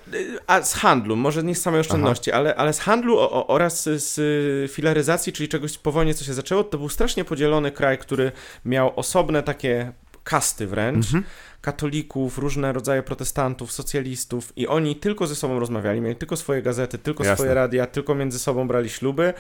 a 0.47 0.63
z 0.63 0.75
handlu, 0.75 1.17
może 1.17 1.43
nie 1.43 1.55
z 1.55 1.63
samej 1.63 1.81
oszczędności, 1.81 2.33
ale, 2.33 2.55
ale 2.55 2.73
z 2.73 2.79
handlu 2.79 3.19
o, 3.19 3.33
o, 3.33 3.47
oraz 3.47 3.85
z 3.85 4.71
filaryzacji, 4.73 5.33
czyli 5.33 5.49
czegoś 5.49 5.79
po 5.79 5.93
wojnie, 5.93 6.15
co 6.15 6.25
się 6.25 6.35
zaczęło, 6.35 6.65
to 6.65 6.79
był 6.79 6.89
strasznie 6.89 7.25
podzielony 7.25 7.71
kraj, 7.71 7.99
który 7.99 8.33
miał 8.65 8.93
osobne 8.97 9.43
takie 9.43 9.80
kasty 10.25 10.67
wręcz, 10.67 11.07
mhm. 11.07 11.25
katolików, 11.61 12.39
różne 12.39 12.73
rodzaje 12.73 13.03
protestantów, 13.03 13.73
socjalistów 13.73 14.53
i 14.57 14.67
oni 14.67 14.97
tylko 14.97 15.27
ze 15.27 15.35
sobą 15.35 15.59
rozmawiali, 15.59 16.01
mieli 16.01 16.17
tylko 16.17 16.37
swoje 16.37 16.63
gazety, 16.63 16.99
tylko 16.99 17.25
Jasne. 17.25 17.37
swoje 17.37 17.55
radia, 17.55 17.87
tylko 17.87 18.15
między 18.15 18.39
sobą 18.39 18.69
brali 18.69 18.89
śluby, 18.89 19.35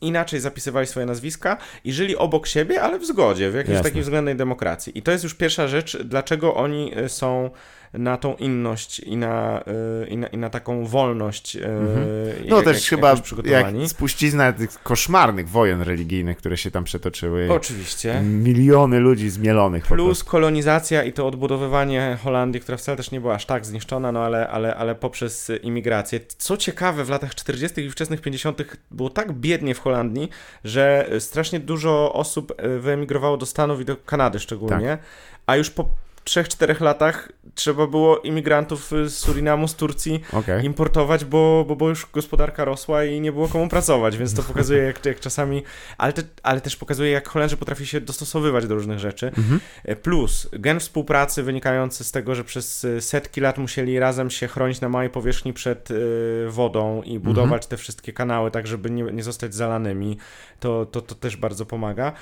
inaczej 0.00 0.40
zapisywali 0.40 0.86
swoje 0.86 1.06
nazwiska 1.06 1.56
i 1.84 1.92
żyli 1.92 2.16
obok 2.16 2.46
siebie, 2.46 2.82
ale 2.82 2.98
w 2.98 3.06
zgodzie, 3.06 3.50
w 3.50 3.54
jakiejś 3.54 3.74
Jasne. 3.74 3.90
takiej 3.90 4.02
względnej 4.02 4.36
demokracji. 4.36 4.98
I 4.98 5.02
to 5.02 5.10
jest 5.10 5.24
już 5.24 5.34
pierwsza 5.34 5.68
rzecz, 5.68 5.96
dlaczego 6.04 6.54
oni 6.54 6.92
e, 6.96 7.08
są 7.08 7.50
na 7.92 8.16
tą 8.16 8.36
inność 8.36 8.98
i 8.98 9.16
na, 9.16 9.64
y, 10.04 10.08
i 10.08 10.16
na, 10.16 10.26
i 10.26 10.36
na 10.36 10.50
taką 10.50 10.86
wolność. 10.86 11.56
Y, 11.56 11.66
mhm. 11.66 12.06
No 12.48 12.56
jak, 12.56 12.64
też 12.64 12.76
jak, 12.76 12.84
chyba 12.84 13.14
jak 13.44 13.66
spuścizna 13.86 14.52
tych 14.52 14.82
koszmarnych 14.82 15.48
wojen 15.48 15.82
religijnych, 15.82 16.36
które 16.36 16.56
się 16.56 16.70
tam 16.70 16.84
przetoczyły. 16.84 17.48
Oczywiście. 17.52 18.20
Miliony 18.22 19.00
ludzi 19.00 19.30
zmielonych. 19.30 19.86
Plus 19.86 20.24
kolonizacja 20.24 21.04
i 21.04 21.12
to 21.12 21.26
odbudowywanie 21.26 22.18
Holandii, 22.22 22.60
która 22.60 22.78
wcale 22.78 22.96
też 22.96 23.10
nie 23.10 23.20
była 23.20 23.34
aż 23.34 23.46
tak 23.46 23.66
zniszczona, 23.66 24.12
no 24.12 24.20
ale, 24.20 24.48
ale, 24.48 24.74
ale 24.74 24.94
poprzez 24.94 25.50
imigrację. 25.62 26.20
Co 26.38 26.56
ciekawe, 26.56 27.04
w 27.04 27.08
latach 27.08 27.34
40. 27.34 27.80
i 27.80 27.90
wczesnych 27.90 28.20
50. 28.20 28.62
było 28.90 29.10
tak 29.10 29.32
biednie 29.32 29.74
w 29.74 29.80
Holandii, 29.80 30.28
że 30.64 31.10
strasznie 31.18 31.60
dużo 31.60 32.12
osób 32.12 32.54
y, 32.64 32.80
wyemigrowało 32.80 33.36
do 33.36 33.46
Stanów 33.46 33.80
i 33.80 33.84
do 33.84 33.96
Kanady 33.96 34.38
szczególnie, 34.38 34.88
tak. 34.88 35.00
a 35.46 35.56
już 35.56 35.70
po 35.70 35.88
3-4 36.28 36.80
latach 36.80 37.32
trzeba 37.54 37.86
było 37.86 38.18
imigrantów 38.18 38.90
z 39.06 39.14
Surinamu, 39.14 39.68
z 39.68 39.74
Turcji 39.74 40.20
okay. 40.32 40.62
importować, 40.62 41.24
bo, 41.24 41.64
bo, 41.68 41.76
bo 41.76 41.88
już 41.88 42.06
gospodarka 42.12 42.64
rosła 42.64 43.04
i 43.04 43.20
nie 43.20 43.32
było 43.32 43.48
komu 43.48 43.68
pracować, 43.68 44.16
więc 44.16 44.34
to 44.34 44.42
pokazuje 44.52 44.82
jak, 44.82 45.06
jak 45.06 45.20
czasami, 45.20 45.62
ale, 45.98 46.12
te, 46.12 46.22
ale 46.42 46.60
też 46.60 46.76
pokazuje 46.76 47.10
jak 47.10 47.28
Holendrzy 47.28 47.56
potrafi 47.56 47.86
się 47.86 48.00
dostosowywać 48.00 48.66
do 48.66 48.74
różnych 48.74 48.98
rzeczy. 48.98 49.26
Mhm. 49.26 49.60
Plus 50.02 50.48
gen 50.52 50.80
współpracy 50.80 51.42
wynikający 51.42 52.04
z 52.04 52.12
tego, 52.12 52.34
że 52.34 52.44
przez 52.44 52.86
setki 53.00 53.40
lat 53.40 53.58
musieli 53.58 53.98
razem 53.98 54.30
się 54.30 54.48
chronić 54.48 54.80
na 54.80 54.88
małej 54.88 55.10
powierzchni 55.10 55.52
przed 55.52 55.90
y, 55.90 56.44
wodą 56.48 57.02
i 57.02 57.18
budować 57.18 57.62
mhm. 57.62 57.70
te 57.70 57.76
wszystkie 57.76 58.12
kanały, 58.12 58.50
tak 58.50 58.66
żeby 58.66 58.90
nie, 58.90 59.02
nie 59.02 59.22
zostać 59.22 59.54
zalanymi, 59.54 60.18
to, 60.60 60.86
to, 60.86 61.00
to 61.02 61.14
też 61.14 61.36
bardzo 61.36 61.66
pomaga. 61.66 62.12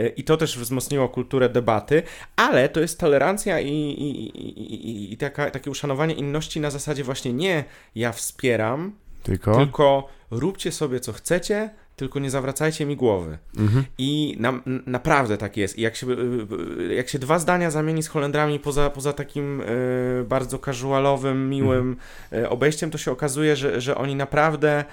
Y, 0.00 0.12
I 0.16 0.24
to 0.24 0.36
też 0.36 0.58
wzmocniło 0.58 1.08
kulturę 1.08 1.48
debaty, 1.48 2.02
ale 2.36 2.68
to 2.68 2.80
jest 2.80 3.00
tolerancja 3.00 3.55
i, 3.60 3.68
i, 3.68 4.38
i, 4.90 5.12
i 5.12 5.16
taka, 5.16 5.50
takie 5.50 5.70
uszanowanie 5.70 6.14
inności 6.14 6.60
na 6.60 6.70
zasadzie 6.70 7.04
właśnie 7.04 7.32
nie 7.32 7.64
ja 7.94 8.12
wspieram, 8.12 8.92
tylko, 9.22 9.56
tylko 9.56 10.08
róbcie 10.30 10.72
sobie 10.72 11.00
co 11.00 11.12
chcecie, 11.12 11.70
tylko 11.96 12.18
nie 12.18 12.30
zawracajcie 12.30 12.86
mi 12.86 12.96
głowy. 12.96 13.38
Mhm. 13.56 13.84
I 13.98 14.36
na, 14.40 14.52
naprawdę 14.86 15.38
tak 15.38 15.56
jest. 15.56 15.78
I 15.78 15.82
jak 15.82 15.96
się, 15.96 16.06
jak 16.96 17.08
się 17.08 17.18
dwa 17.18 17.38
zdania 17.38 17.70
zamieni 17.70 18.02
z 18.02 18.08
Holendrami 18.08 18.58
poza, 18.58 18.90
poza 18.90 19.12
takim 19.12 19.60
y, 19.60 20.24
bardzo 20.28 20.58
casualowym, 20.58 21.50
miłym 21.50 21.96
mhm. 22.32 22.44
y, 22.44 22.48
obejściem, 22.48 22.90
to 22.90 22.98
się 22.98 23.10
okazuje, 23.10 23.56
że, 23.56 23.80
że 23.80 23.94
oni 23.94 24.14
naprawdę 24.14 24.84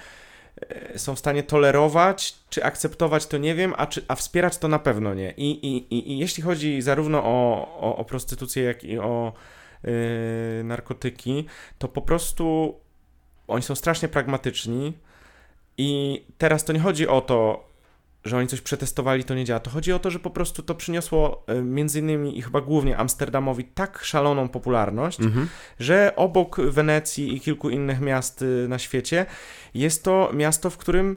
są 0.96 1.14
w 1.14 1.18
stanie 1.18 1.42
tolerować, 1.42 2.34
czy 2.50 2.64
akceptować, 2.64 3.26
to 3.26 3.38
nie 3.38 3.54
wiem, 3.54 3.74
a, 3.76 3.86
czy, 3.86 4.04
a 4.08 4.14
wspierać 4.14 4.58
to 4.58 4.68
na 4.68 4.78
pewno 4.78 5.14
nie. 5.14 5.34
I, 5.36 5.66
i, 5.66 5.94
i, 5.94 6.12
i 6.12 6.18
jeśli 6.18 6.42
chodzi 6.42 6.82
zarówno 6.82 7.24
o, 7.24 7.68
o, 7.80 7.96
o 7.96 8.04
prostytucję, 8.04 8.62
jak 8.62 8.84
i 8.84 8.98
o 8.98 9.32
yy, 9.84 9.90
narkotyki, 10.64 11.46
to 11.78 11.88
po 11.88 12.02
prostu 12.02 12.74
oni 13.48 13.62
są 13.62 13.74
strasznie 13.74 14.08
pragmatyczni. 14.08 14.92
I 15.78 16.22
teraz 16.38 16.64
to 16.64 16.72
nie 16.72 16.80
chodzi 16.80 17.08
o 17.08 17.20
to, 17.20 17.68
że 18.24 18.36
oni 18.36 18.48
coś 18.48 18.60
przetestowali, 18.60 19.24
to 19.24 19.34
nie 19.34 19.44
działa. 19.44 19.60
To 19.60 19.70
chodzi 19.70 19.92
o 19.92 19.98
to, 19.98 20.10
że 20.10 20.18
po 20.18 20.30
prostu 20.30 20.62
to 20.62 20.74
przyniosło 20.74 21.44
e, 21.46 21.62
między 21.62 21.98
innymi 21.98 22.38
i 22.38 22.42
chyba 22.42 22.60
głównie 22.60 22.96
Amsterdamowi 22.96 23.64
tak 23.64 24.04
szaloną 24.04 24.48
popularność, 24.48 25.20
mhm. 25.20 25.48
że 25.80 26.12
obok 26.16 26.60
Wenecji 26.60 27.36
i 27.36 27.40
kilku 27.40 27.70
innych 27.70 28.00
miast 28.00 28.42
y, 28.42 28.66
na 28.68 28.78
świecie 28.78 29.26
jest 29.74 30.04
to 30.04 30.30
miasto, 30.34 30.70
w 30.70 30.76
którym 30.76 31.16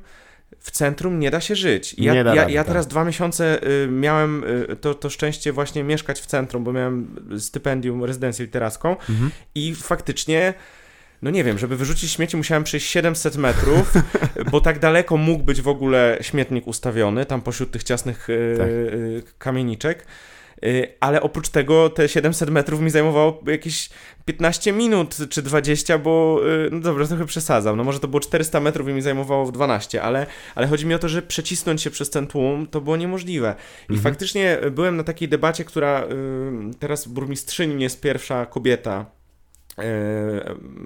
w 0.59 0.71
centrum 0.71 1.19
nie 1.19 1.31
da 1.31 1.41
się 1.41 1.55
żyć. 1.55 1.95
Ja, 1.97 2.13
ja, 2.13 2.23
rady, 2.23 2.51
ja 2.51 2.63
teraz 2.63 2.85
tak. 2.85 2.91
dwa 2.91 3.05
miesiące 3.05 3.67
y, 3.83 3.87
miałem 3.87 4.43
y, 4.43 4.75
to, 4.75 4.93
to 4.93 5.09
szczęście 5.09 5.53
właśnie 5.53 5.83
mieszkać 5.83 6.21
w 6.21 6.25
centrum, 6.25 6.63
bo 6.63 6.73
miałem 6.73 7.15
stypendium, 7.39 8.03
rezydencję 8.03 8.45
literacką 8.45 8.89
mhm. 8.89 9.31
i 9.55 9.75
faktycznie 9.75 10.53
no 11.21 11.31
nie 11.31 11.43
wiem, 11.43 11.57
żeby 11.57 11.77
wyrzucić 11.77 12.11
śmieci 12.11 12.37
musiałem 12.37 12.63
przejść 12.63 12.89
700 12.89 13.35
metrów, 13.35 13.93
bo 14.51 14.61
tak 14.61 14.79
daleko 14.79 15.17
mógł 15.17 15.43
być 15.43 15.61
w 15.61 15.67
ogóle 15.67 16.17
śmietnik 16.21 16.67
ustawiony, 16.67 17.25
tam 17.25 17.41
pośród 17.41 17.71
tych 17.71 17.83
ciasnych 17.83 18.27
e, 18.29 18.57
tak. 18.57 18.67
E, 18.67 18.71
kamieniczek. 19.37 20.05
E, 20.63 20.67
ale 20.99 21.21
oprócz 21.21 21.49
tego 21.49 21.89
te 21.89 22.09
700 22.09 22.49
metrów 22.49 22.81
mi 22.81 22.89
zajmowało 22.89 23.43
jakieś 23.47 23.89
15 24.25 24.71
minut 24.71 25.17
czy 25.29 25.41
20, 25.41 25.97
bo 25.97 26.41
no 26.71 26.79
dobra, 26.79 27.07
trochę 27.07 27.25
przesadzam. 27.25 27.77
No 27.77 27.83
może 27.83 27.99
to 27.99 28.07
było 28.07 28.19
400 28.19 28.59
metrów 28.59 28.89
i 28.89 28.93
mi 28.93 29.01
zajmowało 29.01 29.51
12, 29.51 30.01
ale, 30.01 30.25
ale 30.55 30.67
chodzi 30.67 30.85
mi 30.85 30.93
o 30.93 30.99
to, 30.99 31.09
że 31.09 31.21
przecisnąć 31.21 31.81
się 31.81 31.89
przez 31.89 32.09
ten 32.09 32.27
tłum 32.27 32.67
to 32.67 32.81
było 32.81 32.97
niemożliwe. 32.97 33.55
I 33.89 33.93
mhm. 33.93 34.01
faktycznie 34.01 34.57
byłem 34.71 34.97
na 34.97 35.03
takiej 35.03 35.29
debacie, 35.29 35.65
która 35.65 36.07
teraz 36.79 37.07
burmistrzyni 37.07 37.83
jest 37.83 38.01
pierwsza 38.01 38.45
kobieta 38.45 39.16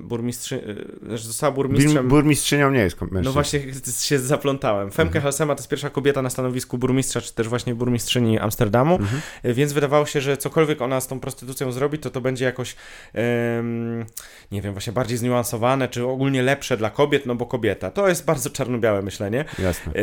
burmistrzy, 0.03 0.75
e, 1.13 1.17
została 1.17 1.51
burmistrzem. 1.51 2.07
Burmistrzynią 2.07 2.71
nie 2.71 2.79
jest 2.79 3.01
mężczyzna. 3.01 3.21
No 3.21 3.31
właśnie 3.31 3.61
się 4.01 4.19
zaplątałem. 4.19 4.91
Femke 4.91 5.17
mhm. 5.17 5.23
Halsema 5.23 5.55
to 5.55 5.59
jest 5.59 5.69
pierwsza 5.69 5.89
kobieta 5.89 6.21
na 6.21 6.29
stanowisku 6.29 6.77
burmistrza, 6.77 7.21
czy 7.21 7.33
też 7.33 7.47
właśnie 7.47 7.75
burmistrzyni 7.75 8.39
Amsterdamu, 8.39 8.95
mhm. 8.95 9.21
E, 9.43 9.53
więc 9.53 9.73
wydawało 9.73 10.05
się, 10.05 10.21
że 10.21 10.37
cokolwiek 10.37 10.81
ona 10.81 11.01
z 11.01 11.07
tą 11.07 11.19
prostytucją 11.19 11.71
zrobi, 11.71 11.99
to 11.99 12.09
to 12.09 12.21
będzie 12.21 12.45
jakoś 12.45 12.75
um, 13.13 14.05
nie 14.51 14.61
wiem, 14.61 14.73
właśnie 14.73 14.93
bardziej 14.93 15.17
zniuansowane, 15.17 15.87
czy 15.87 16.05
ogólnie 16.05 16.43
lepsze 16.43 16.77
dla 16.77 16.89
kobiet, 16.89 17.25
no 17.25 17.35
bo 17.35 17.45
kobieta. 17.45 17.91
To 17.91 18.09
jest 18.09 18.25
bardzo 18.25 18.49
czarno-białe 18.49 19.01
myślenie. 19.01 19.45
Jasne. 19.59 19.93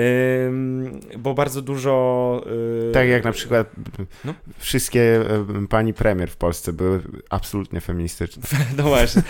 Um, 0.45 1.01
bo 1.19 1.35
bardzo 1.35 1.63
dużo... 1.63 2.45
tak 2.93 3.09
jak 3.09 3.25
na 3.25 3.33
przykład 3.33 3.71
no? 4.25 4.35
wszystkie 4.59 5.21
pani 5.69 5.95
premier 5.95 6.31
w 6.31 6.37
Polsce 6.37 6.73
były 6.73 7.03
absolutnie 7.31 7.81
feministyczne. 7.81 8.43
No 8.79 8.85
właśnie. 8.85 9.23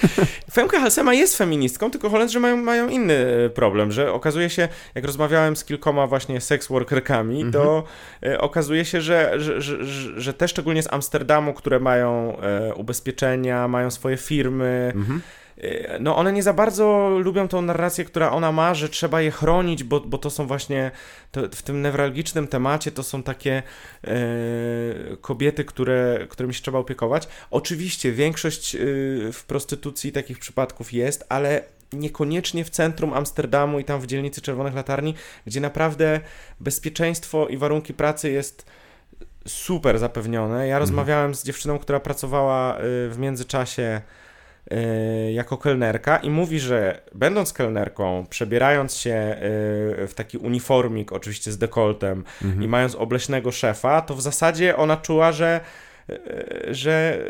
Femke 0.53 0.81
Halsema 0.81 1.15
jest 1.15 1.37
feministką, 1.37 1.91
tylko 1.91 2.11
Holendrzy 2.11 2.41
mają, 2.41 2.57
mają 2.57 2.89
inny 2.89 3.15
e, 3.15 3.51
problem, 3.51 3.93
że 3.93 4.13
okazuje 4.13 4.51
się, 4.51 4.69
jak 4.95 5.05
rozmawiałem 5.05 5.57
z 5.57 5.65
kilkoma 5.65 6.07
właśnie 6.07 6.41
sex 6.41 6.69
workerkami, 6.69 7.43
mhm. 7.43 7.53
to 7.53 7.85
e, 8.23 8.41
okazuje 8.41 8.85
się, 8.85 9.01
że, 9.01 9.41
że, 9.41 9.63
że, 9.63 9.85
że, 10.21 10.35
te 10.35 10.49
szczególnie 10.49 10.83
z 10.83 10.93
Amsterdamu, 10.93 11.55
które 11.55 11.81
mają 11.81 12.41
e, 12.41 12.75
ubezpieczenia, 12.75 13.69
mają 13.69 13.91
swoje 13.91 14.17
firmy, 14.17 14.93
mhm 14.95 15.21
no 16.01 16.17
one 16.17 16.33
nie 16.33 16.43
za 16.43 16.53
bardzo 16.53 17.09
lubią 17.19 17.49
tą 17.49 17.63
narrację, 17.63 18.05
która 18.05 18.33
ona 18.33 18.53
ma, 18.53 18.75
że 18.75 18.89
trzeba 18.89 19.21
je 19.21 19.31
chronić, 19.31 19.85
bo, 19.85 20.01
bo 20.01 20.19
to 20.19 20.31
są 20.31 20.47
właśnie 20.47 20.91
to, 21.32 21.41
w 21.53 21.62
tym 21.62 21.82
newralgicznym 21.82 22.49
temacie 22.49 22.91
to 22.91 23.03
są 23.03 23.23
takie 23.23 23.62
e, 24.05 24.11
kobiety, 25.20 25.65
które, 25.65 26.27
którymi 26.28 26.55
się 26.55 26.62
trzeba 26.62 26.78
opiekować. 26.78 27.28
Oczywiście 27.51 28.12
większość 28.12 28.74
e, 28.74 28.78
w 29.32 29.45
prostytucji 29.47 30.12
takich 30.12 30.39
przypadków 30.39 30.93
jest, 30.93 31.27
ale 31.28 31.62
niekoniecznie 31.93 32.65
w 32.65 32.70
centrum 32.70 33.12
Amsterdamu 33.12 33.78
i 33.78 33.85
tam 33.85 34.01
w 34.01 34.07
dzielnicy 34.07 34.41
Czerwonych 34.41 34.74
Latarni, 34.74 35.15
gdzie 35.47 35.61
naprawdę 35.61 36.20
bezpieczeństwo 36.61 37.49
i 37.49 37.57
warunki 37.57 37.95
pracy 37.95 38.31
jest 38.31 38.66
super 39.47 39.99
zapewnione. 39.99 40.59
Ja 40.59 40.62
mhm. 40.65 40.81
rozmawiałem 40.81 41.35
z 41.35 41.45
dziewczyną, 41.45 41.78
która 41.78 42.01
pracowała 42.01 42.78
w 42.81 43.16
międzyczasie 43.19 43.82
E, 43.93 44.28
jako 45.32 45.57
kelnerka 45.57 46.16
i 46.16 46.31
mówi, 46.31 46.61
że 46.61 47.01
będąc 47.15 47.53
kelnerką, 47.53 48.27
przebierając 48.31 48.97
się 48.97 49.11
e, 49.11 49.36
w 50.07 50.12
taki 50.15 50.39
uniformik, 50.39 51.12
oczywiście 51.12 51.53
z 51.53 51.59
dekoltem 51.59 52.24
mhm. 52.45 52.62
i 52.62 52.69
mając 52.69 52.95
obleśnego 52.95 53.53
szefa, 53.53 54.01
to 54.01 54.15
w 54.15 54.23
zasadzie 54.23 54.77
ona 54.77 54.97
czuła, 54.97 55.32
że 55.32 55.61
e, 56.09 56.15
że, 56.70 57.24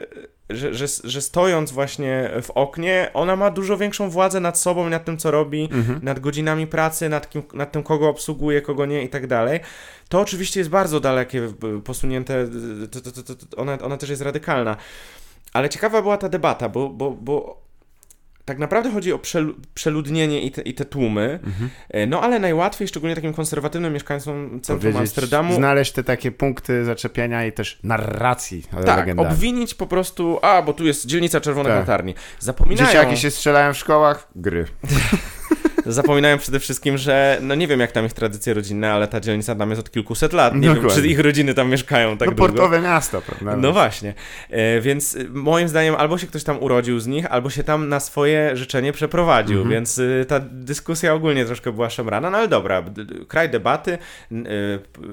że, 0.51 0.74
że, 0.74 0.86
że 1.05 1.23
stojąc 1.23 1.73
właśnie 1.73 2.31
w 2.43 2.51
oknie, 2.51 3.10
ona 3.15 3.36
ma 3.36 3.51
dużo 3.51 3.77
większą 3.77 4.10
władzę 4.10 4.40
nad 4.40 4.59
sobą, 4.59 4.89
nad 4.89 5.05
tym, 5.05 5.16
co 5.19 5.31
robi, 5.31 5.69
mhm. 5.73 6.01
nad 6.02 6.20
godzinami 6.20 6.66
pracy, 6.66 7.09
nad, 7.09 7.31
kim, 7.31 7.43
nad 7.55 7.73
tym, 7.73 7.82
kogo 7.82 8.09
obsługuje, 8.09 8.62
kogo 8.62 8.86
nie 8.86 9.02
i 9.02 9.09
tak 9.09 9.27
dalej. 9.27 9.60
To 10.09 10.20
oczywiście 10.20 10.60
jest 10.60 10.70
bardzo 10.70 11.01
dalekie, 11.01 11.52
posunięte, 11.85 12.48
to, 12.90 13.01
to, 13.01 13.35
to 13.35 13.56
ona, 13.56 13.78
ona 13.78 13.97
też 13.97 14.10
jest 14.10 14.23
radykalna. 14.23 14.77
Ale 15.53 15.69
ciekawa 15.69 16.03
była 16.03 16.16
ta 16.16 16.29
debata, 16.29 16.69
bo, 16.69 16.89
bo, 16.89 17.11
bo 17.11 17.69
tak 18.49 18.59
naprawdę 18.59 18.91
chodzi 18.91 19.12
o 19.12 19.20
przeludnienie 19.75 20.43
i 20.43 20.51
te, 20.51 20.62
i 20.62 20.75
te 20.75 20.85
tłumy, 20.85 21.39
mhm. 21.45 21.70
E, 21.89 22.07
no 22.07 22.20
ale 22.20 22.39
najłatwiej, 22.39 22.89
szczególnie 22.89 23.15
takim 23.15 23.35
konserwatywnym 23.35 23.93
mieszkańcom 23.93 24.61
centrum 24.61 24.97
Amsterdamu... 24.97 25.55
Znaleźć 25.55 25.93
te 25.93 26.05
takie 26.05 26.33
punkty 26.33 26.85
zaczepienia 26.85 27.47
i 27.47 27.53
też 27.53 27.79
narracji 27.83 28.65
Tak, 28.87 29.09
obwinić 29.16 29.75
po 29.75 29.87
prostu, 29.87 30.39
a, 30.43 30.62
bo 30.62 30.73
tu 30.73 30.87
jest 30.87 31.07
dzielnica 31.07 31.41
Czerwonych 31.41 31.73
tak. 31.73 31.81
Latarni. 31.81 32.15
Zapominają... 32.39 32.89
Dzieciaki 32.89 33.16
się 33.16 33.31
strzelają 33.31 33.73
w 33.73 33.77
szkołach, 33.77 34.29
gry. 34.37 34.65
zapominają 35.93 36.39
przede 36.39 36.60
wszystkim, 36.60 36.98
że 36.98 37.39
no 37.43 37.55
nie 37.55 37.66
wiem 37.66 37.81
jak 37.81 37.93
tam 37.93 38.06
ich 38.06 38.12
tradycje 38.12 38.55
rodzinne, 38.55 38.93
ale 38.93 39.09
ta 39.09 39.20
dzielnica 39.20 39.55
tam 39.55 39.70
jest 39.70 39.81
od 39.81 39.90
kilkuset 39.90 40.32
lat. 40.32 40.55
Nie 40.55 40.60
Dokładnie. 40.60 40.89
wiem, 40.89 41.02
czy 41.02 41.09
ich 41.09 41.20
rodziny 41.20 41.55
tam 41.55 41.70
mieszkają 41.70 42.19
tak 42.19 42.28
no, 42.28 42.35
długo. 42.35 42.52
portowe 42.52 42.81
miasto, 42.81 43.23
prawda? 43.23 43.56
No 43.56 43.73
właśnie. 43.73 44.15
E, 44.51 44.81
więc 44.81 45.15
y, 45.15 45.28
moim 45.31 45.69
zdaniem 45.69 45.94
albo 45.94 46.19
się 46.19 46.27
ktoś 46.27 46.44
tam 46.44 46.62
urodził 46.62 47.01
z 47.01 47.06
nich, 47.06 47.32
albo 47.32 47.51
się 47.51 47.65
tam 47.65 47.89
na 47.89 48.01
swoje 48.01 48.56
życzenie 48.56 48.93
przeprowadził, 48.93 49.56
mhm. 49.56 49.70
więc 49.70 49.98
y, 49.98 50.24
ta 50.28 50.40
dyskusja 50.40 51.15
ogólnie 51.15 51.44
troszkę 51.44 51.73
była 51.73 51.90
szemrana, 51.90 52.31
no 52.31 52.39
ale 52.39 52.48
dobra, 52.48 52.85
kraj 53.28 53.51
debaty. 53.51 53.93
Y, 53.93 53.98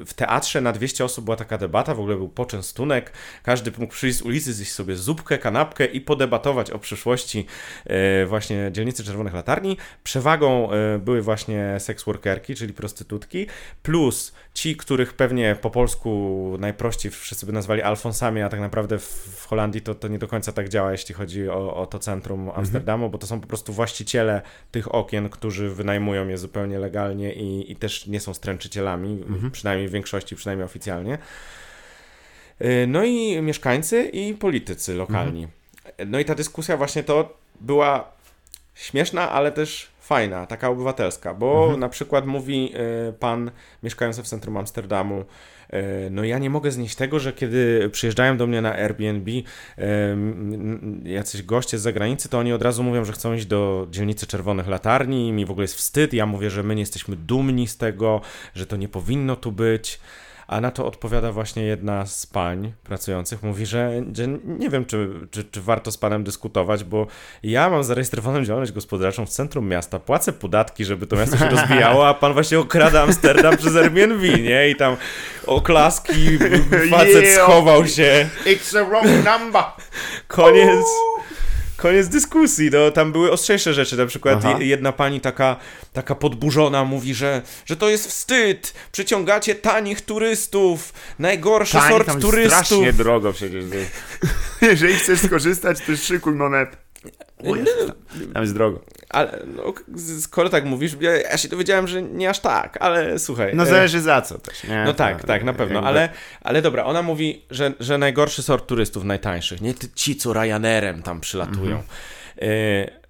w 0.06 0.14
teatrze 0.16 0.62
na 0.62 0.72
200 0.72 1.06
osób 1.06 1.26
była 1.26 1.38
taka 1.38 1.58
debata, 1.58 1.96
w 1.96 2.00
ogóle 2.00 2.16
był 2.16 2.30
poczęstunek, 2.30 3.12
każdy 3.44 3.72
mógł 3.78 3.94
przyjść 3.94 4.18
z 4.18 4.22
ulicy, 4.22 4.54
zjeść 4.54 4.72
sobie 4.72 4.96
zupkę, 4.96 5.38
kanapkę 5.38 5.86
i 5.86 6.02
podebatować 6.02 6.72
o 6.72 6.80
przyszłości 6.80 7.46
e, 7.86 8.26
właśnie 8.26 8.70
dzielnicy 8.72 9.04
Czerwonych 9.04 9.34
Latarni. 9.34 9.78
Przewagą 10.04 10.65
E, 10.74 11.00
były 11.00 11.22
właśnie 11.22 11.76
seksworkerki, 11.80 12.56
czyli 12.56 12.74
prostytutki, 12.74 13.48
plus 13.84 14.34
ci, 14.54 14.76
których 14.76 15.14
pewnie 15.14 15.56
po 15.62 15.70
polsku 15.70 16.52
najprościej 16.60 17.12
wszyscy 17.12 17.46
by 17.46 17.52
nazwali 17.52 17.82
Alfonsami, 17.82 18.42
a 18.42 18.50
tak 18.50 18.60
naprawdę 18.60 19.00
w 19.00 19.46
Holandii 19.48 19.82
to, 19.82 19.96
to 19.96 20.08
nie 20.08 20.20
do 20.20 20.28
końca 20.28 20.52
tak 20.52 20.70
działa, 20.70 20.92
jeśli 20.92 21.16
chodzi 21.16 21.50
o, 21.50 21.76
o 21.76 21.88
to 21.88 22.00
centrum 22.00 22.40
mhm. 22.40 22.60
Amsterdamu, 22.60 23.10
bo 23.10 23.18
to 23.18 23.28
są 23.28 23.42
po 23.42 23.48
prostu 23.48 23.74
właściciele 23.74 24.42
tych 24.72 24.96
okien, 24.96 25.30
którzy 25.30 25.70
wynajmują 25.70 26.28
je 26.28 26.38
zupełnie 26.38 26.80
legalnie 26.80 27.34
i, 27.34 27.72
i 27.72 27.76
też 27.76 28.08
nie 28.08 28.20
są 28.20 28.34
stręczycielami, 28.34 29.24
mhm. 29.28 29.52
przynajmniej 29.52 29.88
w 29.88 29.92
większości, 29.92 30.36
przynajmniej 30.36 30.66
oficjalnie. 30.66 31.18
E, 32.60 32.88
no 32.88 33.04
i 33.04 33.42
mieszkańcy 33.42 34.04
i 34.04 34.34
politycy 34.34 34.94
lokalni. 34.94 35.44
Mhm. 35.44 36.12
No 36.12 36.20
i 36.20 36.26
ta 36.26 36.36
dyskusja 36.36 36.78
właśnie 36.78 37.04
to 37.04 37.38
była 37.62 38.12
śmieszna, 38.76 39.32
ale 39.32 39.52
też 39.52 39.88
fajna, 40.06 40.46
taka 40.46 40.70
obywatelska, 40.70 41.34
bo 41.34 41.64
mhm. 41.64 41.80
na 41.80 41.90
przykład 41.90 42.26
mówi 42.26 42.74
y, 43.10 43.14
pan 43.14 43.52
mieszkający 43.84 44.24
w 44.24 44.28
centrum 44.28 44.58
Amsterdamu, 44.58 45.20
y, 45.20 45.84
no 46.12 46.24
ja 46.24 46.40
nie 46.40 46.50
mogę 46.50 46.72
znieść 46.72 46.96
tego, 46.96 47.20
że 47.20 47.34
kiedy 47.34 47.90
przyjeżdżają 47.92 48.38
do 48.38 48.48
mnie 48.48 48.62
na 48.62 48.74
Airbnb 48.74 49.32
y, 49.32 49.44
jacyś 51.04 51.44
goście 51.44 51.80
z 51.80 51.82
zagranicy, 51.82 52.30
to 52.30 52.40
oni 52.40 52.54
od 52.54 52.62
razu 52.62 52.84
mówią, 52.84 53.06
że 53.06 53.14
chcą 53.14 53.34
iść 53.34 53.46
do 53.46 53.88
dzielnicy 53.92 54.28
Czerwonych 54.28 54.68
Latarni, 54.68 55.32
mi 55.32 55.46
w 55.46 55.52
ogóle 55.52 55.64
jest 55.64 55.76
wstyd, 55.76 56.14
ja 56.14 56.26
mówię, 56.26 56.50
że 56.50 56.64
my 56.64 56.76
nie 56.76 56.82
jesteśmy 56.82 57.16
dumni 57.16 57.68
z 57.68 57.78
tego, 57.78 58.22
że 58.54 58.66
to 58.66 58.76
nie 58.76 58.88
powinno 58.88 59.36
tu 59.36 59.52
być. 59.52 60.00
A 60.48 60.62
na 60.62 60.72
to 60.72 60.86
odpowiada 60.86 61.32
właśnie 61.32 61.64
jedna 61.64 62.06
z 62.06 62.26
pań 62.26 62.74
pracujących, 62.84 63.44
mówi, 63.44 63.66
że, 63.66 64.04
że 64.14 64.28
nie 64.46 64.70
wiem, 64.70 64.86
czy, 64.86 65.10
czy, 65.32 65.44
czy, 65.44 65.62
warto 65.62 65.92
z 65.92 65.98
panem 65.98 66.24
dyskutować, 66.24 66.84
bo 66.84 67.08
ja 67.44 67.70
mam 67.70 67.84
zarejestrowaną 67.84 68.44
działalność 68.44 68.72
gospodarczą 68.72 69.26
w 69.26 69.30
centrum 69.30 69.68
miasta, 69.68 70.00
płacę 70.00 70.34
podatki, 70.34 70.86
żeby 70.86 71.08
to 71.08 71.16
miasto 71.16 71.38
się 71.38 71.50
rozwijało, 71.50 72.08
a 72.08 72.14
pan 72.14 72.34
właśnie 72.34 72.60
okrada 72.60 73.02
Amsterdam 73.04 73.58
przez 73.58 73.76
Airbnb, 73.76 74.28
nie? 74.28 74.70
I 74.70 74.76
tam 74.76 74.98
oklaski, 75.46 76.38
facet 76.92 77.28
schował 77.38 77.88
się. 77.88 78.30
It's 78.46 78.80
a 78.80 78.86
wrong 78.86 79.06
number. 79.06 79.64
Koniec 80.28 80.86
koniec 81.78 82.08
dyskusji. 82.08 82.70
No, 82.74 82.92
tam 82.92 83.12
były 83.12 83.32
ostrzejsze 83.32 83.74
rzeczy. 83.74 83.98
Na 83.98 84.06
przykład 84.06 84.40
Aha. 84.46 84.58
jedna 84.60 84.92
pani 84.92 85.22
taka, 85.22 85.56
taka 85.94 86.16
podburzona 86.16 86.84
mówi, 86.84 87.14
że, 87.14 87.42
że 87.66 87.76
to 87.76 87.90
jest 87.90 88.08
wstyd. 88.08 88.74
Przyciągacie 88.92 89.56
tanich 89.56 90.02
turystów. 90.02 90.94
Najgorszy 91.20 91.74
Tani, 91.78 91.90
sort 91.90 92.22
turystów. 92.22 92.66
strasznie 92.66 92.94
drogo 92.94 93.34
przecież. 93.34 93.64
Jeżeli 94.62 94.96
chcesz 95.00 95.20
skorzystać, 95.20 95.78
to 95.88 95.98
szykuj 95.98 96.34
monet. 96.34 96.85
O, 97.40 97.54
tam 98.34 98.44
jest 98.44 98.54
drogo. 98.54 98.82
Ale 99.10 99.40
no, 99.56 99.74
skoro 100.20 100.50
tak 100.50 100.66
mówisz, 100.66 100.98
ja, 101.00 101.18
ja, 101.18 101.38
się 101.38 101.50
dowiedziałem, 101.50 101.88
że 101.88 102.02
nie 102.02 102.30
aż 102.30 102.40
tak, 102.40 102.78
ale 102.82 103.20
słuchaj. 103.20 103.52
No 103.56 103.64
e, 103.64 103.66
zależy 103.66 104.02
za 104.02 104.22
co 104.22 104.40
też, 104.40 104.64
nie? 104.64 104.84
No 104.86 104.94
tak, 104.94 105.24
tak, 105.24 105.44
na 105.44 105.54
pewno, 105.54 105.82
ale, 105.82 106.10
ale 106.42 106.62
dobra, 106.62 106.84
ona 106.84 107.02
mówi, 107.02 107.46
że, 107.52 107.74
że 107.80 107.98
najgorszy 107.98 108.44
sort 108.44 108.68
turystów, 108.68 109.04
najtańszych, 109.04 109.62
nie 109.62 109.74
ci, 109.96 110.16
co 110.16 110.34
Ryanerem 110.34 111.02
tam 111.02 111.22
przylatują. 111.22 111.76
Mhm. 111.76 111.84
E, 112.42 113.05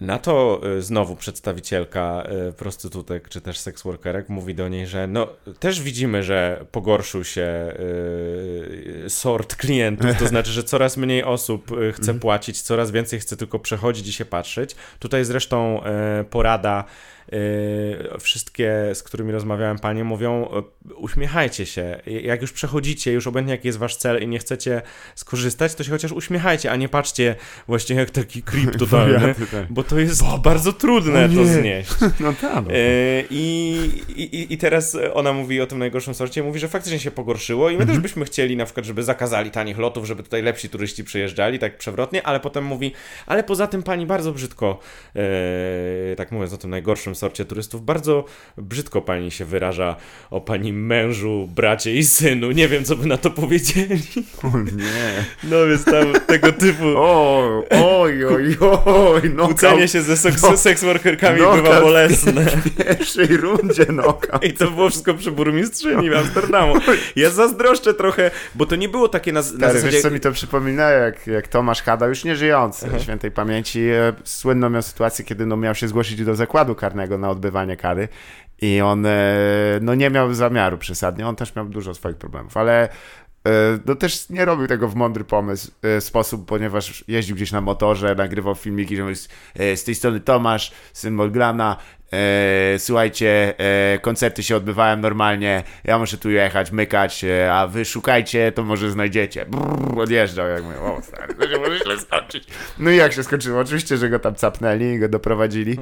na 0.00 0.18
to 0.18 0.60
y, 0.78 0.82
znowu 0.82 1.16
przedstawicielka 1.16 2.24
y, 2.48 2.52
prostytutek 2.52 3.28
czy 3.28 3.40
też 3.40 3.58
seksworkerek 3.58 4.28
mówi 4.28 4.54
do 4.54 4.68
niej, 4.68 4.86
że 4.86 5.06
no 5.06 5.28
też 5.60 5.80
widzimy, 5.82 6.22
że 6.22 6.66
pogorszył 6.72 7.24
się 7.24 7.72
y, 9.04 9.04
sort 9.08 9.56
klientów, 9.56 10.10
to 10.18 10.26
znaczy, 10.26 10.50
że 10.50 10.64
coraz 10.64 10.96
mniej 10.96 11.24
osób 11.24 11.66
chce 11.66 12.00
mhm. 12.00 12.20
płacić, 12.20 12.62
coraz 12.62 12.90
więcej 12.90 13.20
chce 13.20 13.36
tylko 13.36 13.58
przechodzić 13.58 14.08
i 14.08 14.12
się 14.12 14.24
patrzeć. 14.24 14.76
Tutaj 14.98 15.24
zresztą 15.24 15.82
porada 16.30 16.84
wszystkie, 18.20 18.90
z 18.94 19.02
którymi 19.02 19.32
rozmawiałem 19.32 19.78
panie, 19.78 20.04
mówią 20.04 20.48
uśmiechajcie 20.96 21.66
się. 21.66 22.00
Jak 22.06 22.42
już 22.42 22.52
przechodzicie, 22.52 23.12
już 23.12 23.26
obojętnie 23.26 23.54
jaki 23.54 23.68
jest 23.68 23.78
wasz 23.78 23.96
cel 23.96 24.22
i 24.22 24.28
nie 24.28 24.38
chcecie 24.38 24.82
skorzystać, 25.14 25.74
to 25.74 25.84
się 25.84 25.90
chociaż 25.90 26.12
uśmiechajcie, 26.12 26.70
a 26.70 26.76
nie 26.76 26.88
patrzcie 26.88 27.34
właśnie 27.68 27.96
jak 27.96 28.10
taki 28.10 28.42
creep 28.42 28.76
totalny, 28.84 29.34
tak. 29.34 29.66
bo 29.70 29.82
to 29.82 29.98
jest 29.98 30.22
bardzo 30.42 30.72
trudne 30.72 31.28
to 31.28 31.44
znieść. 31.44 31.90
No 32.20 32.32
tak. 32.40 32.64
No. 32.66 32.70
Y, 32.74 33.24
I, 33.30 33.74
i, 34.16 34.52
I 34.52 34.58
teraz 34.58 34.96
ona 35.14 35.32
mówi 35.32 35.60
o 35.60 35.66
tym 35.66 35.78
najgorszym 35.78 36.14
sorcie, 36.14 36.42
mówi, 36.42 36.60
że 36.60 36.68
faktycznie 36.68 36.98
się 36.98 37.10
pogorszyło 37.10 37.70
i 37.70 37.72
my 37.72 37.80
mhm. 37.80 37.96
też 37.96 38.02
byśmy 38.02 38.24
chcieli 38.24 38.56
na 38.56 38.64
przykład, 38.64 38.86
żeby 38.86 39.02
zakazali 39.02 39.50
tanich 39.50 39.78
lotów, 39.78 40.06
żeby 40.06 40.22
tutaj 40.22 40.42
lepsi 40.42 40.68
turyści 40.68 41.04
przyjeżdżali, 41.04 41.58
tak 41.58 41.78
przewrotnie, 41.78 42.26
ale 42.26 42.40
potem 42.40 42.64
mówi, 42.64 42.92
ale 43.26 43.44
poza 43.44 43.66
tym 43.66 43.82
pani 43.82 44.06
bardzo 44.06 44.32
brzydko, 44.32 44.78
e, 45.16 46.16
tak 46.16 46.32
mówiąc 46.32 46.52
o 46.52 46.58
tym 46.58 46.70
najgorszym 46.70 47.13
sorcie 47.14 47.44
turystów. 47.44 47.84
Bardzo 47.84 48.24
brzydko 48.58 49.02
pani 49.02 49.30
się 49.30 49.44
wyraża 49.44 49.96
o 50.30 50.40
pani 50.40 50.72
mężu, 50.72 51.48
bracie 51.54 51.94
i 51.94 52.04
synu. 52.04 52.50
Nie 52.50 52.68
wiem, 52.68 52.84
co 52.84 52.96
by 52.96 53.06
na 53.06 53.16
to 53.16 53.30
powiedzieli. 53.30 54.02
O 54.42 54.58
nie. 54.58 55.24
No 55.44 55.66
więc 55.66 55.84
tam 55.84 56.12
tego 56.26 56.52
typu 56.52 56.84
O, 56.96 57.64
oj, 57.70 58.24
oj, 58.24 58.56
oj. 58.96 59.30
Kłócenie 59.44 59.88
się 59.88 60.02
ze 60.02 60.16
seks, 60.16 60.42
no- 60.42 60.56
seks 60.56 60.84
workerkami 60.84 61.38
knockout 61.38 61.62
bywa 61.62 61.80
bolesne. 61.80 62.44
w 62.44 62.76
pierwszej 62.76 63.36
rundzie 63.36 63.86
noka. 63.92 64.38
I 64.38 64.52
to 64.52 64.70
było 64.70 64.90
wszystko 64.90 65.14
przy 65.14 65.30
burmistrzyni 65.30 66.10
w 66.10 66.16
Amsterdamu. 66.16 66.74
Ja 67.16 67.30
zazdroszczę 67.30 67.94
trochę, 67.94 68.30
bo 68.54 68.66
to 68.66 68.76
nie 68.76 68.88
było 68.88 69.08
takie 69.08 69.32
na, 69.32 69.40
na 69.40 69.46
Stary, 69.46 69.72
zasadzie... 69.72 69.90
wiesz 69.90 70.02
co 70.02 70.10
mi 70.10 70.20
to 70.20 70.32
przypomina, 70.32 70.90
jak, 70.90 71.26
jak 71.26 71.48
Tomasz 71.48 71.82
Hada, 71.82 72.06
już 72.06 72.24
nie 72.24 72.36
żyjący, 72.36 72.86
świętej 73.02 73.30
pamięci, 73.30 73.80
e, 73.80 74.12
słynną 74.24 74.70
miał 74.70 74.82
sytuację, 74.82 75.24
kiedy 75.24 75.46
no, 75.46 75.56
miał 75.56 75.74
się 75.74 75.88
zgłosić 75.88 76.24
do 76.24 76.34
zakładu 76.34 76.74
karnego 76.74 77.03
na 77.18 77.30
odbywanie 77.30 77.76
kary. 77.76 78.08
I 78.62 78.80
on 78.80 79.06
e, 79.06 79.12
no, 79.80 79.94
nie 79.94 80.10
miał 80.10 80.34
zamiaru 80.34 80.78
przesadnie, 80.78 81.28
on 81.28 81.36
też 81.36 81.56
miał 81.56 81.68
dużo 81.68 81.94
swoich 81.94 82.16
problemów, 82.16 82.56
ale 82.56 82.88
e, 82.88 82.88
no 83.86 83.94
też 83.94 84.30
nie 84.30 84.44
robił 84.44 84.66
tego 84.66 84.88
w 84.88 84.94
mądry 84.94 85.24
pomysł, 85.24 85.70
e, 85.82 86.00
sposób, 86.00 86.46
ponieważ 86.46 87.04
jeździł 87.08 87.36
gdzieś 87.36 87.52
na 87.52 87.60
motorze, 87.60 88.14
nagrywał 88.14 88.54
filmiki, 88.54 88.96
że 88.96 89.04
z 89.76 89.84
tej 89.84 89.94
strony 89.94 90.20
Tomasz, 90.20 90.72
syn 90.92 91.14
Molgrana, 91.14 91.76
e, 91.76 92.03
słuchajcie, 92.78 93.54
e, 93.94 93.98
koncerty 93.98 94.42
się 94.42 94.56
odbywają 94.56 94.96
normalnie, 94.96 95.62
ja 95.84 95.98
muszę 95.98 96.16
tu 96.18 96.30
jechać, 96.30 96.70
mykać, 96.72 97.24
e, 97.24 97.52
a 97.54 97.66
wy 97.66 97.84
szukajcie, 97.84 98.52
to 98.52 98.62
może 98.64 98.90
znajdziecie. 98.90 99.46
Brrr, 99.46 100.00
odjeżdżał, 100.00 100.48
jak 100.48 100.62
mówię, 100.62 100.80
o 100.80 101.02
stary, 101.02 101.34
to 101.34 101.48
się 101.48 101.58
może 101.58 101.78
źle 101.78 101.98
skończyć. 101.98 102.44
No 102.78 102.90
i 102.90 102.96
jak 102.96 103.12
się 103.12 103.22
skończyło? 103.24 103.60
Oczywiście, 103.60 103.96
że 103.96 104.08
go 104.08 104.18
tam 104.18 104.34
capnęli 104.34 104.84
i 104.84 104.98
go 104.98 105.08
doprowadzili, 105.08 105.78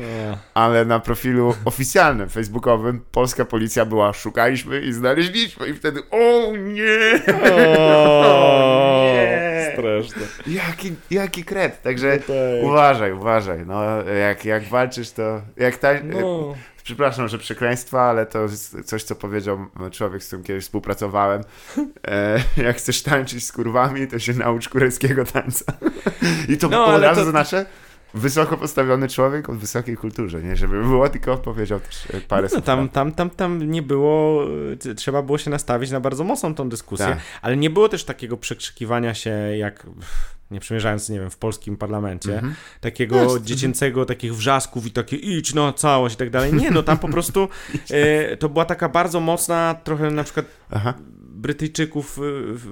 ale 0.55 0.85
na 0.85 1.01
profilu 1.01 1.55
oficjalnym, 1.65 2.29
facebookowym, 2.29 3.05
polska 3.13 3.45
policja 3.45 3.85
była, 3.85 4.13
szukaliśmy 4.13 4.81
i 4.81 4.93
znaleźliśmy 4.93 5.69
i 5.69 5.75
wtedy, 5.75 6.01
o 6.11 6.53
nie! 6.57 7.23
O, 7.53 9.13
nie. 9.15 9.73
straszne. 9.73 10.23
Jaki, 10.47 10.93
jaki 11.11 11.45
kret, 11.45 11.83
także 11.83 12.09
No 12.29 12.35
tak. 12.35 12.65
uważaj, 12.65 13.13
uważaj, 13.13 13.59
no 13.67 14.03
jak, 14.03 14.45
jak 14.45 14.63
walczysz 14.63 15.11
to, 15.11 15.43
jak 15.57 15.77
ta, 15.77 15.89
No. 16.05 16.22
Przepraszam, 16.85 17.29
że 17.29 17.39
przekleństwa, 17.39 18.03
ale 18.03 18.27
to 18.27 18.43
jest 18.43 18.77
coś, 18.85 19.03
co 19.03 19.15
powiedział 19.17 19.67
człowiek, 19.91 20.23
z 20.23 20.27
którym 20.27 20.45
kiedyś 20.45 20.65
współpracowałem, 20.65 21.43
e, 22.07 22.41
jak 22.67 22.77
chcesz 22.77 23.03
tańczyć 23.03 23.45
z 23.45 23.53
kurwami, 23.53 24.07
to 24.09 24.19
się 24.19 24.33
naucz 24.33 24.69
kureckiego 24.69 25.25
tańca. 25.25 25.65
I 26.49 26.57
to 26.59 26.69
No, 26.69 26.87
no, 26.87 26.95
od 26.95 27.03
razu 27.03 27.25
to- 27.25 27.31
znaczy 27.31 27.67
wysoko 28.15 28.57
postawiony 28.57 29.09
człowiek 29.09 29.49
o 29.49 29.53
wysokiej 29.53 29.97
kulturze, 29.97 30.43
nie? 30.43 30.57
Żeby 30.57 30.83
było, 30.83 31.09
tylko 31.09 31.37
powiedział 31.37 31.81
też 31.81 32.07
e, 32.15 32.21
parę 32.21 32.43
No, 32.43 32.49
słów. 32.49 32.65
tam, 32.65 32.89
tam, 32.89 33.13
tam, 33.13 33.31
tam 33.31 33.71
nie 33.71 33.83
było, 33.83 34.45
y, 34.91 34.95
trzeba 34.95 35.23
było 35.23 35.39
się 35.39 35.51
nastawić 35.51 35.91
na 35.91 36.01
bardzo 36.01 36.25
mocną 36.25 36.55
tą 36.55 36.69
dyskusję, 36.69 37.07
Tak. 37.07 37.19
ale 37.43 37.57
nie 37.57 37.71
było 37.71 37.89
też 37.89 38.05
takiego 38.05 38.37
przekrzykiwania 38.37 39.15
się 39.15 39.31
jak, 39.59 39.87
nie 40.53 40.61
przymierzając, 40.61 41.09
nie 41.09 41.21
wiem, 41.21 41.31
w 41.31 41.37
polskim 41.37 41.77
parlamencie, 41.77 42.35
Mhm. 42.35 42.55
takiego 42.81 43.23
Jest. 43.23 43.45
dziecięcego, 43.45 44.05
takich 44.05 44.37
wrzasków 44.37 44.87
i 44.87 44.91
takie 44.91 45.17
idź 45.17 45.55
na 45.55 45.73
całość 45.73 46.15
i 46.15 46.19
tak 46.19 46.31
dalej. 46.31 46.55
Nie, 46.55 46.71
no 46.71 46.83
tam 46.83 46.99
po 46.99 47.09
prostu 47.09 47.49
e, 47.91 48.37
to 48.37 48.49
była 48.49 48.65
taka 48.65 48.89
bardzo 48.89 49.21
mocna, 49.21 49.75
trochę 49.85 50.11
na 50.11 50.25
przykład 50.25 50.47
Aha. 50.71 50.95
Brytyjczyków 51.35 52.19
y, 52.19 52.21
w, 52.55 52.67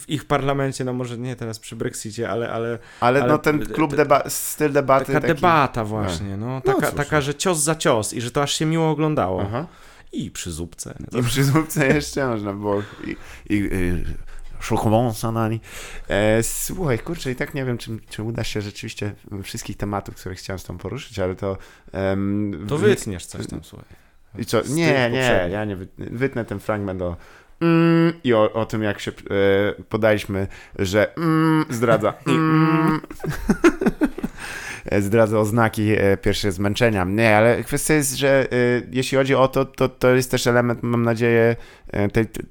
w, 0.00 0.10
ich 0.10 0.24
parlamencie, 0.24 0.84
no 0.84 0.92
może 0.92 1.18
nie 1.18 1.36
teraz 1.36 1.58
przy 1.58 1.76
Brexicie, 1.76 2.30
ale, 2.30 2.50
ale 2.50 2.78
Ale, 3.00 3.20
Ale 3.22 3.32
no 3.32 3.38
ten 3.38 3.58
te- 3.60 3.66
klub, 3.74 3.94
deba- 3.94 4.30
styl 4.30 4.72
debaty 4.72 5.06
taka 5.06 5.20
taki... 5.20 5.34
debata 5.34 5.84
właśnie, 5.84 6.36
no, 6.36 6.60
taka, 6.60 6.86
cóż, 6.86 6.96
taka, 6.96 7.16
no. 7.16 7.22
że 7.22 7.34
cios 7.34 7.58
za 7.58 7.74
cios 7.74 8.12
i 8.14 8.20
że 8.20 8.30
to 8.30 8.42
aż 8.42 8.52
się 8.54 8.66
miło 8.66 8.90
oglądało. 8.90 9.42
Aha. 9.46 9.66
I 10.12 10.30
przy 10.30 10.50
zupce. 10.52 10.94
I 11.18 11.22
przy 11.22 11.44
zupce 11.44 11.86
jeszcze 11.86 12.26
można 12.28 12.52
było 12.52 12.82
i, 13.06 13.10
i, 13.10 13.56
i 13.56 14.04
niej. 15.48 15.60
E, 16.08 16.42
słuchaj, 16.42 16.98
kurczę, 16.98 17.30
i 17.30 17.36
tak 17.36 17.54
nie 17.54 17.64
wiem, 17.64 17.78
czy, 17.78 17.90
czy 18.10 18.22
uda 18.22 18.44
się 18.44 18.60
rzeczywiście 18.60 19.14
wszystkich 19.42 19.76
tematów, 19.76 20.14
które 20.14 20.34
chciałem 20.34 20.58
z 20.58 20.64
tą 20.64 20.78
poruszyć, 20.78 21.18
ale 21.18 21.34
to... 21.34 21.56
em, 21.92 22.64
To 22.68 22.78
wytniesz 22.78 23.26
coś 23.26 23.46
tam, 23.46 23.64
słuchaj. 23.64 23.88
I 24.38 24.44
co? 24.44 24.62
Nie, 24.68 25.10
nie, 25.10 25.48
ja 25.52 25.64
nie 25.64 25.76
wytnę, 25.76 26.06
wytnę 26.10 26.44
ten 26.44 26.60
fragment 26.60 27.02
o 27.02 27.16
mm, 27.60 28.12
i 28.24 28.34
o, 28.34 28.52
o 28.52 28.66
tym, 28.66 28.82
jak 28.82 29.00
się 29.00 29.10
e, 29.10 29.82
podaliśmy, 29.82 30.46
że 30.78 31.14
mm, 31.16 31.64
zdradza. 31.70 32.14
Mm. 32.26 33.00
E, 34.84 35.02
zdradza 35.02 35.38
oznaki 35.38 35.92
e, 35.98 36.16
pierwsze 36.16 36.52
zmęczenia. 36.52 37.04
Nie, 37.04 37.36
ale 37.36 37.62
kwestia 37.64 37.94
jest, 37.94 38.14
że 38.16 38.42
e, 38.44 38.46
jeśli 38.90 39.18
chodzi 39.18 39.34
o 39.34 39.48
to, 39.48 39.64
to, 39.64 39.88
to 39.88 40.14
jest 40.14 40.30
też 40.30 40.46
element, 40.46 40.82
mam 40.82 41.02
nadzieję, 41.02 41.56
tej, 42.12 42.26
tej, 42.26 42.44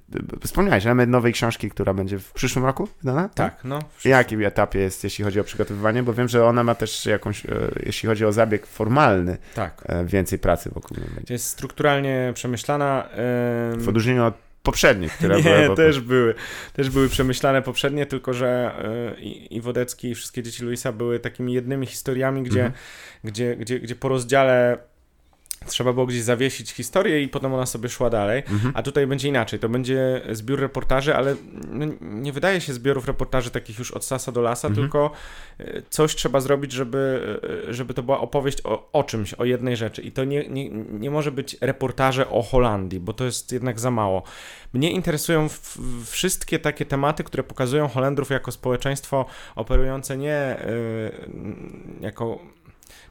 wspomniałeś, 0.46 0.86
element 0.86 1.12
nowej 1.12 1.34
książki, 1.34 1.70
która 1.70 1.94
będzie 1.94 2.20
w 2.20 2.32
przyszłym 2.32 2.66
roku 2.66 2.88
wydana? 3.04 3.30
Tak, 3.30 3.64
no. 3.64 3.80
W 3.98 4.06
jakim 4.06 4.46
etapie 4.46 4.80
jest, 4.80 5.04
jeśli 5.04 5.24
chodzi 5.26 5.40
o 5.40 5.44
przygotowywanie? 5.44 6.04
Bo 6.04 6.14
wiem, 6.14 6.28
że 6.28 6.46
ona 6.46 6.64
ma 6.64 6.76
też 6.76 7.06
jakąś, 7.06 7.44
jeśli 7.86 8.10
chodzi 8.10 8.26
o 8.26 8.32
zabieg 8.32 8.66
formalny, 8.66 9.38
Tak. 9.56 9.84
więcej 10.06 10.40
pracy 10.40 10.70
wokół 10.70 10.98
niej 10.98 11.08
będzie. 11.16 11.34
Jest 11.34 11.46
strukturalnie 11.46 12.32
przemyślana. 12.36 13.10
em, 13.10 13.80
W 13.80 13.90
odróżnieniu 13.90 14.26
od 14.26 14.51
poprzednich, 14.64 15.14
które 15.14 15.36
nie, 15.38 15.44
były... 15.44 15.68
po- 15.68 15.76
też 15.76 16.00
były. 16.00 16.34
Też 16.74 16.90
były 16.90 17.10
przemyślane 17.10 17.62
poprzednie, 17.62 18.06
tylko 18.06 18.34
że 18.34 18.72
y, 19.18 19.22
i, 19.22 19.56
i 19.56 19.62
Wodecki 19.62 20.10
i 20.10 20.16
wszystkie 20.16 20.44
dzieci 20.44 20.64
Luisa 20.64 20.92
były 20.92 21.20
takimi 21.20 21.54
jednymi 21.54 21.86
historiami, 21.88 22.44
gdzie, 22.44 22.60
Mhm. 22.66 22.74
gdzie, 23.24 23.56
gdzie, 23.56 23.80
gdzie 23.80 23.96
po 23.96 24.10
rozdziale 24.10 24.78
trzeba 25.66 25.94
było 25.94 26.06
gdzieś 26.06 26.22
zawiesić 26.22 26.72
historię 26.72 27.22
i 27.22 27.28
potem 27.28 27.54
ona 27.54 27.66
sobie 27.66 27.90
szła 27.90 28.10
dalej. 28.10 28.44
Mhm. 28.50 28.72
A 28.76 28.84
tutaj 28.84 29.08
będzie 29.08 29.28
inaczej. 29.30 29.60
To 29.60 29.70
będzie 29.70 30.22
zbiór 30.32 30.60
reportaży, 30.60 31.16
ale 31.16 31.36
no, 31.72 31.86
nie 32.02 32.32
wydaje 32.32 32.62
się 32.62 32.74
zbiorów 32.74 33.08
reportaży 33.08 33.50
takich 33.52 33.80
już 33.80 33.92
od 33.92 34.06
sasa 34.06 34.32
do 34.32 34.42
lasa, 34.42 34.68
Mhm. 34.68 34.86
tylko 34.86 35.12
e, 35.60 35.82
coś 35.90 36.16
trzeba 36.16 36.40
zrobić, 36.40 36.72
żeby, 36.72 37.40
e, 37.70 37.74
żeby 37.74 37.94
to 37.94 38.04
była 38.04 38.20
opowieść 38.20 38.58
o, 38.64 38.90
o 38.92 39.04
czymś, 39.04 39.34
o 39.34 39.46
jednej 39.46 39.78
rzeczy. 39.78 40.02
I 40.02 40.12
to 40.12 40.24
nie, 40.24 40.50
nie, 40.50 40.70
nie 40.70 41.12
może 41.12 41.32
być 41.32 41.58
reportaże 41.62 42.30
o 42.30 42.42
Holandii, 42.42 43.00
bo 43.00 43.14
to 43.14 43.26
jest 43.26 43.52
jednak 43.52 43.80
za 43.80 43.92
mało. 43.92 44.24
Mnie 44.74 44.92
interesują 44.92 45.50
w, 45.50 45.78
w 45.78 46.10
wszystkie 46.10 46.60
takie 46.60 46.86
tematy, 46.86 47.24
które 47.24 47.44
pokazują 47.44 47.88
Holendrów 47.88 48.30
jako 48.30 48.52
społeczeństwo 48.52 49.26
operujące 49.56 50.18
nie 50.18 50.58
y, 50.66 52.02
jako 52.02 52.40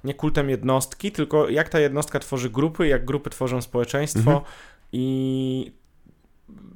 nie 0.05 0.15
kultem 0.15 0.51
jednostki, 0.51 1.13
tylko 1.13 1.49
jak 1.49 1.69
ta 1.69 1.81
jednostka 1.81 2.19
tworzy 2.19 2.51
grupy, 2.51 2.87
jak 2.87 3.05
grupy 3.05 3.31
tworzą 3.31 3.63
społeczeństwo 3.63 4.31
Mhm. 4.31 4.45
i 4.93 5.73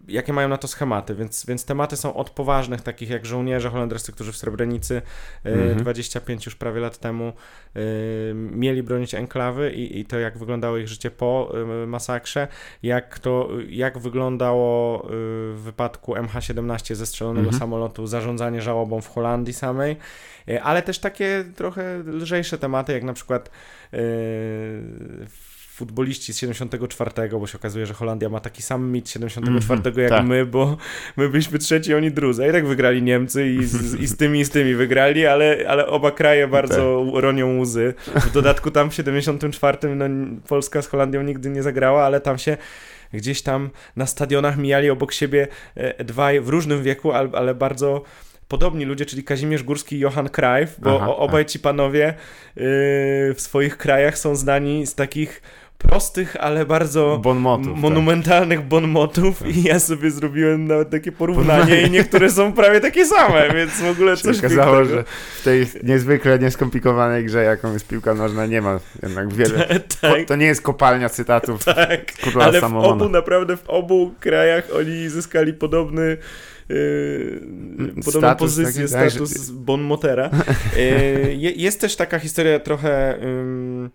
jakie 0.08 0.32
mają 0.32 0.48
na 0.48 0.56
to 0.56 0.68
schematy, 0.68 1.14
więc, 1.14 1.46
więc 1.46 1.64
tematy 1.64 1.96
są 1.96 2.14
od 2.14 2.30
poważnych, 2.30 2.80
takich 2.80 3.10
jak 3.10 3.26
żołnierze 3.26 3.70
holendrscy, 3.70 4.12
którzy 4.12 4.32
w 4.32 4.36
Srebrenicy 4.36 5.02
y, 5.46 5.50
Mhm. 5.50 5.78
25 5.78 6.46
już 6.46 6.54
prawie 6.54 6.80
lat 6.80 6.98
temu 6.98 7.32
y, 7.76 8.32
mieli 8.34 8.82
bronić 8.82 9.14
enklawy 9.14 9.72
i, 9.72 9.98
i 10.00 10.04
to 10.04 10.18
jak 10.18 10.38
wyglądało 10.38 10.76
ich 10.76 10.88
życie 10.88 11.10
po 11.10 11.52
y, 11.82 11.86
masakrze, 11.86 12.48
jak 12.82 13.18
to, 13.18 13.48
jak 13.68 13.98
wyglądało 13.98 15.02
w 15.10 15.60
wypadku 15.64 16.14
MH17 16.14 16.94
zestrzelonego 16.94 17.44
Mhm. 17.46 17.58
samolotu, 17.60 18.06
zarządzanie 18.06 18.62
żałobą 18.62 19.00
w 19.00 19.08
Holandii 19.08 19.54
samej, 19.54 19.96
ale 20.62 20.82
też 20.82 20.98
takie 20.98 21.44
trochę 21.56 21.98
lżejsze 22.06 22.58
tematy, 22.58 22.92
jak 22.92 23.02
na 23.02 23.12
przykład 23.12 23.50
futboliści 25.74 26.32
z 26.34 26.38
74, 26.38 27.10
bo 27.30 27.46
się 27.46 27.58
okazuje, 27.58 27.86
że 27.86 27.94
Holandia 27.94 28.28
ma 28.28 28.40
taki 28.40 28.62
sam 28.62 28.90
mit 28.90 29.10
74 29.10 29.80
Mhm, 29.80 30.00
jak 30.00 30.10
tak. 30.10 30.26
my, 30.26 30.46
bo 30.46 30.76
my 31.16 31.28
byliśmy 31.28 31.58
trzeci, 31.58 31.94
oni 31.94 32.10
drudzy. 32.10 32.48
I 32.48 32.52
tak 32.52 32.66
wygrali 32.66 33.02
Niemcy 33.02 33.48
i 33.48 33.64
z, 33.64 33.94
i 33.94 34.06
z 34.06 34.16
tymi 34.16 34.40
i 34.40 34.44
z 34.44 34.50
tymi 34.50 34.74
wygrali, 34.74 35.26
ale, 35.26 35.64
ale 35.68 35.86
oba 35.86 36.10
kraje 36.10 36.48
bardzo 36.48 37.04
Tak. 37.12 37.22
ronią 37.22 37.58
łzy. 37.58 37.94
W 38.14 38.32
dodatku 38.32 38.70
tam 38.70 38.90
w 38.90 38.94
74 38.94 39.94
no, 39.94 40.04
Polska 40.48 40.82
z 40.82 40.86
Holandią 40.86 41.22
nigdy 41.22 41.50
nie 41.50 41.62
zagrała, 41.62 42.04
ale 42.04 42.20
tam 42.20 42.38
się 42.38 42.56
gdzieś 43.12 43.42
tam 43.42 43.70
na 43.96 44.06
stadionach 44.06 44.56
mijali 44.58 44.90
obok 44.90 45.12
siebie 45.12 45.48
e, 45.74 46.04
dwaj 46.04 46.40
w 46.40 46.48
różnym 46.48 46.82
wieku, 46.82 47.12
ale, 47.12 47.28
ale 47.32 47.54
bardzo 47.54 48.02
podobni 48.48 48.84
ludzie, 48.84 49.06
czyli 49.06 49.24
Kazimierz 49.24 49.62
Górski 49.62 49.96
i 49.96 49.98
Johan 49.98 50.28
Cruyff, 50.28 50.80
bo 50.80 50.96
Aha, 51.02 51.16
obaj 51.16 51.44
ci 51.46 51.58
panowie 51.58 52.14
yy, 52.56 52.62
w 53.34 53.36
swoich 53.38 53.76
krajach 53.76 54.18
są 54.18 54.36
znani 54.36 54.86
z 54.86 54.94
takich 54.94 55.42
prostych, 55.78 56.36
ale 56.40 56.66
bardzo 56.66 57.18
Bon 57.22 57.38
motów, 57.38 57.66
tak. 57.66 57.76
monumentalnych 57.76 58.62
bonmotów 58.62 59.46
i 59.56 59.62
ja 59.62 59.80
sobie 59.80 60.10
zrobiłem 60.10 60.66
nawet 60.66 60.90
takie 60.90 61.12
porównanie 61.12 61.58
Porównanie. 61.60 61.82
i 61.86 61.90
niektóre 61.90 62.30
są 62.30 62.52
prawie 62.52 62.80
takie 62.80 63.06
same, 63.06 63.54
więc 63.54 63.72
w 63.72 63.90
ogóle 63.90 64.16
Się 64.16 64.22
coś 64.22 64.38
okazało, 64.38 64.76
pięknego. 64.76 65.00
że 65.00 65.04
w 65.40 65.44
tej 65.44 65.66
niezwykle 65.82 66.38
nieskomplikowanej 66.38 67.24
grze, 67.24 67.42
jaką 67.44 67.72
jest 67.72 67.88
piłka 67.88 68.14
nożna, 68.14 68.46
nie 68.46 68.62
ma 68.62 68.80
jednak 69.02 69.34
wiele... 69.34 69.66
tak, 70.00 70.24
To 70.26 70.36
nie 70.36 70.46
jest 70.46 70.62
kopalnia 70.62 71.08
cytatów 71.08 71.64
tak. 71.74 72.12
Ale 72.40 72.58
w 72.58 72.60
Salomona. 72.60 72.88
obu, 72.88 73.08
naprawdę 73.08 73.56
w 73.56 73.70
obu 73.70 74.14
krajach 74.20 74.68
oni 74.78 75.08
zyskali 75.08 75.52
podobny 75.54 76.16
Yy, 76.68 77.40
podobną 78.04 78.20
Status 78.20 78.38
pozycję, 78.40 78.82
taki, 78.82 78.92
tak, 78.94 79.10
status 79.10 79.50
Bon 79.50 79.80
Motera. 79.80 80.30
Yy, 80.76 81.34
je, 81.34 81.50
jest 81.50 81.80
też 81.80 81.96
taka 81.96 82.18
historia 82.18 82.58
trochę 82.60 83.18
ym, 83.22 83.90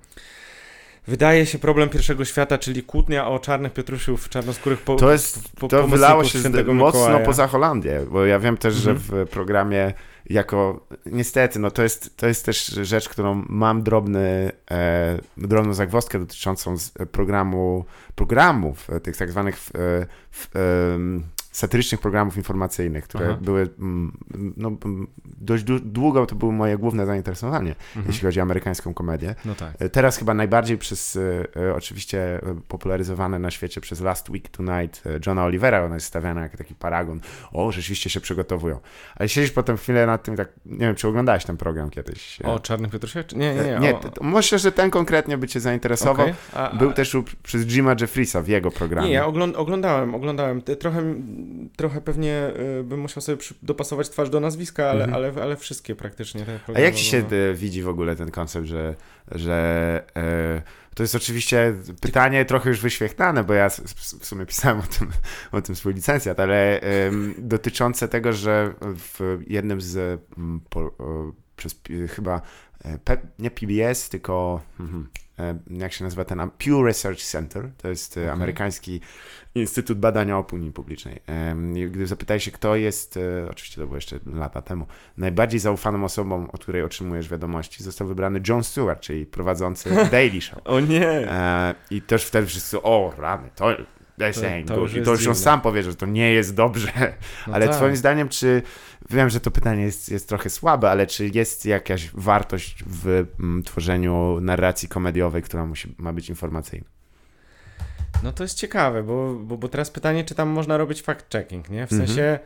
wydaje 1.10 1.46
się 1.46 1.60
problem 1.60 1.90
pierwszego 1.90 2.26
świata, 2.26 2.58
czyli 2.58 2.84
kłótnia 2.84 3.28
o 3.28 3.40
czarnych 3.40 3.74
Piotrusiów, 3.74 4.30
czarnoskórych 4.30 4.82
po, 4.82 4.96
To 4.96 5.12
jest, 5.12 5.50
po, 5.60 5.68
to 5.68 5.88
wylało 5.88 6.24
się 6.24 6.40
mocno 6.74 7.20
poza 7.20 7.48
Holandię, 7.48 8.02
bo 8.12 8.26
ja 8.26 8.40
wiem 8.40 8.58
też, 8.58 8.76
Mhm. 8.78 8.98
że 8.98 9.04
w 9.04 9.30
programie 9.30 9.94
jako, 10.26 10.88
niestety, 11.06 11.60
no 11.60 11.72
to 11.72 11.84
jest, 11.84 12.18
to 12.18 12.28
jest 12.28 12.46
też 12.46 12.66
rzecz, 12.66 13.10
którą 13.10 13.46
mam 13.50 13.84
drobny, 13.84 14.52
e, 14.72 15.20
drobną 15.38 15.74
zagwozdkę 15.74 16.20
dotyczącą 16.20 16.78
z 16.78 16.92
programu, 17.12 17.86
programów, 18.16 18.90
e, 18.90 19.00
tych 19.00 19.18
tak 19.18 19.32
zwanych 19.32 19.56
e, 19.56 19.60
w, 20.32 20.50
em, 20.56 21.24
satyrycznych 21.52 22.02
programów 22.02 22.38
informacyjnych, 22.38 23.04
które 23.04 23.26
Aha. 23.30 23.38
były, 23.42 23.62
mm, 23.80 24.18
no, 24.58 24.72
mm, 24.86 25.08
dość 25.26 25.64
dłu- 25.64 25.80
długo 25.80 26.26
to 26.26 26.36
było 26.36 26.52
moje 26.52 26.78
główne 26.78 27.06
zainteresowanie, 27.06 27.70
Mhm. 27.96 28.06
jeśli 28.08 28.26
chodzi 28.26 28.40
o 28.40 28.44
amerykańską 28.44 28.94
komedię. 28.94 29.36
No 29.46 29.56
tak. 29.56 29.74
E, 29.80 29.90
Teraz 29.90 30.18
chyba 30.18 30.34
najbardziej 30.34 30.78
przez, 30.78 31.16
e, 31.16 31.48
e, 31.70 31.76
oczywiście 31.76 32.40
popularyzowane 32.68 33.40
na 33.40 33.52
świecie 33.52 33.82
przez 33.82 34.02
Last 34.02 34.30
Week 34.30 34.50
Tonight 34.50 35.04
Johna 35.26 35.46
Olivera, 35.46 35.84
ona 35.86 35.96
jest 35.96 36.08
stawiana 36.08 36.42
jako 36.42 36.58
taki 36.58 36.76
paragon. 36.76 37.20
O, 37.52 37.72
rzeczywiście 37.72 38.10
się 38.10 38.20
przygotowują. 38.20 38.80
Ale 39.16 39.30
siedzisz 39.30 39.52
potem 39.52 39.78
chwilę 39.78 40.06
nad 40.06 40.24
tym 40.24 40.36
tak, 40.36 40.50
nie 40.66 40.78
wiem, 40.78 40.96
czy 40.96 41.08
oglądałeś 41.08 41.46
ten 41.46 41.58
program 41.58 41.90
kiedyś? 41.90 42.40
O 42.42 42.60
czarnych 42.60 42.92
Piotrusiach? 42.92 43.26
Czy- 43.26 43.38
Nie, 43.38 43.56
nie, 43.56 43.62
nie. 43.64 43.80
nie 43.80 43.96
o, 43.96 44.00
myślę, 44.22 44.60
że 44.60 44.72
ten 44.72 44.90
konkretnie 44.92 45.38
by 45.38 45.48
cię 45.48 45.60
zainteresował. 45.60 46.26
okej. 46.26 46.34
A- 46.54 46.70
a- 46.70 46.76
Był 46.76 46.94
też 46.94 47.16
u, 47.16 47.24
przez 47.44 47.66
Jima 47.66 47.96
Jeffrisa 48.02 48.42
w 48.42 48.48
jego 48.48 48.72
programie. 48.72 49.08
Nie, 49.08 49.14
ja 49.14 49.26
ogląd 49.26 49.56
oglądałem, 49.56 50.16
oglądałem. 50.16 50.62
Trochę, 50.62 51.02
trochę 51.76 52.02
pewnie 52.02 52.52
y, 52.80 52.84
bym 52.84 53.00
musiał 53.00 53.22
sobie 53.22 53.38
dopasować 53.64 54.10
twarz 54.10 54.30
do 54.30 54.40
nazwiska, 54.40 54.90
ale, 54.90 55.06
Mhm. 55.06 55.14
ale, 55.14 55.44
ale 55.44 55.58
wszystkie 55.58 55.96
praktycznie 55.96 56.46
te 56.46 56.60
A 56.76 56.80
jak 56.80 56.96
ci 56.96 57.06
się 57.06 57.18
e, 57.18 57.54
widzi 57.54 57.82
w 57.82 57.88
ogóle 57.88 58.16
ten 58.16 58.32
koncept, 58.32 58.68
że, 58.68 58.96
że 59.32 60.04
e, 60.16 60.62
to 60.96 61.04
jest 61.04 61.16
oczywiście 61.16 61.76
pytanie 62.02 62.46
trochę 62.46 62.70
już 62.70 62.82
wyświechtane, 62.82 63.44
bo 63.44 63.54
ja 63.54 63.70
w 64.20 64.26
sumie 64.26 64.46
pisałem 64.46 64.80
o 64.80 64.84
tym, 65.00 65.10
o 65.60 65.62
tym 65.62 65.76
swój 65.76 65.94
licencjat, 65.94 66.40
ale 66.40 66.82
em, 66.82 67.34
dotyczące 67.38 68.08
tego, 68.08 68.34
że 68.34 68.74
w 68.82 69.40
jednym 69.48 69.82
z 69.82 70.22
mm, 70.38 70.62
po, 70.70 70.92
przez 71.56 71.82
chyba 72.10 72.42
e, 72.84 72.98
P, 73.00 73.18
nie 73.40 73.52
PBS, 73.52 74.10
tylko 74.10 74.62
mhm, 74.80 75.08
e, 75.16 75.29
jak 75.68 75.94
się 75.94 76.04
nazywa 76.04 76.26
ten 76.26 76.40
Pew 76.58 76.86
Research 76.86 77.22
Center, 77.22 77.70
to 77.78 77.88
jest 77.88 78.18
e, 78.18 78.22
Okej. 78.22 78.30
amerykański 78.30 79.02
Instytut 79.56 80.00
Badania 80.00 80.38
Opinii 80.38 80.72
Publicznej. 80.72 81.20
I 81.76 81.88
Gdy 81.88 82.08
zapytaj 82.08 82.40
się, 82.40 82.52
kto 82.52 82.76
jest, 82.76 83.18
e, 83.18 83.50
oczywiście 83.50 83.76
to 83.76 83.82
było 83.82 83.98
jeszcze 83.98 84.20
lata 84.26 84.62
temu, 84.62 84.86
najbardziej 85.18 85.60
zaufaną 85.60 86.04
osobą, 86.04 86.52
od 86.52 86.62
której 86.62 86.84
otrzymujesz 86.84 87.30
wiadomości, 87.30 87.84
został 87.84 88.08
wybrany 88.08 88.42
Jon 88.48 88.64
Stewart, 88.64 89.02
czyli 89.02 89.26
prowadzący 89.26 89.90
Daily 90.12 90.42
Show. 90.42 90.60
O 90.66 90.80
nie! 90.80 91.08
E, 91.08 91.76
I 91.92 92.02
też 92.02 92.26
wtedy 92.26 92.48
wszyscy, 92.48 92.82
o 92.82 93.14
rany, 93.18 93.50
to 93.56 93.76
this 94.20 94.42
To- 94.68 94.74
to 94.76 94.82
już 94.82 94.92
I 94.96 95.02
to 95.02 95.12
już 95.12 95.20
on 95.20 95.34
dziwne. 95.34 95.36
sam 95.36 95.62
powie, 95.62 95.84
że 95.84 95.96
to 95.96 96.06
nie 96.06 96.32
jest 96.34 96.56
dobrze. 96.56 96.92
No 97.48 97.54
ale 97.54 97.68
tak. 97.68 97.76
twoim 97.76 97.96
zdaniem, 97.96 98.30
czy, 98.30 98.62
wiem, 99.10 99.30
że 99.30 99.40
to 99.40 99.52
pytanie 99.52 99.84
jest, 99.84 100.10
jest 100.12 100.30
trochę 100.30 100.50
słabe, 100.50 100.90
ale 100.92 101.08
czy 101.08 101.28
jest 101.34 101.66
jakaś 101.66 102.10
wartość 102.14 102.84
w 102.88 103.26
mm, 103.40 103.64
tworzeniu 103.64 104.38
narracji 104.42 104.88
komediowej, 104.90 105.42
która 105.44 105.66
musi, 105.66 105.96
ma 105.98 106.14
być 106.14 106.30
informacyjna? 106.30 106.86
No 108.24 108.32
to 108.32 108.44
jest 108.44 108.58
ciekawe, 108.58 109.04
bo, 109.04 109.34
bo, 109.34 109.58
bo 109.58 109.68
teraz 109.70 109.92
pytanie, 109.92 110.24
czy 110.24 110.36
tam 110.36 110.50
można 110.50 110.78
robić 110.78 111.04
fact-checking, 111.04 111.70
nie? 111.70 111.88
W 111.88 111.92
Mhm. 111.92 112.08
sensie... 112.08 112.40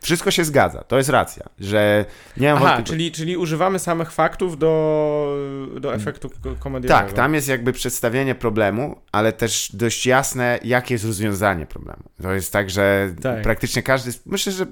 Wszystko 0.00 0.30
się 0.30 0.44
zgadza, 0.44 0.84
to 0.84 0.96
jest 0.98 1.08
racja, 1.08 1.44
że 1.60 2.04
nie 2.36 2.46
mam 2.48 2.56
Aha, 2.56 2.64
wątpliwości. 2.64 2.92
czyli, 2.92 3.12
czyli 3.12 3.36
używamy 3.36 3.78
samych 3.78 4.12
faktów 4.12 4.58
do, 4.58 5.36
do 5.80 5.94
efektu 5.94 6.30
ko- 6.42 6.54
komediowego. 6.58 7.00
Tak, 7.00 7.12
tam 7.12 7.34
jest 7.34 7.48
jakby 7.48 7.72
przedstawienie 7.72 8.34
problemu, 8.34 9.00
ale 9.12 9.32
też 9.32 9.70
dość 9.72 10.06
jasne, 10.06 10.58
jakie 10.64 10.94
jest 10.94 11.04
rozwiązanie 11.04 11.66
problemu. 11.66 12.02
To 12.22 12.32
jest 12.32 12.52
tak, 12.52 12.70
że 12.70 13.14
Tak. 13.22 13.42
praktycznie 13.42 13.82
każdy. 13.82 14.10
Myślę, 14.26 14.52
że 14.52 14.66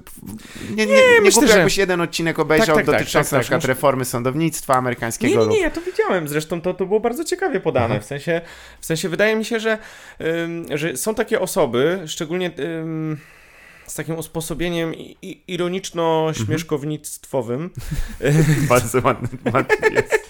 nie, 0.69 0.85
nie, 0.85 0.85
nie, 0.85 1.01
myślę, 1.01 1.21
myślę, 1.21 1.47
że- 1.47 1.53
jakbyś 1.57 1.77
jeden 1.77 2.01
odcinek 2.01 2.39
obejrzał 2.39 2.75
Tak, 2.75 2.75
tak, 2.75 2.85
tak, 2.85 2.95
dotyczący 3.01 3.29
tak, 3.29 3.31
na 3.31 3.37
tak. 3.39 3.43
przykład 3.43 3.65
reformy 3.65 4.05
sądownictwa 4.05 4.73
Nie, 4.73 4.77
amerykańskiego. 4.77 5.33
nie, 5.33 5.39
lub- 5.39 5.49
nie, 5.49 5.61
ja 5.61 5.71
to 5.71 5.81
widziałem, 5.81 6.27
zresztą 6.27 6.61
to, 6.61 6.73
to 6.73 6.85
było 6.85 6.99
bardzo 6.99 7.23
ciekawie 7.23 7.59
podane, 7.59 7.93
Aha. 7.95 7.99
w 8.03 8.05
sensie, 8.05 8.41
w 8.81 8.85
sensie 8.85 9.09
wydaje 9.09 9.35
mi 9.35 9.45
się, 9.45 9.59
że, 9.59 9.77
ym, 10.21 10.65
że 10.77 10.97
są 10.97 11.15
takie 11.15 11.39
osoby, 11.39 12.01
szczególnie 12.05 12.51
ym, 12.59 13.17
z 13.87 13.95
takim 13.95 14.17
usposobieniem 14.17 14.93
ironiczno-śmieszkownictwowym, 15.47 17.69
Bardzo 18.69 19.01
ładny, 19.03 19.27
ładny 19.53 19.75
jest. 19.91 20.29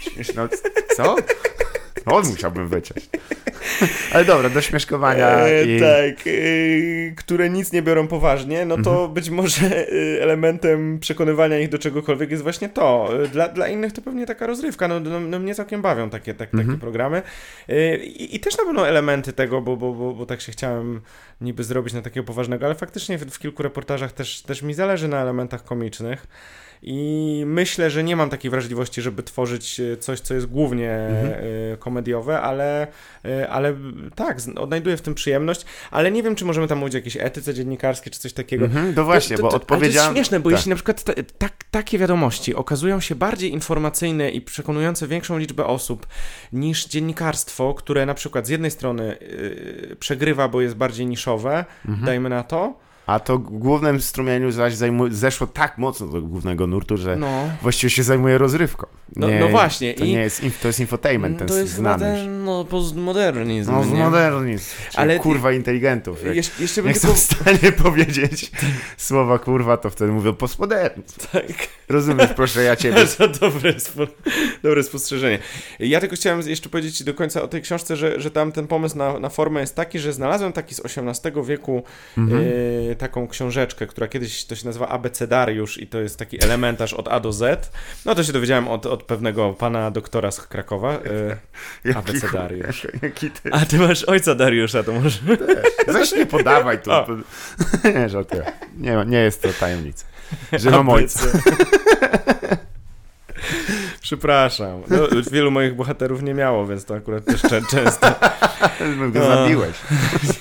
Śmieszno. 0.00 0.48
Co? 0.96 1.16
No, 2.06 2.16
on 2.16 2.28
musiałbym 2.28 2.68
wyciąć. 2.68 3.08
Ale 4.12 4.24
dobra, 4.24 4.48
do 4.50 4.60
śmieszkowania 4.60 5.38
E, 5.38 5.64
i... 5.64 5.80
Tak, 5.80 6.26
e, 6.26 6.30
które 7.16 7.50
nic 7.50 7.72
nie 7.72 7.82
biorą 7.82 8.08
poważnie, 8.08 8.64
no 8.66 8.76
to 8.76 8.90
Mhm. 8.90 9.14
być 9.14 9.30
może 9.30 9.66
e, 9.66 10.22
elementem 10.22 10.98
przekonywania 10.98 11.58
ich 11.58 11.68
do 11.68 11.78
czegokolwiek 11.78 12.30
jest 12.30 12.42
właśnie 12.42 12.68
to. 12.68 13.08
Dla, 13.32 13.48
dla 13.48 13.68
innych 13.68 13.92
to 13.92 14.02
pewnie 14.02 14.26
taka 14.26 14.46
rozrywka, 14.46 14.88
no, 14.88 15.00
no, 15.00 15.20
no 15.20 15.38
mnie 15.38 15.54
całkiem 15.54 15.82
bawią 15.82 16.10
takie, 16.10 16.34
tak, 16.34 16.48
Mhm. 16.54 16.68
takie 16.68 16.80
programy. 16.80 17.22
I, 18.04 18.36
I 18.36 18.40
też 18.40 18.58
na 18.58 18.64
pewno 18.64 18.88
elementy 18.88 19.32
tego, 19.32 19.60
bo, 19.60 19.76
bo, 19.76 19.92
bo, 19.92 20.12
bo 20.12 20.26
tak 20.26 20.40
się 20.40 20.52
chciałem 20.52 21.00
niby 21.40 21.64
zrobić 21.64 21.94
na 21.94 22.02
takiego 22.02 22.26
poważnego, 22.26 22.66
ale 22.66 22.74
faktycznie 22.74 23.18
w, 23.18 23.24
w 23.24 23.38
kilku 23.38 23.62
reportażach 23.62 24.12
też, 24.12 24.42
też 24.42 24.62
mi 24.62 24.74
zależy 24.74 25.08
na 25.08 25.22
elementach 25.22 25.64
komicznych. 25.64 26.26
I 26.82 27.42
myślę, 27.46 27.90
że 27.90 28.04
nie 28.04 28.16
mam 28.16 28.30
takiej 28.30 28.50
wrażliwości, 28.50 29.02
żeby 29.02 29.22
tworzyć 29.22 29.80
e, 29.80 29.96
coś, 29.96 30.20
co 30.20 30.34
jest 30.34 30.46
głównie 30.46 30.92
Mhm. 30.92 31.32
e, 31.72 31.76
komediowe, 31.76 32.40
ale, 32.40 32.86
e, 33.24 33.48
ale 33.48 33.74
tak, 34.14 34.36
odnajduję 34.56 34.96
w 34.96 35.02
tym 35.02 35.14
przyjemność, 35.14 35.64
ale 35.90 36.10
nie 36.10 36.22
wiem, 36.22 36.34
czy 36.36 36.44
możemy 36.44 36.68
tam 36.68 36.78
mówić 36.78 36.94
o 36.94 36.98
jakiejś 36.98 37.16
etyce 37.20 37.54
dziennikarskiej, 37.54 38.12
czy 38.12 38.20
coś 38.20 38.32
takiego. 38.32 38.64
Mhm, 38.64 38.92
no 38.96 39.04
właśnie, 39.04 39.36
To- 39.36 39.42
to- 39.42 39.46
bo 39.46 39.50
to- 39.50 39.56
odpowiedziałem... 39.56 40.06
Ale 40.06 40.14
to 40.14 40.18
jest 40.18 40.28
śmieszne, 40.28 40.40
bo 40.40 40.50
tak. 40.50 40.58
jeśli 40.58 40.68
na 40.70 40.74
przykład 40.76 41.02
ta, 41.04 41.12
tak, 41.38 41.52
takie 41.70 41.98
wiadomości 41.98 42.54
okazują 42.54 43.00
się 43.00 43.14
bardziej 43.14 43.52
informacyjne 43.52 44.30
i 44.30 44.40
przekonujące 44.40 45.06
większą 45.06 45.38
liczbę 45.38 45.66
osób 45.66 46.06
niż 46.52 46.86
dziennikarstwo, 46.86 47.74
które 47.74 48.06
na 48.06 48.14
przykład 48.14 48.46
z 48.46 48.48
jednej 48.48 48.70
strony 48.70 49.16
yy, 49.20 49.96
przegrywa, 50.00 50.48
bo 50.48 50.60
jest 50.60 50.74
bardziej 50.74 51.06
niszowe, 51.06 51.64
Mhm. 51.88 52.06
dajmy 52.06 52.28
na 52.28 52.42
to, 52.42 52.85
A 53.06 53.20
to 53.20 53.38
głównym 53.38 54.00
strumieniu 54.00 54.50
zaś 54.50 54.74
zajmu- 54.74 55.12
zeszło 55.12 55.46
tak 55.46 55.78
mocno 55.78 56.06
do 56.06 56.22
głównego 56.22 56.66
nurtu, 56.66 56.96
że 56.96 57.16
no, 57.16 57.50
właściwie 57.62 57.90
się 57.90 58.02
zajmuje 58.02 58.38
rozrywką. 58.38 58.86
no, 59.16 59.26
no 59.40 59.48
właśnie. 59.48 59.94
To 59.94 60.04
i 60.04 60.08
nie 60.12 60.20
jest, 60.20 60.42
to 60.62 60.68
jest 60.68 60.80
infotainment, 60.80 61.38
ten 61.38 61.48
to 61.48 61.56
jest 61.58 61.72
znany 61.72 62.04
ten, 62.04 62.44
no, 62.44 62.64
postmodernizm. 62.64 63.72
No, 63.72 63.84
nie? 63.84 63.94
modernizm. 64.04 64.70
Ale- 64.94 65.18
kurwa 65.18 65.52
inteligentów. 65.52 66.24
Jak 66.24 66.36
Jesz, 66.36 66.50
jeszcze 66.60 66.82
nie 66.82 66.84
bym 66.90 66.94
są 66.94 67.00
tylko... 67.08 67.14
w 67.14 67.18
stanie 67.22 67.72
powiedzieć 67.84 68.50
słowa 68.96 69.38
kurwa, 69.38 69.76
to 69.76 69.90
wtedy 69.90 70.12
mówią 70.12 70.34
postmodernizm. 70.34 71.20
Tak. 71.32 71.44
Rozumiesz, 71.88 72.30
proszę 72.36 72.62
ja 72.62 72.76
ciebie. 72.76 72.96
To 73.18 73.28
dobre, 73.28 73.80
spo, 73.80 74.02
dobre 74.62 74.82
spostrzeżenie. 74.82 75.38
Ja 75.80 76.00
tylko 76.00 76.16
chciałem 76.16 76.48
jeszcze 76.48 76.68
powiedzieć 76.68 77.02
do 77.04 77.14
końca 77.14 77.42
o 77.42 77.48
tej 77.48 77.62
książce, 77.62 77.96
że, 77.96 78.20
że 78.20 78.30
tam 78.30 78.52
ten 78.52 78.66
pomysł 78.66 78.98
na, 78.98 79.18
na 79.18 79.28
formę 79.28 79.60
jest 79.60 79.74
taki, 79.74 79.98
że 79.98 80.12
znalazłem 80.12 80.52
taki 80.52 80.74
z 80.74 80.80
XVIII 80.84 81.44
wieku 81.44 81.82
Mhm. 82.18 82.42
e, 82.90 82.95
taką 82.96 83.28
książeczkę, 83.28 83.86
która 83.86 84.08
kiedyś 84.08 84.44
to 84.44 84.56
się 84.56 84.66
nazywa 84.66 84.88
Abecedariusz 84.88 85.78
i 85.78 85.86
to 85.86 86.00
jest 86.00 86.18
taki 86.18 86.44
elementarz 86.44 86.94
od 86.94 87.08
A 87.08 87.20
do 87.20 87.32
Z. 87.32 87.70
No 88.04 88.14
to 88.14 88.24
się 88.24 88.32
dowiedziałem 88.32 88.68
od, 88.68 88.86
od 88.86 89.02
pewnego 89.02 89.52
pana 89.52 89.90
doktora 89.90 90.30
z 90.30 90.40
Krakowa. 90.40 90.92
E, 90.92 90.98
Jaki 91.84 91.98
Abecedariusz. 91.98 92.86
Jaki 93.02 93.30
ty... 93.30 93.52
a 93.52 93.66
ty 93.66 93.78
masz 93.78 94.04
ojca 94.04 94.34
Dariusza, 94.34 94.82
to 94.82 94.92
może... 94.92 95.18
Weź 95.86 96.12
nie 96.12 96.26
podawaj 96.26 96.82
tu. 96.82 96.90
O. 96.96 97.06
Nie, 97.94 98.08
żartuję. 98.08 98.52
Nie, 98.76 99.04
nie 99.06 99.18
jest 99.18 99.42
to 99.42 99.48
tajemnica. 99.60 100.06
Że 100.52 100.70
mam 100.70 100.88
ojca. 100.88 101.20
Przepraszam. 104.06 104.82
No, 104.90 104.96
wielu 105.32 105.50
moich 105.50 105.74
bohaterów 105.74 106.22
nie 106.22 106.34
miało, 106.34 106.66
więc 106.66 106.84
to 106.84 106.94
akurat 106.94 107.24
też 107.24 107.42
czę- 107.42 107.66
często. 107.70 108.06
Go 109.12 109.20
A. 109.32 109.36
zabiłeś. 109.36 109.76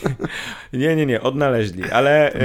Nie, 0.73 0.95
nie, 0.95 1.05
nie, 1.05 1.21
odnaleźli, 1.21 1.91
ale 1.91 2.33
e, 2.33 2.39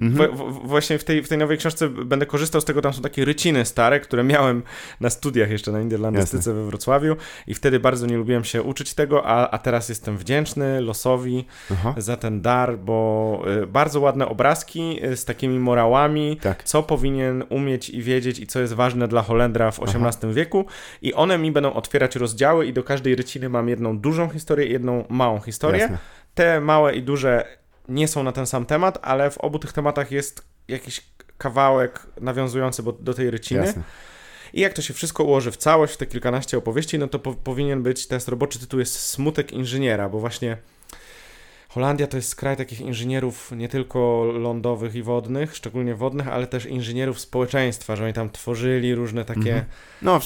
Mhm. 0.00 0.36
w, 0.36 0.40
w, 0.40 0.68
właśnie 0.68 0.98
w 0.98 1.04
tej, 1.04 1.22
w 1.22 1.28
tej 1.28 1.38
nowej 1.38 1.58
książce 1.58 1.88
będę 1.88 2.26
korzystał 2.26 2.60
z 2.60 2.64
tego, 2.64 2.82
tam 2.82 2.92
są 2.92 3.02
takie 3.02 3.24
ryciny 3.24 3.64
stare, 3.64 4.00
które 4.00 4.24
miałem 4.24 4.62
na 5.00 5.10
studiach 5.10 5.50
jeszcze 5.50 5.72
na 5.72 5.80
Niderlandystyce 5.80 6.54
we 6.54 6.64
Wrocławiu 6.64 7.16
i 7.46 7.54
wtedy 7.54 7.80
bardzo 7.80 8.06
nie 8.06 8.16
lubiłem 8.16 8.44
się 8.44 8.62
uczyć 8.62 8.94
tego, 8.94 9.26
a, 9.26 9.50
a 9.50 9.58
teraz 9.58 9.88
jestem 9.88 10.18
wdzięczny 10.18 10.80
losowi 10.80 11.46
Aha. 11.72 11.94
za 11.96 12.16
ten 12.16 12.40
dar, 12.40 12.78
bo 12.78 13.42
e, 13.62 13.66
bardzo 13.66 14.00
ładne 14.00 14.28
obrazki 14.28 14.98
e, 15.02 15.16
z 15.16 15.24
takimi 15.24 15.58
morałami, 15.58 16.36
Tak. 16.36 16.62
co 16.64 16.82
powinien 16.82 17.44
umieć 17.48 17.90
i 17.90 18.02
wiedzieć 18.02 18.38
i 18.38 18.46
co 18.46 18.60
jest 18.60 18.72
ważne 18.72 19.08
dla 19.08 19.22
Holendra 19.22 19.70
w 19.70 19.80
XVIII 19.82 20.34
wieku 20.34 20.66
i 21.02 21.14
one 21.14 21.38
mi 21.38 21.52
będą 21.52 21.72
otwierać 21.72 22.16
rozdziały 22.16 22.66
i 22.66 22.72
do 22.72 22.84
każdej 22.84 23.14
ryciny 23.14 23.48
mam 23.48 23.68
jedną 23.68 23.98
dużą 23.98 24.28
historię 24.28 24.66
i 24.66 24.72
jedną 24.72 25.04
małą 25.08 25.40
historię. 25.40 25.80
Jasne. 25.80 25.98
Te 26.34 26.60
małe 26.60 26.94
i 26.94 27.02
duże 27.02 27.60
nie 27.90 28.08
są 28.08 28.22
na 28.22 28.32
ten 28.32 28.46
sam 28.46 28.66
temat, 28.66 28.98
ale 29.02 29.30
w 29.30 29.38
obu 29.38 29.58
tych 29.58 29.72
tematach 29.72 30.10
jest 30.10 30.42
jakiś 30.68 31.00
kawałek 31.38 32.06
nawiązujący 32.20 32.82
do 33.00 33.14
tej 33.14 33.30
ryciny. 33.30 33.66
Jasne. 33.66 33.82
I 34.52 34.60
jak 34.60 34.72
to 34.72 34.82
się 34.82 34.94
wszystko 34.94 35.24
ułoży 35.24 35.50
w 35.50 35.56
całość, 35.56 35.94
w 35.94 35.96
te 35.96 36.06
kilkanaście 36.06 36.58
opowieści, 36.58 36.98
no 36.98 37.08
to 37.08 37.18
po, 37.18 37.34
powinien 37.34 37.82
być, 37.82 38.06
teraz 38.06 38.28
roboczy 38.28 38.58
tytuł 38.58 38.80
jest 38.80 38.98
Smutek 38.98 39.52
Inżyniera, 39.52 40.08
bo 40.08 40.18
właśnie 40.18 40.56
Holandia 41.70 42.06
to 42.06 42.16
jest 42.16 42.36
kraj 42.36 42.56
takich 42.56 42.80
inżynierów 42.80 43.52
nie 43.56 43.68
tylko 43.68 44.24
lądowych 44.34 44.94
i 44.94 45.02
wodnych, 45.02 45.56
szczególnie 45.56 45.94
wodnych, 45.94 46.28
ale 46.28 46.46
też 46.46 46.66
inżynierów 46.66 47.20
społeczeństwa, 47.20 47.96
że 47.96 48.04
oni 48.04 48.12
tam 48.12 48.30
tworzyli 48.30 48.94
różne 48.94 49.24
takie 49.24 49.40
Mhm. 49.40 49.64
No, 50.02 50.20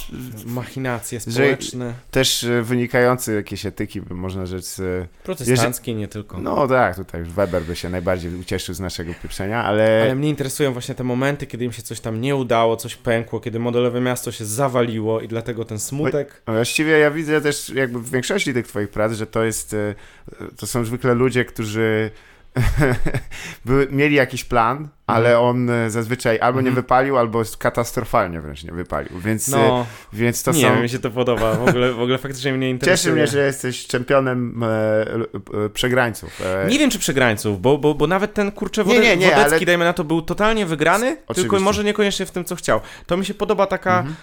machinacje 0.47 1.21
społeczne, 1.21 1.95
też 2.11 2.45
e, 2.45 2.63
wynikający 2.63 3.35
jakieś 3.35 3.67
etyki, 3.67 4.01
można 4.11 4.47
rzec. 4.47 4.81
e, 4.81 5.07
protestanckie 5.23 5.95
nie 5.95 6.09
tylko. 6.09 6.39
No 6.39 6.69
tak, 6.69 6.97
tutaj 6.97 7.21
już 7.21 7.31
Weber 7.31 7.63
by 7.63 7.77
się 7.77 7.89
najbardziej 7.89 8.35
ucieszył 8.35 8.75
z 8.75 8.81
naszego 8.81 9.13
pieprzenia, 9.23 9.65
ale, 9.65 10.03
Ale 10.03 10.15
mnie 10.15 10.29
interesują 10.29 10.73
właśnie 10.73 10.95
te 10.95 11.05
momenty, 11.05 11.47
kiedy 11.47 11.65
im 11.65 11.73
się 11.73 11.83
coś 11.83 12.01
tam 12.01 12.21
nie 12.21 12.37
udało, 12.37 12.77
coś 12.77 12.97
pękło, 12.97 13.41
kiedy 13.41 13.59
modelowe 13.59 14.01
miasto 14.01 14.33
się 14.33 14.45
zawaliło 14.45 15.21
i 15.21 15.29
dlatego 15.29 15.65
ten 15.65 15.79
smutek. 15.79 16.43
No 16.47 16.53
Właściwie 16.53 16.99
ja 16.99 17.11
widzę 17.11 17.41
też 17.41 17.69
jakby 17.69 18.01
w 18.01 18.11
większości 18.11 18.55
tych 18.55 18.67
twoich 18.69 18.89
prac, 18.89 19.13
że 19.13 19.27
to 19.27 19.45
jest, 19.45 19.75
e, 19.75 19.95
to 20.57 20.67
są 20.67 20.85
zwykle 20.85 21.15
ludzie, 21.15 21.34
którzy 21.45 22.11
były, 23.65 23.89
mieli 23.91 24.15
jakiś 24.17 24.45
plan, 24.45 24.89
ale 25.07 25.39
on 25.41 25.71
e, 25.71 25.91
zazwyczaj 25.91 26.41
albo 26.41 26.61
nie 26.61 26.69
Mhm. 26.69 26.75
wypalił, 26.85 27.19
albo 27.19 27.43
katastrofalnie 27.59 28.41
wręcz 28.41 28.65
nie 28.65 28.73
wypalił, 28.73 29.21
więc, 29.21 29.49
e, 29.49 29.51
No, 29.57 29.87
więc 30.13 30.43
to 30.43 30.53
nie 30.53 30.63
są... 30.63 30.69
wiem, 30.75 30.83
mi 30.83 30.89
się 30.89 30.99
to 30.99 31.11
podoba. 31.11 31.55
W 31.55 31.69
ogóle, 31.69 31.93
w 31.93 32.01
ogóle 32.01 32.19
faktycznie 32.19 32.53
mnie 32.53 32.71
interesuje. 32.71 32.97
Cieszy 32.97 33.13
mnie, 33.13 33.27
że 33.27 33.47
jesteś 33.47 33.87
czempionem 33.87 34.63
e, 34.63 34.67
e, 35.65 35.69
przegrańców. 35.69 36.41
E, 36.65 36.67
Nie 36.71 36.79
wiem, 36.79 36.91
czy 36.91 36.99
przegrańców, 36.99 37.61
bo, 37.61 37.79
bo, 37.79 37.95
bo 37.95 38.07
nawet 38.07 38.35
ten 38.35 38.53
kurczę 38.53 38.85
Nie, 38.85 38.95
Wode, 38.95 39.01
nie, 39.07 39.17
nie, 39.17 39.31
Wodecki, 39.31 39.55
ale- 39.55 39.67
dajmy 39.67 39.85
na 39.85 39.93
to, 39.93 40.05
był 40.05 40.23
totalnie 40.23 40.67
wygrany, 40.67 41.07
tylko 41.17 41.25
Oczywiście. 41.33 41.59
może 41.61 41.85
niekoniecznie 41.85 42.27
w 42.27 42.31
tym, 42.31 42.45
co 42.45 42.57
chciał. 42.57 42.81
To 43.07 43.17
mi 43.17 43.25
się 43.27 43.35
podoba 43.35 43.67
taka... 43.67 43.99
Mhm. 43.99 44.15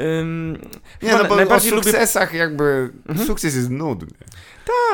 Ym, 0.00 0.58
Nie, 1.02 1.12
no 1.12 1.24
bo 1.24 1.36
najbardziej 1.36 1.72
o 1.72 1.74
lubię... 1.74 1.84
sukcesach 1.90 2.34
jakby, 2.34 2.90
Mhm. 3.08 3.26
sukces 3.26 3.56
jest 3.56 3.70
nudny. 3.70 4.08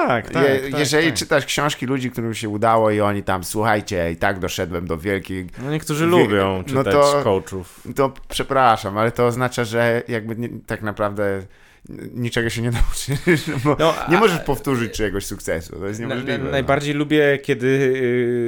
Tak, 0.06 0.30
tak, 0.30 0.42
Je, 0.64 0.70
tak, 0.70 0.78
jeżeli 0.80 1.06
tak. 1.08 1.14
czytasz 1.16 1.46
książki 1.46 1.86
ludzi, 1.86 2.10
którym 2.10 2.34
się 2.34 2.48
udało 2.48 2.90
i 2.90 3.00
oni 3.00 3.22
tam, 3.22 3.44
słuchajcie, 3.44 4.10
i 4.12 4.16
tak 4.16 4.38
doszedłem 4.38 4.86
do 4.86 4.98
wielkiej 4.98 5.46
No 5.62 5.70
niektórzy 5.70 6.04
Wie- 6.04 6.10
lubią 6.10 6.58
no 6.58 6.64
czytać 6.64 6.94
to- 6.94 7.20
coachów. 7.24 7.80
To 7.96 8.12
przepraszam, 8.28 8.98
ale 8.98 9.12
to 9.12 9.26
oznacza, 9.26 9.64
że 9.64 10.02
jakby 10.08 10.36
nie, 10.36 10.48
tak 10.66 10.82
naprawdę 10.82 11.42
niczego 12.14 12.50
się 12.50 12.62
nie 12.62 12.70
nauczysz, 12.80 13.50
bo 13.64 13.76
No, 13.78 13.94
nie 14.10 14.16
a- 14.16 14.20
możesz 14.20 14.38
powtórzyć 14.40 14.92
czyjegoś 14.92 15.26
sukcesu, 15.26 15.76
to 15.78 15.86
jest 15.86 16.00
na, 16.00 16.06
niemożliwe. 16.06 16.38
na, 16.38 16.44
no. 16.44 16.50
najbardziej 16.50 16.94
lubię, 16.94 17.38
kiedy 17.42 17.66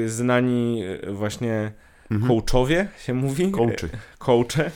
y, 0.04 0.08
znani 0.10 0.84
y, 1.08 1.12
właśnie 1.12 1.72
Mhm. 2.10 2.28
coachowie 2.40 2.88
się 2.98 3.14
mówi. 3.14 3.50
Coachy. 3.50 3.88
coache 4.18 4.70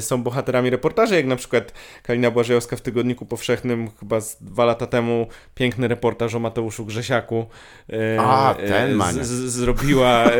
są 0.00 0.22
bohaterami 0.22 0.70
reportaży, 0.70 1.14
jak 1.16 1.26
na 1.26 1.36
przykład 1.36 1.72
Kalina 2.02 2.30
Błażejowska 2.30 2.76
w 2.76 2.80
Tygodniku 2.80 3.26
Powszechnym 3.26 3.90
chyba 4.00 4.20
z 4.20 4.36
dwa 4.42 4.64
lata 4.64 4.86
temu 4.86 5.26
piękny 5.54 5.88
reportaż 5.88 6.34
o 6.34 6.38
Mateuszu 6.38 6.86
Grzesiaku 6.86 7.46
e, 7.92 8.20
A, 8.20 8.54
e, 8.56 8.68
ten 8.68 8.92
z, 8.92 8.96
maniak. 8.96 9.24
z, 9.26 9.28
zrobiła, 9.30 10.24
e, 10.24 10.32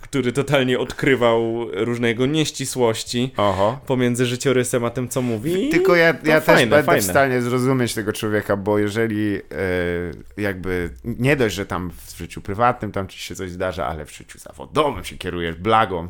który 0.00 0.32
totalnie 0.32 0.78
odkrywał 0.78 1.66
różne 1.72 2.08
jego 2.08 2.26
nieścisłości 2.26 3.34
pomiędzy 3.86 4.26
życiorysem 4.26 4.84
a 4.84 4.90
tym, 4.90 5.08
co 5.08 5.22
mówi. 5.22 5.68
Tylko 5.68 5.96
ja, 5.96 6.06
ja 6.06 6.40
też 6.40 6.44
fajne, 6.44 6.70
będę 6.70 6.86
fajne. 6.86 7.02
w 7.02 7.04
stanie 7.04 7.42
zrozumieć 7.42 7.94
tego 7.94 8.12
człowieka, 8.12 8.56
bo 8.56 8.78
jeżeli 8.78 9.36
e, 9.36 9.40
jakby 10.36 10.90
nie 11.04 11.36
dość, 11.36 11.54
że 11.54 11.66
tam 11.66 11.90
w 12.06 12.18
życiu 12.18 12.40
prywatnym 12.40 12.92
tam 12.92 13.08
ci 13.08 13.18
się 13.18 13.34
coś 13.34 13.50
zdarza, 13.50 13.86
ale 13.86 14.04
w 14.06 14.16
życiu 14.16 14.38
zawodowym 14.38 15.04
się 15.04 15.18
kierujesz 15.18 15.56
blagą, 15.56 16.08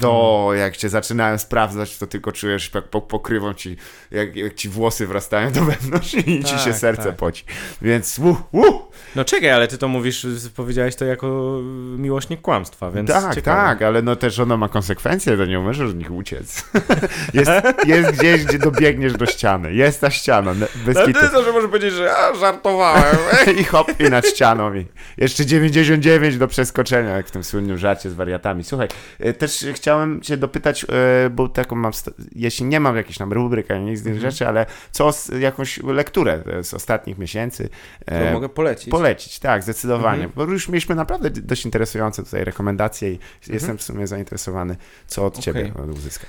to 0.00 0.36
Mhm. 0.40 0.58
jak 0.60 0.76
cię 0.76 0.88
zaczynają 0.88 1.38
sprawdzać, 1.38 1.65
to 1.98 2.06
tylko 2.06 2.32
czujesz, 2.32 2.70
jak 2.74 2.84
po, 2.84 3.00
pokrywą 3.00 3.54
ci, 3.54 3.76
jak, 4.10 4.36
jak 4.36 4.54
ci 4.54 4.68
włosy 4.68 5.06
wrastają 5.06 5.52
do 5.52 5.64
wewnątrz 5.64 6.14
i 6.14 6.44
ci 6.44 6.52
Tak, 6.52 6.60
się 6.60 6.72
serce 6.72 7.04
tak. 7.04 7.16
poci. 7.16 7.44
Więc 7.82 8.18
uh, 8.18 8.38
uh, 8.52 8.86
No 9.16 9.24
czekaj, 9.24 9.50
ale 9.50 9.68
ty 9.68 9.78
to 9.78 9.88
mówisz, 9.88 10.26
powiedziałeś 10.56 10.96
to 10.96 11.04
jako 11.04 11.60
miłośnik 11.98 12.40
kłamstwa, 12.40 12.90
więc 12.90 13.10
tak, 13.10 13.34
ciekawe. 13.34 13.62
tak, 13.62 13.82
ale 13.82 14.02
no 14.02 14.16
też 14.16 14.38
ono 14.38 14.56
ma 14.56 14.68
konsekwencje, 14.68 15.36
to 15.36 15.46
nie 15.46 15.58
możesz 15.58 15.90
od 15.90 15.96
nich 15.96 16.10
uciec. 16.10 16.64
jest, 17.34 17.50
jest 17.86 18.10
gdzieś, 18.10 18.44
gdzie 18.44 18.58
dobiegniesz 18.58 19.12
do 19.12 19.26
ściany. 19.26 19.74
Jest 19.74 20.00
ta 20.00 20.10
ściana, 20.10 20.54
bez 20.86 20.96
No 20.96 21.06
ty 21.06 21.12
to, 21.12 21.44
że 21.44 21.52
możesz 21.52 21.70
powiedzieć, 21.70 21.94
że 21.94 22.16
a, 22.16 22.34
żartowałem. 22.34 23.16
I 23.60 23.64
hop, 23.64 24.00
i 24.00 24.10
nad 24.10 24.26
ścianą. 24.26 24.74
I 24.74 24.86
jeszcze 25.18 25.46
99 25.46 26.38
do 26.38 26.48
przeskoczenia, 26.48 27.10
jak 27.10 27.26
w 27.26 27.30
tym 27.30 27.44
słynnym 27.44 27.78
żarcie 27.78 28.10
z 28.10 28.14
wariatami. 28.14 28.64
Słuchaj, 28.64 28.88
e, 29.20 29.32
też 29.32 29.66
chciałem 29.72 30.20
cię 30.20 30.36
dopytać, 30.36 30.84
e, 30.84 31.30
bo 31.30 31.48
taką 31.56 31.76
mam, 31.76 31.92
jeśli 32.34 32.64
nie 32.66 32.80
mam 32.80 32.96
jakiejś 32.96 33.18
tam 33.18 33.32
rubryk, 33.32 33.70
ani 33.70 33.84
nic 33.84 34.00
z 34.00 34.02
tych 34.02 34.12
Mhm. 34.14 34.30
rzeczy, 34.30 34.48
ale 34.48 34.66
co 34.90 35.10
jakąś 35.38 35.82
lekturę 35.82 36.42
z 36.62 36.74
ostatnich 36.74 37.18
miesięcy 37.18 37.68
e, 38.06 38.32
mogę 38.32 38.48
polecić. 38.48 38.88
polecić, 38.90 39.38
tak, 39.38 39.62
zdecydowanie. 39.62 40.24
Mhm. 40.24 40.32
Bo 40.46 40.52
już 40.52 40.68
mieliśmy 40.68 40.94
naprawdę 40.94 41.30
dość 41.30 41.64
interesujące 41.64 42.22
tutaj 42.24 42.44
rekomendacje 42.44 43.12
i 43.12 43.18
jestem 43.48 43.78
w 43.78 43.82
sumie 43.82 44.06
zainteresowany, 44.06 44.76
co 45.06 45.26
od 45.26 45.36
Mhm. 45.36 45.56
Okej. 45.56 45.72
ciebie 45.72 45.92
uzyskać. 45.92 46.28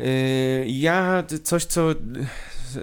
Yy, 0.00 0.64
Ja 0.66 1.24
coś, 1.42 1.64
co 1.64 1.90
y, 1.90 1.96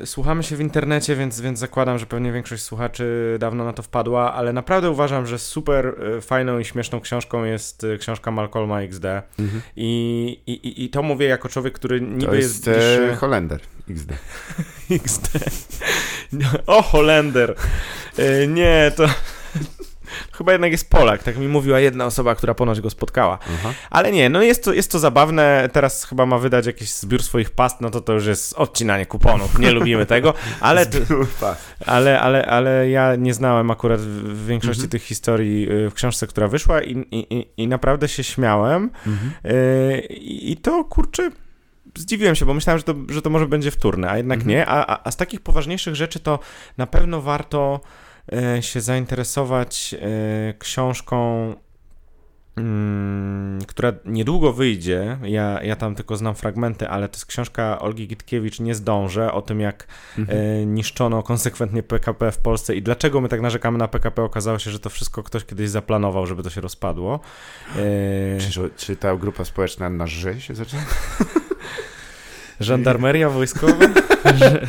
słuchamy 0.05 0.43
się 0.43 0.55
w 0.55 0.61
internecie, 0.61 1.15
więc, 1.15 1.41
więc 1.41 1.59
zakładam, 1.59 1.99
że 1.99 2.05
pewnie 2.05 2.31
większość 2.31 2.63
słuchaczy 2.63 3.37
dawno 3.39 3.65
na 3.65 3.73
to 3.73 3.83
wpadła, 3.83 4.33
ale 4.33 4.53
naprawdę 4.53 4.89
uważam, 4.89 5.25
że 5.25 5.39
super 5.39 5.85
y, 6.17 6.21
fajną 6.21 6.59
i 6.59 6.65
śmieszną 6.65 6.99
książką 7.01 7.43
jest 7.43 7.85
książka 7.99 8.31
Malcolma 8.31 8.81
XD. 8.81 9.05
I, 9.75 10.41
i, 10.47 10.51
i- 10.51 10.83
I 10.83 10.89
to 10.89 11.03
mówię 11.03 11.27
jako 11.27 11.49
człowiek, 11.49 11.73
który 11.73 12.01
niby 12.01 12.25
To 12.25 12.35
jest, 12.35 12.67
jest 12.67 12.67
e, 12.67 12.97
bliższy... 12.97 13.15
Holender 13.19 13.59
XD. 13.89 14.11
XD. 14.91 15.27
O, 16.67 16.81
Holender. 16.81 17.55
Nie, 18.47 18.91
to... 18.95 19.05
Chyba 20.31 20.51
jednak 20.51 20.71
jest 20.71 20.89
Polak, 20.89 21.23
tak 21.23 21.37
mi 21.37 21.47
mówiła 21.47 21.79
jedna 21.79 22.05
osoba, 22.05 22.35
która 22.35 22.53
ponoć 22.53 22.81
go 22.81 22.89
spotkała. 22.89 23.39
Aha. 23.53 23.73
Ale 23.89 24.11
nie, 24.11 24.29
no 24.29 24.41
jest 24.41 24.63
to, 24.63 24.73
jest 24.73 24.91
to 24.91 24.99
zabawne. 24.99 25.69
Teraz 25.73 26.03
chyba 26.05 26.25
ma 26.25 26.37
wydać 26.37 26.65
jakiś 26.65 26.89
zbiór 26.91 27.23
swoich 27.23 27.49
past, 27.49 27.81
no 27.81 27.89
to 27.89 28.01
to 28.01 28.13
już 28.13 28.25
jest 28.25 28.53
odcinanie 28.53 29.05
kuponów. 29.05 29.59
Nie 29.59 29.71
lubimy 29.71 30.05
tego, 30.05 30.33
ale, 30.59 30.85
ale, 31.85 32.19
ale, 32.21 32.45
ale 32.45 32.89
ja 32.89 33.15
nie 33.15 33.33
znałem 33.33 33.71
akurat 33.71 34.01
w 34.01 34.45
większości 34.47 34.81
Mhm. 34.81 34.89
tych 34.89 35.03
historii 35.03 35.71
y, 35.71 35.89
w 35.89 35.93
książce, 35.93 36.27
która 36.27 36.47
wyszła 36.47 36.81
i, 36.83 36.91
i, 37.11 37.47
i- 37.57 37.67
naprawdę 37.67 38.07
się 38.07 38.23
śmiałem. 38.23 38.89
Mhm. 39.07 39.31
Y, 39.45 40.01
I 40.09 40.51
i 40.51 40.57
to 40.57 40.83
kurczę. 40.83 41.29
Zdziwiłem 41.97 42.35
się, 42.35 42.45
bo 42.45 42.53
myślałem, 42.53 42.77
że 42.77 42.83
to, 42.83 42.95
że 43.09 43.21
to 43.21 43.29
może 43.29 43.47
będzie 43.47 43.71
wtórne, 43.71 44.09
a 44.09 44.17
jednak 44.17 44.39
Mhm. 44.39 44.49
nie. 44.57 44.65
A, 44.65 44.85
a, 44.87 44.99
a 45.07 45.11
z 45.11 45.17
takich 45.17 45.41
poważniejszych 45.41 45.95
rzeczy 45.95 46.19
to 46.19 46.39
na 46.77 46.87
pewno 46.87 47.21
warto 47.21 47.79
się 48.61 48.81
zainteresować 48.81 49.95
e, 50.01 50.53
książką, 50.59 51.55
mm, 52.57 53.59
która 53.67 53.93
niedługo 54.05 54.53
wyjdzie. 54.53 55.17
Ja, 55.23 55.59
ja 55.63 55.75
tam 55.75 55.95
tylko 55.95 56.17
znam 56.17 56.35
fragmenty, 56.35 56.89
ale 56.89 57.09
to 57.09 57.15
jest 57.15 57.25
książka 57.25 57.79
Olgi 57.79 58.07
Gitkiewicz 58.07 58.59
Nie 58.59 58.75
zdążę, 58.75 59.31
o 59.31 59.41
tym 59.41 59.59
jak 59.59 59.87
Mhm. 60.17 60.39
e, 60.39 60.65
niszczono 60.65 61.23
konsekwentnie 61.23 61.83
PKP 61.83 62.31
w 62.31 62.37
Polsce 62.37 62.75
i 62.75 62.81
dlaczego 62.81 63.21
my 63.21 63.29
tak 63.29 63.41
narzekamy 63.41 63.77
na 63.77 63.87
PKP. 63.87 64.23
Okazało 64.23 64.59
się, 64.59 64.71
że 64.71 64.79
to 64.79 64.89
wszystko 64.89 65.23
ktoś 65.23 65.45
kiedyś 65.45 65.69
zaplanował, 65.69 66.25
żeby 66.25 66.43
to 66.43 66.49
się 66.49 66.61
rozpadło. 66.61 67.19
E, 67.75 68.39
Czy, 68.51 68.69
czy 68.77 68.95
ta 68.95 69.15
grupa 69.15 69.45
społeczna 69.45 69.89
na 69.89 70.07
ży 70.07 70.41
się 70.41 70.55
zaczyna? 70.55 70.81
Żandarmeria 72.59 73.29
wojskowa? 73.29 73.73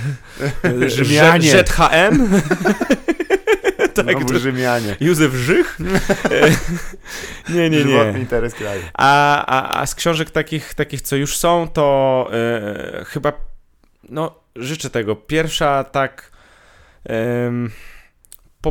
Rzymianie. 0.87 1.51
ZHN? 1.51 2.29
tak, 4.05 4.25
to, 4.25 4.39
Rzymianie. 4.39 4.97
Józef 5.01 5.35
Żych? 5.35 5.79
E, 6.31 6.51
nie, 7.53 7.71
nie, 7.71 7.81
Żywotny 7.81 8.13
nie. 8.13 8.19
interes 8.19 8.55
kraju. 8.55 8.83
A, 8.95 9.45
a, 9.47 9.81
a 9.81 9.87
z 9.87 9.95
książek 9.95 10.31
takich, 10.31 10.75
takich, 10.75 11.03
co 11.03 11.17
już 11.17 11.37
są, 11.37 11.69
to 11.69 12.29
e, 12.33 13.05
chyba, 13.05 13.33
no, 14.09 14.35
życzę 14.57 14.91
tego. 14.91 15.17
Pierwsza 15.17 15.85
tak 15.85 16.31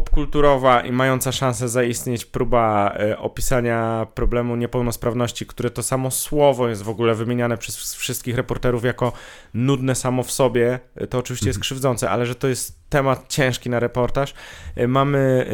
popkulturowa 0.02 0.82
i 0.82 0.92
mająca 0.92 1.32
szansę 1.32 1.70
zaistnieć 1.70 2.26
próba 2.26 2.96
e, 3.00 3.18
opisania 3.18 4.08
problemu 4.14 4.56
niepełnosprawności, 4.56 5.46
które 5.46 5.70
to 5.70 5.84
samo 5.84 6.12
słowo 6.12 6.68
jest 6.68 6.84
w 6.84 6.90
ogóle 6.90 7.16
wymieniane 7.16 7.58
przez 7.58 7.96
wszystkich 7.96 8.36
reporterów 8.36 8.84
jako 8.84 9.14
nudne 9.54 9.96
samo 9.96 10.24
w 10.24 10.32
sobie, 10.32 10.80
e, 10.96 11.08
to 11.08 11.18
oczywiście 11.18 11.48
jest 11.48 11.58
Mhm. 11.58 11.62
krzywdzące, 11.62 12.10
ale 12.10 12.26
że 12.26 12.36
to 12.36 12.48
jest 12.48 12.90
temat 12.90 13.26
ciężki 13.28 13.70
na 13.70 13.80
reportaż. 13.80 14.34
E, 14.76 14.88
Mamy... 14.88 15.46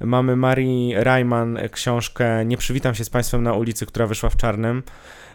Mamy 0.00 0.36
Marii 0.36 0.94
Reiman 0.96 1.56
e, 1.56 1.68
książkę 1.68 2.44
Nie 2.44 2.56
przywitam 2.56 2.94
się 2.94 3.04
z 3.04 3.10
Państwem 3.10 3.42
na 3.42 3.52
ulicy, 3.52 3.86
która 3.86 4.06
wyszła 4.06 4.30
w 4.30 4.36
czarnym. 4.36 4.82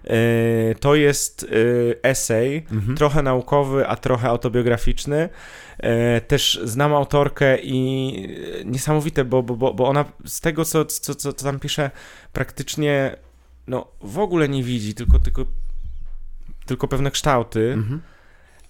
E, 0.07 0.76
To 0.76 0.95
jest 0.95 1.44
e, 1.44 2.03
esej, 2.03 2.65
Mhm. 2.72 2.98
trochę 2.98 3.22
naukowy, 3.23 3.88
a 3.88 3.95
trochę 3.95 4.30
autobiograficzny. 4.30 5.30
E, 5.80 6.22
Też 6.22 6.60
znam 6.64 6.94
autorkę 6.94 7.57
i 7.64 8.14
niesamowite, 8.65 9.26
bo, 9.26 9.44
bo, 9.44 9.73
bo, 9.73 9.88
ona 9.88 10.06
z 10.26 10.41
tego, 10.41 10.65
co, 10.65 10.86
co, 10.86 11.15
co, 11.15 11.34
co 11.34 11.45
tam 11.45 11.60
pisze, 11.60 11.91
praktycznie 12.34 13.15
no, 13.68 13.88
w 14.02 14.19
ogóle 14.19 14.49
nie 14.49 14.64
widzi, 14.64 14.94
tylko, 14.94 15.19
tylko 15.19 15.45
tylko 16.65 16.88
pewne 16.88 17.11
kształty. 17.11 17.73
Mhm. 17.73 18.02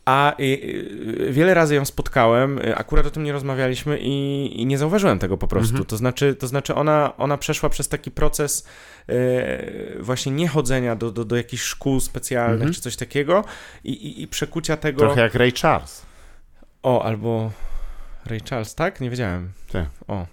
A 0.06 0.36
y, 0.40 1.28
wiele 1.32 1.54
razy 1.54 1.76
ją 1.76 1.86
spotkałem, 1.86 2.60
y, 2.60 2.76
akurat 2.76 3.06
o 3.06 3.12
tym 3.12 3.24
nie 3.24 3.32
rozmawialiśmy 3.32 4.00
i, 4.02 4.62
i 4.62 4.66
nie 4.66 4.78
zauważyłem 4.78 5.20
tego 5.20 5.38
po 5.38 5.48
prostu. 5.48 5.72
Mhm. 5.72 5.86
To 5.86 5.98
znaczy, 5.98 6.36
to 6.36 6.48
znaczy 6.48 6.76
ona, 6.76 7.18
ona 7.18 7.38
przeszła 7.38 7.70
przez 7.70 7.88
taki 7.88 8.12
proces 8.12 8.68
y, 9.10 9.98
właśnie 10.00 10.32
niechodzenia 10.32 10.96
do, 10.96 11.12
do, 11.12 11.26
do 11.26 11.36
jakichś 11.36 11.64
szkół 11.64 12.00
specjalnych 12.00 12.56
Mhm. 12.56 12.74
czy 12.74 12.82
coś 12.82 12.96
takiego 12.96 13.44
i, 13.84 13.92
i, 13.92 14.22
i 14.22 14.28
przekucia 14.28 14.78
tego. 14.78 15.00
Trochę 15.00 15.22
jak 15.22 15.36
Ray 15.36 15.52
Charles. 15.52 16.06
O, 16.84 17.04
albo 17.06 17.52
Ray 18.26 18.42
Charles, 18.50 18.76
tak? 18.76 19.02
Nie 19.02 19.10
wiedziałem. 19.10 19.50
Tak. 19.72 19.86
O. 20.08 20.26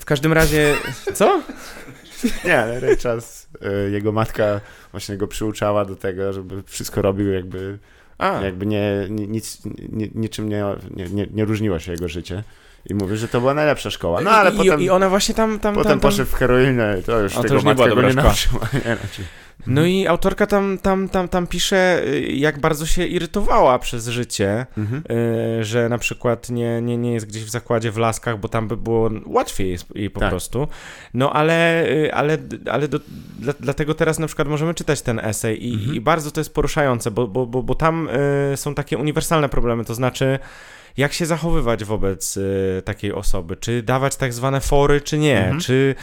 W 0.00 0.04
każdym 0.04 0.32
razie, 0.32 0.74
co? 1.14 1.42
Nie, 2.44 2.60
ale 2.60 2.80
Ray 2.80 2.96
Charles, 2.96 3.48
jego 3.92 4.12
matka 4.12 4.60
właśnie 4.92 5.16
go 5.16 5.26
przyuczała 5.26 5.84
do 5.84 5.96
tego, 5.96 6.32
żeby 6.32 6.62
wszystko 6.62 7.02
robił 7.02 7.32
jakby, 7.32 7.78
A, 8.24 8.44
jakby 8.44 8.66
nie, 8.66 9.06
ni- 9.10 9.28
nic, 9.28 9.58
nie, 9.92 10.08
niczym 10.14 10.48
nie, 10.48 10.64
nie, 11.10 11.26
nie, 11.34 11.44
różniło 11.44 11.78
się 11.78 11.92
jego 11.92 12.08
życie. 12.08 12.42
I 12.90 12.94
mówi, 12.94 13.16
że 13.16 13.28
to 13.28 13.40
była 13.40 13.54
najlepsza 13.54 13.90
szkoła. 13.90 14.20
No 14.20 14.30
ale 14.30 14.50
I, 14.50 14.56
potem, 14.56 14.80
I 14.80 14.90
ona 14.90 15.08
właśnie 15.08 15.34
tam, 15.34 15.58
tam, 15.58 15.74
potem 15.74 15.90
tam, 15.90 16.00
tam 16.00 16.10
poszedł 16.10 16.30
w 16.30 16.34
heroinę, 16.34 17.02
to 17.06 17.20
już 17.20 17.36
A 17.36 17.42
to 17.42 17.54
już 17.54 17.64
nie 17.64 17.74
była 17.74 17.88
go 17.88 17.94
nie 18.02 18.14
dobra 18.14 18.34
szkoła. 18.34 18.60
nauczyła. 18.62 18.68
Nie, 18.84 18.90
raczej. 18.94 19.24
No 19.66 19.84
i 19.84 20.06
autorka 20.06 20.46
tam, 20.46 20.78
tam, 20.78 21.08
tam, 21.08 21.28
tam 21.28 21.46
pisze, 21.46 22.02
y, 22.06 22.20
jak 22.22 22.60
bardzo 22.60 22.86
się 22.86 23.06
irytowała 23.06 23.78
przez 23.78 24.08
życie, 24.08 24.66
Mhm. 24.78 25.02
y, 25.60 25.64
że 25.64 25.88
na 25.88 25.98
przykład 25.98 26.50
nie, 26.50 26.82
nie, 26.82 26.96
nie 26.96 27.12
jest 27.12 27.26
gdzieś 27.26 27.44
w 27.44 27.50
zakładzie 27.50 27.90
w 27.90 27.98
Laskach, 27.98 28.38
bo 28.40 28.48
tam 28.48 28.68
by 28.68 28.76
było 28.76 29.10
łatwiej 29.26 29.76
jej 29.94 30.10
po 30.10 30.20
Tak. 30.20 30.30
prostu. 30.30 30.68
No 31.14 31.32
ale, 31.32 31.86
y, 31.88 32.14
ale, 32.14 32.38
ale 32.70 32.88
do, 32.88 33.00
dla, 33.38 33.52
dlatego 33.60 33.94
teraz 33.94 34.18
na 34.18 34.26
przykład 34.26 34.48
możemy 34.48 34.74
czytać 34.74 35.02
ten 35.02 35.18
esej 35.18 35.66
i, 35.68 35.74
Mhm. 35.74 35.94
i 35.96 36.00
bardzo 36.00 36.30
to 36.30 36.40
jest 36.40 36.54
poruszające, 36.54 37.10
bo, 37.10 37.28
bo, 37.28 37.46
bo, 37.46 37.62
bo 37.62 37.74
tam 37.74 38.08
są 38.56 38.74
takie 38.74 38.98
uniwersalne 38.98 39.48
problemy, 39.48 39.84
to 39.84 39.94
znaczy 39.94 40.38
jak 40.96 41.12
się 41.12 41.26
zachowywać 41.26 41.84
wobec 41.84 42.36
y, 42.36 42.82
takiej 42.84 43.12
osoby, 43.12 43.56
czy 43.56 43.82
dawać 43.82 44.16
tak 44.16 44.32
zwane 44.32 44.60
fory, 44.60 45.00
czy 45.00 45.18
nie, 45.18 45.38
Mhm. 45.38 45.60
czy 45.60 45.94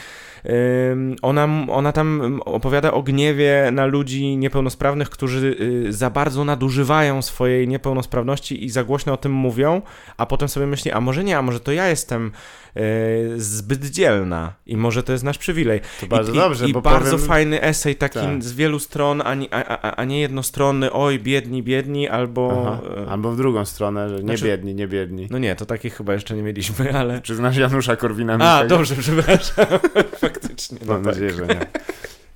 ym, 0.92 1.16
ona, 1.22 1.48
ona 1.68 1.92
tam 1.92 2.40
opowiada 2.44 2.92
o 2.92 3.02
gniewie 3.02 3.68
na 3.72 3.86
ludzi 3.86 4.36
niepełnosprawnych, 4.36 5.10
którzy 5.10 5.56
y, 5.88 5.92
za 5.92 6.10
bardzo 6.10 6.44
nadużywają 6.44 7.22
swojej 7.22 7.68
niepełnosprawności 7.68 8.64
i 8.64 8.70
za 8.70 8.84
głośno 8.84 9.12
o 9.12 9.16
tym 9.16 9.32
mówią, 9.32 9.82
a 10.16 10.26
potem 10.26 10.48
sobie 10.48 10.66
myśli, 10.66 10.90
a 10.90 11.00
może 11.00 11.24
nie, 11.24 11.38
a 11.38 11.42
może 11.42 11.60
to 11.60 11.72
ja 11.72 11.88
jestem 11.88 12.32
y, 12.76 12.80
zbyt 13.40 13.86
dzielna 13.86 14.52
i 14.66 14.76
może 14.76 15.02
to 15.02 15.12
jest 15.12 15.24
nasz 15.24 15.38
przywilej. 15.38 15.80
To 16.00 16.06
bardzo 16.06 16.32
I, 16.32 16.34
dobrze, 16.36 16.66
i, 16.66 16.70
i 16.70 16.72
bo 16.72 16.82
bardzo 16.82 17.10
powiem, 17.10 17.26
fajny 17.28 17.62
esej 17.62 17.96
taki 17.96 18.18
Tak. 18.18 18.42
z 18.44 18.52
wielu 18.52 18.78
stron, 18.78 19.22
a 19.24 19.34
nie, 19.34 19.54
a, 19.54 19.94
a, 19.96 20.04
nie 20.04 20.20
jednostronny, 20.20 20.92
oj, 20.92 21.18
biedni, 21.18 21.62
biedni, 21.62 22.08
albo... 22.08 22.62
Aha. 22.66 23.02
y, 23.02 23.08
Albo 23.10 23.32
w 23.32 23.36
drugą 23.36 23.64
stronę, 23.64 24.08
że 24.08 24.14
nie 24.14 24.20
Znaczy- 24.22 24.44
biedni, 24.44 24.74
nie 24.74 24.81
biedni. 24.88 25.28
No 25.30 25.38
nie, 25.38 25.56
to 25.56 25.66
takich 25.66 25.94
chyba 25.94 26.12
jeszcze 26.12 26.36
nie 26.36 26.42
mieliśmy, 26.42 26.92
ale... 26.98 27.20
Czy 27.20 27.34
znasz 27.34 27.56
Janusza 27.56 27.96
Korwina 27.96 28.38
A, 28.40 28.64
dobrze, 28.64 28.94
przepraszam. 28.98 29.66
Faktycznie. 30.20 30.78
no 30.86 30.92
Mam 30.92 31.04
tak. 31.04 31.14
nadzieję, 31.14 31.32
że 31.32 31.46
nie. 31.46 31.66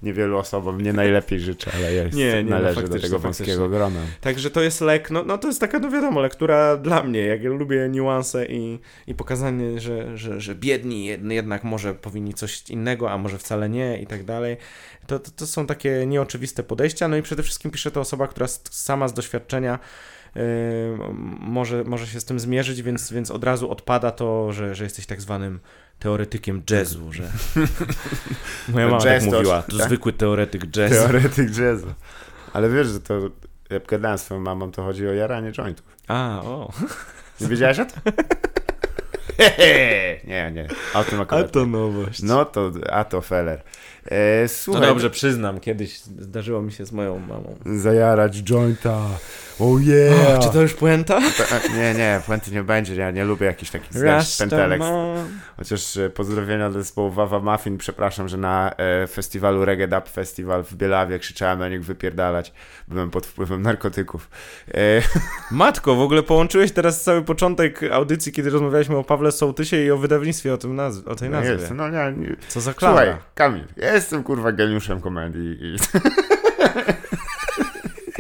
Niewielu 0.02 0.38
osobom 0.38 0.80
nie 0.80 0.92
najlepiej 0.92 1.40
życzę, 1.40 1.70
ale 1.76 1.92
jest, 1.92 2.16
Nie, 2.16 2.34
nie, 2.34 2.42
no 2.44 2.50
należy 2.50 2.74
do 2.74 2.80
faktycznie, 2.80 3.08
tego 3.08 3.18
wąskiego 3.18 3.68
grona. 3.68 4.00
Także 4.20 4.50
to 4.50 4.62
jest 4.62 4.80
lek, 4.80 5.10
no, 5.10 5.24
no 5.24 5.38
to 5.38 5.48
jest 5.48 5.60
taka, 5.60 5.78
no 5.78 5.90
wiadomo, 5.90 6.20
lektura 6.20 6.76
dla 6.76 7.02
mnie, 7.02 7.20
jak 7.20 7.42
ja 7.42 7.50
lubię 7.50 7.88
niuanse 7.90 8.46
i, 8.46 8.78
i 9.06 9.14
pokazanie, 9.14 9.80
że, 9.80 10.16
że, 10.18 10.40
że 10.40 10.54
biedni 10.54 11.10
jed- 11.10 11.30
jednak 11.30 11.64
może 11.64 11.94
powinni 11.94 12.34
coś 12.34 12.70
innego, 12.70 13.10
a 13.10 13.18
może 13.18 13.38
wcale 13.38 13.68
nie 13.68 13.98
i 14.02 14.06
tak 14.06 14.24
dalej. 14.24 14.56
To, 15.06 15.18
to, 15.18 15.30
to 15.30 15.46
są 15.46 15.66
takie 15.66 16.06
nieoczywiste 16.06 16.62
podejścia, 16.62 17.08
no 17.08 17.16
i 17.16 17.22
przede 17.22 17.42
wszystkim 17.42 17.70
pisze 17.70 17.90
to 17.90 18.00
osoba, 18.00 18.26
która 18.26 18.46
sama 18.70 19.08
z 19.08 19.14
doświadczenia 19.14 19.78
może, 21.40 21.84
może 21.84 22.06
się 22.06 22.20
z 22.20 22.24
tym 22.24 22.40
zmierzyć, 22.40 22.82
więc, 22.82 23.12
więc 23.12 23.30
od 23.30 23.44
razu 23.44 23.70
odpada 23.70 24.10
to, 24.10 24.52
że, 24.52 24.74
że 24.74 24.84
jesteś 24.84 25.06
tak 25.06 25.20
zwanym 25.20 25.60
teoretykiem 25.98 26.62
jazzu, 26.70 27.12
że 27.12 27.22
moja 28.68 28.86
mama 28.86 28.98
jazz 28.98 29.22
tak 29.22 29.30
to- 29.30 29.36
mówiła, 29.36 29.62
to 29.62 29.76
tak? 29.76 29.86
zwykły 29.86 30.12
teoretyk 30.12 30.76
jazzu. 30.76 30.94
Teoretyk 30.94 31.58
jazzu. 31.58 31.94
Ale 32.52 32.70
wiesz, 32.70 32.86
że 32.86 33.00
to, 33.00 33.20
jak 33.70 33.86
gadałem 33.86 34.18
z 34.18 34.24
twoją 34.24 34.40
mamą, 34.40 34.72
to 34.72 34.82
chodzi 34.82 35.08
o 35.08 35.12
jaranie 35.12 35.52
jointów. 35.52 35.86
A, 36.08 36.40
o. 36.44 36.72
Nie 37.40 37.48
wiedziałeś 37.48 37.78
o 37.78 37.84
tym? 37.84 38.02
Nie, 40.24 40.52
nie. 40.54 40.68
O 40.94 41.04
tym 41.04 41.20
akurat. 41.20 41.54
nowość. 41.54 42.22
No 42.22 42.44
to, 42.44 42.72
a 42.90 43.04
to 43.04 43.20
feller. 43.20 43.62
E, 44.10 44.42
No 44.42 44.48
słuchaj, 44.48 44.82
dobrze, 44.88 45.10
przyznam, 45.10 45.60
kiedyś 45.60 45.98
zdarzyło 46.00 46.62
mi 46.62 46.72
się 46.72 46.86
z 46.86 46.92
moją 46.92 47.18
mamą. 47.18 47.56
zajarać 47.66 48.42
jointa. 48.42 48.98
Oh 49.60 49.80
yeah. 49.82 50.38
O, 50.38 50.42
czy 50.42 50.48
to 50.52 50.62
już 50.62 50.74
puenta? 50.74 51.20
To- 51.20 51.68
Nie, 51.78 51.94
nie, 51.94 52.20
puenty 52.26 52.50
nie 52.50 52.62
będzie, 52.62 52.94
ja 52.94 53.10
nie 53.10 53.24
lubię 53.24 53.46
jakichś 53.46 53.70
takich 53.70 53.90
pentelek. 54.38 54.80
Chociaż 55.56 55.96
e, 55.96 56.10
pozdrowienia 56.10 56.70
do 56.70 56.78
zespołu 56.82 57.10
Wawa 57.10 57.40
Muffin, 57.40 57.78
przepraszam, 57.78 58.28
że 58.28 58.36
na 58.36 58.72
e, 58.76 59.06
festiwalu 59.06 59.64
Reggae 59.64 59.88
Dub 59.88 60.08
Festival 60.08 60.64
w 60.64 60.74
Bielawie 60.74 61.18
krzyczałem 61.18 61.58
na 61.58 61.68
nich 61.68 61.84
wypierdalać. 61.84 62.52
Byłem 62.88 63.10
pod 63.10 63.26
wpływem 63.26 63.62
narkotyków. 63.62 64.30
E, 64.74 64.78
Matko, 65.50 65.94
w 65.94 66.00
ogóle 66.00 66.22
połączyłeś 66.22 66.72
teraz 66.72 67.02
cały 67.02 67.22
początek 67.22 67.80
audycji, 67.92 68.32
kiedy 68.32 68.50
rozmawialiśmy 68.50 68.96
o 68.96 69.04
Pawle 69.04 69.32
Sołtysie 69.32 69.76
i 69.84 69.90
o 69.90 69.96
wydawnictwie, 69.96 70.54
o, 70.54 70.58
tym 70.58 70.76
naz- 70.76 71.08
o 71.08 71.14
tej 71.14 71.30
no 71.30 71.36
nazwie. 71.36 71.52
jest, 71.52 71.70
no 71.74 71.88
nie, 71.88 72.12
nie. 72.16 72.36
Co 72.48 72.60
za 72.60 72.72
Słuchaj, 72.72 72.94
klara. 72.94 73.18
Kamil, 73.34 73.64
ja 73.76 73.92
jestem 73.96 74.22
kurwa 74.22 74.52
geniuszem 74.52 75.00
komedii 75.00 75.58
i, 75.60 75.76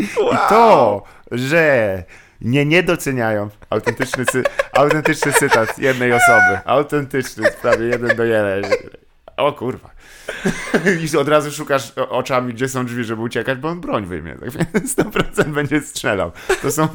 i 0.02 0.08
to, 0.48 1.02
że 1.30 2.04
nie 2.40 2.66
niedoceniają 2.66 3.48
autentyczny, 3.70 4.24
cy, 4.26 4.42
autentyczny 4.72 5.32
cytat 5.32 5.78
jednej 5.78 6.12
osoby, 6.12 6.60
autentyczny, 6.64 7.48
prawie 7.62 7.86
jeden 7.86 8.16
do 8.16 8.24
jeden. 8.24 8.64
O 9.36 9.52
kurwa. 9.52 9.90
I 11.12 11.16
od 11.16 11.28
razu 11.28 11.50
szukasz 11.50 11.92
oczami, 11.96 12.54
gdzie 12.54 12.68
są 12.68 12.86
drzwi, 12.86 13.04
żeby 13.04 13.22
uciekać, 13.22 13.58
bo 13.58 13.68
on 13.68 13.80
broń 13.80 14.06
wyjmie. 14.06 14.34
Tak 14.34 14.50
więc 14.50 14.96
100% 14.96 15.44
będzie 15.44 15.80
strzelał. 15.80 16.32
To 16.62 16.70
są, 16.72 16.88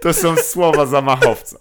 to 0.00 0.12
są 0.12 0.36
słowa 0.36 0.86
zamachowca. 0.86 1.56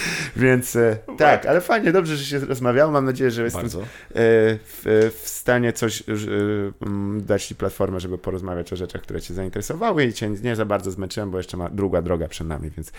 Więc 0.36 0.76
e, 0.76 0.96
tak, 1.18 1.46
ale 1.46 1.60
fajnie, 1.60 1.92
dobrze, 1.92 2.16
że 2.16 2.24
się 2.24 2.46
rozmawiało. 2.46 2.92
Mam 2.92 3.04
nadzieję, 3.04 3.30
że 3.30 3.42
jestem 3.42 3.66
e, 3.66 3.70
w, 4.14 5.10
w 5.22 5.28
stanie 5.28 5.72
coś 5.72 6.00
e, 6.00 6.04
mm, 6.86 7.24
dać 7.24 7.46
Ci 7.46 7.54
platformę, 7.54 8.00
żeby 8.00 8.18
porozmawiać 8.18 8.72
o 8.72 8.76
rzeczach, 8.76 9.02
które 9.02 9.20
Cię 9.20 9.34
zainteresowały 9.34 10.04
i 10.04 10.12
Cię 10.12 10.30
nie 10.30 10.56
za 10.56 10.64
bardzo 10.64 10.90
zmęczyłem, 10.90 11.30
bo 11.30 11.36
jeszcze 11.36 11.56
ma 11.56 11.68
długa 11.68 12.02
droga 12.02 12.28
przed 12.28 12.46
nami, 12.46 12.70
więc 12.76 12.92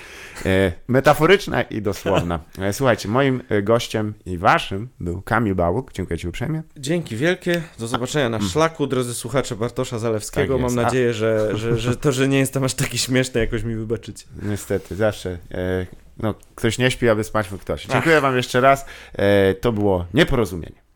e, 0.45 0.71
metaforyczna 0.87 1.61
i 1.61 1.81
dosłowna. 1.81 2.39
Słuchajcie, 2.71 3.09
moim 3.09 3.41
gościem 3.63 4.13
i 4.25 4.37
Waszym 4.37 4.89
był 4.99 5.21
Kamil 5.21 5.55
Bałuk. 5.55 5.93
Dziękuję 5.93 6.17
Ci 6.17 6.27
uprzejmie. 6.27 6.63
Dzięki 6.77 7.15
wielkie. 7.15 7.61
Do 7.79 7.87
zobaczenia 7.87 8.29
na 8.29 8.39
szlaku, 8.41 8.87
drodzy 8.87 9.13
słuchacze 9.13 9.55
Bartosza 9.55 9.99
Zalewskiego. 9.99 10.53
Tak 10.53 10.63
Mam 10.63 10.75
nadzieję, 10.75 11.13
że, 11.13 11.57
że, 11.57 11.79
że 11.79 11.95
to, 11.95 12.11
że 12.11 12.27
nie 12.27 12.39
jestem 12.39 12.63
aż 12.63 12.73
taki 12.73 12.97
śmieszny, 12.97 13.41
jakoś 13.41 13.63
mi 13.63 13.75
wybaczycie. 13.75 14.25
Niestety, 14.41 14.95
zawsze 14.95 15.37
e, 15.51 15.85
no, 16.17 16.35
ktoś 16.55 16.77
nie 16.77 16.91
śpi, 16.91 17.09
aby 17.09 17.23
spać 17.23 17.51
mógł 17.51 17.63
ktoś. 17.63 17.85
Dziękuję 17.85 18.21
Wam 18.21 18.37
jeszcze 18.37 18.61
raz. 18.61 18.85
E, 19.13 19.53
to 19.53 19.71
było 19.71 20.05
nieporozumienie. 20.13 20.82